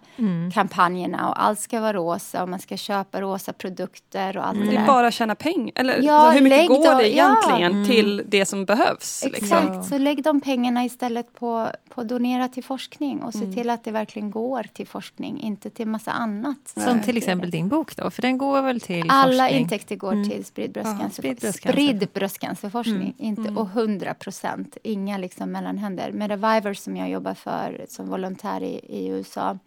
kampanjerna 0.54 1.28
och 1.28 1.44
allt 1.44 1.60
ska 1.60 1.80
vara 1.80 1.92
rosa 1.92 2.42
och 2.42 2.48
man 2.48 2.58
ska 2.58 2.76
köpa 2.76 3.20
rosa 3.20 3.52
produkter 3.52 4.36
och 4.36 4.46
allt 4.46 4.58
Det 4.58 4.64
det 4.64 4.76
är 4.76 4.78
där. 4.80 4.86
bara 4.86 5.06
att 5.06 5.14
tjäna 5.14 5.34
pengar. 5.34 5.72
Eller 5.74 6.02
Ja, 6.02 6.30
hur 6.30 6.40
mycket 6.40 6.68
går 6.68 6.92
då- 6.92 6.98
det 6.98 7.08
ja. 7.08 7.36
egentligen 7.56 7.86
till 7.86 8.22
det 8.26 8.46
som 8.46 8.64
behövs? 8.64 9.24
Liksom? 9.24 9.44
Exakt, 9.58 9.84
så 9.88 9.98
lägg 9.98 10.22
de 10.22 10.40
pengarna 10.40 10.84
istället 10.84 11.34
på, 11.34 11.68
på 11.94 12.00
att 12.00 12.08
donera 12.08 12.48
till 12.48 12.64
forskning 12.64 13.22
och 13.22 13.32
se 13.32 13.38
Mm. 13.44 13.54
till 13.54 13.70
att 13.70 13.84
det 13.84 13.90
verkligen 13.90 14.30
går 14.30 14.62
till 14.72 14.86
forskning, 14.86 15.40
inte 15.40 15.70
till 15.70 15.86
massa 15.88 16.10
annat. 16.12 16.72
Som 16.76 17.00
till 17.02 17.16
exempel 17.16 17.50
din 17.50 17.68
bok 17.68 17.96
då, 17.96 18.10
för 18.10 18.22
den 18.22 18.38
går 18.38 18.62
väl 18.62 18.80
till 18.80 19.04
Alla 19.08 19.42
forskning? 19.44 19.60
intäkter 19.62 19.96
går 19.96 20.24
till 20.30 20.44
spridd 20.44 20.72
bröstcancer, 20.72 21.10
spridd 21.22 21.36
bröstcancer. 21.40 21.72
spridd 21.72 22.08
bröstcancerforskning. 22.14 23.14
Inte, 23.18 23.52
Och 23.60 23.68
100 23.70 24.14
procent, 24.14 24.76
inga 24.82 25.18
liksom 25.18 25.52
mellanhänder. 25.52 26.12
Med 26.12 26.30
Reviver 26.30 26.74
som 26.84 26.96
jag 26.96 27.10
jobbar 27.10 27.34
för 27.34 27.86
som 27.88 28.06
volontär 28.06 28.62
i, 28.62 28.80
i 28.88 29.06
USA. 29.08 29.58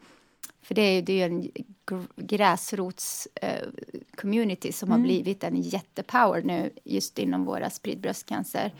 För 0.61 0.76
det 0.76 0.82
är 0.82 0.95
ju, 0.95 1.01
det 1.01 1.13
är 1.13 1.18
ju 1.18 1.24
en 1.36 1.43
gr- 1.86 2.07
gräsrots 2.15 3.28
eh, 3.36 3.68
community 4.15 4.72
som 4.72 4.91
har 4.91 4.97
blivit 5.03 5.43
en 5.43 5.61
jättepower 5.61 6.41
nu 6.41 6.72
just 6.84 7.20
inom 7.20 7.45
våra 7.45 7.70
spridd 7.70 7.99
bröstcancer. 7.99 8.74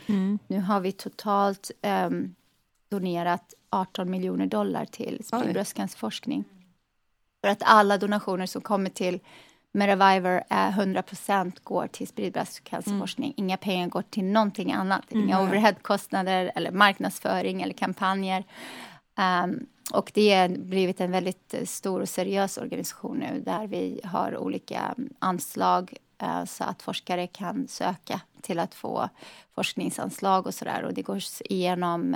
Nu 0.46 0.60
har 0.60 0.80
vi 0.80 0.92
totalt 0.92 1.70
ehm, 1.82 2.34
donerat 2.88 3.54
18 3.70 4.10
miljoner 4.10 4.46
dollar 4.46 4.84
till 4.84 5.24
spridd 5.24 5.52
bröstcancerforskning. 5.52 6.44
För 7.40 7.48
att 7.48 7.62
alla 7.64 7.98
donationer 7.98 8.46
som 8.46 8.62
kommer 8.62 8.90
till 8.90 9.20
med 9.72 9.86
Reviver 9.86 10.44
är 10.48 10.70
100% 10.70 11.52
går 11.64 11.86
till 11.86 12.08
spridd 12.08 12.32
bröstcancerforskning. 12.32 13.34
Inga 13.36 13.56
pengar 13.56 13.88
går 13.88 14.02
till 14.02 14.24
någonting 14.24 14.72
annat. 14.72 15.04
Inga 15.08 15.42
overheadkostnader 15.42 16.52
eller 16.54 16.70
marknadsföring 16.70 17.62
eller 17.62 17.74
kampanjer. 17.74 18.44
Ehm, 19.18 19.66
och 19.92 20.10
det 20.14 20.34
har 20.34 20.48
blivit 20.48 21.00
en 21.00 21.10
väldigt 21.10 21.54
stor 21.64 22.00
och 22.00 22.08
seriös 22.08 22.58
organisation 22.58 23.16
nu 23.18 23.40
där 23.40 23.66
vi 23.66 24.00
har 24.04 24.36
olika 24.38 24.94
mm, 24.98 25.10
anslag 25.18 25.94
eh, 26.22 26.44
så 26.44 26.64
att 26.64 26.82
forskare 26.82 27.26
kan 27.26 27.68
söka 27.68 28.20
till 28.40 28.58
att 28.58 28.74
få 28.74 29.08
forskningsanslag 29.54 30.46
och 30.46 30.54
sådär. 30.54 30.82
Och 30.82 30.94
det 30.94 31.02
går 31.02 31.18
igenom 31.44 32.14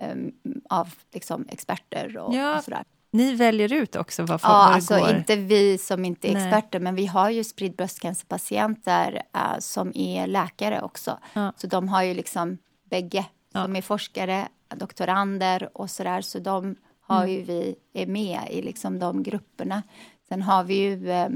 em, 0.00 0.32
av 0.70 0.94
liksom 1.12 1.46
experter 1.48 2.18
och, 2.18 2.34
Ja. 2.34 2.58
och 2.58 2.64
sådär. 2.64 2.84
Ni 3.14 3.34
väljer 3.34 3.72
ut 3.72 3.96
också 3.96 4.22
vad, 4.24 4.40
Ja, 4.42 4.48
vad 4.48 4.70
det 4.70 4.74
alltså 4.74 4.98
går? 4.98 5.16
inte 5.16 5.36
vi 5.36 5.78
som 5.78 6.04
inte 6.04 6.28
är 6.30 6.34
Nej. 6.34 6.42
experter, 6.42 6.80
men 6.80 6.94
vi 6.94 7.06
har 7.06 7.30
ju 7.30 7.44
spridd 7.44 7.76
bröstcancerpatienter 7.76 9.22
eh, 9.34 9.58
som 9.58 9.92
är 9.94 10.26
läkare 10.26 10.82
också. 10.82 11.18
Ja. 11.32 11.52
Så 11.56 11.66
de 11.66 11.88
har 11.88 12.02
ju 12.02 12.14
liksom 12.14 12.58
bägge 12.90 13.26
Ja. 13.52 13.64
som 13.64 13.76
är 13.76 13.82
forskare, 13.82 14.48
doktorander 14.76 15.68
och 15.74 15.90
sådär. 15.90 16.20
Så 16.20 16.38
de 16.38 16.76
har 17.00 17.22
Mm. 17.24 17.30
ju 17.36 17.42
vi, 17.42 17.74
är 17.92 18.06
med 18.06 18.40
i 18.50 18.62
liksom 18.62 18.98
de 18.98 19.22
grupperna. 19.22 19.82
Sen 20.28 20.42
har 20.42 20.64
vi 20.64 20.74
ju 20.74 21.10
eh, 21.10 21.28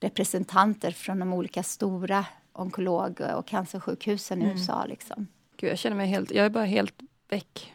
representanter 0.00 0.90
från 0.90 1.18
de 1.18 1.32
olika 1.32 1.62
stora 1.62 2.24
onkolog 2.52 3.20
och 3.36 3.46
cancersjukhusen 3.46 4.38
Mm. 4.42 4.50
i 4.50 4.52
USA. 4.60 4.84
Liksom. 4.88 5.26
Gud, 5.56 5.70
jag 5.70 5.78
känner 5.78 5.96
mig 5.96 6.06
helt, 6.06 6.30
jag 6.30 6.46
är 6.46 6.50
bara 6.50 6.64
helt 6.64 6.94
väck. 7.28 7.72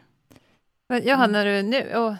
Jaha, 1.03 1.27
när 1.27 1.45
du 1.45 1.61
nu... 1.63 1.95
Oh, 1.95 2.15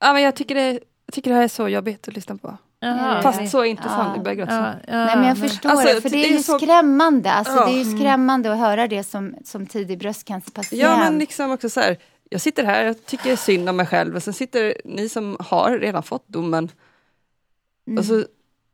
Ja, 0.00 0.12
men 0.12 0.22
jag 0.22 0.36
tycker, 0.36 0.54
det, 0.54 0.70
jag 1.06 1.12
tycker 1.12 1.30
det 1.30 1.36
här 1.36 1.44
är 1.44 1.48
så 1.48 1.68
jobbigt 1.68 2.08
att 2.08 2.14
lyssna 2.14 2.36
på. 2.36 2.56
jaha, 2.80 3.22
Fast 3.22 3.50
så 3.50 3.64
intressant, 3.64 4.08
Ja. 4.08 4.12
jag 4.14 4.24
börjar 4.24 4.36
gråta. 4.36 4.54
Ja, 4.54 4.74
ja, 4.88 5.04
Nej, 5.04 5.16
men 5.16 5.28
jag 5.28 5.38
förstår 5.38 5.70
Alltså, 5.70 5.94
det, 5.94 6.00
för 6.00 6.10
det 6.10 6.16
är 6.16 6.22
det 6.22 6.28
är 6.28 6.36
ju 6.36 6.42
så- 6.42 6.58
skrämmande. 6.58 7.32
Alltså, 7.32 7.52
Ja. 7.54 7.66
Det 7.66 7.72
är 7.72 7.84
ju 7.84 7.96
skrämmande 7.98 8.52
att 8.52 8.58
höra 8.58 8.86
det 8.86 9.04
som, 9.04 9.34
som 9.44 9.66
tidig 9.66 9.98
bröstcancerpatient. 9.98 10.82
Ja, 10.82 10.96
men 10.98 11.18
liksom 11.18 11.50
också 11.50 11.68
så 11.70 11.80
här. 11.80 11.96
Jag 12.30 12.40
sitter 12.40 12.64
här, 12.64 12.84
jag 12.84 13.06
tycker 13.06 13.36
synd 13.36 13.68
om 13.68 13.76
mig 13.76 13.86
själv 13.86 14.16
och 14.16 14.22
sen 14.22 14.34
sitter 14.34 14.74
ni 14.84 15.08
som 15.08 15.36
har 15.40 15.78
redan 15.78 16.02
fått 16.02 16.28
domen 16.28 16.68
Mm. 17.88 17.98
och 17.98 18.04
så 18.04 18.24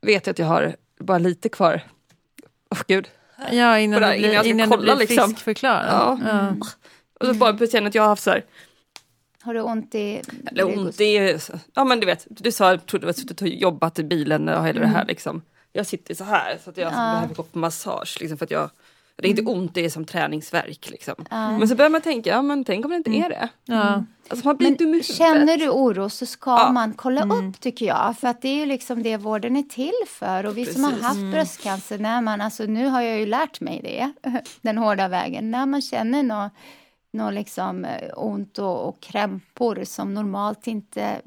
vet 0.03 0.27
jag 0.27 0.33
att 0.33 0.39
jag 0.39 0.47
har 0.47 0.77
bara 1.01 1.19
lite 1.19 1.49
kvar. 1.49 1.81
Åh 2.71 2.79
gud. 2.89 3.09
Ja, 3.51 3.79
innan 3.79 4.03
du 4.03 4.15
innan 4.17 4.33
jag 4.33 4.41
ska 4.45 4.51
innan 4.51 4.71
du 4.71 4.77
kolla, 4.77 4.97
blir 4.97 5.07
liksom. 5.09 5.29
friskförklarad. 5.31 5.89
Ja. 5.93 6.19
Ja. 6.31 6.67
Och 7.21 7.27
så 7.27 7.35
bara 7.35 7.67
känner 7.67 7.89
att 7.89 7.95
jag 7.95 8.03
har 8.03 8.09
haft 8.09 8.23
så 8.23 8.31
här, 8.31 8.45
Har 9.43 9.55
du 9.55 9.61
ont 9.61 9.95
i... 9.95 10.23
eller 10.47 10.79
ont, 10.79 10.95
så- 11.43 11.53
ja 11.75 11.85
men 11.85 12.01
du 12.01 12.07
vet, 12.07 12.27
du 12.31 12.53
sa 12.53 12.71
att 12.73 12.81
du 12.81 12.87
trodde 12.87 13.07
du 13.07 13.09
hade 13.09 13.19
suttit 13.19 13.43
och 13.43 13.49
jobbat 13.49 13.99
i 13.99 14.05
bilen 14.05 14.49
och 14.49 14.67
hela 14.67 14.81
det 14.81 14.87
här 14.87 15.05
liksom. 15.05 15.43
Jag 15.73 15.87
sitter 15.87 16.15
så 16.15 16.25
här 16.25 16.59
så 16.65 16.71
att 16.71 16.77
jag 16.77 16.93
behöver 16.93 17.35
gå 17.35 17.43
på 17.43 17.59
massage 17.59 18.17
liksom 18.21 18.39
för 18.39 18.45
att 18.45 18.51
jag 18.51 18.71
det 19.17 19.27
är 19.29 19.31
inte 19.31 19.43
ont, 19.43 19.75
det 19.75 19.85
är 19.85 19.91
som 19.91 20.05
träningsverk 20.05 20.91
liksom. 20.91 21.15
Men 21.31 21.69
så 21.69 21.75
börjar 21.75 21.91
man 21.91 22.01
tänka, 22.01 22.31
ja 22.31 22.43
men 22.43 22.65
tänk 22.65 22.85
om 22.85 22.91
det 22.91 22.97
inte 22.97 23.11
är 23.11 23.29
det. 23.29 23.49
Ja. 23.65 24.05
Alltså 24.29 24.47
man 24.47 24.57
blir 24.57 24.69
Men 24.69 24.77
dum 24.77 24.95
i 24.95 25.03
känner 25.03 25.59
du 25.59 25.69
oro 25.69 26.09
så 26.11 26.27
ska 26.27 26.51
Ja. 26.51 26.73
man 26.73 26.93
kolla 26.93 27.23
upp 27.25 27.61
tycker 27.61 27.87
jag. 27.87 28.15
För 28.21 28.29
att 28.29 28.43
det 28.43 28.49
är 28.49 28.55
ju 28.57 28.67
liksom 28.67 29.03
det 29.03 29.17
vården 29.17 29.57
är 29.57 29.63
till 29.63 29.93
för. 30.09 30.47
Och 30.47 30.57
vi 30.59 30.67
som 30.67 30.85
har 30.85 30.91
Precis. 30.91 31.07
haft 31.07 31.21
bröstcancer, 31.33 31.99
när 31.99 32.21
man, 32.21 32.41
alltså 32.41 32.65
nu 32.65 32.87
har 32.87 33.01
jag 33.03 33.19
ju 33.19 33.27
lärt 33.27 33.61
mig 33.61 33.81
det, 33.85 34.13
den 34.63 34.79
hårda 34.79 35.09
vägen. 35.09 35.51
När 35.51 35.67
man 35.67 35.83
känner 35.83 36.23
något 36.23 36.53
nå 37.13 37.31
liksom 37.31 37.85
eh, 37.85 38.11
ont 38.17 38.59
och, 38.59 38.89
och 38.89 39.01
krämpor 39.01 39.85
som 39.85 40.15
normalt 40.15 40.67
inte 40.67 41.21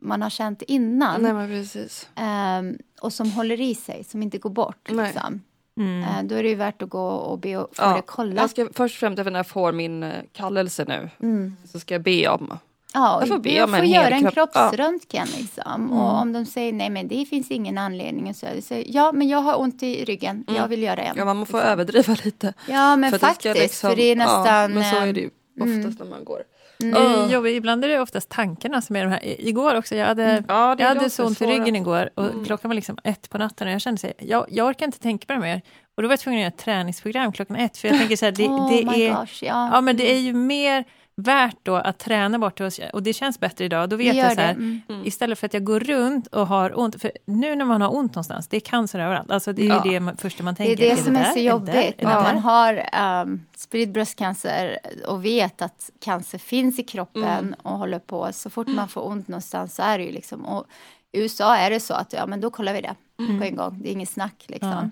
man 0.00 0.22
har 0.22 0.30
känt 0.30 0.62
innan. 0.62 1.22
Nej 1.22 1.32
men 1.32 1.48
precis. 1.48 2.08
ehm, 2.14 2.78
och 3.00 3.12
som 3.12 3.30
håller 3.32 3.60
i 3.60 3.74
sig, 3.74 4.04
som 4.04 4.22
inte 4.22 4.38
går 4.38 4.50
bort. 4.50 4.90
Liksom. 4.90 5.40
Mm. 5.76 6.02
Eh, 6.02 6.22
då 6.22 6.34
är 6.34 6.42
det 6.42 6.48
ju 6.48 6.54
värt 6.54 6.82
att 6.82 6.88
gå 6.88 7.06
och 7.06 7.38
be 7.38 7.56
och 7.56 7.76
få 7.76 7.82
Ja, 7.82 7.96
det 7.96 8.02
kollat. 8.02 8.36
Jag 8.36 8.50
ska 8.50 8.68
först 8.74 8.94
och 8.96 9.00
främst 9.00 9.24
när 9.24 9.32
jag 9.38 9.46
får 9.46 9.72
min 9.72 10.02
eh, 10.02 10.12
kallelse 10.32 10.84
nu 10.88 11.10
Mm. 11.22 11.56
så 11.64 11.80
ska 11.80 11.94
jag 11.94 12.02
be 12.02 12.28
om 12.28 12.58
Ja, 12.94 13.20
Jag 13.20 13.28
får 13.28 13.38
be 13.38 13.50
jag 13.50 13.64
om 13.64 13.70
får 13.74 13.82
en 13.82 13.90
göra 13.90 14.08
en 14.08 14.26
kropp- 14.30 14.52
kroppsröntgen. 14.52 15.28
Liksom. 15.38 15.92
Och 15.92 16.20
om 16.20 16.32
de 16.32 16.46
säger 16.46 16.72
nej, 16.72 16.90
men 16.90 17.08
det 17.08 17.24
finns 17.24 17.50
ingen 17.50 17.78
anledning. 17.78 18.34
Så 18.34 18.46
jag 18.54 18.62
säger, 18.62 18.84
ja, 18.88 19.12
men 19.12 19.28
jag 19.28 19.38
har 19.38 19.60
ont 19.60 19.82
i 19.82 20.04
ryggen. 20.04 20.44
Jag 20.56 20.68
vill 20.68 20.82
göra 20.82 21.00
en. 21.02 21.14
Ja 21.16 21.24
man 21.24 21.46
får 21.46 21.58
liksom. 21.58 21.72
överdriva 21.72 22.16
lite. 22.24 22.54
Ja, 22.68 22.96
men 22.96 23.10
för 23.10 23.18
faktiskt. 23.18 23.58
liksom- 23.58 23.90
för 23.90 23.96
det 23.96 24.02
är 24.02 24.16
nästan... 24.16 24.46
Ja, 24.46 24.68
men 24.68 24.84
så 24.84 24.96
är 24.96 25.12
det 25.12 25.20
ju 25.20 25.30
oftast 25.60 25.98
när 25.98 26.06
man 26.06 26.24
går. 26.24 26.42
Är 26.82 27.32
jobbigt. 27.32 27.56
Ibland 27.56 27.84
är 27.84 27.88
det 27.88 28.00
oftast 28.00 28.28
tankarna 28.28 28.82
som 28.82 28.96
är 28.96 29.04
de 29.04 29.10
här. 29.10 29.40
Igår 29.40 29.74
också, 29.74 29.96
jag 29.96 30.06
hade, 30.06 30.24
Mm. 30.24 30.44
Ja, 30.48 30.68
jag 30.68 30.78
de 30.78 30.84
hade 30.84 31.10
så 31.10 31.24
ont 31.26 31.42
i 31.42 31.46
ryggen 31.46 31.76
igår 31.76 32.10
och 32.14 32.46
klockan 32.46 32.68
var 32.68 32.74
liksom 32.74 32.98
ett 33.04 33.30
på 33.30 33.38
natten 33.38 33.66
och 33.68 33.74
jag 33.74 33.80
kände 33.80 34.00
sig, 34.00 34.12
jag, 34.18 34.46
jag 34.48 34.66
orkar 34.66 34.86
inte 34.86 34.98
tänka 34.98 35.26
på 35.26 35.32
det 35.32 35.38
mer. 35.38 35.62
Och 35.96 36.02
då 36.02 36.08
var 36.08 36.12
jag 36.12 36.20
tvungen 36.20 36.38
att 36.38 36.42
göra 36.42 36.48
ett 36.54 36.58
träningsprogram 36.58 37.32
klockan 37.32 37.56
ett, 37.56 37.76
för 37.78 37.88
jag 37.88 37.98
tänker 37.98 38.16
så 38.16 38.24
här, 38.24 38.32
det, 38.32 38.48
oh 38.48 38.70
det 38.70 39.06
är, 39.06 39.10
gosh, 39.20 39.44
ja. 39.44 39.70
ja 39.72 39.80
men 39.80 39.96
det 39.96 40.12
är 40.12 40.18
ju 40.18 40.32
mer 40.32 40.84
värt 41.16 41.56
då 41.62 41.76
att 41.76 41.98
träna 41.98 42.38
bort 42.38 42.58
det 42.58 42.90
och, 42.92 43.02
det 43.02 43.12
känns 43.12 43.40
bättre 43.40 43.64
idag. 43.64 43.88
Då 43.88 43.96
vet 43.96 44.16
jag 44.16 44.32
så 44.34 44.40
här, 44.40 44.54
det, 44.54 44.60
mm. 44.60 44.82
istället 45.04 45.38
för 45.38 45.46
att 45.46 45.54
jag 45.54 45.64
går 45.64 45.80
runt 45.80 46.26
och 46.26 46.46
har 46.46 46.78
ont, 46.78 47.00
för 47.00 47.12
nu 47.26 47.56
när 47.56 47.64
man 47.64 47.80
har 47.82 47.94
ont 47.94 48.14
någonstans, 48.14 48.48
det 48.48 48.56
är 48.56 48.60
cancer 48.60 48.98
överallt, 48.98 49.30
alltså 49.30 49.52
det 49.52 49.62
är 49.62 49.68
Ja. 49.68 49.80
det 49.84 50.00
man, 50.00 50.16
första 50.16 50.42
man 50.42 50.54
Det 50.54 50.62
är 50.62 50.66
tänker. 50.66 50.90
det 50.96 51.02
som 51.02 51.16
är 51.16 51.20
där? 51.20 51.28
så 51.28 51.34
det 51.34 51.40
jobbigt? 51.40 51.74
Är 51.74 51.94
det 51.98 52.04
när 52.04 52.22
man 52.22 52.38
har 52.38 52.88
um, 53.22 53.46
spridd 53.56 53.92
bröstcancer 53.92 54.78
och 55.06 55.24
vet 55.24 55.62
att 55.62 55.90
cancer 56.00 56.38
finns 56.38 56.78
i 56.78 56.82
kroppen 56.82 57.24
Mm. 57.24 57.54
och 57.62 57.78
håller 57.78 57.98
på. 57.98 58.28
Så 58.32 58.50
fort 58.50 58.68
man 58.68 58.88
får 58.88 59.06
ont 59.06 59.28
någonstans 59.28 59.74
så 59.74 59.82
är 59.82 59.98
det 59.98 60.04
ju 60.04 60.12
liksom. 60.12 60.44
Och 60.46 60.66
i 61.12 61.20
USA 61.20 61.56
är 61.56 61.70
det 61.70 61.80
så 61.80 61.94
att 61.94 62.12
ja, 62.12 62.26
men 62.26 62.40
då 62.40 62.50
kollar 62.50 62.72
vi 62.74 62.80
det 62.80 62.94
Mm. 63.18 63.38
på 63.38 63.44
en 63.44 63.56
gång. 63.56 63.78
Det 63.82 63.88
är 63.88 63.92
inget 63.92 64.08
snack 64.08 64.44
liksom. 64.48 64.90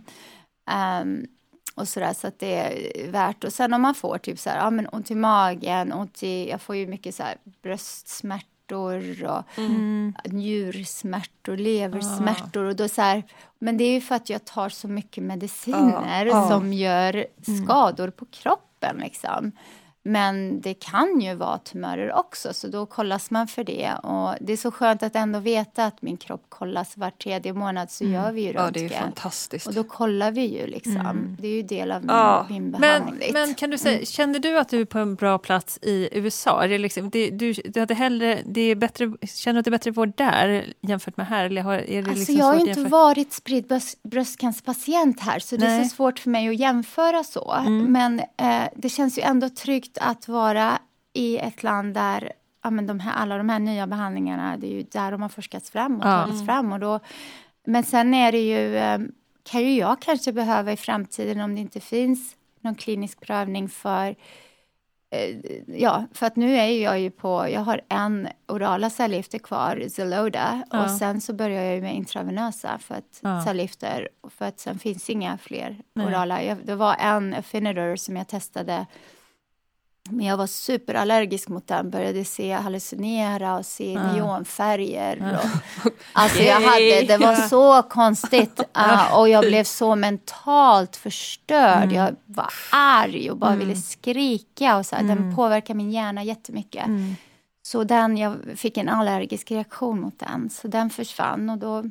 Ehm, 0.70 1.26
och 1.78 1.88
sådär, 1.88 2.12
så 2.12 2.26
att 2.26 2.38
det 2.38 2.54
är 2.54 3.10
värt. 3.12 3.44
Och 3.44 3.52
sen 3.52 3.72
om 3.74 3.82
man 3.82 3.94
får 3.94 4.18
typ 4.18 4.38
så 4.38 4.50
här, 4.50 4.56
ja 4.58 4.70
men 4.70 4.88
ont 4.92 5.10
i 5.10 5.14
magen, 5.14 5.92
ont 5.92 6.22
i, 6.22 6.50
jag 6.50 6.60
får 6.60 6.76
ju 6.76 6.86
mycket 6.86 7.14
så 7.14 7.22
här 7.22 7.36
bröstsmärtor 7.62 9.24
och 9.24 9.58
Mm. 9.58 10.14
njursmärtor, 10.24 11.56
leversmärtor 11.56 12.64
och 12.64 12.76
då 12.76 12.88
så 12.88 13.02
här, 13.02 13.22
men 13.58 13.76
det 13.76 13.84
är 13.84 13.92
ju 13.92 14.00
för 14.00 14.14
att 14.14 14.30
jag 14.30 14.44
tar 14.44 14.68
så 14.68 14.88
mycket 14.88 15.24
mediciner 15.24 16.26
Ja, 16.26 16.32
ja. 16.42 16.48
som 16.48 16.72
gör 16.72 17.26
skador 17.64 18.10
på 18.10 18.24
kroppen 18.26 18.96
liksom. 18.96 19.52
Men 20.08 20.60
det 20.60 20.74
kan 20.74 21.20
ju 21.20 21.34
vara 21.34 21.58
tumörer 21.58 22.12
också, 22.12 22.52
så 22.54 22.68
då 22.68 22.86
kollas 22.86 23.30
man 23.30 23.48
för 23.48 23.64
det. 23.64 23.92
Och 24.02 24.34
det 24.40 24.52
är 24.52 24.56
så 24.56 24.70
skönt 24.70 25.02
att 25.02 25.16
ändå 25.16 25.38
veta 25.38 25.84
att 25.84 26.02
min 26.02 26.16
kropp 26.16 26.42
kollas 26.48 26.96
var 26.96 27.10
tredje 27.10 27.52
månad, 27.52 27.90
så 27.90 28.04
gör 28.04 28.32
vi 28.32 28.40
ju 28.40 28.52
Ja 28.52 28.70
det 28.72 28.80
är 28.80 28.82
ju 28.82 28.88
röntgen. 28.88 29.02
fantastiskt. 29.02 29.66
och 29.66 29.74
då 29.74 29.84
kollar 29.84 30.30
vi 30.30 30.58
ju 30.58 30.66
liksom. 30.66 31.36
Det 31.40 31.48
är 31.48 31.52
ju 31.52 31.62
del 31.62 31.92
av 31.92 32.00
min, 32.00 32.10
Ja. 32.10 32.46
min 32.48 32.70
Men, 32.70 32.80
behandling. 32.80 33.32
men 33.32 33.54
kan 33.54 33.70
du 33.70 33.78
säga, 33.78 34.04
kände 34.04 34.38
du 34.38 34.58
att 34.58 34.68
du 34.68 34.80
är 34.80 34.84
på 34.84 34.98
en 34.98 35.14
bra 35.14 35.38
plats 35.38 35.78
i 35.82 36.08
USA? 36.12 36.64
Är 36.64 36.68
det, 36.68 36.78
liksom, 36.78 37.10
det, 37.10 37.30
du, 37.30 37.52
du 37.52 37.80
hade 37.80 37.94
hellre, 37.94 38.42
det 38.46 38.60
är 38.60 38.74
bättre, 38.74 39.12
känner 39.26 39.54
du 39.54 39.58
att 39.58 39.64
det 39.64 39.68
är 39.68 39.72
bättre 39.72 39.90
vård 39.90 40.12
där 40.16 40.72
jämfört 40.80 41.16
med 41.16 41.26
här? 41.26 41.44
Eller 41.44 41.62
har, 41.62 41.74
är 41.74 42.02
det 42.02 42.10
Alltså 42.10 42.14
liksom 42.14 42.36
jag 42.36 42.44
har 42.44 42.54
ju 42.54 42.60
inte 42.68 42.82
varit 42.84 43.32
spridd 43.32 43.66
bröst, 43.66 44.02
bröstcancerpatient 44.02 45.20
här 45.20 45.38
så 45.38 45.56
det 45.56 45.64
är 45.64 45.68
Nej. 45.68 45.76
Mm. 45.76 45.88
så 45.88 45.96
svårt 45.96 46.18
för 46.18 46.30
mig 46.30 46.48
att 46.48 46.56
jämföra 46.56 47.24
så. 47.24 47.54
Men 47.68 48.20
eh, 48.36 48.62
det 48.76 48.88
känns 48.88 49.18
ju 49.18 49.22
ändå 49.22 49.48
tryggt 49.48 49.97
att 50.00 50.28
vara 50.28 50.78
i 51.12 51.38
ett 51.38 51.62
land 51.62 51.94
där 51.94 52.32
ja, 52.62 52.70
men 52.70 52.86
de 52.86 53.00
här, 53.00 53.12
alla 53.12 53.36
de 53.38 53.48
här 53.48 53.58
nya 53.58 53.86
behandlingarna, 53.86 54.56
det 54.56 54.66
är 54.66 54.70
ju 54.72 54.82
där 54.82 55.10
de 55.12 55.22
har 55.22 55.28
forskats 55.28 55.70
fram 55.70 56.00
och 56.00 56.06
Ja. 56.06 56.24
tagits 56.24 56.46
fram. 56.46 56.72
Och 56.72 56.80
då, 56.80 57.00
men 57.66 57.84
sen 57.84 58.14
är 58.14 58.32
det 58.32 58.40
ju, 58.40 58.76
eh, 58.76 58.98
kan 59.42 59.60
ju 59.62 59.74
jag 59.74 60.00
kanske 60.02 60.32
behöva 60.32 60.72
i 60.72 60.76
framtiden 60.76 61.40
om 61.40 61.54
det 61.54 61.60
inte 61.60 61.80
finns 61.80 62.36
någon 62.60 62.74
klinisk 62.74 63.20
prövning 63.20 63.68
för 63.68 64.14
eh, 65.10 65.36
ja, 65.66 66.04
för 66.12 66.26
att 66.26 66.36
nu 66.36 66.56
är 66.56 66.82
jag 66.82 67.00
ju 67.00 67.10
på, 67.10 67.48
jag 67.50 67.60
har 67.60 67.80
en 67.88 68.28
orala 68.48 68.90
cellgifter 68.90 69.38
kvar, 69.38 69.84
Zeloda, 69.90 70.62
Ja. 70.70 70.84
och 70.84 70.90
sen 70.90 71.20
så 71.20 71.32
börjar 71.32 71.62
jag 71.62 71.74
ju 71.74 71.80
med 71.82 71.94
intravenösa 71.94 72.78
för 72.78 72.94
att 72.94 73.18
Ja. 73.22 73.42
cellgifter, 73.42 74.08
för 74.30 74.44
att 74.44 74.60
sen 74.60 74.78
finns 74.78 75.10
inga 75.10 75.38
fler 75.38 75.76
orala. 75.94 76.42
Jag, 76.42 76.58
det 76.64 76.74
var 76.74 76.94
en 77.00 77.34
Affinitor 77.34 77.96
som 77.96 78.16
jag 78.16 78.28
testade, 78.28 78.86
men 80.10 80.26
jag 80.26 80.36
var 80.36 80.46
superallergisk 80.46 81.48
mot 81.48 81.66
den, 81.66 81.90
började 81.90 82.24
se 82.24 82.52
hallucinera 82.52 83.56
och 83.58 83.66
se 83.66 83.92
Ja. 83.92 84.12
neonfärger. 84.12 85.38
Och, 85.84 85.90
alltså 86.12 86.42
jag 86.42 86.60
hade, 86.60 87.02
det 87.02 87.16
var 87.16 87.34
så 87.34 87.82
konstigt 87.82 88.60
ah, 88.72 89.18
och 89.20 89.28
jag 89.28 89.44
blev 89.44 89.64
så 89.64 89.96
mentalt 89.96 90.96
förstörd. 90.96 91.82
Mm. 91.82 91.94
Jag 91.94 92.16
var 92.26 92.48
arg 92.72 93.30
och 93.30 93.36
bara 93.36 93.56
ville 93.56 93.76
skrika 93.76 94.76
och 94.76 94.86
så 94.86 94.96
här. 94.96 95.02
Den 95.02 95.18
Mm. 95.18 95.36
påverkar 95.36 95.74
min 95.74 95.90
hjärna 95.90 96.22
jättemycket. 96.24 96.86
Mm. 96.86 97.16
Så 97.62 97.84
den, 97.84 98.16
jag 98.16 98.34
fick 98.56 98.76
en 98.76 98.88
allergisk 98.88 99.50
reaktion 99.50 100.00
mot 100.00 100.18
den, 100.18 100.50
så 100.50 100.68
den 100.68 100.90
försvann 100.90 101.50
och 101.50 101.58
då, 101.58 101.84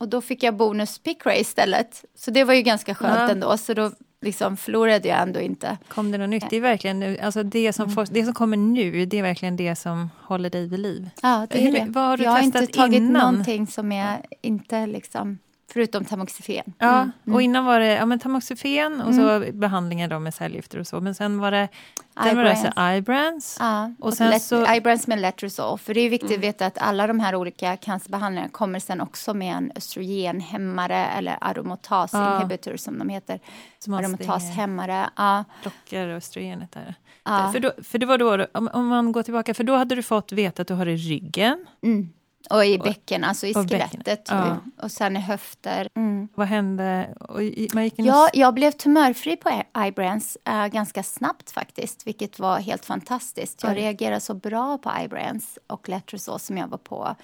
och 0.00 0.08
då 0.08 0.20
fick 0.20 0.42
jag 0.42 0.56
bonus 0.56 0.98
Picray 0.98 1.40
istället. 1.40 2.04
Så 2.18 2.30
det 2.30 2.44
var 2.44 2.54
ju 2.54 2.62
ganska 2.62 2.94
skönt 2.94 3.18
Ja. 3.18 3.30
ändå, 3.30 3.58
så 3.58 3.74
då 3.74 3.90
liksom 4.22 4.56
förlorade 4.56 5.08
jag 5.08 5.22
ändå 5.22 5.40
inte. 5.40 5.78
Kom 5.88 6.12
det 6.12 6.18
något 6.18 6.28
nytt? 6.30 6.44
Det 6.50 6.56
är 6.56 6.60
verkligen 6.60 7.00
nu, 7.00 7.18
alltså 7.18 7.42
det 7.42 7.72
som, 7.72 7.90
får, 7.90 8.06
det 8.10 8.24
som 8.24 8.34
kommer 8.34 8.56
nu, 8.56 9.06
det 9.06 9.18
är 9.18 9.22
verkligen 9.22 9.56
det 9.56 9.76
som 9.76 10.10
håller 10.20 10.50
dig 10.50 10.66
vid 10.68 10.80
liv. 10.80 11.10
Ja, 11.22 11.46
det 11.50 11.58
är 11.58 11.62
Hur- 11.62 11.72
det. 11.72 11.86
vad 11.88 12.04
har 12.04 12.16
du 12.16 12.24
jag 12.24 12.30
har 12.30 12.40
inte 12.40 12.58
testat 12.58 12.74
tagit 12.76 12.96
innan? 12.96 13.12
någonting 13.34 13.66
som 13.66 13.92
är 13.92 14.22
inte 14.42 14.86
liksom, 14.86 15.38
förutom 15.72 16.04
tamoxifen. 16.04 16.72
Ja, 16.78 17.00
Mm. 17.00 17.34
och 17.34 17.42
innan 17.42 17.64
var 17.64 17.80
det 17.80 17.86
ja, 17.94 18.06
men 18.06 18.18
tamoxifen 18.18 19.00
och 19.00 19.14
så 19.14 19.44
behandlingar 19.52 20.08
då 20.08 20.18
med 20.18 20.34
cellgifter 20.34 20.78
och 20.78 20.86
så. 20.86 21.00
Men 21.00 21.14
sen 21.14 21.38
var 21.38 21.50
det, 21.50 21.68
var 22.14 22.34
det 22.44 22.50
alltså 22.50 22.66
Ibrance. 22.66 22.96
Ibrance. 22.96 23.56
Ja, 23.62 23.94
Och 23.98 24.06
och 24.06 24.14
sen 24.14 24.30
let, 24.30 24.42
så- 24.42 24.74
Ibrance 24.74 25.04
med 25.10 25.18
Letrozole. 25.18 25.78
För 25.78 25.94
det 25.94 26.00
är 26.00 26.10
viktigt 26.10 26.32
att 26.38 26.44
veta 26.44 26.66
att 26.66 26.78
alla 26.78 27.06
de 27.06 27.20
här 27.20 27.34
olika 27.34 27.76
cancerbehandlingarna 27.76 28.48
kommer 28.52 28.78
sen 28.78 29.00
också 29.00 29.34
med 29.34 29.56
en 29.56 29.72
östrogenhämmare 29.76 31.06
eller 31.06 31.38
aromatas 31.40 32.10
Ja. 32.12 32.36
inhibitor 32.36 32.76
som 32.76 32.98
de 32.98 33.08
heter. 33.08 33.40
Som 33.78 33.94
Aromatashämmare. 33.94 35.10
Ja, 35.16 35.44
blockar 35.62 36.08
östrogenet 36.08 36.72
där. 36.72 36.94
ja. 37.24 37.50
För, 37.52 37.60
då, 37.60 37.72
för 37.82 37.98
det 37.98 38.06
var 38.06 38.18
då, 38.18 38.46
om, 38.54 38.68
om 38.72 38.86
man 38.86 39.12
går 39.12 39.22
tillbaka, 39.22 39.54
för 39.54 39.64
då 39.64 39.76
hade 39.76 39.94
du 39.94 40.02
fått 40.02 40.32
veta 40.32 40.62
att 40.62 40.68
du 40.68 40.74
har 40.74 40.86
i 40.86 40.96
ryggen. 40.96 41.66
Mm. 41.82 42.08
Och 42.50 42.64
i 42.64 42.78
bäcken, 42.78 43.24
alltså 43.24 43.46
i 43.46 43.52
och 43.54 43.68
skelettet. 43.68 44.26
Ja. 44.30 44.56
Och, 44.78 44.84
och 44.84 44.90
sen 44.90 45.16
i 45.16 45.20
höfter. 45.20 45.88
Mm. 45.94 46.28
Vad 46.34 46.46
hände? 46.46 47.14
I- 47.40 47.68
man 47.74 47.84
gick 47.84 47.98
in 47.98 48.04
Ja, 48.04 48.28
jag 48.32 48.54
blev 48.54 48.70
tumörfri 48.70 49.36
på 49.36 49.62
Ibrance 49.86 50.38
äh, 50.44 50.66
ganska 50.66 51.02
snabbt 51.02 51.50
faktiskt, 51.50 52.06
vilket 52.06 52.38
var 52.38 52.58
helt 52.58 52.84
fantastiskt. 52.84 53.62
Jag 53.62 53.72
Oj. 53.72 53.78
reagerade 53.78 54.20
så 54.20 54.34
bra 54.34 54.78
på 54.78 54.92
Ibrance 55.04 55.60
och 55.66 55.88
Letrozole 55.88 56.38
som 56.38 56.58
jag 56.58 56.68
var 56.68 56.78
på 56.78 57.16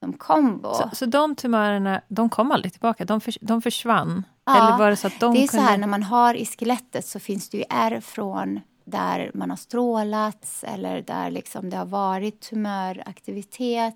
som 0.00 0.12
kombo. 0.12 0.74
så, 0.74 0.90
så 0.92 1.06
de 1.06 1.34
tumörerna, 1.36 2.00
de 2.08 2.28
kom 2.30 2.52
aldrig 2.52 2.72
tillbaka? 2.72 3.04
De, 3.04 3.20
förs, 3.20 3.38
de 3.40 3.62
försvann? 3.62 4.24
Ja, 4.44 4.56
Eller 4.68 4.78
var 4.78 4.90
det 4.90 4.96
så 4.96 5.06
att 5.06 5.20
de 5.20 5.34
det 5.34 5.42
är 5.42 5.48
kunde... 5.48 5.64
så 5.64 5.70
här, 5.70 5.78
när 5.78 5.86
man 5.86 6.02
har 6.02 6.34
i 6.34 6.46
skelettet 6.46 7.06
så 7.06 7.18
finns 7.20 7.48
det 7.48 7.56
ju 7.58 7.64
ärr 7.70 8.00
från 8.00 8.60
där 8.84 9.30
man 9.34 9.50
har 9.50 9.56
strålats 9.56 10.64
eller 10.64 11.02
där 11.02 11.30
liksom 11.30 11.70
det 11.70 11.76
har 11.76 11.86
varit 11.86 12.40
tumöraktivitet. 12.40 13.94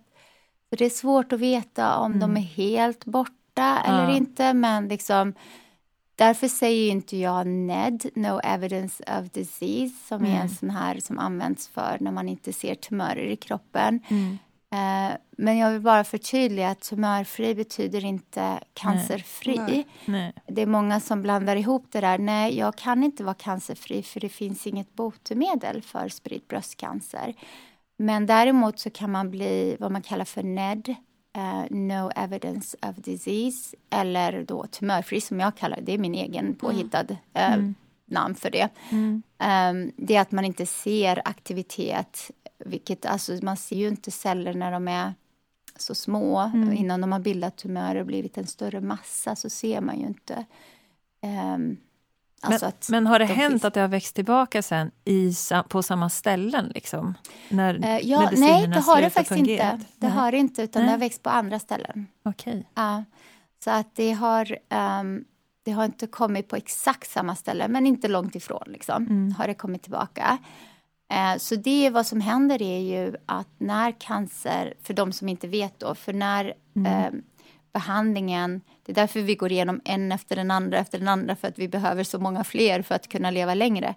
Så 0.71 0.77
det 0.77 0.85
är 0.85 0.91
svårt 0.91 1.33
att 1.33 1.41
veta 1.41 1.99
om 1.99 2.19
de 2.19 2.37
är 2.37 2.41
helt 2.41 3.05
borta 3.05 3.83
eller 3.87 3.99
Mm. 3.99 4.11
Ja. 4.11 4.17
inte, 4.17 4.53
men 4.55 4.89
liksom 4.89 5.35
Därför 6.19 6.49
säger 6.49 6.91
inte 6.93 7.17
jag 7.17 7.47
NED, 7.47 8.07
No 8.15 8.41
Evidence 8.45 9.05
of 9.21 9.31
Disease, 9.33 9.95
som 10.09 10.23
är 10.25 10.29
Mm. 10.29 10.41
en 10.41 10.49
sån 10.49 10.71
här 10.71 11.01
som 11.01 11.19
används 11.19 11.69
för 11.69 11.97
när 12.01 12.11
man 12.11 12.29
inte 12.29 12.53
ser 12.53 12.75
tumörer 12.75 13.27
i 13.27 13.37
kroppen. 13.37 14.01
Mm. 14.09 14.39
Eh, 14.73 15.17
men 15.31 15.57
jag 15.59 15.71
vill 15.71 15.81
bara 15.81 16.05
förtydliga 16.05 16.69
att 16.71 16.81
tumörfri 16.81 17.55
betyder 17.55 18.05
inte 18.05 18.61
cancerfri. 18.75 19.57
Nej. 19.59 19.87
Nej. 20.05 20.33
Det 20.47 20.63
är 20.63 20.67
många 20.67 21.01
som 21.01 21.23
blandar 21.23 21.57
ihop 21.57 21.87
det 21.91 22.01
där. 22.01 22.19
Nej, 22.19 22.59
jag 22.59 22.77
kan 22.77 23.05
inte 23.05 23.25
vara 23.25 23.35
cancerfri 23.35 24.03
för 24.03 24.21
det 24.21 24.29
finns 24.29 24.67
inget 24.67 24.95
botemedel 24.95 25.83
för 25.83 26.09
spridd 26.09 26.43
bröstcancer. 26.49 27.35
Men 27.97 28.27
däremot 28.27 28.79
så 28.79 28.91
kan 28.91 29.11
man 29.13 29.31
bli 29.31 29.77
vad 29.81 29.93
man 29.93 30.03
kallar 30.03 30.25
för 30.25 30.43
NED, 30.43 30.95
eh, 31.37 31.65
No 31.71 32.11
Evidence 32.17 32.77
of 32.83 32.97
Disease, 32.97 33.77
eller 33.91 34.45
då 34.45 34.67
tumörfri 34.67 35.21
som 35.21 35.41
jag 35.41 35.57
kallar 35.57 35.77
det. 35.77 35.83
Det 35.83 35.93
är 35.93 35.99
min 35.99 36.15
egen 36.15 36.55
påhittad 36.55 37.07
eh, 37.35 37.57
namn 38.07 38.35
för 38.35 38.51
det. 38.51 38.69
Mm. 38.91 39.23
Ehm, 39.39 39.93
det 39.97 40.17
är 40.17 40.21
att 40.21 40.33
man 40.33 40.45
inte 40.45 40.67
ser 40.67 41.23
aktivitet, 41.25 42.31
vilket 42.59 43.07
alltså 43.07 43.33
man 43.43 43.57
ser 43.57 43.77
ju 43.77 43.89
inte 43.89 44.11
celler 44.11 44.55
när 44.55 44.73
de 44.73 44.89
är 44.89 45.15
så 45.77 45.95
små. 45.95 46.39
Mm. 46.39 46.73
Innan 46.73 47.01
de 47.01 47.13
har 47.13 47.21
bildat 47.21 47.57
tumörer 47.57 48.01
och 48.01 48.07
blivit 48.07 48.39
en 48.39 48.47
större 48.47 48.81
massa 48.81 49.37
så 49.37 49.51
ser 49.51 49.81
man 49.81 50.01
ju 50.01 50.07
inte. 50.07 50.45
ehm, 51.21 51.77
alltså 52.53 52.67
Men, 52.67 53.03
men 53.05 53.07
har 53.07 53.19
det 53.19 53.25
de 53.27 53.35
hänt 53.35 53.53
finns- 53.53 53.65
att 53.65 53.75
det 53.75 53.81
har 53.81 53.89
växt 53.89 54.15
tillbaka 54.15 54.63
sen 54.63 54.91
i, 55.05 55.33
på 55.69 55.83
samma 55.83 56.09
ställen? 56.09 56.73
Liksom, 56.75 57.15
när 57.49 57.85
Eh, 57.85 57.99
ja, 57.99 58.31
nej, 58.37 58.67
det 58.67 58.81
har 58.81 59.01
det 59.01 59.11
faktiskt 59.11 59.29
fungera? 59.41 59.73
inte. 59.73 59.85
Det 59.97 60.07
Nej. 60.07 60.17
har 60.17 60.33
det 60.33 60.39
inte, 60.39 60.63
utan 60.63 60.83
Nej. 60.83 60.87
det 60.87 60.93
har 60.93 60.99
växt 60.99 61.23
på 61.23 61.31
andra 61.31 61.59
ställen. 61.59 62.07
Okej. 62.25 62.69
Ja, 62.75 63.05
så 63.65 63.71
att 63.71 63.95
det 63.97 64.13
har, 64.13 64.59
ehm, 64.69 65.25
det 65.65 65.71
har 65.73 65.85
inte 65.85 66.07
kommit 66.07 66.49
på 66.49 66.57
exakt 66.57 67.11
samma 67.11 67.35
ställe, 67.35 67.69
men 67.69 67.87
inte 67.87 68.09
långt 68.09 68.35
ifrån. 68.35 68.65
Liksom, 68.67 68.97
Mm. 69.07 69.33
Har 69.39 69.47
det 69.47 69.55
kommit 69.55 69.83
tillbaka. 69.83 70.39
Eh, 71.13 71.39
så 71.39 71.55
det 71.57 71.91
vad 71.91 72.07
som 72.07 72.21
händer 72.21 72.63
är 72.63 72.79
ju 72.81 73.17
att 73.27 73.49
när 73.59 73.93
cancer, 74.01 74.75
för 74.83 74.95
de 74.95 75.13
som 75.13 75.29
inte 75.29 75.49
vet 75.49 75.79
då, 75.81 75.95
för 75.95 76.13
när 76.13 76.55
Mm. 76.77 77.23
Behandlingen, 77.77 78.61
det 78.83 78.93
är 78.93 78.95
därför 78.95 79.21
vi 79.21 79.35
går 79.35 79.53
igenom 79.53 79.81
en 79.85 80.13
efter 80.13 80.37
den 80.37 80.51
andra 80.51 80.79
efter 80.79 80.99
den 80.99 81.09
andra, 81.09 81.37
för 81.37 81.49
att 81.49 81.59
vi 81.59 81.69
behöver 81.69 82.05
så 82.05 82.19
många 82.19 82.45
fler 82.45 82.83
för 82.83 82.95
att 82.95 83.09
kunna 83.09 83.31
leva 83.31 83.55
längre. 83.55 83.95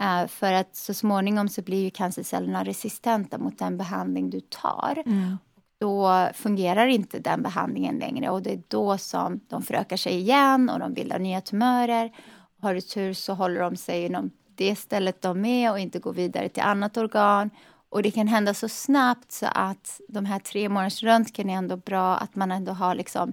Eh, 0.00 0.26
för 0.26 0.52
att 0.52 0.76
så 0.76 0.94
småningom 0.94 1.48
så 1.48 1.62
blir 1.62 1.84
ju 1.84 1.90
cancercellerna 1.90 2.64
resistenta 2.64 3.38
mot 3.38 3.58
den 3.58 3.78
behandling 3.78 4.30
du 4.30 4.40
tar 4.40 5.02
Mm. 5.06 5.38
då 5.80 6.28
fungerar 6.34 6.86
inte 6.86 7.18
den 7.18 7.42
behandlingen 7.42 7.98
längre 7.98 8.30
och 8.30 8.42
det 8.42 8.52
är 8.52 8.62
då 8.68 8.98
som 8.98 9.40
de 9.48 9.62
förökar 9.62 9.96
sig 9.96 10.12
igen 10.12 10.70
och 10.70 10.78
de 10.78 10.94
bildar 10.94 11.18
nya 11.18 11.40
tumörer. 11.40 12.10
Har 12.62 12.74
du 12.74 12.80
tur 12.80 13.12
så 13.12 13.34
håller 13.34 13.60
de 13.60 13.76
sig 13.76 14.04
inom 14.04 14.30
det 14.54 14.76
stället 14.76 15.22
de 15.22 15.44
är 15.44 15.70
och 15.70 15.78
inte 15.78 15.98
går 15.98 16.12
vidare 16.12 16.48
till 16.48 16.62
annat 16.62 16.96
organ. 16.96 17.50
Och 17.88 18.02
det 18.02 18.10
kan 18.10 18.28
hända 18.28 18.54
så 18.54 18.68
snabbt 18.68 19.32
så 19.32 19.46
att 19.46 20.00
de 20.08 20.24
här 20.24 20.38
tre 20.38 20.68
månaders 20.68 21.02
röntgen 21.02 21.50
är 21.50 21.54
ändå 21.54 21.76
bra, 21.76 22.16
att 22.16 22.34
man 22.34 22.52
ändå 22.52 22.72
har 22.72 22.94
liksom 22.94 23.32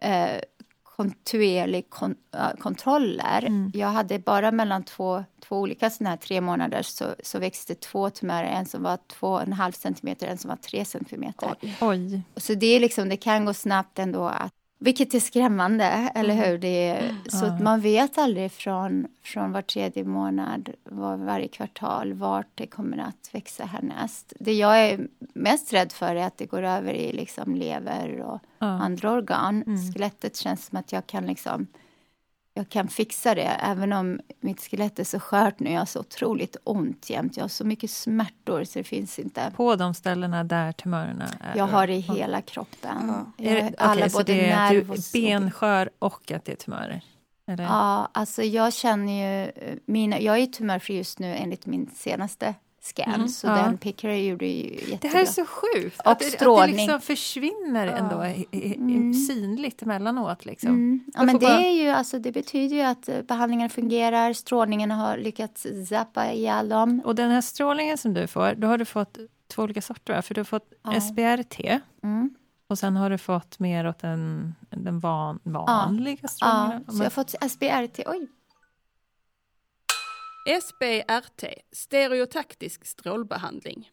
eh, 0.00 0.40
kontinuerlig 0.82 1.90
kon, 1.90 2.14
äh, 2.34 2.58
kontroller. 2.58 3.44
Mm. 3.46 3.72
Jag 3.74 3.88
hade 3.88 4.18
bara 4.18 4.52
mellan 4.52 4.84
två, 4.84 5.24
två 5.48 5.56
olika 5.56 5.90
sådana 5.90 6.10
här 6.10 6.16
tre 6.16 6.40
månader 6.40 6.82
så, 6.82 7.04
så 7.22 7.38
växte 7.38 7.74
två 7.74 8.10
tumörer, 8.10 8.48
en 8.48 8.66
som 8.66 8.82
var 8.82 8.98
två 9.06 9.28
och 9.28 9.42
en 9.42 9.52
halv 9.52 9.72
centimeter, 9.72 10.26
en 10.26 10.38
som 10.38 10.48
var 10.48 10.56
tre 10.56 10.84
centimeter. 10.84 11.54
Oj. 11.80 12.22
Så 12.36 12.54
det, 12.54 12.66
är 12.66 12.80
liksom, 12.80 13.08
det 13.08 13.16
kan 13.16 13.44
gå 13.44 13.54
snabbt 13.54 13.98
ändå. 13.98 14.28
Att, 14.28 14.54
vilket 14.78 15.14
är 15.14 15.20
skrämmande, 15.20 15.84
eller 16.14 16.34
hur? 16.34 16.58
Det 16.58 16.88
är, 16.88 17.14
Så 17.28 17.44
att 17.46 17.62
man 17.62 17.80
vet 17.80 18.18
aldrig 18.18 18.52
från, 18.52 19.06
från 19.22 19.52
var 19.52 19.62
tredje 19.62 20.04
månad, 20.04 20.70
var, 20.84 21.16
varje 21.16 21.48
kvartal, 21.48 22.12
vart 22.14 22.46
det 22.54 22.66
kommer 22.66 22.98
att 22.98 23.30
växa 23.34 23.64
härnäst. 23.64 24.32
Det 24.40 24.52
jag 24.52 24.80
är 24.80 25.08
mest 25.34 25.72
rädd 25.72 25.92
för 25.92 26.16
är 26.16 26.26
att 26.26 26.38
det 26.38 26.46
går 26.46 26.62
över 26.62 26.92
i 26.94 27.12
liksom 27.12 27.54
lever 27.54 28.20
och 28.20 28.40
Ja. 28.60 28.66
andra 28.66 29.12
organ. 29.12 29.62
Mm. 29.66 29.92
Skelettet 29.92 30.36
känns 30.36 30.66
som 30.66 30.78
att 30.78 30.92
jag 30.92 31.06
kan 31.06 31.26
liksom 31.26 31.66
jag 32.58 32.68
kan 32.68 32.88
fixa 32.88 33.34
det, 33.34 33.42
även 33.42 33.92
om 33.92 34.20
mitt 34.40 34.60
skelett 34.60 34.98
är 34.98 35.04
så 35.04 35.20
skört 35.20 35.60
nu. 35.60 35.70
Jag 35.70 35.78
har 35.78 35.86
så 35.86 36.00
otroligt 36.00 36.56
ont 36.64 37.10
jämt. 37.10 37.36
Jag 37.36 37.44
har 37.44 37.48
så 37.48 37.64
mycket 37.64 37.90
smärtor 37.90 38.64
så 38.64 38.78
det 38.78 38.84
finns 38.84 39.18
inte. 39.18 39.52
På 39.56 39.76
de 39.76 39.94
ställena 39.94 40.44
där 40.44 40.72
tumörerna 40.72 41.28
är? 41.40 41.58
Jag 41.58 41.66
har 41.66 41.86
det 41.86 41.94
i 41.94 42.00
hela 42.00 42.42
kroppen. 42.42 43.10
Är 43.38 43.54
det, 43.54 43.60
Jag, 43.60 43.74
alla 43.78 43.94
okej, 43.94 44.10
så 44.10 44.18
både 44.18 44.32
det 44.32 44.50
är 44.50 44.56
nerv 44.56 44.86
du 44.86 44.92
och 44.92 44.98
benskör 45.12 45.90
och 45.98 46.32
att 46.32 46.44
det 46.44 46.52
är 46.52 46.56
tumörer? 46.56 47.00
Eller? 47.46 47.64
Ja, 47.64 48.08
alltså 48.12 48.42
jag 48.42 48.72
känner 48.72 49.12
ju... 49.12 49.52
Mina, 49.86 50.20
jag 50.20 50.38
är 50.38 50.46
tumörfri 50.46 50.96
just 50.96 51.18
nu 51.18 51.36
enligt 51.36 51.66
min 51.66 51.90
senaste 51.94 52.54
scan. 52.80 53.14
Mm, 53.14 53.28
så 53.28 53.46
ja. 53.46 53.54
den 53.54 53.78
pickare 53.78 54.20
gjorde 54.20 54.46
ju 54.46 54.70
jättebra. 54.74 54.98
Det 55.00 55.08
här 55.08 55.20
är 55.20 55.24
så 55.26 55.44
sjukt! 55.46 56.00
Och 56.04 56.10
att, 56.10 56.18
det, 56.18 56.24
att 56.26 56.32
det 56.32 56.36
strålning. 56.38 56.76
liksom 56.76 57.00
försvinner 57.00 57.86
ändå 57.86 58.24
i, 58.26 58.46
i, 58.50 58.74
Mm. 58.76 59.14
synligt 59.14 59.82
emellanåt. 59.82 60.44
Liksom. 60.46 60.68
Mm. 60.68 61.00
Ja, 61.14 61.22
men 61.22 61.38
det, 61.38 61.46
bara- 61.46 61.60
är 61.60 61.70
ju, 61.70 61.88
alltså, 61.88 62.18
det 62.18 62.32
betyder 62.32 62.76
ju 62.76 62.82
att 62.82 63.08
eh, 63.08 63.22
behandlingen 63.22 63.70
fungerar, 63.70 64.32
strålningen 64.32 64.90
har 64.90 65.16
lyckats 65.16 65.66
zappa 65.88 66.32
ihjäl 66.32 66.68
dem. 66.68 67.02
Och 67.04 67.14
den 67.14 67.30
här 67.30 67.40
strålningen 67.40 67.98
som 67.98 68.14
du 68.14 68.26
får, 68.26 68.54
då 68.54 68.66
har 68.68 68.78
du 68.78 68.84
fått 68.84 69.18
två 69.54 69.62
olika 69.62 69.82
sorter, 69.82 70.14
va? 70.14 70.22
för 70.22 70.34
du 70.34 70.40
har 70.40 70.44
fått 70.44 70.72
Ja. 70.84 71.00
SBRT 71.00 71.80
Mm. 72.02 72.30
och 72.68 72.78
sen 72.78 72.96
har 72.96 73.10
du 73.10 73.18
fått 73.18 73.58
mer 73.58 73.88
åt 73.88 73.98
den, 73.98 74.54
den 74.70 75.00
van, 75.00 75.38
vanliga 75.42 76.16
Ja, 76.22 76.28
strålningen. 76.28 76.84
så 76.92 76.96
jag 76.98 77.04
har 77.04 77.10
fått 77.10 77.34
SBRT. 77.50 78.00
Oj! 78.06 78.28
SBRT, 80.48 81.44
stereotaktisk 81.72 82.86
strålbehandling. 82.86 83.90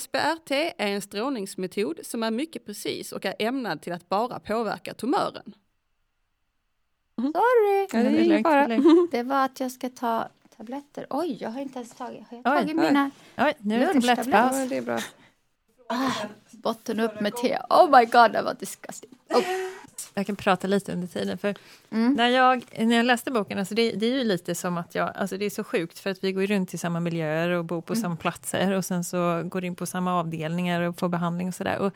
SBRT 0.00 0.50
är 0.50 0.86
en 0.86 1.02
strålningsmetod 1.02 2.00
som 2.02 2.22
är 2.22 2.30
mycket 2.30 2.66
precis 2.66 3.12
och 3.12 3.24
är 3.24 3.34
ämnad 3.38 3.82
till 3.82 3.92
att 3.92 4.08
bara 4.08 4.40
påverka 4.40 4.94
tumören. 4.94 5.54
Sorry! 7.16 7.88
Ja, 7.92 8.10
det 8.10 8.18
är 8.18 8.24
ingen 8.24 8.42
fara. 8.42 8.68
Det 9.10 9.22
var 9.22 9.44
att 9.44 9.60
jag 9.60 9.72
ska 9.72 9.88
ta 9.88 10.28
tabletter. 10.56 11.06
Oj, 11.10 11.38
jag 11.40 11.50
har 11.50 11.60
inte 11.60 11.78
ens 11.78 11.94
tagit, 11.94 12.24
har 12.30 12.36
jag 12.36 12.52
Oj, 12.52 12.60
tagit 12.60 12.76
oj. 12.76 12.82
mina 12.82 13.10
Oj, 13.38 13.54
nu 13.58 13.74
är 13.74 13.86
det 13.86 13.92
tablettpaus. 13.92 14.56
Ja, 14.56 14.66
det 14.68 14.76
är 14.76 14.82
bra. 14.82 14.98
botten 16.50 17.00
upp 17.00 17.20
med 17.20 17.36
te. 17.36 17.58
Oh 17.70 17.98
my 17.98 18.04
god, 18.04 18.32
det 18.32 18.42
var 18.42 18.54
disgusting. 18.54 19.10
Oh. 19.30 19.42
Jag 20.18 20.26
kan 20.26 20.36
prata 20.36 20.66
lite 20.66 20.92
under 20.92 21.06
tiden. 21.06 21.38
För 21.38 21.54
Mm. 21.90 22.12
när, 22.14 22.28
jag, 22.28 22.64
när 22.78 22.96
jag 22.96 23.06
läste 23.06 23.30
boken, 23.30 23.58
alltså 23.58 23.74
det, 23.74 23.90
det 23.92 24.06
är 24.06 24.18
ju 24.18 24.24
lite 24.24 24.54
som 24.54 24.78
att 24.78 24.94
jag, 24.94 25.12
alltså 25.16 25.36
det 25.38 25.44
är 25.44 25.50
så 25.50 25.64
sjukt 25.64 25.98
för 25.98 26.10
att 26.10 26.24
vi 26.24 26.32
går 26.32 26.46
runt 26.46 26.74
i 26.74 26.78
samma 26.78 27.00
miljöer 27.00 27.48
och 27.50 27.64
bor 27.64 27.80
på 27.80 27.92
Mm. 27.92 28.02
samma 28.02 28.16
platser 28.16 28.70
och 28.72 28.84
sen 28.84 29.04
så 29.04 29.42
går 29.44 29.64
in 29.64 29.74
på 29.74 29.86
samma 29.86 30.14
avdelningar 30.20 30.80
och 30.80 30.98
får 30.98 31.08
behandling 31.08 31.48
och 31.48 31.54
sådär. 31.54 31.90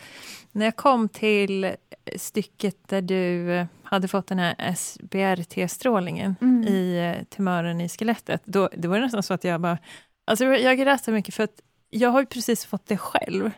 När 0.53 0.65
jag 0.65 0.77
kom 0.77 1.09
till 1.09 1.73
stycket 2.17 2.77
där 2.89 3.03
du 3.03 3.67
hade 3.83 4.09
fått 4.09 4.27
den 4.27 4.39
här 4.39 4.55
SBRT-strålningen 4.77 6.37
Mm. 6.41 6.65
i 6.69 7.15
eh, 7.19 7.25
tumören 7.25 7.81
i 7.81 7.89
skelettet, 7.89 8.43
då, 8.45 8.69
då 8.77 8.89
var 8.89 8.97
det 8.97 9.03
nästan 9.05 9.23
så 9.23 9.35
att 9.35 9.45
jag 9.45 9.61
bara, 9.61 9.79
alltså 10.25 10.45
jag 10.45 10.79
grät 10.79 11.05
så 11.05 11.11
mycket 11.13 11.35
för 11.35 11.45
att 11.45 11.61
jag 11.91 12.11
har 12.11 12.21
ju 12.21 12.27
precis 12.27 12.65
fått 12.65 12.87
det 12.87 12.97
själv. 12.97 13.51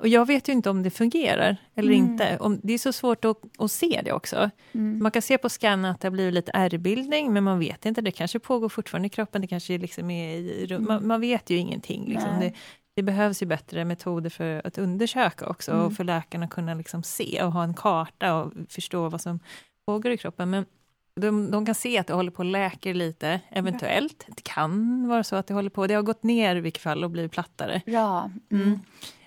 Och 0.00 0.08
jag 0.08 0.26
vet 0.26 0.48
ju 0.48 0.52
inte 0.52 0.70
om 0.70 0.82
det 0.82 0.90
fungerar 0.90 1.56
eller 1.74 1.92
Mm. 1.92 2.10
inte. 2.10 2.38
Om, 2.38 2.60
det 2.62 2.72
är 2.72 2.78
så 2.78 2.92
svårt 2.92 3.24
att, 3.24 3.36
att 3.58 3.70
se 3.72 4.00
det 4.04 4.12
också. 4.12 4.50
Mm. 4.72 5.02
Man 5.02 5.10
kan 5.12 5.22
se 5.22 5.38
på 5.38 5.48
scannen 5.48 5.90
att 5.90 6.00
det 6.00 6.08
har 6.08 6.12
blivit 6.12 6.34
lite 6.34 6.50
ärrbildning, 6.54 7.32
men 7.32 7.44
man 7.44 7.58
vet 7.58 7.86
inte. 7.86 8.00
Det 8.00 8.10
kanske 8.10 8.38
pågår 8.38 8.68
fortfarande 8.68 9.06
i 9.06 9.10
kroppen, 9.10 9.40
det 9.42 9.46
kanske 9.48 9.78
liksom 9.78 10.10
är 10.10 10.36
i 10.36 10.66
rum. 10.66 10.84
Man, 10.88 11.06
man 11.06 11.20
vet 11.20 11.50
ju 11.50 11.56
ingenting. 11.56 12.04
Liksom. 12.08 12.28
Mm. 12.30 12.40
Det, 12.40 12.52
det 12.96 13.02
behövs 13.02 13.42
ju 13.42 13.46
bättre 13.46 13.84
metoder 13.84 14.30
för 14.30 14.66
att 14.66 14.78
undersöka 14.78 15.46
också, 15.46 15.70
Mm. 15.72 15.84
och 15.86 15.92
för 15.92 16.04
läkarna 16.04 16.44
att 16.44 16.50
kunna 16.50 16.74
liksom 16.74 17.02
se 17.02 17.42
och 17.42 17.52
ha 17.52 17.64
en 17.64 17.74
karta 17.74 18.34
och 18.34 18.52
förstå 18.68 19.08
vad 19.08 19.20
som 19.20 19.40
pågår 19.86 20.12
i 20.12 20.16
kroppen. 20.16 20.50
Men 20.50 20.64
de, 21.16 21.50
de 21.50 21.66
kan 21.66 21.74
se 21.74 21.98
att 21.98 22.06
det 22.06 22.14
håller 22.14 22.30
på 22.30 22.42
att 22.42 22.46
läka 22.48 22.92
lite, 22.92 23.40
eventuellt. 23.50 24.24
Det 24.28 24.42
kan 24.42 25.08
vara 25.08 25.24
så 25.24 25.36
att 25.36 25.46
det 25.46 25.54
håller 25.54 25.70
på, 25.70 25.86
det 25.86 25.94
har 25.94 26.02
gått 26.02 26.22
ner 26.22 26.56
i 26.56 26.60
vilket 26.60 26.82
fall 26.82 27.04
och 27.04 27.10
blivit 27.10 27.32
plattare. 27.32 27.82
Bra. 27.86 28.30
Mm. 28.52 28.80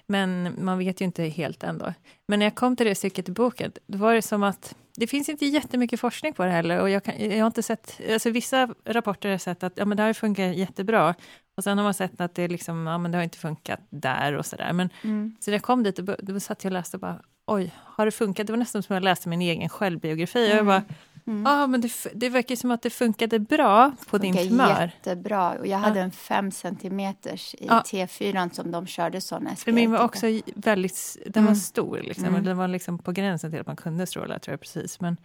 Mm. 0.10 0.44
Men 0.44 0.56
man 0.66 0.78
vet 0.78 1.02
ju 1.02 1.06
inte 1.06 1.24
helt 1.24 1.64
ändå. 1.64 1.94
Men 2.28 2.40
när 2.40 2.46
jag 2.46 2.56
kom 2.56 2.76
till 2.76 2.86
det 2.86 2.96
stycket 2.96 3.30
i 3.30 3.32
boken, 3.32 3.72
då 3.88 3.98
var 3.98 4.14
det 4.14 4.22
som 4.22 4.44
att 4.44 4.76
det 4.96 5.08
finns 5.08 5.30
inte 5.30 5.46
jättemycket 5.46 6.00
forskning 6.00 6.34
på 6.34 6.44
det 6.46 6.52
heller. 6.52 6.80
Och 6.82 6.90
jag, 6.90 7.04
kan, 7.04 7.30
jag 7.30 7.40
har 7.40 7.48
inte 7.48 7.64
sett, 7.64 8.02
alltså 8.12 8.30
vissa 8.30 8.70
rapporter 8.86 9.30
har 9.30 9.32
jag 9.34 9.42
sett 9.42 9.64
att 9.64 9.74
ja, 9.76 9.86
men 9.86 9.98
det 9.98 10.04
här 10.04 10.14
funkar 10.14 10.44
jättebra. 10.44 11.16
Och 11.58 11.64
sen 11.64 11.78
har 11.78 11.84
man 11.84 11.94
sett 11.94 12.22
att 12.22 12.36
det, 12.36 12.48
liksom, 12.48 12.88
ja, 12.88 12.98
men 12.98 13.12
det 13.12 13.18
har 13.18 13.24
inte 13.24 13.38
funkat 13.38 13.80
där 13.90 14.34
och 14.34 14.46
sådär. 14.46 14.74
Men 14.74 14.90
Mm. 15.04 15.36
så 15.40 15.52
när 15.52 15.56
jag 15.56 15.64
kom 15.64 15.84
dit, 15.84 15.96
då, 15.96 16.16
då 16.20 16.40
satt 16.40 16.64
jag 16.64 16.72
och 16.72 16.74
läste 16.74 16.98
och 16.98 17.02
bara, 17.02 17.22
oj, 17.48 17.72
har 17.78 18.06
det 18.06 18.12
funkat? 18.12 18.48
Det 18.48 18.54
var 18.54 18.58
nästan 18.58 18.84
som 18.84 18.94
att 18.94 18.98
jag 18.98 19.04
läste 19.04 19.30
min 19.30 19.42
egen 19.42 19.70
självbiografi. 19.70 20.52
Och 20.54 20.58
jag 20.58 20.66
bara, 20.66 20.84
Mm. 21.28 21.44
ja, 21.46 21.68
men 21.68 21.82
det, 21.82 21.92
det 22.14 22.30
verkar 22.30 22.56
som 22.56 22.72
att 22.72 22.82
det 22.82 22.90
funkade 22.90 23.40
bra 23.40 23.92
på 24.10 24.18
din 24.18 24.36
tumör. 24.38 24.82
jättebra. 24.96 25.52
Och 25.60 25.68
jag 25.68 25.78
hade 25.78 26.00
en 26.02 26.12
fem 26.12 26.52
centimeters 26.52 27.56
i 27.56 27.66
Ja. 27.68 27.84
T4 27.86 28.50
som 28.54 28.72
de 28.72 28.88
körde 28.88 29.22
sån. 29.22 29.56
För 29.56 29.72
min 29.72 29.92
var 29.92 30.00
också 30.00 30.26
väldigt, 30.56 31.18
den 31.28 31.44
var 31.44 31.52
Mm. 31.52 31.56
stor, 31.62 32.00
liksom, 32.04 32.26
Mm. 32.26 32.44
den 32.44 32.58
var 32.58 32.68
liksom 32.68 33.00
på 33.00 33.12
gränsen 33.12 33.52
till 33.52 33.60
att 33.60 33.68
man 33.68 33.76
kunde 33.76 34.08
stråla, 34.08 34.40
tror 34.40 34.54
jag 34.54 34.60
precis. 34.62 35.00
Men, 35.00 35.18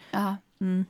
mm. 0.61 0.85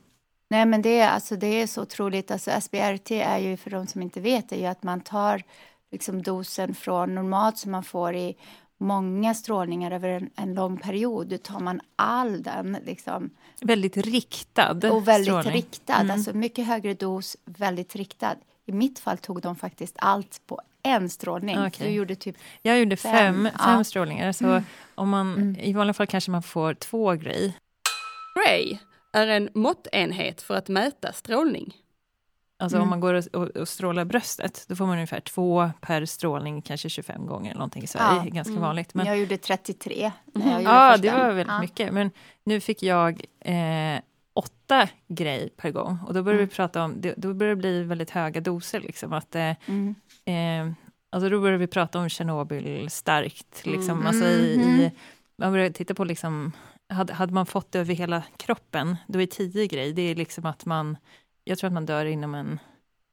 Nej, 0.49 0.65
men 0.65 0.81
det, 0.81 0.99
är- 0.99 1.09
alltså, 1.09 1.35
det 1.35 1.47
är 1.61 1.67
så 1.67 1.81
otroligt. 1.81 2.31
Alltså, 2.31 2.51
SBRT 2.51 3.11
är 3.21 3.37
ju, 3.37 3.57
för 3.57 3.69
de 3.69 3.87
som 3.87 4.01
inte 4.01 4.19
vet, 4.21 4.49
det 4.49 4.55
är 4.55 4.59
ju 4.59 4.65
att 4.65 4.83
man 4.83 5.01
tar 5.01 5.43
liksom, 5.91 6.21
dosen 6.21 6.75
från 6.75 7.15
normalt 7.15 7.57
som 7.57 7.71
man 7.71 7.83
får 7.83 8.15
i 8.15 8.35
många 8.79 9.33
strålningar 9.33 9.91
över 9.91 10.09
en, 10.09 10.29
en 10.35 10.53
lång 10.53 10.77
period. 10.77 11.43
Tar 11.43 11.59
man 11.59 11.81
all 11.95 12.43
den 12.43 12.77
liksom, 12.85 13.29
Väldigt 13.61 13.97
riktad 13.97 14.71
och 14.91 15.07
väldigt 15.07 15.25
strålning. 15.27 15.53
riktad. 15.53 15.93
Mm. 15.95 16.11
Alltså 16.11 16.33
mycket 16.33 16.67
högre 16.67 16.93
dos, 16.93 17.37
väldigt 17.45 17.95
riktad. 17.95 18.35
I 18.65 18.71
mitt 18.71 18.99
fall 18.99 19.17
tog 19.17 19.41
de 19.41 19.55
faktiskt 19.55 19.95
allt 19.99 20.41
på 20.47 20.59
en 20.83 21.09
strålning. 21.09 21.57
Okej. 21.67 21.87
Du 21.87 21.93
gjorde 21.93 22.15
typ 22.15 22.35
Jag 22.61 22.79
gjorde 22.79 22.95
fem, 22.95 23.11
Fem, 23.13 23.43
fem, 23.59 23.77
ja. 23.77 23.83
strålningar, 23.83 24.31
så 24.31 24.45
Mm. 24.45 24.63
om 24.95 25.09
man, 25.09 25.33
Mm. 25.33 25.55
i 25.55 25.73
vanliga 25.73 25.93
fall 25.93 26.07
kanske 26.07 26.31
man 26.31 26.43
får 26.43 26.73
två 26.73 27.13
grej. 27.13 27.57
Gray 28.35 28.77
är 29.13 29.27
en 29.27 29.49
måttenhet 29.53 30.41
för 30.41 30.55
att 30.55 30.67
mäta 30.69 31.13
strålning. 31.13 31.73
Alltså 32.61 32.77
Mm. 32.77 32.83
om 32.83 32.89
man 32.89 32.99
går 32.99 33.13
och, 33.13 33.25
och, 33.35 33.47
och 33.47 33.67
strålar 33.67 34.05
bröstet, 34.05 34.65
då 34.67 34.75
får 34.75 34.85
man 34.85 34.93
ungefär 34.95 35.19
två 35.19 35.71
per 35.81 36.05
strålning, 36.05 36.61
kanske 36.61 36.89
25 36.89 37.25
gånger 37.25 37.49
eller 37.51 37.59
någonting. 37.59 37.87
Så 37.87 37.97
Ja. 37.97 38.13
det 38.23 38.29
är 38.29 38.31
ganska 38.31 38.51
Mm. 38.51 38.63
vanligt. 38.63 38.93
Men, 38.93 39.05
Jag 39.05 39.17
gjorde 39.19 39.37
33 39.37 40.11
när 40.33 40.41
Mhm. 40.41 40.51
jag 40.51 40.61
gjorde 40.61 40.73
ja, 40.73 40.91
första. 40.91 41.01
det 41.11 41.23
var 41.23 41.27
väldigt 41.27 41.47
Ja. 41.47 41.61
mycket. 41.61 41.93
Men 41.93 42.11
nu 42.43 42.59
fick 42.59 42.83
jag 42.83 43.21
eh, 43.39 43.99
åtta 44.33 44.87
grej 45.07 45.49
per 45.57 45.71
gång. 45.71 45.97
Och 46.07 46.13
då 46.13 46.23
började 46.23 46.39
Mm. 46.43 46.49
vi 46.49 46.55
prata 46.55 46.83
om, 46.83 47.01
då 47.17 47.33
började 47.33 47.55
det 47.55 47.59
bli 47.61 47.83
väldigt 47.83 48.09
höga 48.09 48.41
doser. 48.41 48.79
Liksom, 48.79 49.13
att, 49.13 49.35
eh, 49.35 49.51
Mm. 49.65 49.95
Eh, 50.25 50.73
alltså 51.09 51.29
då 51.29 51.39
började 51.41 51.57
vi 51.57 51.67
prata 51.67 51.99
om 51.99 52.09
Tjernobyl 52.09 52.89
starkt. 52.89 53.65
Liksom, 53.65 53.91
Mm. 53.97 54.07
alltså 54.07 54.25
i, 54.25 54.53
i, 54.53 54.91
man 55.37 55.51
började 55.51 55.73
titta 55.73 55.93
på, 55.93 56.03
liksom, 56.03 56.51
hade, 56.89 57.13
hade 57.13 57.33
man 57.33 57.45
fått 57.45 57.71
det 57.71 57.79
över 57.79 57.93
hela 57.93 58.23
kroppen, 58.37 58.95
då 59.07 59.21
är 59.21 59.25
tio 59.25 59.67
grej, 59.67 59.93
det 59.93 60.01
är 60.01 60.15
liksom 60.15 60.45
att 60.45 60.65
man, 60.65 60.97
jag 61.49 61.57
tror 61.57 61.67
att 61.67 61.73
man 61.73 61.85
dör 61.85 62.05
inom 62.05 62.35
en, 62.35 62.59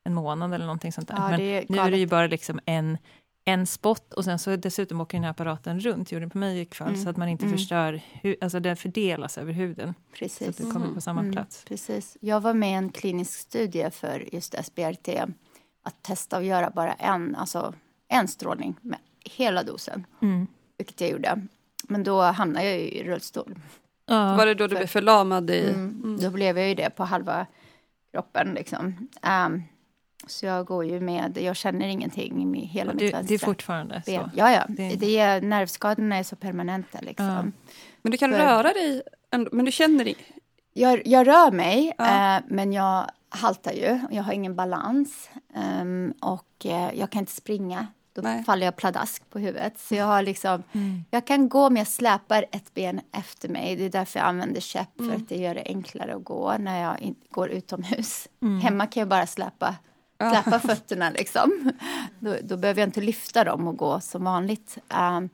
en 0.04 0.14
månad 0.14 0.54
eller 0.54 0.64
någonting 0.66 0.92
sånt 0.92 1.08
där. 1.08 1.14
Ja, 1.16 1.28
Men 1.30 1.40
är 1.40 1.64
nu 1.68 1.78
är 1.78 1.90
det 1.90 1.98
ju 1.98 2.06
bara 2.06 2.26
liksom 2.26 2.60
en, 2.66 2.98
en 3.44 3.66
spot 3.66 4.12
och 4.12 4.24
sen 4.24 4.38
så 4.38 4.56
dessutom 4.56 5.00
åker 5.00 5.16
den 5.18 5.24
här 5.24 5.30
apparaten 5.30 5.80
runt, 5.80 6.12
gjorde 6.12 6.22
den 6.22 6.30
på 6.30 6.38
mig 6.38 6.60
ikväll, 6.60 6.88
Mm. 6.88 7.04
så 7.04 7.10
att 7.10 7.16
man 7.16 7.28
inte 7.28 7.44
Mm. 7.44 7.58
förstör, 7.58 8.00
hu, 8.22 8.36
alltså 8.40 8.60
den 8.60 8.76
fördelas 8.76 9.38
över 9.38 9.52
huden, 9.52 9.94
så 9.94 10.10
att 10.12 10.18
Precis. 10.18 10.56
det 10.56 10.70
kommer 10.70 10.94
på 10.94 11.00
samma 11.00 11.20
Mm, 11.20 11.32
plats. 11.32 11.64
Precis. 11.68 12.16
Jag 12.20 12.40
var 12.40 12.54
med 12.54 12.70
i 12.70 12.72
en 12.74 12.90
klinisk 12.90 13.32
studie 13.40 13.90
för 13.90 14.34
just 14.34 14.54
SBRT. 14.64 15.08
Att 15.82 16.02
testa 16.02 16.36
att 16.36 16.44
göra 16.44 16.70
bara 16.70 16.92
en, 16.92 17.36
alltså 17.36 17.74
en 18.08 18.28
strålning 18.28 18.74
med 18.80 18.98
hela 19.24 19.62
dosen. 19.62 20.06
Mm. 20.22 20.46
Vilket 20.78 21.00
jag 21.00 21.10
gjorde. 21.10 21.46
Men 21.88 22.04
då 22.04 22.20
hamnade 22.22 22.66
jag 22.66 22.74
ju 22.80 22.88
i 22.88 23.04
rullstol. 23.04 23.54
Ja. 24.06 24.36
Var 24.36 24.46
det 24.46 24.54
då 24.54 24.66
du 24.66 24.68
För- 24.74 24.76
blev 24.80 24.86
förlamad 24.86 25.50
i... 25.50 25.68
Mm. 25.74 26.18
Då 26.20 26.30
blev 26.30 26.58
jag 26.58 26.68
ju 26.68 26.74
det 26.74 26.90
på 26.90 27.04
halva 27.04 27.46
kroppen. 28.16 28.54
Liksom. 28.54 29.08
Ehm, 29.22 29.62
så 30.26 30.46
jag 30.46 30.66
går 30.66 30.84
ju 30.84 31.00
med, 31.00 31.38
jag 31.38 31.56
känner 31.56 31.86
ingenting 31.88 32.56
i 32.56 32.64
hela 32.66 32.92
mitt 32.92 32.98
det, 32.98 33.06
det 33.06 33.12
är 33.12 33.22
vänstra 33.22 33.38
fortfarande 33.46 34.02
så. 34.04 34.10
ben. 34.10 34.30
Ja, 34.34 34.52
ja. 34.52 34.64
Det- 34.68 34.96
Det... 35.00 35.18
är, 35.18 35.40
nervskadorna 35.40 36.16
är 36.16 36.22
så 36.22 36.36
permanenta. 36.36 36.98
Liksom. 37.00 37.26
Ja. 37.26 37.42
Men 38.02 38.10
du 38.12 38.18
kan 38.18 38.32
För- 38.32 38.38
röra 38.38 38.72
dig, 38.72 39.02
ändå, 39.30 39.50
men 39.52 39.64
du 39.64 39.72
känner 39.72 40.08
i... 40.08 40.16
Jag, 40.72 41.06
jag 41.06 41.26
rör 41.26 41.50
mig, 41.50 41.94
Ja. 41.98 42.36
eh, 42.36 42.42
men 42.48 42.72
jag 42.72 43.10
haltar 43.28 43.72
ju. 43.72 44.00
Jag 44.10 44.22
har 44.22 44.32
ingen 44.32 44.56
balans. 44.56 45.30
Ehm, 45.54 46.14
och 46.20 46.66
eh, 46.66 46.90
jag 46.94 47.10
kan 47.10 47.20
inte 47.20 47.32
springa. 47.32 47.86
Då 48.16 48.22
Nej. 48.22 48.44
faller 48.44 48.66
jag 48.66 48.76
pladask 48.76 49.30
på 49.30 49.38
huvudet. 49.38 49.78
Så 49.78 49.94
jag 49.94 50.04
har 50.06 50.22
liksom... 50.22 50.62
Mm. 50.72 51.04
Jag 51.10 51.26
kan 51.26 51.48
gå, 51.48 51.70
men 51.70 51.76
jag 51.76 51.86
släpar 51.88 52.44
ett 52.52 52.74
ben 52.74 53.00
efter 53.12 53.48
mig. 53.48 53.76
Det 53.76 53.84
är 53.84 53.90
därför 53.90 54.18
jag 54.18 54.26
använder 54.28 54.60
käpp, 54.60 54.88
för 54.96 55.04
Mm. 55.04 55.16
att 55.16 55.28
det 55.28 55.36
gör 55.36 55.54
det 55.54 55.62
enklare 55.66 56.14
att 56.16 56.24
gå 56.24 56.56
när 56.58 56.82
jag 56.82 57.00
in, 57.02 57.14
går 57.30 57.48
utomhus. 57.50 58.28
Mm. 58.42 58.60
Hemma 58.60 58.86
kan 58.86 59.00
jag 59.00 59.08
bara 59.08 59.26
släpa, 59.26 59.74
Ja. 60.18 60.30
släpa 60.42 60.58
fötterna, 60.60 61.10
liksom. 61.10 61.72
Då, 62.18 62.36
då 62.42 62.56
behöver 62.56 62.80
jag 62.80 62.88
inte 62.88 63.00
lyfta 63.00 63.44
dem 63.44 63.68
och 63.68 63.76
gå 63.76 64.00
som 64.00 64.24
vanligt. 64.24 64.78
Ehm, 64.88 65.28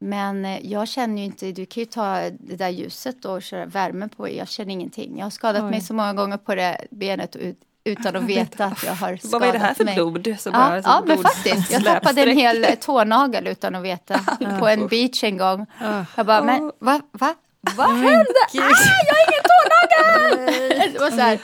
men 0.00 0.44
eh, 0.44 0.66
jag 0.66 0.88
känner 0.88 1.18
ju 1.18 1.24
inte, 1.24 1.52
du 1.52 1.66
kan 1.66 1.80
ju 1.80 1.84
ta 1.86 2.14
det 2.30 2.56
där 2.56 2.68
ljuset 2.68 3.24
och 3.24 3.42
köra 3.42 3.66
värme 3.66 4.08
på, 4.08 4.30
jag 4.30 4.48
känner 4.48 4.72
ingenting. 4.72 5.18
Jag 5.18 5.24
har 5.26 5.30
skadat 5.30 5.62
Oj. 5.62 5.70
mig 5.70 5.80
så 5.80 5.94
många 5.94 6.12
gånger 6.14 6.36
på 6.36 6.54
det 6.54 6.86
benet 6.90 7.36
ut, 7.36 7.60
utan 7.84 8.16
att 8.16 8.22
veta 8.36 8.64
att 8.64 8.82
jag 8.84 8.92
har 8.94 9.16
skadat 9.16 9.32
Vad 9.40 9.42
är 9.48 9.52
det 9.52 9.58
här 9.58 9.74
för 9.74 9.84
mig. 9.84 9.94
blod? 9.94 10.34
Så 10.38 10.48
Ja, 10.48 10.52
bara, 10.52 10.82
så 10.82 10.88
ja 10.88 11.02
men 11.06 11.16
blod- 11.18 11.22
faktiskt. 11.22 11.70
Jag 11.72 11.84
tappade 11.84 12.22
en 12.22 12.36
hel 12.36 12.64
eh, 12.64 12.74
tånagel 12.74 13.46
utan 13.46 13.74
att 13.74 13.82
veta 13.82 14.20
på 14.60 14.68
en 14.68 14.86
beach 14.88 15.24
en 15.24 15.36
gång. 15.36 15.66
Ah. 15.80 16.04
Jag 16.16 16.26
bara, 16.26 16.42
men 16.44 16.72
va? 16.78 17.00
va? 17.12 17.34
Vad 17.76 17.88
Men 17.90 17.98
hände? 18.02 18.24
Ah, 18.24 18.48
jag 18.52 18.62
har 18.62 19.26
ingen 19.28 19.42
tånagel! 19.50 20.92
Det 20.92 20.98
var 20.98 21.10
så 21.10 21.16
här. 21.20 21.38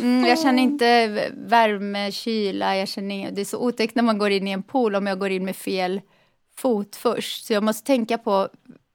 Mm, 0.00 0.24
jag 0.28 0.38
känner 0.40 0.62
inte 0.62 1.06
värme, 1.46 2.12
kyla, 2.12 2.76
jag 2.76 2.88
känner. 2.88 3.30
Det 3.30 3.40
är 3.40 3.44
så 3.44 3.58
otäckt 3.58 3.94
när 3.94 4.02
man 4.02 4.18
går 4.18 4.30
in 4.30 4.48
i 4.48 4.50
en 4.50 4.62
pool 4.62 4.94
om 4.94 5.06
jag 5.06 5.18
går 5.18 5.30
in 5.30 5.44
med 5.44 5.56
fel 5.56 6.00
fot 6.56 6.96
först. 6.96 7.44
Så 7.46 7.52
jag 7.52 7.62
måste 7.62 7.86
tänka 7.86 8.18
på 8.18 8.48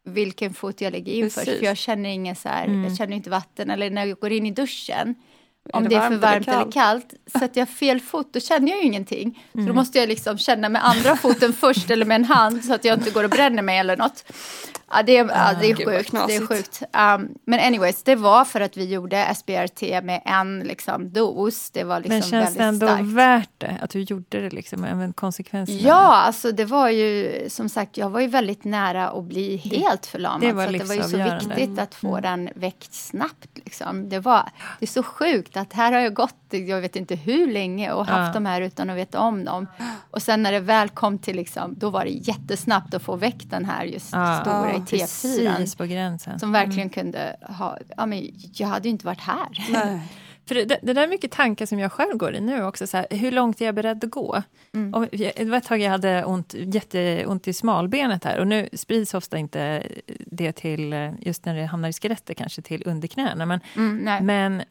vilken 0.05 0.53
fot 0.53 0.81
jag 0.81 0.91
lägger 0.91 1.11
in 1.13 1.23
Precis. 1.23 1.43
först. 1.45 1.57
För 1.57 1.65
jag 1.65 1.77
känner 1.77 2.09
inget 2.09 2.37
så 2.39 2.49
här, 2.49 2.65
Mm. 2.65 2.83
jag 2.83 2.97
känner 2.97 3.15
inte 3.15 3.29
vatten. 3.29 3.69
Eller 3.69 3.89
när 3.89 4.05
jag 4.05 4.19
går 4.19 4.31
in 4.31 4.45
i 4.45 4.51
duschen. 4.51 5.15
Om 5.73 5.83
det 5.83 5.89
det, 5.89 5.95
är 5.95 6.09
för 6.09 6.15
varmt 6.15 6.23
eller 6.23 6.31
varmt 6.33 6.47
eller 6.47 6.71
kallt? 6.71 6.73
kallt, 6.73 7.13
sätter 7.39 7.61
jag 7.61 7.69
fel 7.69 7.99
fot, 7.99 8.27
då 8.33 8.39
känner 8.39 8.71
jag 8.71 8.77
ju 8.79 8.85
ingenting. 8.85 9.43
Så 9.51 9.57
Mm. 9.57 9.67
då 9.67 9.73
måste 9.75 9.97
jag 9.99 10.09
liksom 10.09 10.37
känna 10.37 10.69
med 10.69 10.85
andra 10.85 11.15
foten 11.15 11.53
först 11.53 11.89
eller 11.91 12.05
med 12.05 12.15
en 12.15 12.25
hand 12.25 12.65
så 12.65 12.73
att 12.73 12.85
jag 12.85 12.97
inte 12.99 13.11
går 13.11 13.23
och 13.23 13.29
bränner 13.29 13.61
mig 13.61 13.77
eller 13.77 13.97
något. 13.97 14.23
Ja, 14.91 15.03
det 15.03 15.17
är, 15.17 15.25
ja, 15.25 15.53
det 15.61 15.71
är 15.71 15.75
sjukt. 15.75 16.11
Det 16.27 16.35
är 16.35 16.47
sjukt. 16.47 16.81
Um, 16.81 17.29
men 17.45 17.59
anyways, 17.59 18.03
det 18.03 18.15
var 18.15 18.45
för 18.45 18.61
att 18.61 18.77
vi 18.77 18.85
gjorde 18.85 19.35
SBRT 19.35 19.81
med 20.03 20.21
en 20.25 20.59
liksom, 20.59 21.09
dos. 21.13 21.71
Det 21.71 21.83
var 21.83 21.99
liksom 21.99 22.13
Men 22.13 22.21
känns 22.21 22.55
det 22.55 22.63
ändå 22.63 22.87
starkt. 22.87 23.03
värt 23.03 23.49
det? 23.57 23.77
Att 23.81 23.89
du 23.89 24.01
gjorde 24.01 24.41
det 24.41 24.49
liksom, 24.49 24.83
även 24.83 25.13
konsekvenserna? 25.13 25.79
Ja, 25.79 26.15
alltså 26.15 26.51
det 26.51 26.65
var 26.65 26.89
ju 26.89 27.33
som 27.49 27.69
sagt, 27.69 27.97
jag 27.97 28.09
var 28.09 28.19
ju 28.19 28.27
väldigt 28.27 28.63
nära 28.63 29.09
att 29.09 29.23
bli 29.23 29.57
helt 29.57 30.05
förlamad. 30.05 30.41
det 30.41 30.53
var 30.53 30.65
så 30.65 30.71
det 30.71 30.83
var 30.83 30.95
ju 30.95 31.03
så 31.03 31.17
viktigt 31.17 31.79
att 31.79 31.95
få 31.95 32.19
den 32.19 32.49
väckt 32.55 32.93
snabbt. 32.93 33.49
Liksom. 33.55 34.09
Det, 34.09 34.19
var, 34.19 34.49
det 34.79 34.85
är 34.85 34.87
så 34.87 35.03
sjukt 35.03 35.57
att 35.57 35.73
här 35.73 35.91
har 35.91 35.99
jag 35.99 36.13
gått, 36.13 36.35
jag 36.49 36.81
vet 36.81 36.95
inte 36.95 37.15
hur 37.15 37.47
länge 37.51 37.91
och 37.91 38.05
haft 38.05 38.27
Ja. 38.27 38.33
de 38.33 38.45
här 38.45 38.61
utan 38.61 38.89
att 38.89 38.97
veta 38.97 39.19
om 39.19 39.45
dem. 39.45 39.67
Och 40.11 40.21
sen 40.21 40.43
när 40.43 40.51
det 40.51 40.59
väl 40.59 40.89
kom 40.89 41.17
till, 41.17 41.35
liksom, 41.35 41.73
då 41.77 41.89
var 41.89 42.03
det 42.05 42.09
jättesnabbt 42.11 42.93
att 42.93 43.01
få 43.03 43.15
väck 43.15 43.35
den 43.43 43.65
här 43.65 43.83
just 43.83 44.13
Ja. 44.13 44.39
stora 44.41 44.76
Ja, 44.77 44.97
i 44.97 44.99
T4. 45.01 45.57
Precis 45.57 45.75
på 45.75 45.85
gränsen. 45.85 46.39
Som 46.39 46.51
verkligen 46.51 46.89
kunde 46.89 47.35
ha, 47.41 47.77
ja 47.97 48.05
men 48.05 48.29
jag 48.53 48.67
hade 48.67 48.87
ju 48.87 48.91
inte 48.91 49.05
varit 49.05 49.19
här. 49.21 49.47
Nej. 49.69 50.01
För 50.47 50.55
det, 50.55 50.79
det 50.83 50.93
där 50.93 51.03
är 51.03 51.07
mycket 51.07 51.31
tankar 51.31 51.65
som 51.65 51.79
jag 51.79 51.91
själv 51.91 52.17
går 52.17 52.35
i 52.35 52.41
nu 52.41 52.63
också. 52.63 52.87
Så 52.87 52.97
här, 52.97 53.07
hur 53.09 53.31
långt 53.31 53.61
är 53.61 53.65
jag 53.65 53.75
beredd 53.75 54.03
att 54.03 54.09
gå? 54.11 54.41
Mm. 54.73 54.93
Och 54.93 55.07
jag- 55.11 55.31
det 55.35 55.45
var 55.45 55.57
ett 55.57 55.63
tag 55.63 55.79
jag 55.79 55.91
hade 55.91 56.23
ont, 56.25 56.53
jätteont 56.57 57.47
i 57.47 57.53
smalbenet 57.53 58.23
här 58.23 58.39
och 58.39 58.47
nu 58.47 58.69
sprids 58.73 59.13
ofta 59.13 59.37
inte 59.37 59.83
det 60.25 60.51
till, 60.51 60.93
eh, 60.93 61.11
just 61.19 61.45
när 61.45 61.55
det 61.55 61.65
hamnar 61.65 61.89
i 61.89 61.93
skelettet, 61.93 62.37
kanske 62.37 62.61
till 62.61 62.83
underknäna. 62.85 63.45
Men, 63.45 63.59
Mm, 63.75 64.25
men 64.25 64.63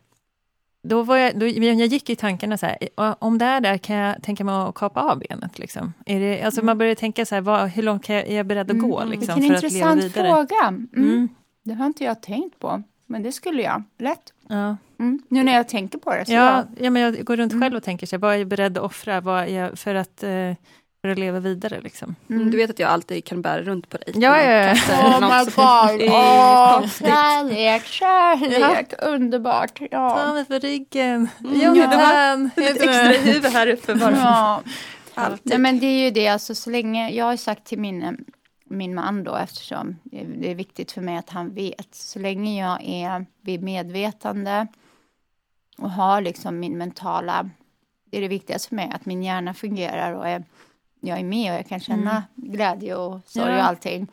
då 0.89 1.03
var 1.03 1.17
jag, 1.17 1.39
då, 1.39 1.47
jag 1.47 1.75
gick 1.87 2.11
i 2.11 2.17
tankarna 2.17 2.57
så 2.59 2.67
här, 2.67 2.79
eh, 2.99 3.15
om 3.19 3.39
det 3.39 3.45
är 3.45 3.61
där 3.61 3.79
kan 3.79 3.97
jag 3.97 4.23
tänka 4.23 4.45
mig 4.45 4.55
att 4.55 4.75
kapa 4.75 5.01
av 5.01 5.19
benet. 5.19 5.59
Liksom. 5.59 5.93
Är 6.07 6.21
det, 6.21 6.43
alltså 6.43 6.65
Man 6.65 6.79
börjar 6.79 6.95
tänka 6.95 7.27
så 7.27 7.35
här, 7.35 7.43
vad, 7.43 7.69
hur 7.69 7.83
långt 7.83 8.09
jag, 8.09 8.19
är 8.27 8.37
jag 8.37 8.47
beredd 8.47 8.71
att 8.71 8.79
gå? 8.79 9.05
Liksom, 9.05 9.35
Mm. 9.35 9.41
Vilken 9.41 9.61
för 9.61 9.67
att 9.67 9.73
leva 9.73 9.93
intressant 9.93 10.17
vidare? 10.17 10.35
fråga. 10.35 10.69
Mm. 10.69 10.89
Mm. 10.97 11.29
Det 11.65 11.75
har 11.75 11.87
inte 11.87 12.05
jag 12.05 12.23
tänkt 12.23 12.59
på. 12.59 12.83
Men 13.07 13.23
det 13.23 13.33
skulle 13.33 13.63
jag. 13.63 13.83
Lätt. 13.99 14.33
Ja. 14.49 14.77
Mm. 14.99 15.23
Nu 15.29 15.43
när 15.43 15.53
jag 15.55 15.69
tänker 15.69 15.99
på 15.99 16.11
det. 16.11 16.25
Så 16.27 16.33
Ja, 16.33 16.45
ja. 16.57 16.65
ja, 16.85 16.91
men 16.91 17.03
jag 17.03 17.25
går 17.25 17.37
runt 17.37 17.53
Mm. 17.53 17.63
själv 17.63 17.77
och 17.77 17.83
tänker 17.83 18.07
så 18.07 18.17
här, 18.17 18.21
vad 18.21 18.35
är 18.35 18.39
jag 18.39 18.49
beredd 18.49 18.79
att 18.79 18.85
offra 18.85 19.21
vad 19.21 19.51
jag, 19.51 19.79
för, 19.79 19.95
att, 19.95 20.23
eh, 20.23 20.53
för 21.07 21.13
att 21.13 21.19
leva 21.19 21.41
vidare? 21.41 21.81
Liksom. 21.81 22.15
Mm. 22.31 22.51
Du 22.51 22.57
vet 22.57 22.71
att 22.71 22.79
jag 22.79 22.91
alltid 22.91 23.25
kan 23.25 23.43
bära 23.43 23.63
runt 23.63 23.89
på 23.89 23.97
dig. 23.97 24.13
Ja, 24.15 24.43
ja, 24.43 24.51
ja. 24.53 24.73
Oh 25.19 25.21
my 25.21 25.45
god! 25.45 26.11
Åh, 26.11 26.89
kärlek, 26.89 27.85
kärlek, 27.87 28.93
underbart. 29.03 29.79
Ta 29.79 29.87
Ja. 29.91 30.33
mig 30.33 30.45
för 30.45 30.61
ryggen. 30.61 31.29
Mm, 31.41 31.61
Jonathan! 31.61 32.51
Lite 32.57 32.63
heter 32.73 32.89
extra 32.89 33.23
huvudet 33.33 33.53
här 33.53 33.67
uppe 33.67 33.95
bara. 33.95 34.17
Ja. 34.17 34.63
Alltid. 35.15 35.41
Nej, 35.45 35.59
men 35.59 35.79
det 35.79 35.87
är 35.87 36.05
ju 36.05 36.11
det, 36.11 36.29
alltså 36.29 36.55
så 36.55 36.71
länge, 36.71 37.11
jag 37.11 37.25
har 37.25 37.37
sagt 37.37 37.65
till 37.65 37.79
min, 37.79 38.25
min 38.65 38.95
man 38.95 39.25
då, 39.25 39.37
eftersom 39.37 39.97
det 40.41 40.51
är 40.51 40.55
viktigt 40.55 40.93
för 40.93 41.01
mig 41.01 41.17
att 41.17 41.31
han 41.31 41.55
vet, 41.55 41.95
så 41.95 42.19
länge 42.19 42.61
jag 42.61 42.79
är 42.85 43.27
vid 43.41 43.63
medvetande 43.63 44.67
och 45.79 45.91
har 45.91 46.21
liksom 46.21 46.61
min 46.61 46.79
mentala, 46.79 47.51
det 48.11 48.17
är 48.17 48.21
det 48.21 48.29
viktigaste 48.29 48.69
för 48.69 48.77
mig, 48.77 48.91
att 48.95 49.07
min 49.07 49.23
hjärna 49.23 49.55
fungerar 49.55 50.13
och 50.13 50.29
är, 50.29 50.45
jag 51.07 51.19
är 51.19 51.25
med 51.25 51.53
och 51.53 51.59
jag 51.59 51.67
kan 51.67 51.81
känna 51.81 52.25
glädje 52.35 52.95
och 52.97 53.21
sorg 53.27 53.51
Ja. 53.53 53.57
och 53.57 53.65
allting. 53.65 54.07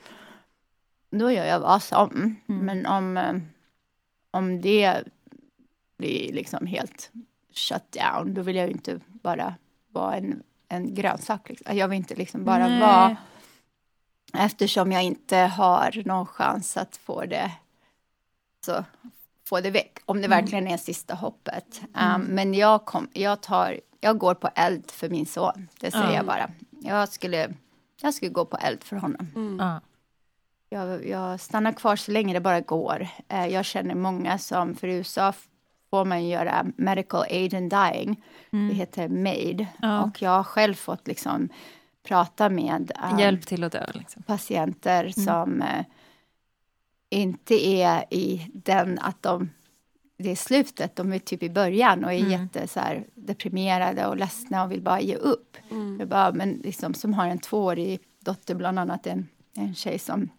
Då 1.10 1.32
gör 1.32 1.46
jag 1.46 1.60
vad 1.60 1.84
som. 1.84 2.12
Mm. 2.50 2.66
Men 2.66 2.86
om, 2.86 3.18
eh, 3.18 3.34
om 4.32 4.62
det 4.62 5.04
blir 5.98 6.34
liksom 6.34 6.68
helt 6.68 7.12
shut 7.54 7.92
down, 7.92 8.34
då 8.34 8.42
vill 8.42 8.56
jag 8.56 8.66
ju 8.68 8.72
inte 8.72 9.00
bara 9.06 9.56
vara 9.92 10.16
en, 10.16 10.44
en 10.68 10.94
grönsak. 10.96 11.50
Liksom. 11.50 11.78
Jag 11.78 11.88
vill 11.88 11.98
inte 11.98 12.16
liksom 12.16 12.44
bara 12.46 12.68
Nej. 12.68 12.80
vara 12.80 13.18
eftersom 14.34 14.92
jag 14.92 15.04
inte 15.04 15.38
har 15.38 16.02
någon 16.06 16.26
chans 16.26 16.78
att 16.78 16.98
få 16.98 17.26
det 17.26 17.52
så 18.66 18.84
få 19.46 19.62
det 19.62 19.70
väck, 19.72 20.00
om 20.06 20.22
det 20.22 20.28
verkligen 20.28 20.68
är 20.68 20.78
sista 20.78 21.14
hoppet. 21.16 21.82
Um, 22.16 22.22
men 22.22 22.54
jag, 22.54 22.86
kom, 22.86 23.10
jag, 23.14 23.42
tar, 23.42 23.80
jag 24.00 24.18
går 24.18 24.34
på 24.36 24.50
eld 24.56 24.92
för 24.92 25.10
min 25.10 25.26
son, 25.26 25.68
det 25.80 25.92
säger 25.92 26.06
Ja. 26.06 26.14
jag 26.16 26.26
bara. 26.26 26.50
Jag 26.84 27.10
skulle, 27.10 27.54
jag 28.02 28.14
skulle 28.14 28.32
gå 28.32 28.46
på 28.46 28.58
eld 28.58 28.84
för 28.84 28.96
honom. 28.96 29.28
Mm. 29.36 29.60
Ja. 29.60 29.82
Jag, 30.70 31.08
jag 31.08 31.40
stannar 31.40 31.72
kvar 31.72 31.96
så 31.96 32.12
länge 32.12 32.34
det 32.34 32.40
bara 32.40 32.62
går. 32.62 33.08
Eh, 33.28 33.48
jag 33.48 33.66
känner 33.66 33.96
många 33.96 34.38
som, 34.38 34.76
för 34.76 34.88
i 34.88 34.94
USA 34.96 35.34
får 35.90 36.06
man 36.06 36.28
göra 36.28 36.66
medical 36.78 37.22
aid 37.22 37.54
in 37.54 37.70
dying. 37.70 38.24
Det 38.50 38.74
heter 38.74 39.08
MAID. 39.08 39.68
Ja. 39.82 40.04
Och 40.04 40.22
jag 40.22 40.30
har 40.30 40.44
själv 40.44 40.74
fått 40.74 41.08
liksom 41.08 41.50
prata 42.04 42.50
med 42.50 42.92
um, 43.12 43.20
Hjälp 43.20 43.46
till 43.46 43.64
att 43.64 43.72
dö. 43.72 43.86
Liksom. 43.94 44.24
patienter 44.24 45.10
som 45.10 45.62
eh, 45.62 45.86
inte 47.10 47.68
är 47.68 48.06
i 48.10 48.52
den 48.54 49.00
att 49.00 49.24
de 49.24 49.50
det 50.18 50.32
är 50.32 50.36
slutet, 50.36 50.96
de 50.96 51.14
är 51.14 51.20
typ 51.20 51.44
i 51.44 51.50
början 51.50 52.04
och 52.04 52.14
är 52.14 52.20
Mm. 52.20 52.32
jätte 52.32 52.68
så 52.68 52.80
här, 52.80 53.08
deprimerade 53.16 54.08
och 54.08 54.18
ledsna 54.18 54.64
och 54.64 54.72
vill 54.72 54.82
bara 54.82 55.02
ge 55.02 55.16
upp. 55.16 55.58
Mm. 55.72 56.10
Bara, 56.10 56.32
men 56.32 56.54
liksom, 56.54 56.94
som 56.94 57.14
har 57.14 57.28
en 57.28 57.40
tvåårig 57.40 58.00
dotter, 58.20 58.56
bland 58.56 58.80
annat 58.80 59.08
en, 59.08 59.28
en 59.56 59.76
tjej 59.76 60.00
som 60.00 60.30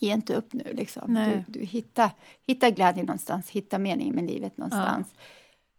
Ge 0.00 0.12
inte 0.12 0.34
upp 0.34 0.52
nu. 0.52 0.72
Liksom. 0.72 1.14
Nej. 1.14 1.44
Du, 1.46 1.58
du 1.58 1.66
hitta, 1.66 2.10
hitta 2.46 2.70
glädje 2.70 3.02
någonstans, 3.02 3.50
hitta 3.50 3.78
mening 3.78 4.14
med 4.14 4.24
livet 4.24 4.56
någonstans. 4.56 5.14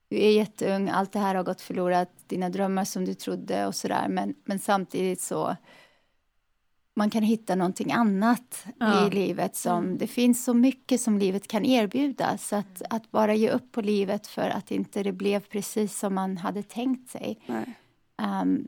Du 0.10 0.18
är 0.18 0.31
jätteung, 0.31 0.90
allt 0.90 1.11
det 1.11 1.19
här 1.19 1.36
har 1.36 1.44
gått 1.44 1.61
förlorat, 1.61 2.10
dina 2.27 2.49
drömmar 2.49 2.86
som 2.86 3.06
du 3.06 3.14
trodde 3.14 3.65
och 3.65 3.76
sådär. 3.76 4.07
Men, 4.10 4.36
men 4.45 4.60
samtidigt 4.60 5.22
så 5.22 5.56
man 6.95 7.10
kan 7.10 7.24
hitta 7.24 7.56
någonting 7.56 7.91
annat 7.91 8.66
Ja. 8.80 9.07
i 9.07 9.10
livet. 9.10 9.56
som 9.56 9.98
Det 9.98 10.07
finns 10.07 10.44
så 10.44 10.53
mycket 10.53 11.02
som 11.02 11.18
livet 11.20 11.48
kan 11.48 11.66
erbjuda. 11.66 12.38
Så 12.38 12.56
att, 12.56 12.82
att 12.90 13.11
bara 13.11 13.34
ge 13.34 13.49
upp 13.49 13.72
på 13.72 13.82
livet 13.82 14.28
för 14.28 14.49
att 14.49 14.72
inte 14.72 15.03
det 15.03 15.11
blev 15.11 15.40
precis 15.40 15.99
som 15.99 16.16
man 16.16 16.38
hade 16.38 16.64
tänkt 16.64 17.10
sig. 17.10 17.40
Um, 18.41 18.68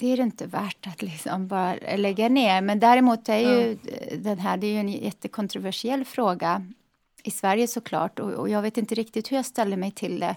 det 0.00 0.06
är 0.12 0.16
det 0.16 0.22
inte 0.22 0.46
värt 0.46 0.86
att 0.86 1.02
liksom 1.02 1.48
bara 1.48 1.74
lägga 1.96 2.28
ner. 2.28 2.60
Men 2.60 2.80
däremot 2.80 3.28
är 3.28 3.38
ju 3.38 3.78
den 4.18 4.38
här, 4.38 4.56
det 4.56 4.66
är 4.66 4.80
en 4.80 4.88
jättekontroversiell 4.88 6.04
fråga 6.04 6.66
i 7.24 7.30
Sverige 7.30 7.66
såklart. 7.66 8.18
Och, 8.18 8.30
och 8.32 8.48
jag 8.48 8.62
vet 8.62 8.78
inte 8.78 8.94
riktigt 8.94 9.32
hur 9.32 9.36
jag 9.36 9.46
ställer 9.46 9.76
mig 9.76 9.90
till 9.90 10.20
det. 10.20 10.36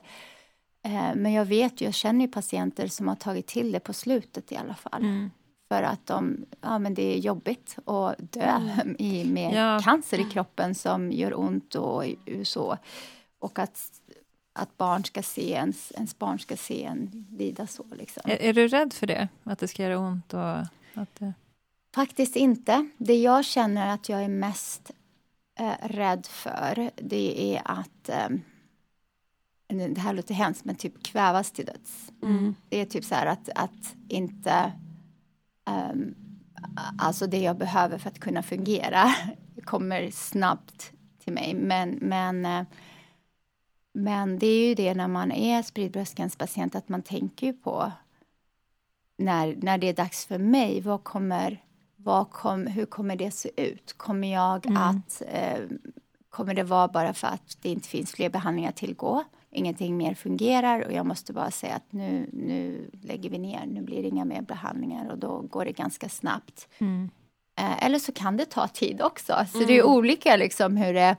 Eh, 0.85 1.15
men 1.15 1.34
jag 1.34 1.45
vet 1.45 1.81
ju, 1.81 1.85
jag 1.85 1.93
känner 1.93 2.26
ju 2.26 2.31
patienter 2.31 2.88
som 2.88 3.07
har 3.07 3.15
tagit 3.15 3.47
till 3.47 3.72
det 3.72 3.80
på 3.80 3.93
slutet 3.93 4.51
i 4.51 4.55
alla 4.55 4.76
fall. 4.76 5.01
Mm. 5.01 5.31
För 5.74 5.84
att 5.84 6.06
de, 6.08 6.45
ja 6.62 6.80
men 6.80 6.94
det 6.94 7.14
är 7.14 7.18
jobbigt 7.18 7.78
att 7.86 8.32
dö 8.32 8.60
i, 9.00 9.26
med 9.26 9.54
Ja. 9.54 9.80
cancer 9.84 10.20
i 10.20 10.24
kroppen 10.24 10.76
som 10.76 11.12
gör 11.12 11.40
ont 11.40 11.76
och 11.76 12.04
så. 12.44 12.78
Och 13.40 13.60
att, 13.60 13.91
att 14.54 14.78
barn 14.78 15.04
ska 15.04 15.24
se, 15.24 15.52
ens, 15.52 15.91
ens 15.91 16.20
barn 16.20 16.40
ska 16.40 16.58
se 16.58 16.84
en 16.84 17.26
lida 17.32 17.68
så 17.68 17.86
liksom. 17.91 18.24
Är, 18.26 18.41
är 18.41 18.54
du 18.54 18.68
rädd 18.68 18.94
för 18.94 19.08
det? 19.08 19.28
Att 19.44 19.60
det 19.60 19.68
ska 19.68 19.84
göra 19.84 20.00
ont? 20.00 20.34
Och 20.34 20.58
att 20.94 21.16
det... 21.20 21.34
Faktiskt 21.95 22.36
inte. 22.36 22.90
Det 22.98 23.16
jag 23.16 23.45
känner 23.45 23.94
att 23.94 24.10
jag 24.10 24.24
är 24.24 24.30
mest 24.30 24.91
eh, 25.60 25.88
rädd 25.88 26.26
för, 26.26 26.91
det 26.95 27.56
är 27.56 27.62
att 27.66 28.10
eh, 28.10 28.30
det 29.68 30.02
här 30.02 30.14
låter 30.14 30.34
hemskt, 30.34 30.66
men 30.66 30.76
typ 30.76 31.04
kvävas 31.04 31.52
till 31.52 31.66
döds. 31.66 32.12
Mm. 32.24 32.56
Det 32.70 32.82
är 32.82 32.86
typ 32.86 33.06
så 33.06 33.16
här 33.16 33.26
att, 33.26 33.50
att 33.56 33.95
inte... 34.08 34.72
ehm, 35.65 36.15
alltså 36.98 37.27
det 37.27 37.38
jag 37.40 37.57
behöver 37.57 37.98
för 37.98 38.10
att 38.10 38.19
kunna 38.19 38.44
fungera 38.44 39.15
kommer 39.64 40.11
snabbt 40.11 40.91
till 41.23 41.34
mig. 41.34 41.53
Men, 41.53 41.90
men, 42.02 42.45
eh, 42.45 42.64
men 43.94 44.40
det 44.40 44.48
är 44.48 44.68
ju 44.68 44.76
det 44.76 44.94
när 44.94 45.07
man 45.07 45.31
är 45.31 45.61
spridd 45.61 45.91
bröstcancerpatient 45.91 46.76
att 46.76 46.90
man 46.90 47.02
tänker 47.02 47.53
på 47.53 47.91
när, 49.18 49.56
när 49.61 49.77
det 49.77 49.90
är 49.90 49.94
dags 49.94 50.26
för 50.26 50.38
mig, 50.38 50.81
vad 50.81 51.03
kommer, 51.03 51.64
vad 51.95 52.30
kom, 52.31 52.68
hur 52.68 52.85
kommer 52.85 53.15
det 53.15 53.31
se 53.31 53.72
ut? 53.72 53.94
Kommer 53.98 54.34
jag 54.34 54.65
Mm. 54.65 54.77
att... 54.77 55.22
Eh, 55.27 55.60
kommer 56.30 56.53
det 56.53 56.64
vara 56.64 56.88
bara 56.88 57.14
för 57.14 57.27
att 57.27 57.57
det 57.61 57.69
inte 57.69 57.88
finns 57.88 58.11
fler 58.11 58.30
behandlingar 58.30 58.69
att 58.69 58.76
tillgå? 58.76 59.23
Ingenting 59.53 59.97
mer 59.97 60.13
fungerar 60.13 60.85
och 60.85 60.91
jag 60.93 61.05
måste 61.05 61.34
bara 61.34 61.51
säga 61.51 61.75
att 61.75 61.91
nu, 61.93 62.30
nu 62.34 62.89
lägger 63.01 63.30
vi 63.30 63.38
ner, 63.38 63.65
nu 63.65 63.81
blir 63.81 64.01
det 64.01 64.07
inga 64.07 64.25
mer 64.25 64.41
behandlingar 64.41 65.11
och 65.11 65.17
då 65.17 65.41
går 65.41 65.65
det 65.65 65.71
ganska 65.71 66.09
snabbt. 66.09 66.67
Mm. 66.80 67.09
Eh, 67.59 67.85
eller 67.85 67.99
så 67.99 68.11
kan 68.11 68.38
det 68.38 68.45
ta 68.45 68.67
tid 68.67 69.01
också. 69.01 69.45
Så 69.51 69.59
det 69.59 69.73
är 69.77 69.84
olika 69.84 70.35
liksom 70.35 70.77
hur 70.77 70.93
det... 70.93 71.15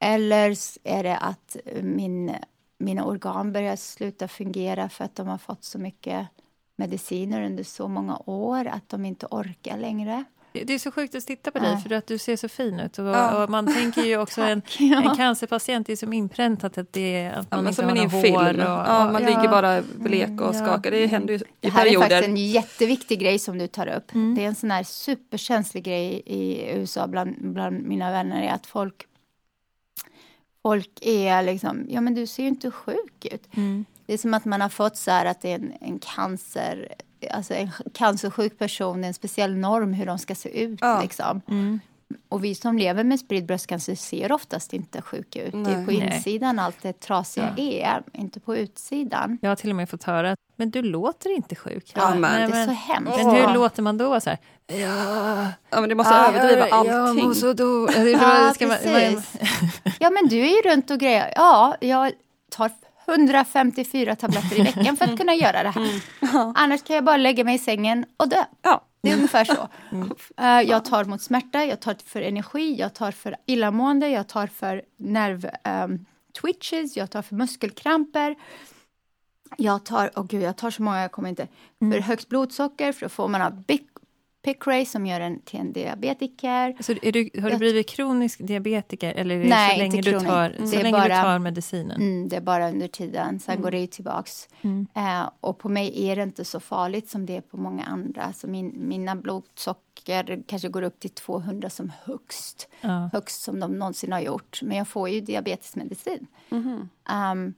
Eller 0.00 0.50
s- 0.50 0.78
är 0.84 1.02
det 1.02 1.16
att 1.16 1.56
eh, 1.64 1.82
min, 1.82 2.34
mina 2.78 3.04
organ 3.04 3.52
börjar 3.52 3.76
sluta 3.76 4.28
fungera 4.28 4.88
för 4.88 5.04
att 5.04 5.14
de 5.16 5.28
har 5.28 5.38
fått 5.38 5.64
så 5.64 5.78
mycket 5.78 6.26
mediciner 6.76 7.42
under 7.42 7.64
så 7.64 7.88
många 7.88 8.18
år 8.26 8.66
att 8.66 8.88
de 8.88 9.04
inte 9.04 9.26
orkar 9.30 9.78
längre. 9.78 10.24
Det 10.62 10.74
är 10.74 10.78
så 10.78 10.90
sjukt 10.90 11.14
att 11.14 11.26
titta 11.26 11.50
på 11.50 11.58
dig, 11.58 11.70
Ja. 11.72 11.78
för 11.88 11.94
att 11.94 12.06
du 12.06 12.18
ser 12.18 12.36
så 12.36 12.48
fin 12.48 12.80
ut. 12.80 12.98
Och, 12.98 13.04
Ja. 13.06 13.44
och 13.44 13.50
man 13.50 13.74
tänker 13.74 14.02
ju 14.02 14.18
också 14.18 14.42
en, 14.42 14.62
Ja. 14.78 15.10
en 15.10 15.16
cancerpatient, 15.16 15.86
det 15.86 15.92
är 15.92 15.96
som 15.96 16.12
inpräntat 16.12 16.78
att, 16.78 16.92
det 16.92 17.16
är, 17.16 17.32
att 17.32 17.46
Ja, 17.50 17.56
man 17.56 17.64
men 17.64 17.70
inte 17.70 17.82
som 17.82 17.88
har 17.90 17.96
en 17.96 18.02
något 18.02 18.12
hår. 18.12 18.64
Och, 18.64 18.88
ja, 18.88 19.10
man 19.12 19.22
ja. 19.22 19.28
ligger 19.28 19.48
bara 19.48 19.82
blek 19.82 20.40
och 20.40 20.54
Ja. 20.54 20.64
skakar. 20.64 20.90
Det 20.90 21.06
händer 21.06 21.32
ju 21.34 21.38
Det 21.38 21.68
i 21.68 21.70
här 21.70 21.80
är 21.80 21.84
perioder. 21.84 22.08
faktiskt 22.08 22.28
en 22.28 22.36
jätteviktig 22.36 23.20
grej 23.20 23.38
som 23.38 23.58
du 23.58 23.66
tar 23.66 23.86
upp. 23.86 24.14
Mm. 24.14 24.34
Det 24.34 24.42
är 24.44 24.46
en 24.48 24.54
sån 24.54 24.70
här 24.70 24.82
superkänslig 24.82 25.84
grej 25.84 26.22
i 26.26 26.70
USA 26.76 27.06
bland, 27.06 27.36
bland 27.52 27.82
mina 27.82 28.10
vänner 28.10 28.42
är 28.42 28.52
att 28.52 28.66
folk 28.66 29.06
Folk 30.62 30.98
är 31.02 31.42
liksom, 31.42 31.86
ja 31.88 32.00
men 32.00 32.14
du 32.14 32.26
ser 32.26 32.42
ju 32.42 32.48
inte 32.48 32.70
sjuk 32.70 33.24
ut. 33.32 33.56
Mm. 33.56 33.84
Det 34.06 34.14
är 34.14 34.18
som 34.18 34.34
att 34.34 34.44
man 34.44 34.60
har 34.60 34.68
fått 34.68 34.96
så 34.96 35.10
här 35.10 35.26
att 35.26 35.40
det 35.40 35.50
är 35.50 35.54
en, 35.54 35.72
en 35.80 35.98
cancer, 35.98 36.94
alltså 37.30 37.54
en 37.54 37.70
cancersjuk 37.94 38.58
person, 38.58 39.04
en 39.04 39.14
speciell 39.14 39.56
norm 39.56 39.92
hur 39.92 40.06
de 40.06 40.18
ska 40.18 40.34
se 40.34 40.62
ut 40.64 40.78
Ja. 40.82 41.00
liksom. 41.02 41.40
Mm. 41.48 41.80
Och 42.28 42.44
vi 42.44 42.54
som 42.54 42.78
lever 42.78 43.04
med 43.04 43.20
spridd 43.20 43.46
bröstcancer 43.46 43.94
ser 43.94 44.32
oftast 44.32 44.72
inte 44.72 45.02
sjuka 45.02 45.42
ut. 45.42 45.52
Det 45.52 45.58
är 45.58 45.76
Nej. 45.76 45.84
på 45.86 45.92
Nej. 45.92 46.12
insidan 46.16 46.58
allt 46.58 46.82
det 46.82 47.00
trasiga 47.00 47.54
är, 47.56 48.02
inte 48.12 48.40
på 48.40 48.56
utsidan. 48.56 49.38
Jag 49.42 49.50
har 49.50 49.56
till 49.56 49.70
och 49.70 49.76
med 49.76 49.90
fått 49.90 50.02
höra, 50.04 50.36
men 50.56 50.70
du 50.70 50.82
låter 50.82 51.30
inte 51.36 51.54
sjuk. 51.56 51.92
Ja, 51.96 52.10
men- 52.10 52.20
Nej, 52.20 52.38
Det 52.38 52.44
är 52.44 52.48
men, 52.48 52.66
så 52.66 52.72
hemskt. 52.72 53.16
men 53.16 53.30
hur 53.30 53.38
Ja. 53.42 53.54
låter 53.54 53.82
man 53.82 53.98
då? 53.98 54.20
Så 54.20 54.30
här, 54.30 54.38
ja, 54.66 55.46
Ja, 55.70 55.80
men 55.80 55.88
det 55.88 55.94
måste 55.94 56.14
Ja, 56.14 56.28
överdriva 56.28 56.68
Jag 56.68 56.88
allting. 56.88 57.24
mår 57.26 57.34
så 57.34 57.52
då. 57.52 57.88
Ja, 58.20 58.52
ska 58.54 58.66
man, 58.66 58.76
man, 58.84 58.92
precis. 58.94 59.32
Ja, 59.98 60.10
men 60.10 60.28
du 60.28 60.38
är 60.40 60.64
ju 60.64 60.70
runt 60.70 60.90
och 60.90 60.98
grejer. 60.98 61.32
Ja, 61.36 61.76
jag 61.80 62.12
tar 62.50 62.70
154 63.06 64.16
tabletter 64.16 64.60
i 64.60 64.62
veckan 64.62 64.96
för 64.96 65.04
att 65.04 65.18
kunna 65.18 65.34
göra 65.34 65.62
det 65.62 65.70
här. 65.70 66.00
Annars 66.54 66.82
kan 66.82 66.96
jag 66.96 67.04
bara 67.04 67.16
lägga 67.16 67.44
mig 67.44 67.54
i 67.54 67.58
sängen 67.58 68.04
och 68.16 68.28
dö. 68.28 68.44
Ja. 68.62 68.84
Det 69.02 69.10
är 69.10 69.14
ungefär 69.16 69.44
så. 69.44 69.68
Eh, 70.36 70.60
jag 70.70 70.84
tar 70.84 71.04
mot 71.04 71.22
smärta, 71.22 71.64
jag 71.64 71.80
tar 71.80 71.96
för 72.06 72.22
energi, 72.22 72.76
jag 72.78 72.94
tar 72.94 73.10
för 73.10 73.36
illamående, 73.46 74.08
jag 74.08 74.28
tar 74.28 74.46
för 74.46 74.82
nerv 74.96 75.50
ehm, 75.64 76.04
twitches, 76.40 76.96
jag 76.96 77.10
tar 77.10 77.22
för 77.22 77.34
muskelkramper. 77.34 78.34
Jag 79.58 79.84
tar, 79.84 80.10
åh 80.16 80.24
gud, 80.26 80.42
jag 80.42 80.56
tar 80.56 80.70
så 80.70 80.82
många, 80.82 81.00
jag 81.02 81.12
kommer 81.12 81.28
inte. 81.28 81.48
För 81.78 82.00
högt 82.00 82.28
blodsocker, 82.28 82.92
för 82.92 83.00
då 83.00 83.08
får 83.08 83.28
man 83.28 83.64
Bic- 83.68 83.88
Picray 84.44 84.84
som 84.86 85.06
gör 85.06 85.20
en 85.20 85.40
till 85.40 85.60
en 85.60 85.72
diabetiker. 85.72 86.76
Så 86.80 86.92
är 87.02 87.12
du, 87.12 87.30
har 87.42 87.50
du 87.50 87.56
blivit 87.58 87.88
kronisk 87.88 88.38
diabetiker 88.46 89.14
eller 89.14 89.34
är 89.36 89.42
det 89.42 89.48
Nej, 89.48 89.70
så 89.70 89.78
länge, 89.78 89.96
inte 89.96 90.10
du 90.10 90.10
kronisk. 90.10 90.26
tar, 90.30 90.50
Mm. 90.50 90.66
så 90.66 90.76
länge 90.82 91.02
du 91.02 91.08
bara- 91.08 91.22
tar 91.22 91.38
medicinen? 91.38 91.96
Mm, 92.00 92.28
det 92.28 92.36
är 92.36 92.40
bara 92.40 92.68
under 92.70 92.88
tiden, 92.88 93.40
sen 93.40 93.62
går 93.62 93.70
det 93.70 93.78
ju 93.80 93.86
tillbaks. 93.86 94.48
Mm. 94.62 94.86
Eh, 94.94 95.30
och 95.40 95.58
på 95.58 95.68
mig 95.68 96.08
är 96.08 96.16
det 96.16 96.22
inte 96.22 96.44
så 96.44 96.60
farligt 96.60 97.08
som 97.10 97.26
det 97.26 97.36
är 97.36 97.40
på 97.40 97.56
många 97.56 97.84
andra. 97.84 98.32
Så 98.32 98.46
min, 98.46 98.88
mina 98.88 99.16
blodsocker 99.16 100.42
kanske 100.46 100.68
går 100.68 100.82
upp 100.82 101.00
till 101.00 101.10
200 101.10 101.70
som 101.70 101.92
högst. 102.04 102.68
Ja. 102.80 103.10
Högst 103.12 103.42
som 103.42 103.60
de 103.60 103.72
någonsin 103.78 104.12
har 104.12 104.20
gjort. 104.20 104.60
Men 104.62 104.76
jag 104.76 104.88
får 104.88 105.08
ju 105.08 105.20
diabetesmedicin. 105.20 106.26
Um, 106.50 107.54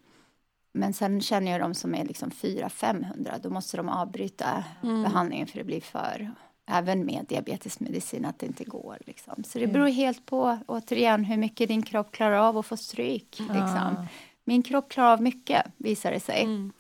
men 0.72 0.92
sen 0.92 1.20
känner 1.20 1.52
jag 1.52 1.60
de 1.60 1.74
som 1.74 1.94
är 1.94 2.04
liksom 2.04 2.30
400-500. 2.30 3.38
Då 3.42 3.50
måste 3.50 3.76
de 3.76 3.88
avbryta 3.88 4.64
behandlingen 4.82 5.46
för 5.46 5.58
det 5.58 5.64
blir 5.64 5.80
för 5.80 6.30
Även 6.66 7.06
med 7.06 7.24
diabetesmedicin 7.28 8.24
att 8.24 8.38
det 8.38 8.46
inte 8.46 8.64
går. 8.64 8.98
Liksom. 9.06 9.44
Så 9.44 9.58
det 9.58 9.66
beror 9.66 9.88
helt 9.88 10.26
på 10.26 10.58
återigen 10.66 11.24
hur 11.24 11.36
mycket 11.36 11.68
din 11.68 11.82
kropp 11.82 12.12
klarar 12.12 12.36
av 12.38 12.58
att 12.58 12.66
få 12.66 12.76
stryk. 12.76 13.38
Liksom. 13.38 13.96
Ah. 13.98 14.06
Min 14.44 14.62
kropp 14.62 14.88
klarar 14.88 15.12
av 15.12 15.22
mycket 15.22 15.66
visar 15.76 16.10
det 16.10 16.20
sig. 16.20 16.42
Mm. 16.42 16.72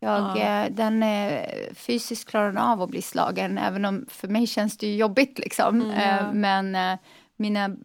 Jag, 0.00 0.40
eh, 0.40 0.70
den 0.70 1.02
eh, 1.02 1.44
fysiskt 1.74 2.28
klarar 2.28 2.72
av 2.72 2.82
att 2.82 2.90
bli 2.90 3.02
slagen, 3.02 3.58
även 3.58 3.84
om 3.84 4.06
för 4.08 4.28
mig 4.28 4.46
känns 4.46 4.78
det 4.78 4.94
jobbigt. 4.94 5.38
Liksom. 5.38 5.90
Eh, 5.90 6.32
men 6.32 6.98
mina 7.36 7.76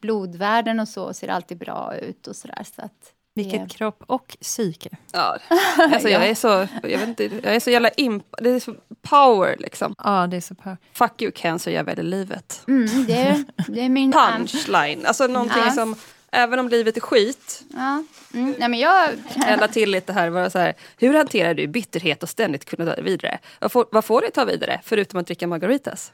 blodvärden 0.00 0.80
och 0.80 0.88
så 0.88 1.12
ser 1.12 1.28
alltid 1.28 1.58
bra 1.58 1.96
ut 1.96 2.26
och 2.26 2.36
sådär. 2.36 2.66
Så 2.74 2.82
att 2.82 3.12
Vilket 3.36 3.70
kropp 3.70 4.02
och 4.06 4.36
psyke. 4.40 4.88
Ja. 5.12 5.38
Alltså, 5.78 6.08
jag, 6.08 6.26
är 6.28 6.34
så, 6.34 6.66
jag, 6.82 6.98
vet 6.98 7.08
inte, 7.08 7.24
jag 7.24 7.54
är 7.54 7.60
så 7.60 7.70
jävla 7.70 7.88
imp... 7.90 8.24
Det 8.38 8.50
är 8.50 8.60
så 8.60 8.74
power 9.02 9.56
liksom. 9.58 9.94
Ja, 10.04 10.26
det 10.26 10.36
är 10.36 10.40
så 10.40 10.54
par. 10.54 10.76
Fuck 10.92 11.22
you 11.22 11.32
cancer, 11.32 11.70
jag 11.70 11.84
väljer 11.84 12.04
livet. 12.04 12.62
Mm, 12.68 13.04
det, 13.06 13.12
är, 13.12 13.44
det 13.68 13.80
är 13.80 13.88
min... 13.88 14.12
Punchline. 14.12 15.06
Alltså 15.06 15.26
någonting 15.26 15.62
Ja. 15.66 15.70
som, 15.70 15.94
även 16.32 16.58
om 16.58 16.68
livet 16.68 16.96
är 16.96 17.00
skit, 17.00 17.62
Ja. 17.74 18.04
Mm, 18.34 18.54
nej, 18.58 18.68
men 18.68 18.78
jag... 18.78 19.10
elda 19.46 19.68
till 19.68 19.90
lite 19.90 20.12
här. 20.12 20.30
Bara 20.30 20.50
så 20.50 20.58
här 20.58 20.74
hur 20.96 21.14
hanterar 21.14 21.54
du 21.54 21.66
bitterhet 21.66 22.22
och 22.22 22.28
ständigt 22.28 22.64
kunna 22.64 22.84
ta 22.90 22.96
det 22.96 23.02
vidare? 23.02 23.38
Vad 23.60 23.72
får, 23.72 23.86
vad 23.92 24.04
får 24.04 24.20
du 24.20 24.30
ta 24.30 24.44
vidare, 24.44 24.80
förutom 24.84 25.20
att 25.20 25.26
dricka 25.26 25.46
margaritas? 25.46 26.12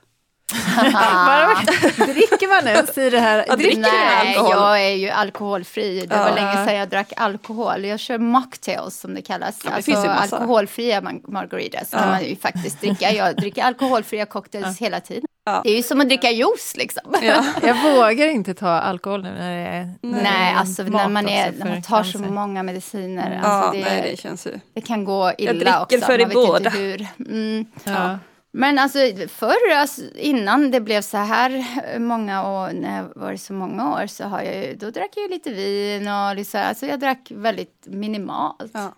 Dricker 1.96 2.48
man 2.48 2.68
ens 2.68 2.98
i 2.98 3.10
det 3.10 3.20
här? 3.20 3.44
Ja, 3.48 3.56
dricker 3.56 3.76
du 3.76 3.82
Nej, 3.82 4.28
alkohol? 4.36 4.50
jag 4.50 4.80
är 4.82 4.94
ju 4.96 5.10
alkoholfri. 5.10 6.06
Det 6.06 6.16
var 6.16 6.28
Ja. 6.28 6.34
länge 6.34 6.66
sedan 6.66 6.74
jag 6.76 6.88
drack 6.88 7.12
alkohol. 7.16 7.84
Jag 7.84 8.00
kör 8.00 8.18
mocktails 8.18 9.00
som 9.00 9.14
det 9.14 9.22
kallas. 9.22 9.60
Ja, 9.64 9.70
det 9.70 9.76
alltså 9.76 9.90
finns 9.90 10.04
ju 10.04 10.08
massa. 10.08 10.36
alkoholfria 10.36 11.00
mar- 11.00 11.30
margaritas 11.30 11.90
kan 11.90 12.08
man 12.08 12.24
ju 12.24 12.36
faktiskt 12.36 12.80
dricka. 12.80 13.10
Jag 13.12 13.36
dricker 13.40 13.62
alkoholfria 13.62 14.26
cocktails 14.26 14.78
hela 14.78 15.00
tiden. 15.00 15.24
Ja. 15.44 15.60
Det 15.64 15.70
är 15.70 15.76
ju 15.76 15.82
som 15.82 16.00
att 16.00 16.08
dricka 16.08 16.30
juice 16.30 16.76
liksom. 16.76 17.14
Ja. 17.22 17.44
Jag 17.62 17.82
vågar 17.94 18.26
inte 18.28 18.54
ta 18.54 18.68
alkohol 18.68 19.22
nu 19.22 19.30
när 19.30 19.50
det 19.56 19.68
är 19.70 19.88
Nej, 20.02 20.52
är 20.52 20.54
alltså 20.58 20.82
när 20.82 21.08
man, 21.08 21.28
är, 21.28 21.48
också 21.48 21.64
när 21.64 21.70
man 21.72 21.82
tar 21.82 22.02
så 22.04 22.18
många 22.18 22.62
mediciner. 22.62 23.40
Ja, 23.42 23.48
Alltså 23.48 23.72
det, 23.78 23.84
nej, 23.84 24.08
det 24.10 24.20
känns 24.20 24.46
ju... 24.46 24.60
det 24.74 24.80
kan 24.80 25.04
gå 25.04 25.32
illa 25.38 25.52
dricker 25.52 25.80
också. 25.82 25.98
för 26.06 26.18
man 26.18 26.28
vet 26.28 26.32
båda. 26.34 26.70
Mm. 27.30 27.66
Ja. 27.84 28.18
Men 28.54 28.78
alltså 28.78 28.98
förr, 29.28 29.72
alltså, 29.74 30.02
innan 30.14 30.70
det 30.70 30.80
blev 30.80 31.02
så 31.02 31.16
här 31.16 31.64
många 31.98 32.48
år, 32.48 32.72
när 32.72 32.96
jag 32.96 33.12
var 33.16 33.36
så 33.36 33.52
många 33.52 33.94
år, 33.94 34.06
så 34.06 34.24
har 34.24 34.42
jag 34.42 34.78
då 34.78 34.90
drack 34.90 35.10
jag 35.16 35.30
lite 35.30 35.50
vin 35.50 36.08
och 36.08 36.36
liksom, 36.36 36.60
alltså 36.60 36.86
jag 36.86 37.00
drack 37.00 37.32
väldigt 37.34 37.86
minimalt. 37.86 38.70
Ja. 38.74 38.94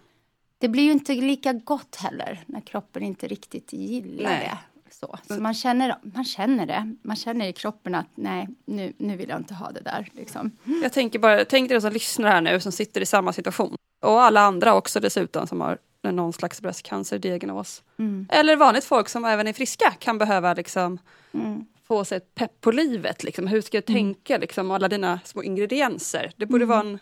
Det 0.58 0.68
blir 0.68 0.82
ju 0.82 0.92
inte 0.92 1.14
lika 1.14 1.52
gott 1.52 1.96
heller 1.96 2.44
när 2.46 2.60
kroppen 2.60 3.02
inte 3.02 3.26
riktigt 3.26 3.72
gillar 3.72 4.30
Nej. 4.30 4.50
det. 4.50 4.58
Så, 4.94 5.18
så 5.28 5.40
man, 5.40 5.54
känner, 5.54 5.96
man 6.02 6.24
känner 6.24 6.66
det, 6.66 6.94
man 7.02 7.16
känner 7.16 7.48
i 7.48 7.52
kroppen 7.52 7.94
att 7.94 8.06
nej, 8.14 8.48
nu, 8.64 8.92
nu 8.98 9.16
vill 9.16 9.28
jag 9.28 9.38
inte 9.38 9.54
ha 9.54 9.70
det 9.70 9.80
där. 9.80 10.08
Liksom. 10.12 10.50
Jag 10.82 10.92
tänker 10.92 11.18
bara, 11.18 11.44
tänk 11.44 11.68
dig 11.68 11.76
de 11.76 11.80
som 11.80 11.92
lyssnar 11.92 12.30
här 12.30 12.40
nu 12.40 12.60
som 12.60 12.72
sitter 12.72 13.00
i 13.00 13.06
samma 13.06 13.32
situation. 13.32 13.76
Och 14.00 14.22
alla 14.22 14.40
andra 14.40 14.74
också 14.74 15.00
dessutom 15.00 15.46
som 15.46 15.60
har 15.60 15.78
någon 16.12 16.32
slags 16.32 16.60
bröstcancerdiagnos. 16.60 17.82
Mm. 17.98 18.26
Eller 18.30 18.56
vanligt 18.56 18.84
folk 18.84 19.08
som 19.08 19.24
även 19.24 19.46
är 19.46 19.52
friska 19.52 19.90
kan 19.98 20.18
behöva 20.18 20.54
liksom 20.54 20.98
Mm. 21.32 21.66
få 21.88 22.04
sig 22.04 22.16
ett 22.16 22.34
pepp 22.34 22.60
på 22.60 22.70
livet. 22.70 23.24
Liksom. 23.24 23.46
Hur 23.46 23.60
ska 23.60 23.76
jag 23.76 23.84
tänka? 23.84 24.38
Liksom, 24.38 24.70
alla 24.70 24.88
dina 24.88 25.20
små 25.24 25.42
ingredienser. 25.42 26.32
Det 26.36 26.46
borde 26.46 26.64
vara 26.64 26.80
en 26.80 26.98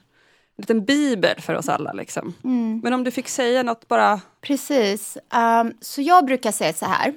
liten 0.59 0.85
bibel 0.85 1.41
för 1.41 1.55
oss 1.55 1.69
alla. 1.69 1.93
Liksom. 1.93 2.35
Mm. 2.45 2.81
Men 2.85 2.93
om 2.93 3.05
du 3.05 3.11
fick 3.11 3.29
säga 3.29 3.63
något 3.63 3.89
bara... 3.89 4.21
Precis. 4.41 5.19
Ehm, 5.33 5.73
så 5.81 6.03
jag 6.03 6.25
brukar 6.27 6.53
säga 6.53 6.73
så 6.73 6.87
här. 6.87 7.09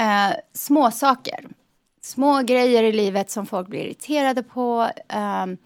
Uh, 0.00 0.36
små 0.52 0.90
saker. 0.90 1.48
Små 2.02 2.42
grejer 2.42 2.82
i 2.82 2.92
livet 2.92 3.30
som 3.30 3.46
folk 3.46 3.68
blir 3.68 3.80
irriterade 3.80 4.42
på. 4.42 4.90
Um, 5.44 5.56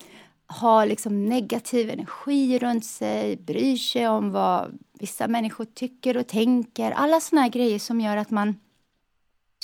har 0.55 0.87
liksom 0.87 1.27
negativ 1.27 1.91
energi 1.91 2.59
runt 2.59 2.85
sig. 2.85 3.37
Bryr 3.37 3.77
sig 3.77 4.09
om 4.09 4.33
vad 4.33 4.79
vissa 4.93 5.29
människor 5.29 5.65
tycker 5.65 6.17
och 6.17 6.27
tänker. 6.27 6.91
Alla 6.91 7.21
såna 7.21 7.43
här 7.43 7.49
grejer 7.49 7.79
som 7.79 8.01
gör 8.01 8.17
att 8.17 8.31
man 8.31 8.61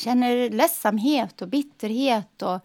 känner 0.01 0.51
ledsamhet 0.51 1.43
och 1.43 1.49
bitterhet 1.49 2.43
och 2.43 2.59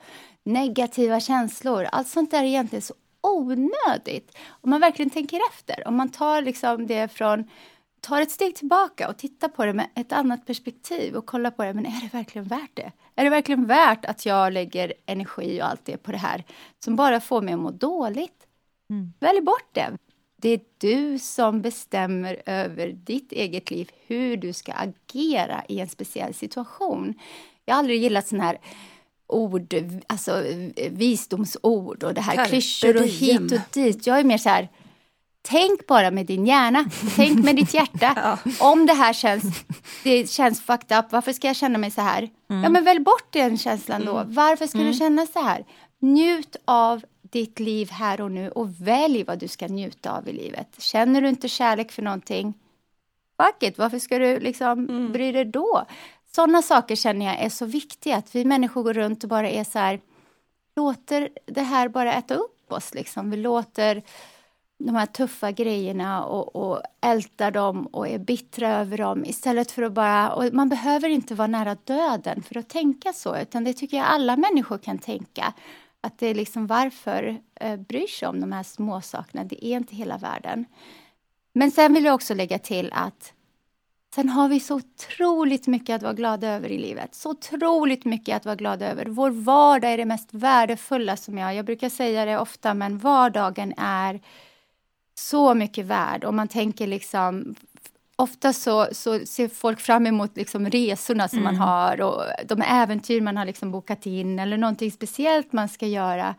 negativa 0.43 1.19
känslor. 1.19 1.87
Allt 1.91 2.07
sånt 2.07 2.31
där 2.31 2.43
är 2.43 2.47
egentligen 2.47 2.81
så 2.81 2.93
onödigt. 3.21 4.37
Om 4.47 4.69
man 4.69 4.81
verkligen 4.81 5.09
tänker 5.09 5.39
efter. 5.51 5.87
Om 5.87 5.95
man 5.95 6.09
tar 6.09 6.41
liksom 6.41 6.87
det 6.87 7.07
från 7.07 7.49
tar 8.05 8.21
ett 8.21 8.31
steg 8.31 8.55
tillbaka 8.55 9.09
och 9.09 9.17
tittar 9.17 9.47
på 9.47 9.65
det 9.65 9.73
med 9.73 9.87
ett 9.95 10.11
annat 10.11 10.45
perspektiv 10.45 11.15
och 11.15 11.25
kollar 11.25 11.51
på 11.51 11.63
det. 11.63 11.73
Men 11.73 11.85
är 11.85 12.01
det 12.01 12.13
verkligen 12.13 12.47
värt 12.47 12.71
det? 12.73 12.91
Är 13.15 13.23
det 13.23 13.29
verkligen 13.29 13.65
värt 13.65 14.05
att 14.05 14.25
jag 14.25 14.53
lägger 14.53 14.93
energi 15.05 15.61
och 15.61 15.65
allt 15.67 15.85
det 15.85 15.97
på 15.97 16.11
det 16.11 16.17
här 16.17 16.43
som 16.83 16.95
bara 16.95 17.19
får 17.19 17.41
mig 17.41 17.53
att 17.53 17.59
må 17.59 17.71
dåligt? 17.71 18.47
Mm. 18.89 19.13
Välj 19.19 19.41
bort 19.41 19.69
det. 19.71 19.97
Det 20.41 20.49
är 20.49 20.59
du 20.77 21.19
som 21.19 21.61
bestämmer 21.61 22.41
över 22.45 22.87
ditt 22.87 23.31
eget 23.31 23.71
liv, 23.71 23.89
hur 24.07 24.37
du 24.37 24.53
ska 24.53 24.73
agera 24.73 25.63
i 25.67 25.79
en 25.79 25.89
speciell 25.89 26.33
situation. 26.33 27.13
Jag 27.65 27.75
har 27.75 27.79
aldrig 27.79 28.01
gillat 28.01 28.27
sån 28.27 28.39
här 28.39 28.57
ord, 29.27 29.73
alltså 30.07 30.43
visdomsord 30.91 32.03
och 32.03 32.13
det 32.13 32.21
här 32.21 32.45
klyschor 32.45 32.97
och 32.97 33.07
hit 33.07 33.51
och 33.51 33.59
dit. 33.71 34.07
Jag 34.07 34.19
är 34.19 34.23
mer 34.23 34.37
så 34.37 34.49
här, 34.49 34.69
tänk 35.47 35.87
bara 35.87 36.11
med 36.11 36.25
din 36.25 36.45
hjärna, 36.45 36.85
tänk 37.15 37.45
med 37.45 37.55
ditt 37.55 37.73
hjärta. 37.73 38.39
Om 38.59 38.85
det 38.85 38.93
här 38.93 39.13
känns, 39.13 39.43
det 40.03 40.29
känns 40.29 40.61
fucked 40.61 40.99
up, 40.99 41.05
varför 41.09 41.33
ska 41.33 41.47
jag 41.47 41.55
känna 41.55 41.77
mig 41.77 41.91
så 41.91 42.01
här? 42.01 42.29
Ja 42.47 42.69
men 42.69 42.83
välj 42.83 42.99
bort 42.99 43.27
den 43.33 43.57
känslan 43.57 44.05
då. 44.05 44.23
Varför 44.27 44.67
ska 44.67 44.77
du 44.77 44.93
känna 44.93 45.25
så 45.25 45.41
här? 45.41 45.65
Njut 45.99 46.55
av 46.65 47.01
ditt 47.21 47.59
liv 47.59 47.91
här 47.91 48.21
och 48.21 48.31
nu 48.31 48.49
och 48.49 48.69
välj 48.81 49.23
vad 49.23 49.39
du 49.39 49.47
ska 49.47 49.67
njuta 49.67 50.17
av 50.17 50.27
i 50.27 50.33
livet. 50.33 50.67
Känner 50.77 51.21
du 51.21 51.29
inte 51.29 51.49
kärlek 51.49 51.91
för 51.91 52.01
någonting, 52.01 52.53
fuck 53.41 53.63
it, 53.63 53.77
varför 53.77 53.99
ska 53.99 54.19
du 54.19 54.39
liksom 54.39 55.09
bry 55.11 55.31
dig 55.31 55.45
då? 55.45 55.85
sådana 56.35 56.61
saker 56.61 56.95
känner 56.95 57.25
jag 57.25 57.39
är 57.39 57.49
så 57.49 57.65
viktiga. 57.65 58.17
Att 58.17 58.35
vi 58.35 58.45
människor 58.45 58.83
går 58.83 58.93
runt 58.93 59.23
och 59.23 59.29
bara 59.29 59.49
är 59.49 59.63
så 59.63 59.79
här, 59.79 59.99
låter 60.75 61.29
det 61.45 61.61
här 61.61 61.87
bara 61.87 62.13
äta 62.13 62.35
upp 62.35 62.71
oss. 62.71 62.93
Liksom. 62.93 63.31
Vi 63.31 63.37
låter 63.37 64.03
de 64.77 64.95
här 64.95 65.05
tuffa 65.05 65.51
grejerna 65.51 66.25
och, 66.25 66.55
och 66.55 66.81
ältar 67.01 67.51
dem 67.51 67.85
och 67.85 68.07
är 68.07 68.17
bittra 68.17 68.69
över 68.69 68.97
dem 68.97 69.25
istället 69.25 69.71
för 69.71 69.83
att 69.83 69.93
bara... 69.93 70.33
Och 70.33 70.53
man 70.53 70.69
behöver 70.69 71.09
inte 71.09 71.35
vara 71.35 71.47
nära 71.47 71.77
döden 71.83 72.43
för 72.43 72.57
att 72.57 72.69
tänka 72.69 73.13
så, 73.13 73.37
utan 73.37 73.63
det 73.63 73.73
tycker 73.73 73.97
jag 73.97 74.05
alla 74.05 74.37
människor 74.37 74.77
kan 74.77 74.97
tänka. 74.97 75.53
Att 76.01 76.17
det 76.17 76.27
är 76.27 76.35
liksom 76.35 76.67
varför 76.67 77.37
eh, 77.55 77.75
bryr 77.75 78.07
sig 78.07 78.27
om 78.27 78.41
de 78.41 78.51
här 78.51 78.63
små 78.63 79.01
sakerna. 79.01 79.43
Det 79.43 79.65
är 79.65 79.77
inte 79.77 79.95
hela 79.95 80.17
världen. 80.17 80.65
Men 81.53 81.71
sen 81.71 81.93
vill 81.93 82.05
jag 82.05 82.15
också 82.15 82.33
lägga 82.33 82.59
till 82.59 82.89
att 82.93 83.33
sen 84.15 84.29
har 84.29 84.47
vi 84.47 84.59
så 84.59 84.75
otroligt 84.75 85.67
mycket 85.67 85.95
att 85.95 86.03
vara 86.03 86.13
glada 86.13 86.47
över 86.47 86.69
i 86.69 86.77
livet. 86.77 87.15
Så 87.15 87.29
otroligt 87.29 88.05
mycket 88.05 88.35
att 88.35 88.45
vara 88.45 88.55
glada 88.55 88.87
över. 88.91 89.05
Vår 89.05 89.29
vardag 89.29 89.93
är 89.93 89.97
det 89.97 90.05
mest 90.05 90.33
värdefulla 90.33 91.17
som 91.17 91.37
jag... 91.37 91.55
Jag 91.55 91.65
brukar 91.65 91.89
säga 91.89 92.25
det 92.25 92.37
ofta, 92.37 92.73
men 92.73 92.97
vardagen 92.97 93.73
är 93.77 94.21
så 95.15 95.53
mycket 95.53 95.85
värd. 95.85 96.23
Om 96.23 96.35
man 96.35 96.47
tänker 96.47 96.87
liksom 96.87 97.55
Ofta 98.17 98.53
så, 98.53 98.87
så 98.91 99.19
ser 99.19 99.47
folk 99.47 99.79
fram 99.79 100.07
emot 100.07 100.37
liksom 100.37 100.69
resorna 100.69 101.27
som 101.27 101.39
mm. 101.39 101.55
man 101.57 101.67
har 101.67 102.01
och 102.01 102.23
de 102.45 102.61
äventyr 102.61 103.21
man 103.21 103.37
har 103.37 103.45
liksom 103.45 103.71
bokat 103.71 104.05
in 104.05 104.39
eller 104.39 104.57
någonting 104.57 104.91
speciellt 104.91 105.53
man 105.53 105.69
ska 105.69 105.87
göra. 105.87 106.35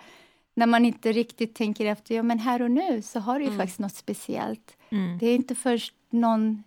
När 0.54 0.66
man 0.66 0.84
inte 0.84 1.12
riktigt 1.12 1.54
tänker 1.54 1.86
efter, 1.86 2.14
ja 2.14 2.22
men 2.22 2.38
här 2.38 2.62
och 2.62 2.70
nu 2.70 3.02
så 3.02 3.20
har 3.20 3.34
du 3.34 3.40
ju 3.40 3.46
mm. 3.46 3.58
faktiskt 3.58 3.78
något 3.78 3.94
speciellt. 3.94 4.76
Mm. 4.90 5.18
Det 5.18 5.26
är 5.26 5.34
inte 5.34 5.54
först 5.54 5.94
någon 6.10 6.62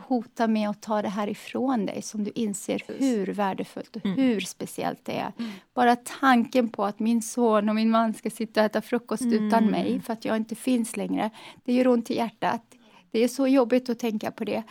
hotar 0.00 0.48
med 0.48 0.70
att 0.70 0.82
ta 0.82 1.02
det 1.02 1.08
här 1.08 1.28
ifrån 1.28 1.86
dig 1.86 2.02
som 2.02 2.24
du 2.24 2.30
inser 2.34 2.82
hur 2.86 3.26
värdefullt 3.26 3.96
och 3.96 4.06
mm. 4.06 4.18
hur 4.18 4.40
speciellt 4.40 5.04
det 5.04 5.12
är. 5.12 5.32
Mm. 5.38 5.50
Bara 5.74 5.96
tanken 5.96 6.68
på 6.68 6.84
att 6.84 6.98
min 6.98 7.22
son 7.22 7.68
och 7.68 7.74
min 7.74 7.90
man 7.90 8.14
ska 8.14 8.30
sitta 8.30 8.60
och 8.60 8.66
äta 8.66 8.82
frukost 8.82 9.22
mm. 9.22 9.46
utan 9.46 9.66
mig 9.66 10.00
för 10.00 10.12
att 10.12 10.24
jag 10.24 10.36
inte 10.36 10.54
finns 10.54 10.96
längre. 10.96 11.30
Det 11.64 11.72
gör 11.72 11.88
ont 11.88 12.10
i 12.10 12.16
hjärtat. 12.16 12.62
Det 13.10 13.24
är 13.24 13.28
så 13.28 13.46
jobbigt 13.46 13.88
att 13.88 13.98
tänka 13.98 14.30
på 14.30 14.44
det. 14.44 14.62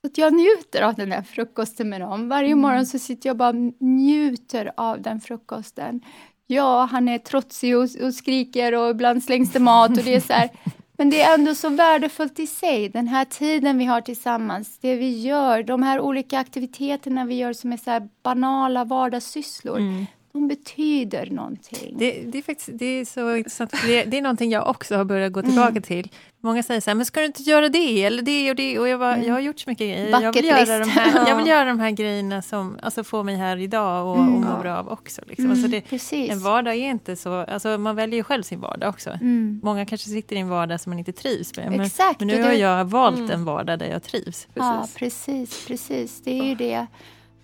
Så 0.00 0.06
att 0.06 0.18
jag 0.18 0.34
njuter 0.34 0.82
av 0.82 0.94
den 0.94 1.08
där 1.08 1.22
frukosten 1.22 1.88
med 1.88 2.00
dem. 2.00 2.28
Varje 2.28 2.52
mm. 2.52 2.60
morgon 2.60 2.86
så 2.86 2.98
sitter 2.98 3.28
jag 3.28 3.36
bara 3.36 3.52
njuter 3.78 4.72
av 4.76 5.02
den 5.02 5.20
frukosten. 5.20 6.00
Ja, 6.46 6.88
han 6.90 7.08
är 7.08 7.18
trotsig 7.18 7.76
och, 7.76 7.88
och 8.02 8.14
skriker 8.14 8.74
och 8.74 8.90
ibland 8.90 9.24
slängs 9.24 9.52
det 9.52 9.60
mat 9.60 9.90
och 9.90 10.04
det 10.04 10.14
är 10.14 10.20
så 10.20 10.32
här, 10.32 10.50
Men 10.96 11.10
det 11.10 11.20
är 11.20 11.34
ändå 11.34 11.54
så 11.54 11.68
värdefullt 11.68 12.38
i 12.38 12.46
sig, 12.46 12.88
den 12.88 13.08
här 13.08 13.24
tiden 13.24 13.78
vi 13.78 13.84
har 13.84 14.00
tillsammans, 14.00 14.78
det 14.80 14.96
vi 14.96 15.20
gör, 15.20 15.62
de 15.62 15.82
här 15.82 16.00
olika 16.00 16.38
aktiviteterna 16.38 17.24
vi 17.24 17.34
gör 17.34 17.52
som 17.52 17.72
är 17.72 17.76
så 17.76 18.08
banala 18.22 18.84
vardagssysslor. 18.84 19.78
Mm 19.78 20.06
de 20.32 20.48
betyder 20.48 21.26
någonting. 21.30 21.98
Det, 21.98 22.22
det, 22.26 22.38
är 22.38 22.42
faktiskt 22.42 22.70
det 22.72 22.86
är 22.86 23.04
så 23.04 23.36
intressant. 23.36 23.70
Det, 23.86 24.04
det 24.04 24.18
är 24.18 24.22
någonting 24.22 24.50
jag 24.50 24.68
också 24.68 24.96
har 24.96 25.04
börjat 25.04 25.32
gå 25.32 25.42
tillbaka 25.42 25.70
mm. 25.70 25.82
till. 25.82 26.10
Många 26.44 26.62
säger 26.62 26.80
så 26.80 26.90
här, 26.90 26.94
men 26.94 27.06
ska 27.06 27.20
du 27.20 27.26
inte 27.26 27.42
göra 27.42 27.68
det 27.68 28.04
eller 28.04 28.22
det 28.22 28.50
och 28.50 28.56
det? 28.56 28.78
Och 28.78 28.88
jag, 28.88 29.00
bara, 29.00 29.14
mm. 29.14 29.26
jag 29.26 29.34
har 29.34 29.40
gjort 29.40 29.60
så 29.60 29.70
mycket 29.70 29.86
grejer. 29.86 30.20
jag 30.22 30.32
vill, 30.32 30.44
göra 30.44 30.78
de 30.78 30.88
här, 30.88 31.28
jag 31.28 31.36
vill 31.36 31.46
göra 31.46 31.64
de 31.64 31.80
här 31.80 31.90
grejerna 31.90 32.42
som 32.42 32.78
alltså, 32.82 33.04
får 33.04 33.24
mig 33.24 33.36
här 33.36 33.56
idag 33.56 34.06
och, 34.06 34.18
mm. 34.18 34.34
och 34.34 34.40
må 34.40 34.60
bra 34.62 34.76
av 34.76 34.88
också. 34.88 35.22
Liksom. 35.26 35.50
Alltså 35.50 35.68
det, 35.68 36.30
en 36.30 36.40
vardag 36.40 36.74
är 36.74 36.90
inte 36.90 37.16
så, 37.16 37.34
alltså, 37.34 37.78
man 37.78 37.96
väljer 37.96 38.16
ju 38.16 38.24
själv 38.24 38.42
sin 38.42 38.60
vardag 38.60 38.88
också. 38.88 39.10
Mm. 39.10 39.60
Många 39.62 39.86
kanske 39.86 40.08
sitter 40.08 40.36
i 40.36 40.38
en 40.38 40.48
vardag 40.48 40.80
som 40.80 40.90
man 40.90 40.98
inte 40.98 41.12
trivs 41.12 41.56
med. 41.56 41.70
Men, 41.70 41.80
Exakt, 41.80 42.20
men 42.20 42.28
nu 42.28 42.42
har 42.42 42.52
jag 42.52 42.84
valt 42.84 43.18
mm. 43.18 43.30
en 43.30 43.44
vardag 43.44 43.78
där 43.78 43.86
jag 43.86 44.02
trivs. 44.02 44.46
Precis. 44.46 44.56
Ja, 44.56 44.88
precis, 44.96 45.66
precis. 45.66 46.22
Det 46.22 46.38
är 46.38 46.44
ju 46.44 46.54
det. 46.54 46.86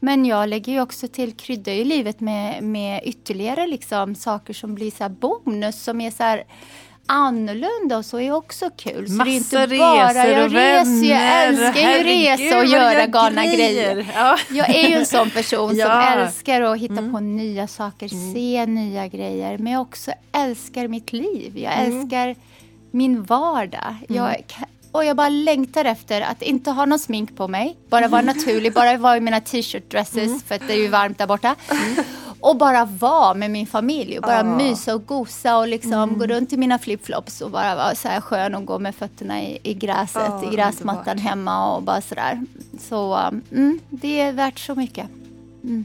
Men 0.00 0.24
jag 0.24 0.48
lägger 0.48 0.72
ju 0.72 0.80
också 0.80 1.08
till, 1.08 1.32
kryddar 1.32 1.72
i 1.72 1.84
livet 1.84 2.20
med, 2.20 2.62
med 2.62 3.02
ytterligare 3.04 3.66
liksom 3.66 4.14
saker 4.14 4.54
som 4.54 4.74
blir 4.74 4.90
så 4.90 5.08
bonus 5.08 5.82
som 5.82 6.00
är 6.00 6.10
så 6.10 6.22
här 6.22 6.44
annorlunda 7.08 7.98
och 7.98 8.04
så 8.04 8.20
är 8.20 8.32
också 8.32 8.70
kul. 8.76 9.08
Så 9.08 9.14
Massa 9.14 9.24
det 9.24 9.30
är 9.30 9.36
inte 9.36 9.78
bara, 9.78 10.08
resor 10.08 10.30
jag 10.30 10.44
och 10.44 10.50
reser, 10.50 11.10
Jag 11.10 11.44
älskar 11.44 11.80
ju 11.80 12.04
resa 12.04 12.58
och 12.58 12.64
göra 12.64 13.06
galna 13.06 13.44
grejer. 13.44 13.94
grejer. 13.94 14.12
Ja. 14.14 14.38
Jag 14.50 14.68
är 14.68 14.88
ju 14.88 14.94
en 14.94 15.06
sån 15.06 15.30
person 15.30 15.76
ja. 15.76 15.86
som 15.86 16.20
älskar 16.20 16.60
att 16.60 16.78
hitta 16.78 16.98
mm. 16.98 17.12
på 17.12 17.20
nya 17.20 17.66
saker, 17.66 18.12
mm. 18.12 18.34
se 18.34 18.66
nya 18.66 19.06
grejer. 19.06 19.58
Men 19.58 19.72
jag 19.72 19.82
också 19.82 20.12
älskar 20.32 20.88
mitt 20.88 21.12
liv. 21.12 21.58
Jag 21.58 21.72
mm. 21.72 22.00
älskar 22.00 22.36
min 22.90 23.22
vardag. 23.22 23.96
Jag 24.08 24.26
mm. 24.26 24.68
Och 24.92 25.04
jag 25.04 25.16
bara 25.16 25.28
längtar 25.28 25.84
efter 25.84 26.20
att 26.20 26.42
inte 26.42 26.70
ha 26.70 26.86
någon 26.86 26.98
smink 26.98 27.36
på 27.36 27.48
mig. 27.48 27.76
Bara 27.88 28.08
vara 28.08 28.22
naturlig, 28.22 28.72
bara 28.72 28.96
vara 28.96 29.16
i 29.16 29.20
mina 29.20 29.40
t-shirt 29.40 29.90
dresses 29.90 30.26
mm. 30.26 30.40
för 30.40 30.54
att 30.54 30.62
det 30.66 30.72
är 30.72 30.78
ju 30.78 30.88
varmt 30.88 31.18
där 31.18 31.26
borta. 31.26 31.56
Och 32.40 32.56
bara 32.56 32.84
vara 32.84 33.34
med 33.34 33.50
min 33.50 33.66
familj 33.66 34.18
och 34.18 34.22
bara 34.22 34.42
oh. 34.42 34.56
mysa 34.56 34.94
och 34.94 35.06
gosa 35.06 35.58
och 35.58 35.68
liksom 35.68 35.92
mm. 35.92 36.18
gå 36.18 36.26
runt 36.26 36.52
i 36.52 36.56
mina 36.56 36.78
flipflops 36.78 37.40
och 37.40 37.50
bara 37.50 37.74
vara 37.74 37.94
så 37.94 38.08
här 38.08 38.20
skön 38.20 38.54
och 38.54 38.64
gå 38.64 38.78
med 38.78 38.94
fötterna 38.94 39.42
i, 39.42 39.58
i 39.62 39.74
gräset, 39.74 40.32
oh, 40.32 40.52
i 40.52 40.56
gräsmattan 40.56 41.18
hemma 41.18 41.74
och 41.74 41.82
bara 41.82 42.00
sådär. 42.00 42.44
Så 42.78 43.14
mm, 43.52 43.80
det 43.90 44.20
är 44.20 44.32
värt 44.32 44.58
så 44.58 44.74
mycket. 44.74 45.06
Mm. 45.64 45.84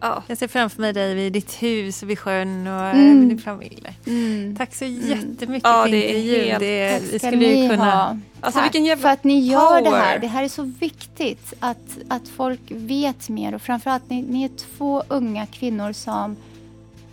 Ja. 0.00 0.22
Jag 0.26 0.38
ser 0.38 0.48
framför 0.48 0.80
mig 0.80 0.92
dig 0.92 1.14
vid 1.14 1.32
ditt 1.32 1.62
hus 1.62 2.02
vid 2.02 2.18
sjön 2.18 2.66
och 2.66 2.86
mm. 2.86 3.28
din 3.28 3.38
familj. 3.38 3.86
Mm. 4.06 4.56
Tack 4.56 4.74
så 4.74 4.84
mm. 4.84 5.08
jättemycket 5.08 5.68
ja, 5.68 5.82
för 5.82 5.94
intervjun. 5.94 6.56
Det, 6.58 7.12
det 7.12 7.18
skulle 7.18 7.44
ju 7.44 7.68
kunna... 7.68 7.90
Ha. 7.90 8.18
Alltså, 8.40 8.60
Tack 8.60 8.74
vilken 8.74 8.98
för 8.98 9.08
att 9.08 9.24
ni 9.24 9.40
gör 9.40 9.82
det 9.82 9.90
här. 9.90 10.18
Det 10.18 10.26
här 10.26 10.44
är 10.44 10.48
så 10.48 10.62
viktigt 10.62 11.54
att, 11.60 11.98
att 12.08 12.28
folk 12.28 12.60
vet 12.68 13.28
mer 13.28 13.54
och 13.54 13.62
framförallt 13.62 14.10
ni, 14.10 14.22
ni 14.22 14.44
är 14.44 14.50
två 14.76 15.02
unga 15.08 15.46
kvinnor 15.46 15.92
som 15.92 16.36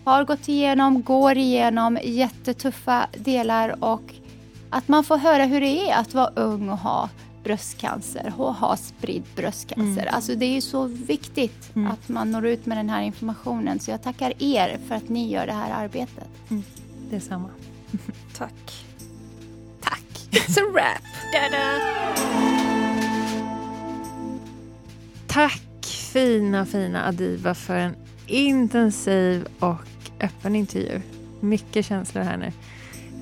har 0.04 0.24
gått 0.24 0.48
igenom, 0.48 1.04
går 1.04 1.38
igenom 1.38 2.00
jättetuffa 2.04 3.08
delar 3.18 3.84
och 3.84 4.02
att 4.70 4.88
man 4.88 5.04
får 5.04 5.18
höra 5.18 5.44
hur 5.44 5.62
det 5.62 5.90
är 5.90 5.96
att 6.00 6.14
vara 6.14 6.32
ung 6.36 6.70
och 6.70 6.78
ha 6.78 7.10
bröstcancer 7.48 8.34
och 8.38 8.54
ha 8.54 8.78
spridd 8.78 9.24
bröstcancer. 9.36 10.02
Mm. 10.02 10.14
Alltså 10.14 10.36
det 10.36 10.46
är 10.46 10.54
ju 10.54 10.62
så 10.62 10.86
viktigt 10.86 11.76
mm. 11.76 11.92
att 11.92 12.10
man 12.10 12.32
når 12.32 12.48
ut 12.48 12.66
med 12.66 12.78
den 12.78 12.90
här 12.90 13.02
informationen. 13.02 13.80
Så 13.80 13.92
jag 13.92 14.04
tackar 14.04 14.34
er 14.44 14.80
för 14.88 14.96
att 14.96 15.10
ni 15.10 15.32
gör 15.32 15.48
det 15.48 15.54
här 15.54 15.84
arbetet. 15.84 16.28
Mm. 16.50 16.64
Detsamma. 17.10 17.50
Tack. 18.38 18.86
Tack. 19.82 20.04
It's 20.32 20.60
a 20.60 20.72
wrap. 20.74 21.02
Tack 25.28 25.86
fina, 26.14 26.66
fina 26.66 27.08
Adiba 27.08 27.54
för 27.54 27.76
en 27.76 27.96
intensiv 28.28 29.48
och 29.60 29.88
öppen 30.22 30.56
intervju. 30.56 31.02
Mycket 31.40 31.86
känslor 31.86 32.22
här 32.22 32.38
nu. 32.38 32.52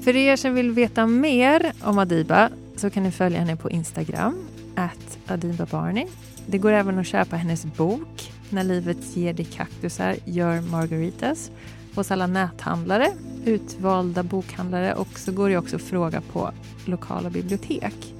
För 0.03 0.15
er 0.15 0.35
som 0.35 0.53
vill 0.53 0.71
veta 0.71 1.07
mer 1.07 1.73
om 1.83 1.97
Adiba 1.97 2.49
så 2.75 2.89
kan 2.89 3.03
ni 3.03 3.11
följa 3.11 3.39
henne 3.39 3.55
på 3.55 3.69
Instagram, 3.69 4.47
at 4.75 5.17
Adibabarni. 5.27 6.07
Det 6.47 6.57
går 6.57 6.71
även 6.71 6.99
att 6.99 7.07
köpa 7.07 7.35
hennes 7.35 7.65
bok 7.65 8.31
När 8.49 8.63
livet 8.63 9.17
ger 9.17 9.33
dig 9.33 9.45
kaktusar, 9.45 10.15
gör 10.25 10.61
margaritas 10.61 11.51
hos 11.95 12.11
alla 12.11 12.27
näthandlare, 12.27 13.07
utvalda 13.45 14.23
bokhandlare 14.23 14.93
och 14.93 15.19
så 15.19 15.31
går 15.31 15.49
det 15.49 15.57
också 15.57 15.75
att 15.75 15.81
fråga 15.81 16.21
på 16.21 16.51
lokala 16.85 17.29
bibliotek. 17.29 18.13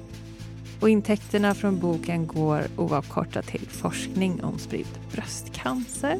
Och 0.79 0.89
intäkterna 0.89 1.55
från 1.55 1.79
boken 1.79 2.27
går 2.27 2.61
oavkortat 2.77 3.47
till 3.47 3.67
forskning 3.69 4.43
om 4.43 4.59
spridd 4.59 4.99
bröstcancer. 5.11 6.19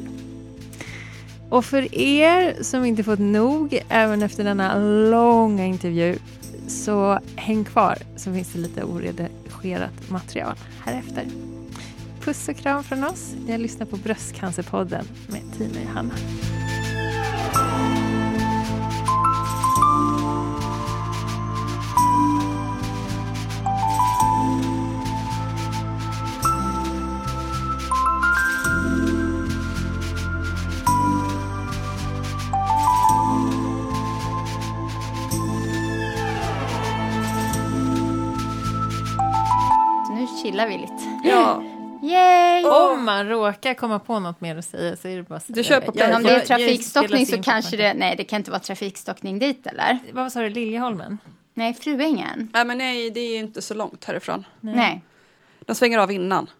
Och 1.50 1.64
för 1.64 1.94
er 1.94 2.62
som 2.62 2.84
inte 2.84 3.04
fått 3.04 3.18
nog 3.18 3.80
även 3.88 4.22
efter 4.22 4.44
denna 4.44 4.78
långa 5.10 5.64
intervju 5.66 6.18
så 6.68 7.20
häng 7.36 7.64
kvar 7.64 7.98
så 8.16 8.32
finns 8.32 8.52
det 8.52 8.58
lite 8.58 8.84
oredigerat 8.84 10.10
material 10.10 10.54
här 10.84 10.98
efter. 10.98 11.26
Puss 12.20 12.48
och 12.48 12.56
kram 12.56 12.84
från 12.84 13.04
oss. 13.04 13.34
Jag 13.48 13.60
lyssnar 13.60 13.86
på 13.86 13.96
Bröstcancerpodden 13.96 15.04
med 15.26 15.42
Tina 15.58 15.80
och 15.80 15.86
Johanna. 15.86 16.14
Man 43.66 43.74
råkar 43.74 43.80
komma 43.80 43.98
på 43.98 44.20
något 44.20 44.40
mer 44.40 44.56
att 44.56 44.64
säga 44.64 44.96
så 44.96 45.08
är 45.08 45.16
det 45.16 45.22
bara 45.22 45.40
Du 45.46 45.64
kör 45.64 45.80
på 45.80 45.92
ja, 45.94 46.16
Om 46.16 46.22
det 46.22 46.30
är 46.30 46.46
trafikstockning 46.46 47.26
så 47.26 47.42
kanske 47.42 47.76
det... 47.76 47.94
Nej, 47.94 48.16
det 48.16 48.24
kan 48.24 48.36
inte 48.36 48.50
vara 48.50 48.60
trafikstockning 48.60 49.38
dit 49.38 49.66
eller? 49.66 49.98
Vad 50.12 50.32
sa 50.32 50.40
du, 50.40 50.50
Liljeholmen? 50.50 51.18
Nej, 51.54 51.74
Fruängen. 51.74 52.50
Nej, 52.52 52.64
men 52.64 52.78
nej, 52.78 53.10
det 53.10 53.20
är 53.20 53.38
inte 53.38 53.62
så 53.62 53.74
långt 53.74 54.04
härifrån. 54.04 54.44
Nej. 54.60 54.74
nej. 54.74 55.02
De 55.60 55.74
svänger 55.74 55.98
av 55.98 56.12
innan. 56.12 56.50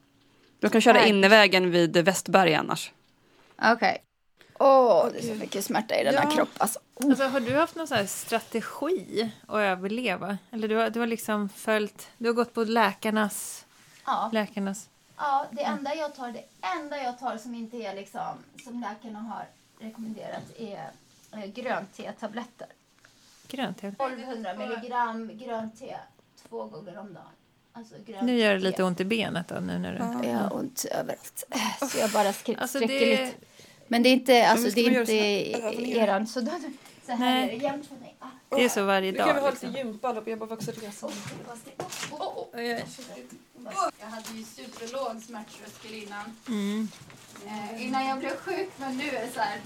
Du 0.61 0.69
kan 0.69 0.81
köra 0.81 1.07
innevägen 1.07 1.71
vid 1.71 1.97
Västberg 1.97 2.55
annars. 2.55 2.93
Okej. 3.57 3.73
Okay. 3.73 3.99
Åh, 4.59 5.07
oh, 5.07 5.13
det 5.13 5.19
är 5.19 5.23
så 5.23 5.35
mycket 5.35 5.65
smärta 5.65 6.01
i 6.01 6.05
denna 6.05 6.25
ja. 6.25 6.31
kropp. 6.31 6.49
Alltså. 6.59 6.79
Oh. 6.95 7.11
alltså. 7.11 7.25
har 7.25 7.41
du 7.41 7.57
haft 7.57 7.77
någon 7.77 7.87
sån 7.87 8.07
strategi 8.07 9.31
att 9.49 9.57
överleva? 9.57 10.39
Eller 10.51 10.69
du 10.69 10.77
har, 10.77 10.91
du 10.91 11.01
har 11.01 11.07
liksom 11.07 11.49
följt, 11.49 12.09
du 12.19 12.29
har 12.29 12.35
gått 12.35 12.55
på 12.55 12.65
läkarnas... 12.65 13.67
Ja. 14.07 14.31
läkarnas 14.33 14.89
Ja, 15.17 15.47
det 15.53 15.63
enda 15.63 15.95
jag 15.95 16.15
tar, 16.15 16.33
det 16.33 16.45
enda 16.77 17.03
jag 17.03 17.19
tar 17.19 17.39
som 17.39 17.55
inte 17.55 17.77
är 17.77 17.95
liksom, 17.95 18.45
som 18.65 18.81
läkarna 18.81 19.19
har 19.19 19.45
rekommenderat 19.79 20.59
är 20.59 20.91
eh, 21.33 21.47
grönt 21.47 21.97
te-tabletter. 21.97 22.67
Grönt 23.49 23.79
te? 23.79 23.87
1200 23.87 24.55
milligram 24.55 25.39
grönt 25.39 25.79
te 25.79 25.97
två 26.49 26.65
gånger 26.65 26.99
om 26.99 27.15
dagen. 27.15 27.27
Alltså 27.73 27.95
nu 28.23 28.39
gör 28.39 28.53
det 28.55 28.61
lite 28.61 28.85
ont 28.85 29.01
i 29.01 29.05
benet 29.05 29.49
då? 29.49 29.55
Nu 29.55 29.79
när 29.79 29.93
du... 29.93 29.99
Ja, 29.99 30.31
jag 30.33 30.39
har 30.39 30.57
ont 30.57 30.85
överallt. 30.85 31.45
Så 31.93 31.99
jag 31.99 32.11
bara 32.11 32.33
skri- 32.33 32.57
alltså 32.57 32.79
sträcker 32.79 33.07
det... 33.07 33.25
lite. 33.25 33.37
Men 33.89 34.03
det 34.03 34.09
är 34.09 34.13
inte, 34.13 34.49
alltså, 34.49 34.71
det 34.71 34.81
är 34.81 35.01
inte 35.01 35.13
eran. 35.91 36.27
Så, 36.27 36.41
då, 36.41 36.53
så 37.07 37.13
här 37.13 37.19
Nej. 37.35 37.43
är 37.45 37.59
det 37.59 37.65
jämnt 37.65 37.87
för 37.87 37.95
mig. 37.97 38.06
Det 38.49 38.65
är 38.65 38.69
så 38.69 38.85
varje 38.85 39.13
dag. 39.13 39.27
Nu 39.27 39.33
kan 39.33 39.35
vi 39.35 39.41
ha 39.41 39.51
lite 39.51 39.67
liksom. 39.67 39.87
gympa, 39.87 40.23
jag 40.27 40.39
bara 40.39 40.55
också 40.55 40.71
resa. 40.71 41.11
Jag 44.01 44.07
hade 44.07 44.33
ju 44.35 44.45
superlåg 44.45 45.23
smärttröskel 45.23 45.95
innan. 45.95 46.37
Mm. 46.49 46.89
Eh, 47.47 47.87
innan 47.87 48.07
jag 48.07 48.19
blev 48.19 48.37
sjuk, 48.37 48.71
men 48.77 48.97
nu 48.97 49.05
är 49.05 49.27
det 49.27 49.33
så 49.35 49.41
här 49.41 49.61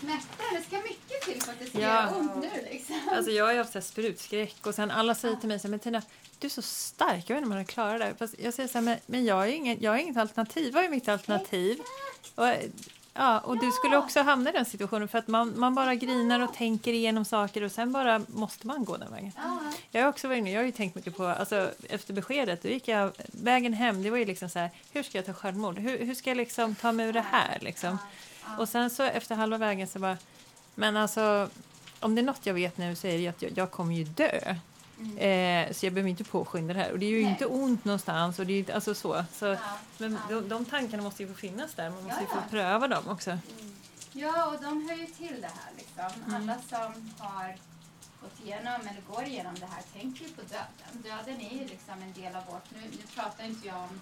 smärta. 0.00 0.42
Det 0.52 0.62
ska 0.62 0.76
mycket 0.76 1.22
till 1.22 1.42
för 1.42 1.52
att 1.52 1.58
det 1.58 1.66
ska 1.66 1.80
ja. 1.80 1.88
göra 1.88 2.16
ont 2.16 2.32
nu. 2.42 2.50
Liksom. 2.70 2.96
Alltså 3.12 3.30
jag 3.30 3.44
har 3.44 3.52
ju 3.52 3.58
haft 3.58 3.84
sprutskräck 3.84 4.66
och 4.66 4.74
sen 4.74 4.90
alla 4.90 5.14
säger 5.14 5.36
till 5.36 5.48
mig 5.48 5.58
så 5.58 5.66
här, 5.66 5.70
men 5.70 5.78
Tina, 5.78 6.02
du 6.38 6.46
är 6.46 6.50
så 6.50 6.62
stark, 6.62 7.24
jag 7.30 7.36
vet 7.36 7.42
inte 7.42 7.50
om 7.50 7.54
man 7.54 7.64
klarar 7.64 7.98
det. 7.98 8.14
Fast 8.18 8.34
jag 8.38 8.54
säger 8.54 8.68
så 8.68 8.78
här, 8.78 8.84
men, 8.84 8.98
men 9.06 9.24
jag, 9.24 9.34
har 9.34 9.46
inget, 9.46 9.82
jag 9.82 9.90
har 9.90 9.98
inget 9.98 10.16
alternativ. 10.16 10.74
Vad 10.74 10.84
är 10.84 10.88
mitt 10.88 11.08
alternativ? 11.08 11.80
Och, 12.34 12.46
ja, 13.14 13.38
och 13.38 13.56
ja. 13.56 13.60
du 13.60 13.72
skulle 13.72 13.96
också 13.96 14.22
hamna 14.22 14.50
i 14.50 14.52
den 14.52 14.64
situationen 14.64 15.08
för 15.08 15.18
att 15.18 15.28
man, 15.28 15.58
man 15.58 15.74
bara 15.74 15.94
grinar 15.94 16.40
och 16.40 16.54
tänker 16.54 16.92
igenom 16.92 17.24
saker 17.24 17.62
och 17.62 17.72
sen 17.72 17.92
bara 17.92 18.20
måste 18.26 18.66
man 18.66 18.84
gå 18.84 18.96
den 18.96 19.12
vägen. 19.12 19.32
Ja. 19.36 19.58
Jag 19.90 20.02
har 20.02 20.08
också 20.08 20.28
varit 20.28 20.38
inne, 20.38 20.52
jag 20.52 20.60
har 20.60 20.66
ju 20.66 20.72
tänkt 20.72 20.94
mycket 20.94 21.16
på, 21.16 21.26
alltså 21.26 21.70
efter 21.88 22.14
beskedet, 22.14 22.62
då 22.62 22.68
gick 22.68 22.88
jag, 22.88 23.12
vägen 23.26 23.72
hem, 23.72 24.02
det 24.02 24.10
var 24.10 24.18
ju 24.18 24.24
liksom 24.24 24.48
så 24.48 24.58
här, 24.58 24.70
hur 24.92 25.02
ska 25.02 25.18
jag 25.18 25.26
ta 25.26 25.32
självmord? 25.32 25.78
Hur, 25.78 25.98
hur 25.98 26.14
ska 26.14 26.30
jag 26.30 26.36
liksom 26.36 26.74
ta 26.74 26.92
mig 26.92 27.06
ur 27.06 27.12
det 27.12 27.24
här 27.30 27.58
liksom? 27.60 27.98
Och 28.58 28.68
sen 28.68 28.90
så 28.90 29.02
efter 29.02 29.34
halva 29.34 29.58
vägen 29.58 29.86
så 29.86 29.98
bara, 29.98 30.16
men 30.74 30.96
alltså 30.96 31.48
om 32.00 32.14
det 32.14 32.20
är 32.20 32.24
något 32.24 32.46
jag 32.46 32.54
vet 32.54 32.78
nu 32.78 32.96
så 32.96 33.06
är 33.06 33.18
det 33.18 33.28
att 33.28 33.42
jag, 33.42 33.52
jag 33.54 33.70
kommer 33.70 33.94
ju 33.94 34.04
dö. 34.04 34.54
Mm. 35.00 35.18
Eh, 35.18 35.72
så 35.72 35.86
jag 35.86 35.92
behöver 35.92 36.10
inte 36.10 36.24
påskynda 36.24 36.74
det 36.74 36.80
här. 36.80 36.92
Och 36.92 36.98
det 36.98 37.06
är 37.06 37.10
ju 37.10 37.22
Nej. 37.22 37.30
inte 37.30 37.46
ont 37.46 37.84
någonstans. 37.84 38.38
Och 38.38 38.46
det 38.46 38.52
är 38.52 38.58
inte, 38.58 38.74
alltså 38.74 38.94
så. 38.94 39.24
så 39.32 39.46
ja. 39.46 39.58
Men 39.98 40.12
ja. 40.12 40.34
De, 40.34 40.48
de 40.48 40.64
tankarna 40.64 41.02
måste 41.02 41.22
ju 41.22 41.28
få 41.28 41.34
finnas 41.34 41.74
där. 41.74 41.90
Man 41.90 42.04
måste 42.04 42.20
ja, 42.20 42.34
ju 42.34 42.40
få 42.42 42.48
pröva 42.50 42.88
dem 42.88 43.08
också. 43.08 43.30
Mm. 43.30 43.42
Ja, 44.12 44.46
och 44.46 44.62
de 44.62 44.88
hör 44.88 44.96
ju 44.96 45.06
till 45.06 45.40
det 45.40 45.46
här. 45.46 45.72
Liksom. 45.76 46.22
Mm. 46.26 46.34
Alla 46.34 46.58
som 46.68 47.12
har 47.18 47.56
gått 48.20 48.40
igenom 48.44 48.80
eller 48.80 49.02
går 49.10 49.24
igenom 49.24 49.54
det 49.54 49.66
här 49.66 49.82
tänker 49.92 50.24
ju 50.24 50.30
på 50.30 50.42
döden. 50.42 51.02
Döden 51.02 51.40
är 51.40 51.54
ju 51.58 51.66
liksom 51.66 52.02
en 52.02 52.12
del 52.12 52.36
av 52.36 52.46
vårt... 52.46 52.70
Nu, 52.70 52.80
nu 52.80 53.02
pratar 53.14 53.44
inte 53.44 53.68
jag 53.68 53.76
om 53.76 54.00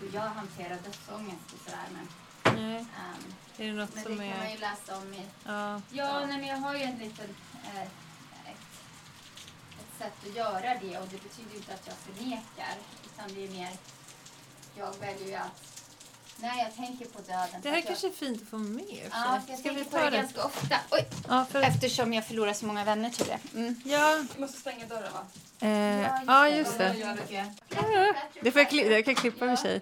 hur 0.00 0.14
jag 0.14 0.20
hanterar 0.20 0.76
dödsångest 0.84 1.52
och 1.54 1.60
sådär. 1.64 1.86
Men 1.92 2.08
Nej. 2.56 2.78
Um, 2.78 3.34
är 3.56 3.66
det 3.66 3.72
något 3.72 3.94
men 3.94 4.04
som 4.04 4.16
det 4.16 4.28
kan 4.28 4.38
man 4.38 4.52
ju 4.52 4.58
läsa 4.58 4.96
om 4.96 5.14
i... 5.14 5.26
Ja, 5.44 5.80
ja, 5.90 6.26
Nej, 6.26 6.38
men 6.38 6.46
jag 6.46 6.56
har 6.56 6.74
ju 6.74 6.82
en 6.82 6.98
liten... 6.98 7.34
Eh, 7.64 7.88
sätt 10.02 10.28
att 10.28 10.36
göra 10.36 10.74
det 10.80 10.98
och 10.98 11.06
det 11.10 11.22
betyder 11.22 11.56
inte 11.56 11.74
att 11.74 11.86
jag 11.86 11.96
förnekar 11.96 12.74
utan 13.06 13.34
det 13.34 13.46
är 13.46 13.50
mer... 13.50 13.70
Jag 14.74 14.96
väljer 15.00 15.28
ju 15.28 15.34
att 15.34 15.71
när 16.42 16.58
jag 16.58 16.74
tänker 16.76 17.04
på 17.04 17.18
döden. 17.20 17.60
Det 17.62 17.70
här 17.70 17.80
kanske 17.80 18.06
är 18.06 18.10
fint 18.10 18.42
att 18.42 18.48
få 18.48 18.58
med. 18.58 18.84
Ja, 19.10 19.34
jag 19.34 19.42
Ska 19.42 19.52
tänker 19.52 19.72
vi 19.72 19.84
på 19.84 19.96
det, 19.96 20.10
ganska 20.10 20.44
ofta. 20.44 20.76
Oj. 20.90 21.06
Ja, 21.28 21.46
för... 21.50 21.62
Eftersom 21.62 22.12
jag 22.12 22.26
förlorar 22.26 22.52
så 22.52 22.66
många 22.66 22.84
vänner 22.84 23.10
till 23.10 23.26
det. 23.26 23.58
Mm. 23.58 23.80
Ja. 23.84 24.24
Du 24.34 24.40
måste 24.40 24.60
stänga 24.60 24.86
dörren 24.86 25.12
va? 25.12 25.26
Eh, 25.60 26.24
ja, 26.26 26.48
just 26.48 26.78
det. 26.78 27.16
Det 28.40 28.50
får 28.50 28.60
jag, 28.60 28.70
kli 28.70 28.92
jag 28.92 29.04
kan 29.04 29.14
klippa 29.14 29.44
med 29.44 29.58
tjej. 29.58 29.80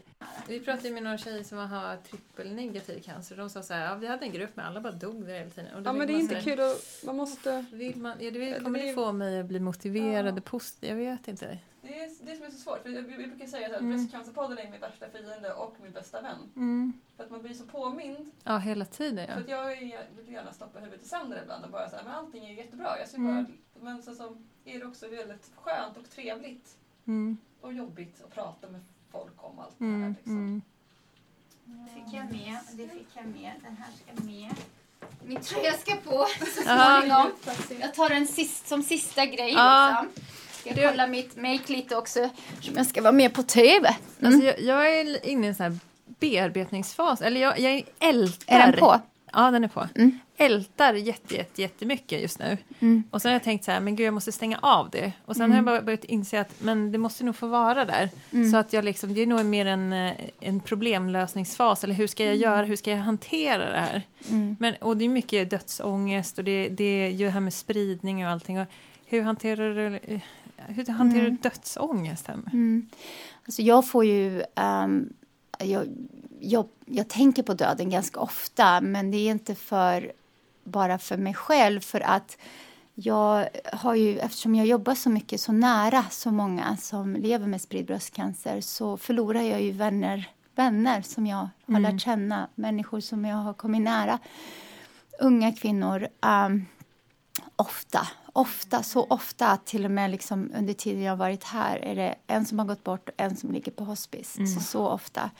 Vi 0.48 0.60
pratade 0.60 0.90
med 0.90 1.02
några 1.02 1.18
tjejer 1.18 1.44
som 1.44 1.58
har 1.58 1.96
trippelnegativ 1.96 3.02
cancer. 3.02 3.36
De 3.36 3.50
sa 3.50 3.62
så 3.62 3.74
här, 3.74 3.84
ja, 3.84 3.94
vi 3.94 4.06
hade 4.06 4.24
en 4.24 4.32
grupp 4.32 4.56
med 4.56 4.66
alla 4.66 4.80
bara 4.80 4.92
dog 4.92 5.26
där 5.26 5.38
hela 5.38 5.50
tiden. 5.50 5.82
ja 5.84 5.92
men 5.92 6.06
det 6.06 6.12
är 6.12 6.18
inte 6.18 6.40
kul 6.40 6.60
och 6.60 6.76
man 7.04 7.16
måste... 7.16 7.64
Vill 7.72 7.96
man, 7.96 8.16
ja, 8.20 8.30
det 8.30 8.60
kommer 8.64 8.86
det 8.86 8.94
få 8.94 9.12
mig 9.12 9.40
att 9.40 9.46
bli 9.46 9.60
motiverad 9.60 10.38
ja. 10.38 10.42
positiv? 10.44 10.88
Jag 10.88 10.96
vet 10.96 11.28
inte. 11.28 11.58
Det 12.22 12.30
är 12.30 12.36
som 12.36 12.44
är 12.44 12.50
så 12.50 12.58
svårt. 12.58 12.82
För 12.82 12.88
vi 12.88 13.26
brukar 13.26 13.46
säga 13.46 13.66
att 13.66 13.80
mm. 13.80 13.96
bröstcancerpodden 13.96 14.58
är 14.58 14.70
min 14.70 14.80
värsta 14.80 15.08
fiende 15.08 15.52
och 15.52 15.76
min 15.82 15.92
bästa 15.92 16.20
vän. 16.20 16.52
Mm. 16.56 16.92
För 17.16 17.24
att 17.24 17.30
man 17.30 17.42
blir 17.42 17.54
så 17.54 17.64
påmind. 17.64 18.30
Ja, 18.44 18.58
hela 18.58 18.84
tiden. 18.84 19.26
Ja. 19.28 19.34
För 19.34 19.40
att 19.40 19.48
jag 19.48 19.76
vill 20.16 20.32
gärna 20.32 20.52
stoppa 20.52 20.78
huvudet 20.78 21.06
i 21.06 21.08
sanden 21.08 21.38
ibland 21.42 21.64
och 21.64 21.70
bara 21.70 21.90
säga 21.90 22.02
men 22.04 22.14
allting 22.14 22.46
är 22.46 22.52
jättebra. 22.52 22.98
Jag 22.98 23.08
ser 23.08 23.18
mm. 23.18 23.44
bara, 23.44 23.84
men 23.84 24.02
så, 24.02 24.14
så 24.14 24.36
är 24.64 24.78
det 24.78 24.84
också 24.84 25.08
väldigt 25.08 25.50
skönt 25.56 25.96
och 25.96 26.10
trevligt 26.10 26.76
mm. 27.06 27.38
och 27.60 27.72
jobbigt 27.72 28.22
att 28.24 28.34
prata 28.34 28.68
med 28.70 28.80
folk 29.12 29.44
om 29.44 29.58
allt 29.58 29.74
det 29.78 29.84
här. 29.84 29.94
Mm, 29.94 30.14
liksom. 30.14 30.36
Mm. 30.36 30.62
Det 31.64 31.94
fick 31.94 32.14
jag 32.14 32.24
med, 32.24 32.58
det 32.72 32.88
fick 32.88 33.08
jag 33.14 33.26
med, 33.26 33.52
den 33.62 33.76
här 33.76 33.92
ska 33.92 34.24
med. 34.24 34.54
Min 35.24 35.40
tröja 35.40 35.72
ska 35.72 35.96
på 35.96 36.26
så 36.38 36.62
småningom. 36.62 37.32
Jag 37.80 37.94
tar 37.94 38.08
den 38.08 38.26
sist, 38.26 38.68
som 38.68 38.82
sista 38.82 39.26
grej. 39.26 39.52
Ja. 39.52 40.06
Liksom. 40.06 40.24
Ska 40.60 40.80
jag 40.80 40.90
kolla 40.90 41.06
mitt 41.06 41.36
make 41.36 41.72
lite 41.72 41.96
också, 41.96 42.30
som 42.60 42.76
jag 42.76 42.86
ska 42.86 43.02
vara 43.02 43.12
med 43.12 43.34
på 43.34 43.42
TV. 43.42 43.94
Mm. 44.20 44.32
Alltså 44.32 44.46
jag, 44.46 44.60
jag, 44.60 44.98
är 44.98 45.26
inne 45.26 45.46
i 45.46 45.48
en 45.48 45.54
sån 45.54 45.64
här 45.64 45.78
bearbetningsfas, 46.20 47.20
eller 47.20 47.40
jag, 47.40 47.60
jag 47.60 47.84
ältar. 47.98 48.54
Är 48.54 48.66
den 48.66 48.80
på? 48.80 49.00
Ja, 49.32 49.50
den 49.50 49.64
är 49.64 49.68
på. 49.68 49.88
Mm. 49.94 50.18
Ältar 50.36 50.94
jätte, 50.94 51.34
jätte, 51.34 51.62
jättemycket 51.62 52.22
just 52.22 52.38
nu. 52.38 52.58
Mm. 52.80 53.02
Och 53.10 53.22
sen 53.22 53.28
har 53.28 53.34
jag 53.34 53.42
tänkt 53.42 53.64
så 53.64 53.70
här, 53.70 53.80
men 53.80 53.96
gud 53.96 54.06
jag 54.06 54.14
måste 54.14 54.32
stänga 54.32 54.58
av 54.62 54.90
det. 54.90 55.12
Och 55.26 55.36
sen 55.36 55.52
mm. 55.52 55.66
har 55.66 55.74
jag 55.74 55.84
börjat 55.84 56.04
inse 56.04 56.40
att 56.40 56.54
men 56.58 56.92
det 56.92 56.98
måste 56.98 57.24
nog 57.24 57.36
få 57.36 57.46
vara 57.46 57.84
där. 57.84 58.08
Mm. 58.32 58.50
Så 58.50 58.56
att 58.56 58.72
jag 58.72 58.84
liksom, 58.84 59.14
det 59.14 59.20
är 59.20 59.26
nog 59.26 59.44
mer 59.44 59.66
en, 59.66 59.92
eh, 59.92 60.12
en 60.40 60.60
problemlösningsfas. 60.60 61.84
Eller 61.84 61.94
hur 61.94 62.06
ska 62.06 62.24
jag 62.24 62.34
mm. 62.34 62.42
göra, 62.42 62.64
hur 62.64 62.76
ska 62.76 62.90
jag 62.90 62.98
hantera 62.98 63.70
det 63.70 63.80
här? 63.80 64.02
Mm. 64.28 64.56
Men, 64.60 64.74
och 64.74 64.96
det 64.96 65.04
är 65.04 65.08
mycket 65.08 65.50
dödsångest 65.50 66.38
och 66.38 66.44
det, 66.44 66.68
det 66.68 66.84
är 66.84 67.08
ju 67.08 67.24
det 67.24 67.30
här 67.30 67.40
med 67.40 67.54
spridning 67.54 68.26
och 68.26 68.32
allting. 68.32 68.60
Och 68.60 68.66
hur 69.06 69.22
hanterar 69.22 69.74
du, 69.74 70.20
hur 70.68 70.86
hanterar 70.86 71.24
du 71.24 71.30
dödsångest? 71.30 72.28
Mm. 72.28 72.88
Alltså 73.46 73.62
jag 73.62 73.88
får 73.88 74.04
ju... 74.04 74.42
Um, 74.56 75.12
jag, 75.58 75.86
jag, 76.40 76.68
jag 76.86 77.08
tänker 77.08 77.42
på 77.42 77.54
döden 77.54 77.90
ganska 77.90 78.20
ofta, 78.20 78.80
men 78.80 79.10
det 79.10 79.16
är 79.16 79.30
inte 79.30 79.54
för 79.54 80.12
bara 80.64 80.98
för 80.98 81.16
mig 81.16 81.34
själv. 81.34 81.80
För 81.80 82.00
att 82.00 82.38
jag 82.94 83.48
har 83.72 83.94
ju, 83.94 84.18
eftersom 84.18 84.54
jag 84.54 84.66
jobbar 84.66 84.94
så 84.94 85.10
mycket 85.10 85.40
så 85.40 85.52
nära 85.52 86.04
så 86.10 86.30
många 86.30 86.76
som 86.76 87.14
lever 87.14 87.46
med 87.46 87.60
spridd 87.60 87.86
bröstcancer 87.86 88.60
så 88.60 88.96
förlorar 88.96 89.42
jag 89.42 89.62
ju 89.62 89.72
vänner, 89.72 90.28
vänner 90.54 91.02
som 91.02 91.26
jag 91.26 91.36
har 91.36 91.50
mm. 91.68 91.82
lärt 91.82 92.02
känna, 92.02 92.48
människor 92.54 93.00
som 93.00 93.24
jag 93.24 93.36
har 93.36 93.54
kommit 93.54 93.82
nära. 93.82 94.18
Unga 95.20 95.52
kvinnor. 95.52 96.08
Um, 96.20 96.66
ofta, 97.56 98.08
ofta, 98.32 98.82
så 98.82 99.04
ofta 99.04 99.48
att 99.48 99.66
till 99.66 99.84
och 99.84 99.90
med 99.90 100.10
liksom 100.10 100.52
under 100.54 100.74
tiden 100.74 101.02
jag 101.02 101.12
har 101.12 101.16
varit 101.16 101.44
här 101.44 101.76
är 101.76 101.94
det 101.94 102.14
en 102.26 102.46
som 102.46 102.58
har 102.58 102.66
gått 102.66 102.84
bort 102.84 103.08
och 103.08 103.14
en 103.16 103.36
som 103.36 103.52
ligger 103.52 103.72
på 103.72 103.84
hospice. 103.84 104.38
Mm. 104.38 104.46
Så, 104.46 104.60
så 104.60 104.86
ofta. 104.86 105.30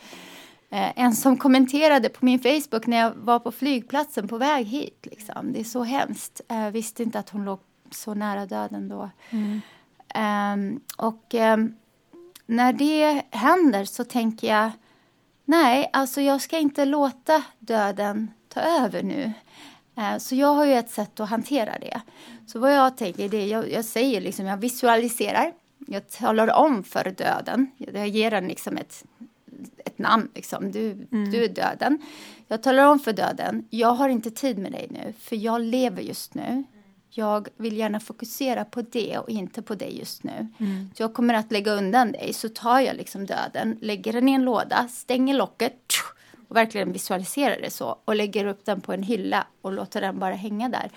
Eh, 0.70 0.98
en 0.98 1.14
som 1.14 1.36
kommenterade 1.36 2.08
på 2.08 2.24
min 2.24 2.38
Facebook 2.38 2.86
när 2.86 2.96
jag 2.96 3.12
var 3.14 3.38
på 3.38 3.52
flygplatsen 3.52 4.28
på 4.28 4.38
väg 4.38 4.66
hit. 4.66 5.06
Liksom. 5.10 5.52
Det 5.52 5.60
är 5.60 5.64
så 5.64 5.82
hemskt. 5.82 6.40
Eh, 6.48 6.70
visste 6.70 7.02
inte 7.02 7.18
att 7.18 7.30
hon 7.30 7.44
låg 7.44 7.60
så 7.90 8.14
nära 8.14 8.46
döden 8.46 8.88
då. 8.88 9.10
Mm. 9.30 9.60
Um, 10.14 10.80
och 10.96 11.34
um, 11.34 11.74
när 12.46 12.72
det 12.72 13.22
händer 13.30 13.84
så 13.84 14.04
tänker 14.04 14.46
jag 14.48 14.70
nej, 15.44 15.90
alltså 15.92 16.20
jag 16.20 16.40
ska 16.40 16.58
inte 16.58 16.84
låta 16.84 17.42
döden 17.58 18.30
ta 18.48 18.60
över 18.60 19.02
nu. 19.02 19.32
Uh, 20.00 20.18
så 20.18 20.34
jag 20.34 20.54
har 20.54 20.64
ju 20.64 20.72
ett 20.72 20.90
sätt 20.90 21.20
att 21.20 21.28
hantera 21.28 21.78
det. 21.78 22.00
Så 22.46 22.58
vad 22.58 22.74
jag 22.74 22.96
tänker 22.96 23.28
det 23.28 23.46
jag, 23.46 23.72
jag 23.72 23.84
säger 23.84 24.20
liksom, 24.20 24.46
jag 24.46 24.56
visualiserar. 24.56 25.52
Jag 25.86 26.08
talar 26.08 26.52
om 26.52 26.84
för 26.84 27.10
döden. 27.10 27.70
Jag 27.76 28.08
ger 28.08 28.30
den 28.30 28.48
liksom 28.48 28.76
ett 28.76 29.04
ett 29.84 29.98
namn. 29.98 30.28
Liksom. 30.34 30.72
Du, 30.72 30.90
mm. 30.90 31.30
du 31.30 31.44
är 31.44 31.48
döden. 31.48 31.98
Jag 32.48 32.62
talar 32.62 32.84
om 32.84 32.98
för 32.98 33.12
döden, 33.12 33.66
jag 33.70 33.92
har 33.92 34.08
inte 34.08 34.30
tid 34.30 34.58
med 34.58 34.72
dig 34.72 34.86
nu, 34.90 35.14
för 35.18 35.36
jag 35.36 35.60
lever 35.60 36.02
just 36.02 36.34
nu. 36.34 36.64
Jag 37.10 37.48
vill 37.56 37.76
gärna 37.76 38.00
fokusera 38.00 38.64
på 38.64 38.82
det 38.82 39.18
och 39.18 39.28
inte 39.28 39.62
på 39.62 39.74
dig 39.74 39.98
just 39.98 40.24
nu. 40.24 40.48
Mm. 40.58 40.90
Så 40.96 41.02
jag 41.02 41.14
kommer 41.14 41.34
att 41.34 41.52
lägga 41.52 41.72
undan 41.72 42.12
dig. 42.12 42.32
Så 42.32 42.48
tar 42.48 42.80
jag 42.80 42.96
liksom 42.96 43.26
döden, 43.26 43.78
lägger 43.80 44.12
den 44.12 44.28
i 44.28 44.32
en 44.32 44.44
låda, 44.44 44.88
stänger 44.88 45.34
locket 45.34 45.74
och 46.50 46.56
verkligen 46.56 46.92
visualiserar 46.92 47.60
det 47.60 47.70
så. 47.70 47.98
Och 48.04 48.16
lägger 48.16 48.46
upp 48.46 48.64
den 48.64 48.80
på 48.80 48.92
en 48.92 49.02
hylla 49.02 49.46
och 49.62 49.72
låter 49.72 50.00
den 50.00 50.18
bara 50.18 50.34
hänga 50.34 50.68
där. 50.68 50.90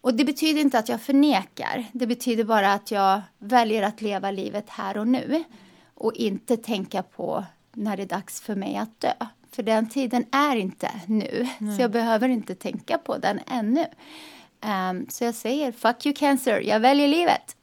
Och 0.00 0.14
det 0.14 0.24
betyder 0.24 0.60
inte 0.60 0.78
att 0.78 0.88
jag 0.88 1.02
förnekar. 1.02 1.84
Det 1.92 2.06
betyder 2.06 2.44
bara 2.44 2.72
att 2.72 2.90
jag 2.90 3.22
väljer 3.38 3.82
att 3.82 4.00
leva 4.00 4.30
livet 4.30 4.70
här 4.70 4.96
och 4.96 5.08
nu. 5.08 5.44
Och 5.94 6.14
inte 6.14 6.56
tänka 6.56 7.02
på 7.02 7.44
när 7.72 7.96
det 7.96 8.02
är 8.02 8.06
dags 8.06 8.40
för 8.40 8.54
mig 8.54 8.76
att 8.76 9.00
dö. 9.00 9.12
För 9.50 9.62
den 9.62 9.88
tiden 9.88 10.24
är 10.30 10.56
inte 10.56 10.90
nu, 11.06 11.48
Nej. 11.58 11.76
så 11.76 11.82
jag 11.82 11.90
behöver 11.90 12.28
inte 12.28 12.54
tänka 12.54 12.98
på 12.98 13.18
den 13.18 13.40
ännu. 13.46 13.86
Um, 14.90 15.06
så 15.08 15.24
jag 15.24 15.34
säger 15.34 15.72
fuck 15.72 16.06
you 16.06 16.14
cancer, 16.14 16.60
jag 16.60 16.80
väljer 16.80 17.08
livet. 17.08 17.56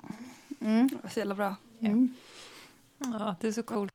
Mm. 0.61 0.89
Så 1.11 1.19
jävla 1.19 1.35
bra. 1.35 1.55
Mm. 1.79 2.13
Ja, 2.97 3.35
det 3.41 3.47
är 3.47 3.51
så 3.51 3.63
coolt. 3.63 3.93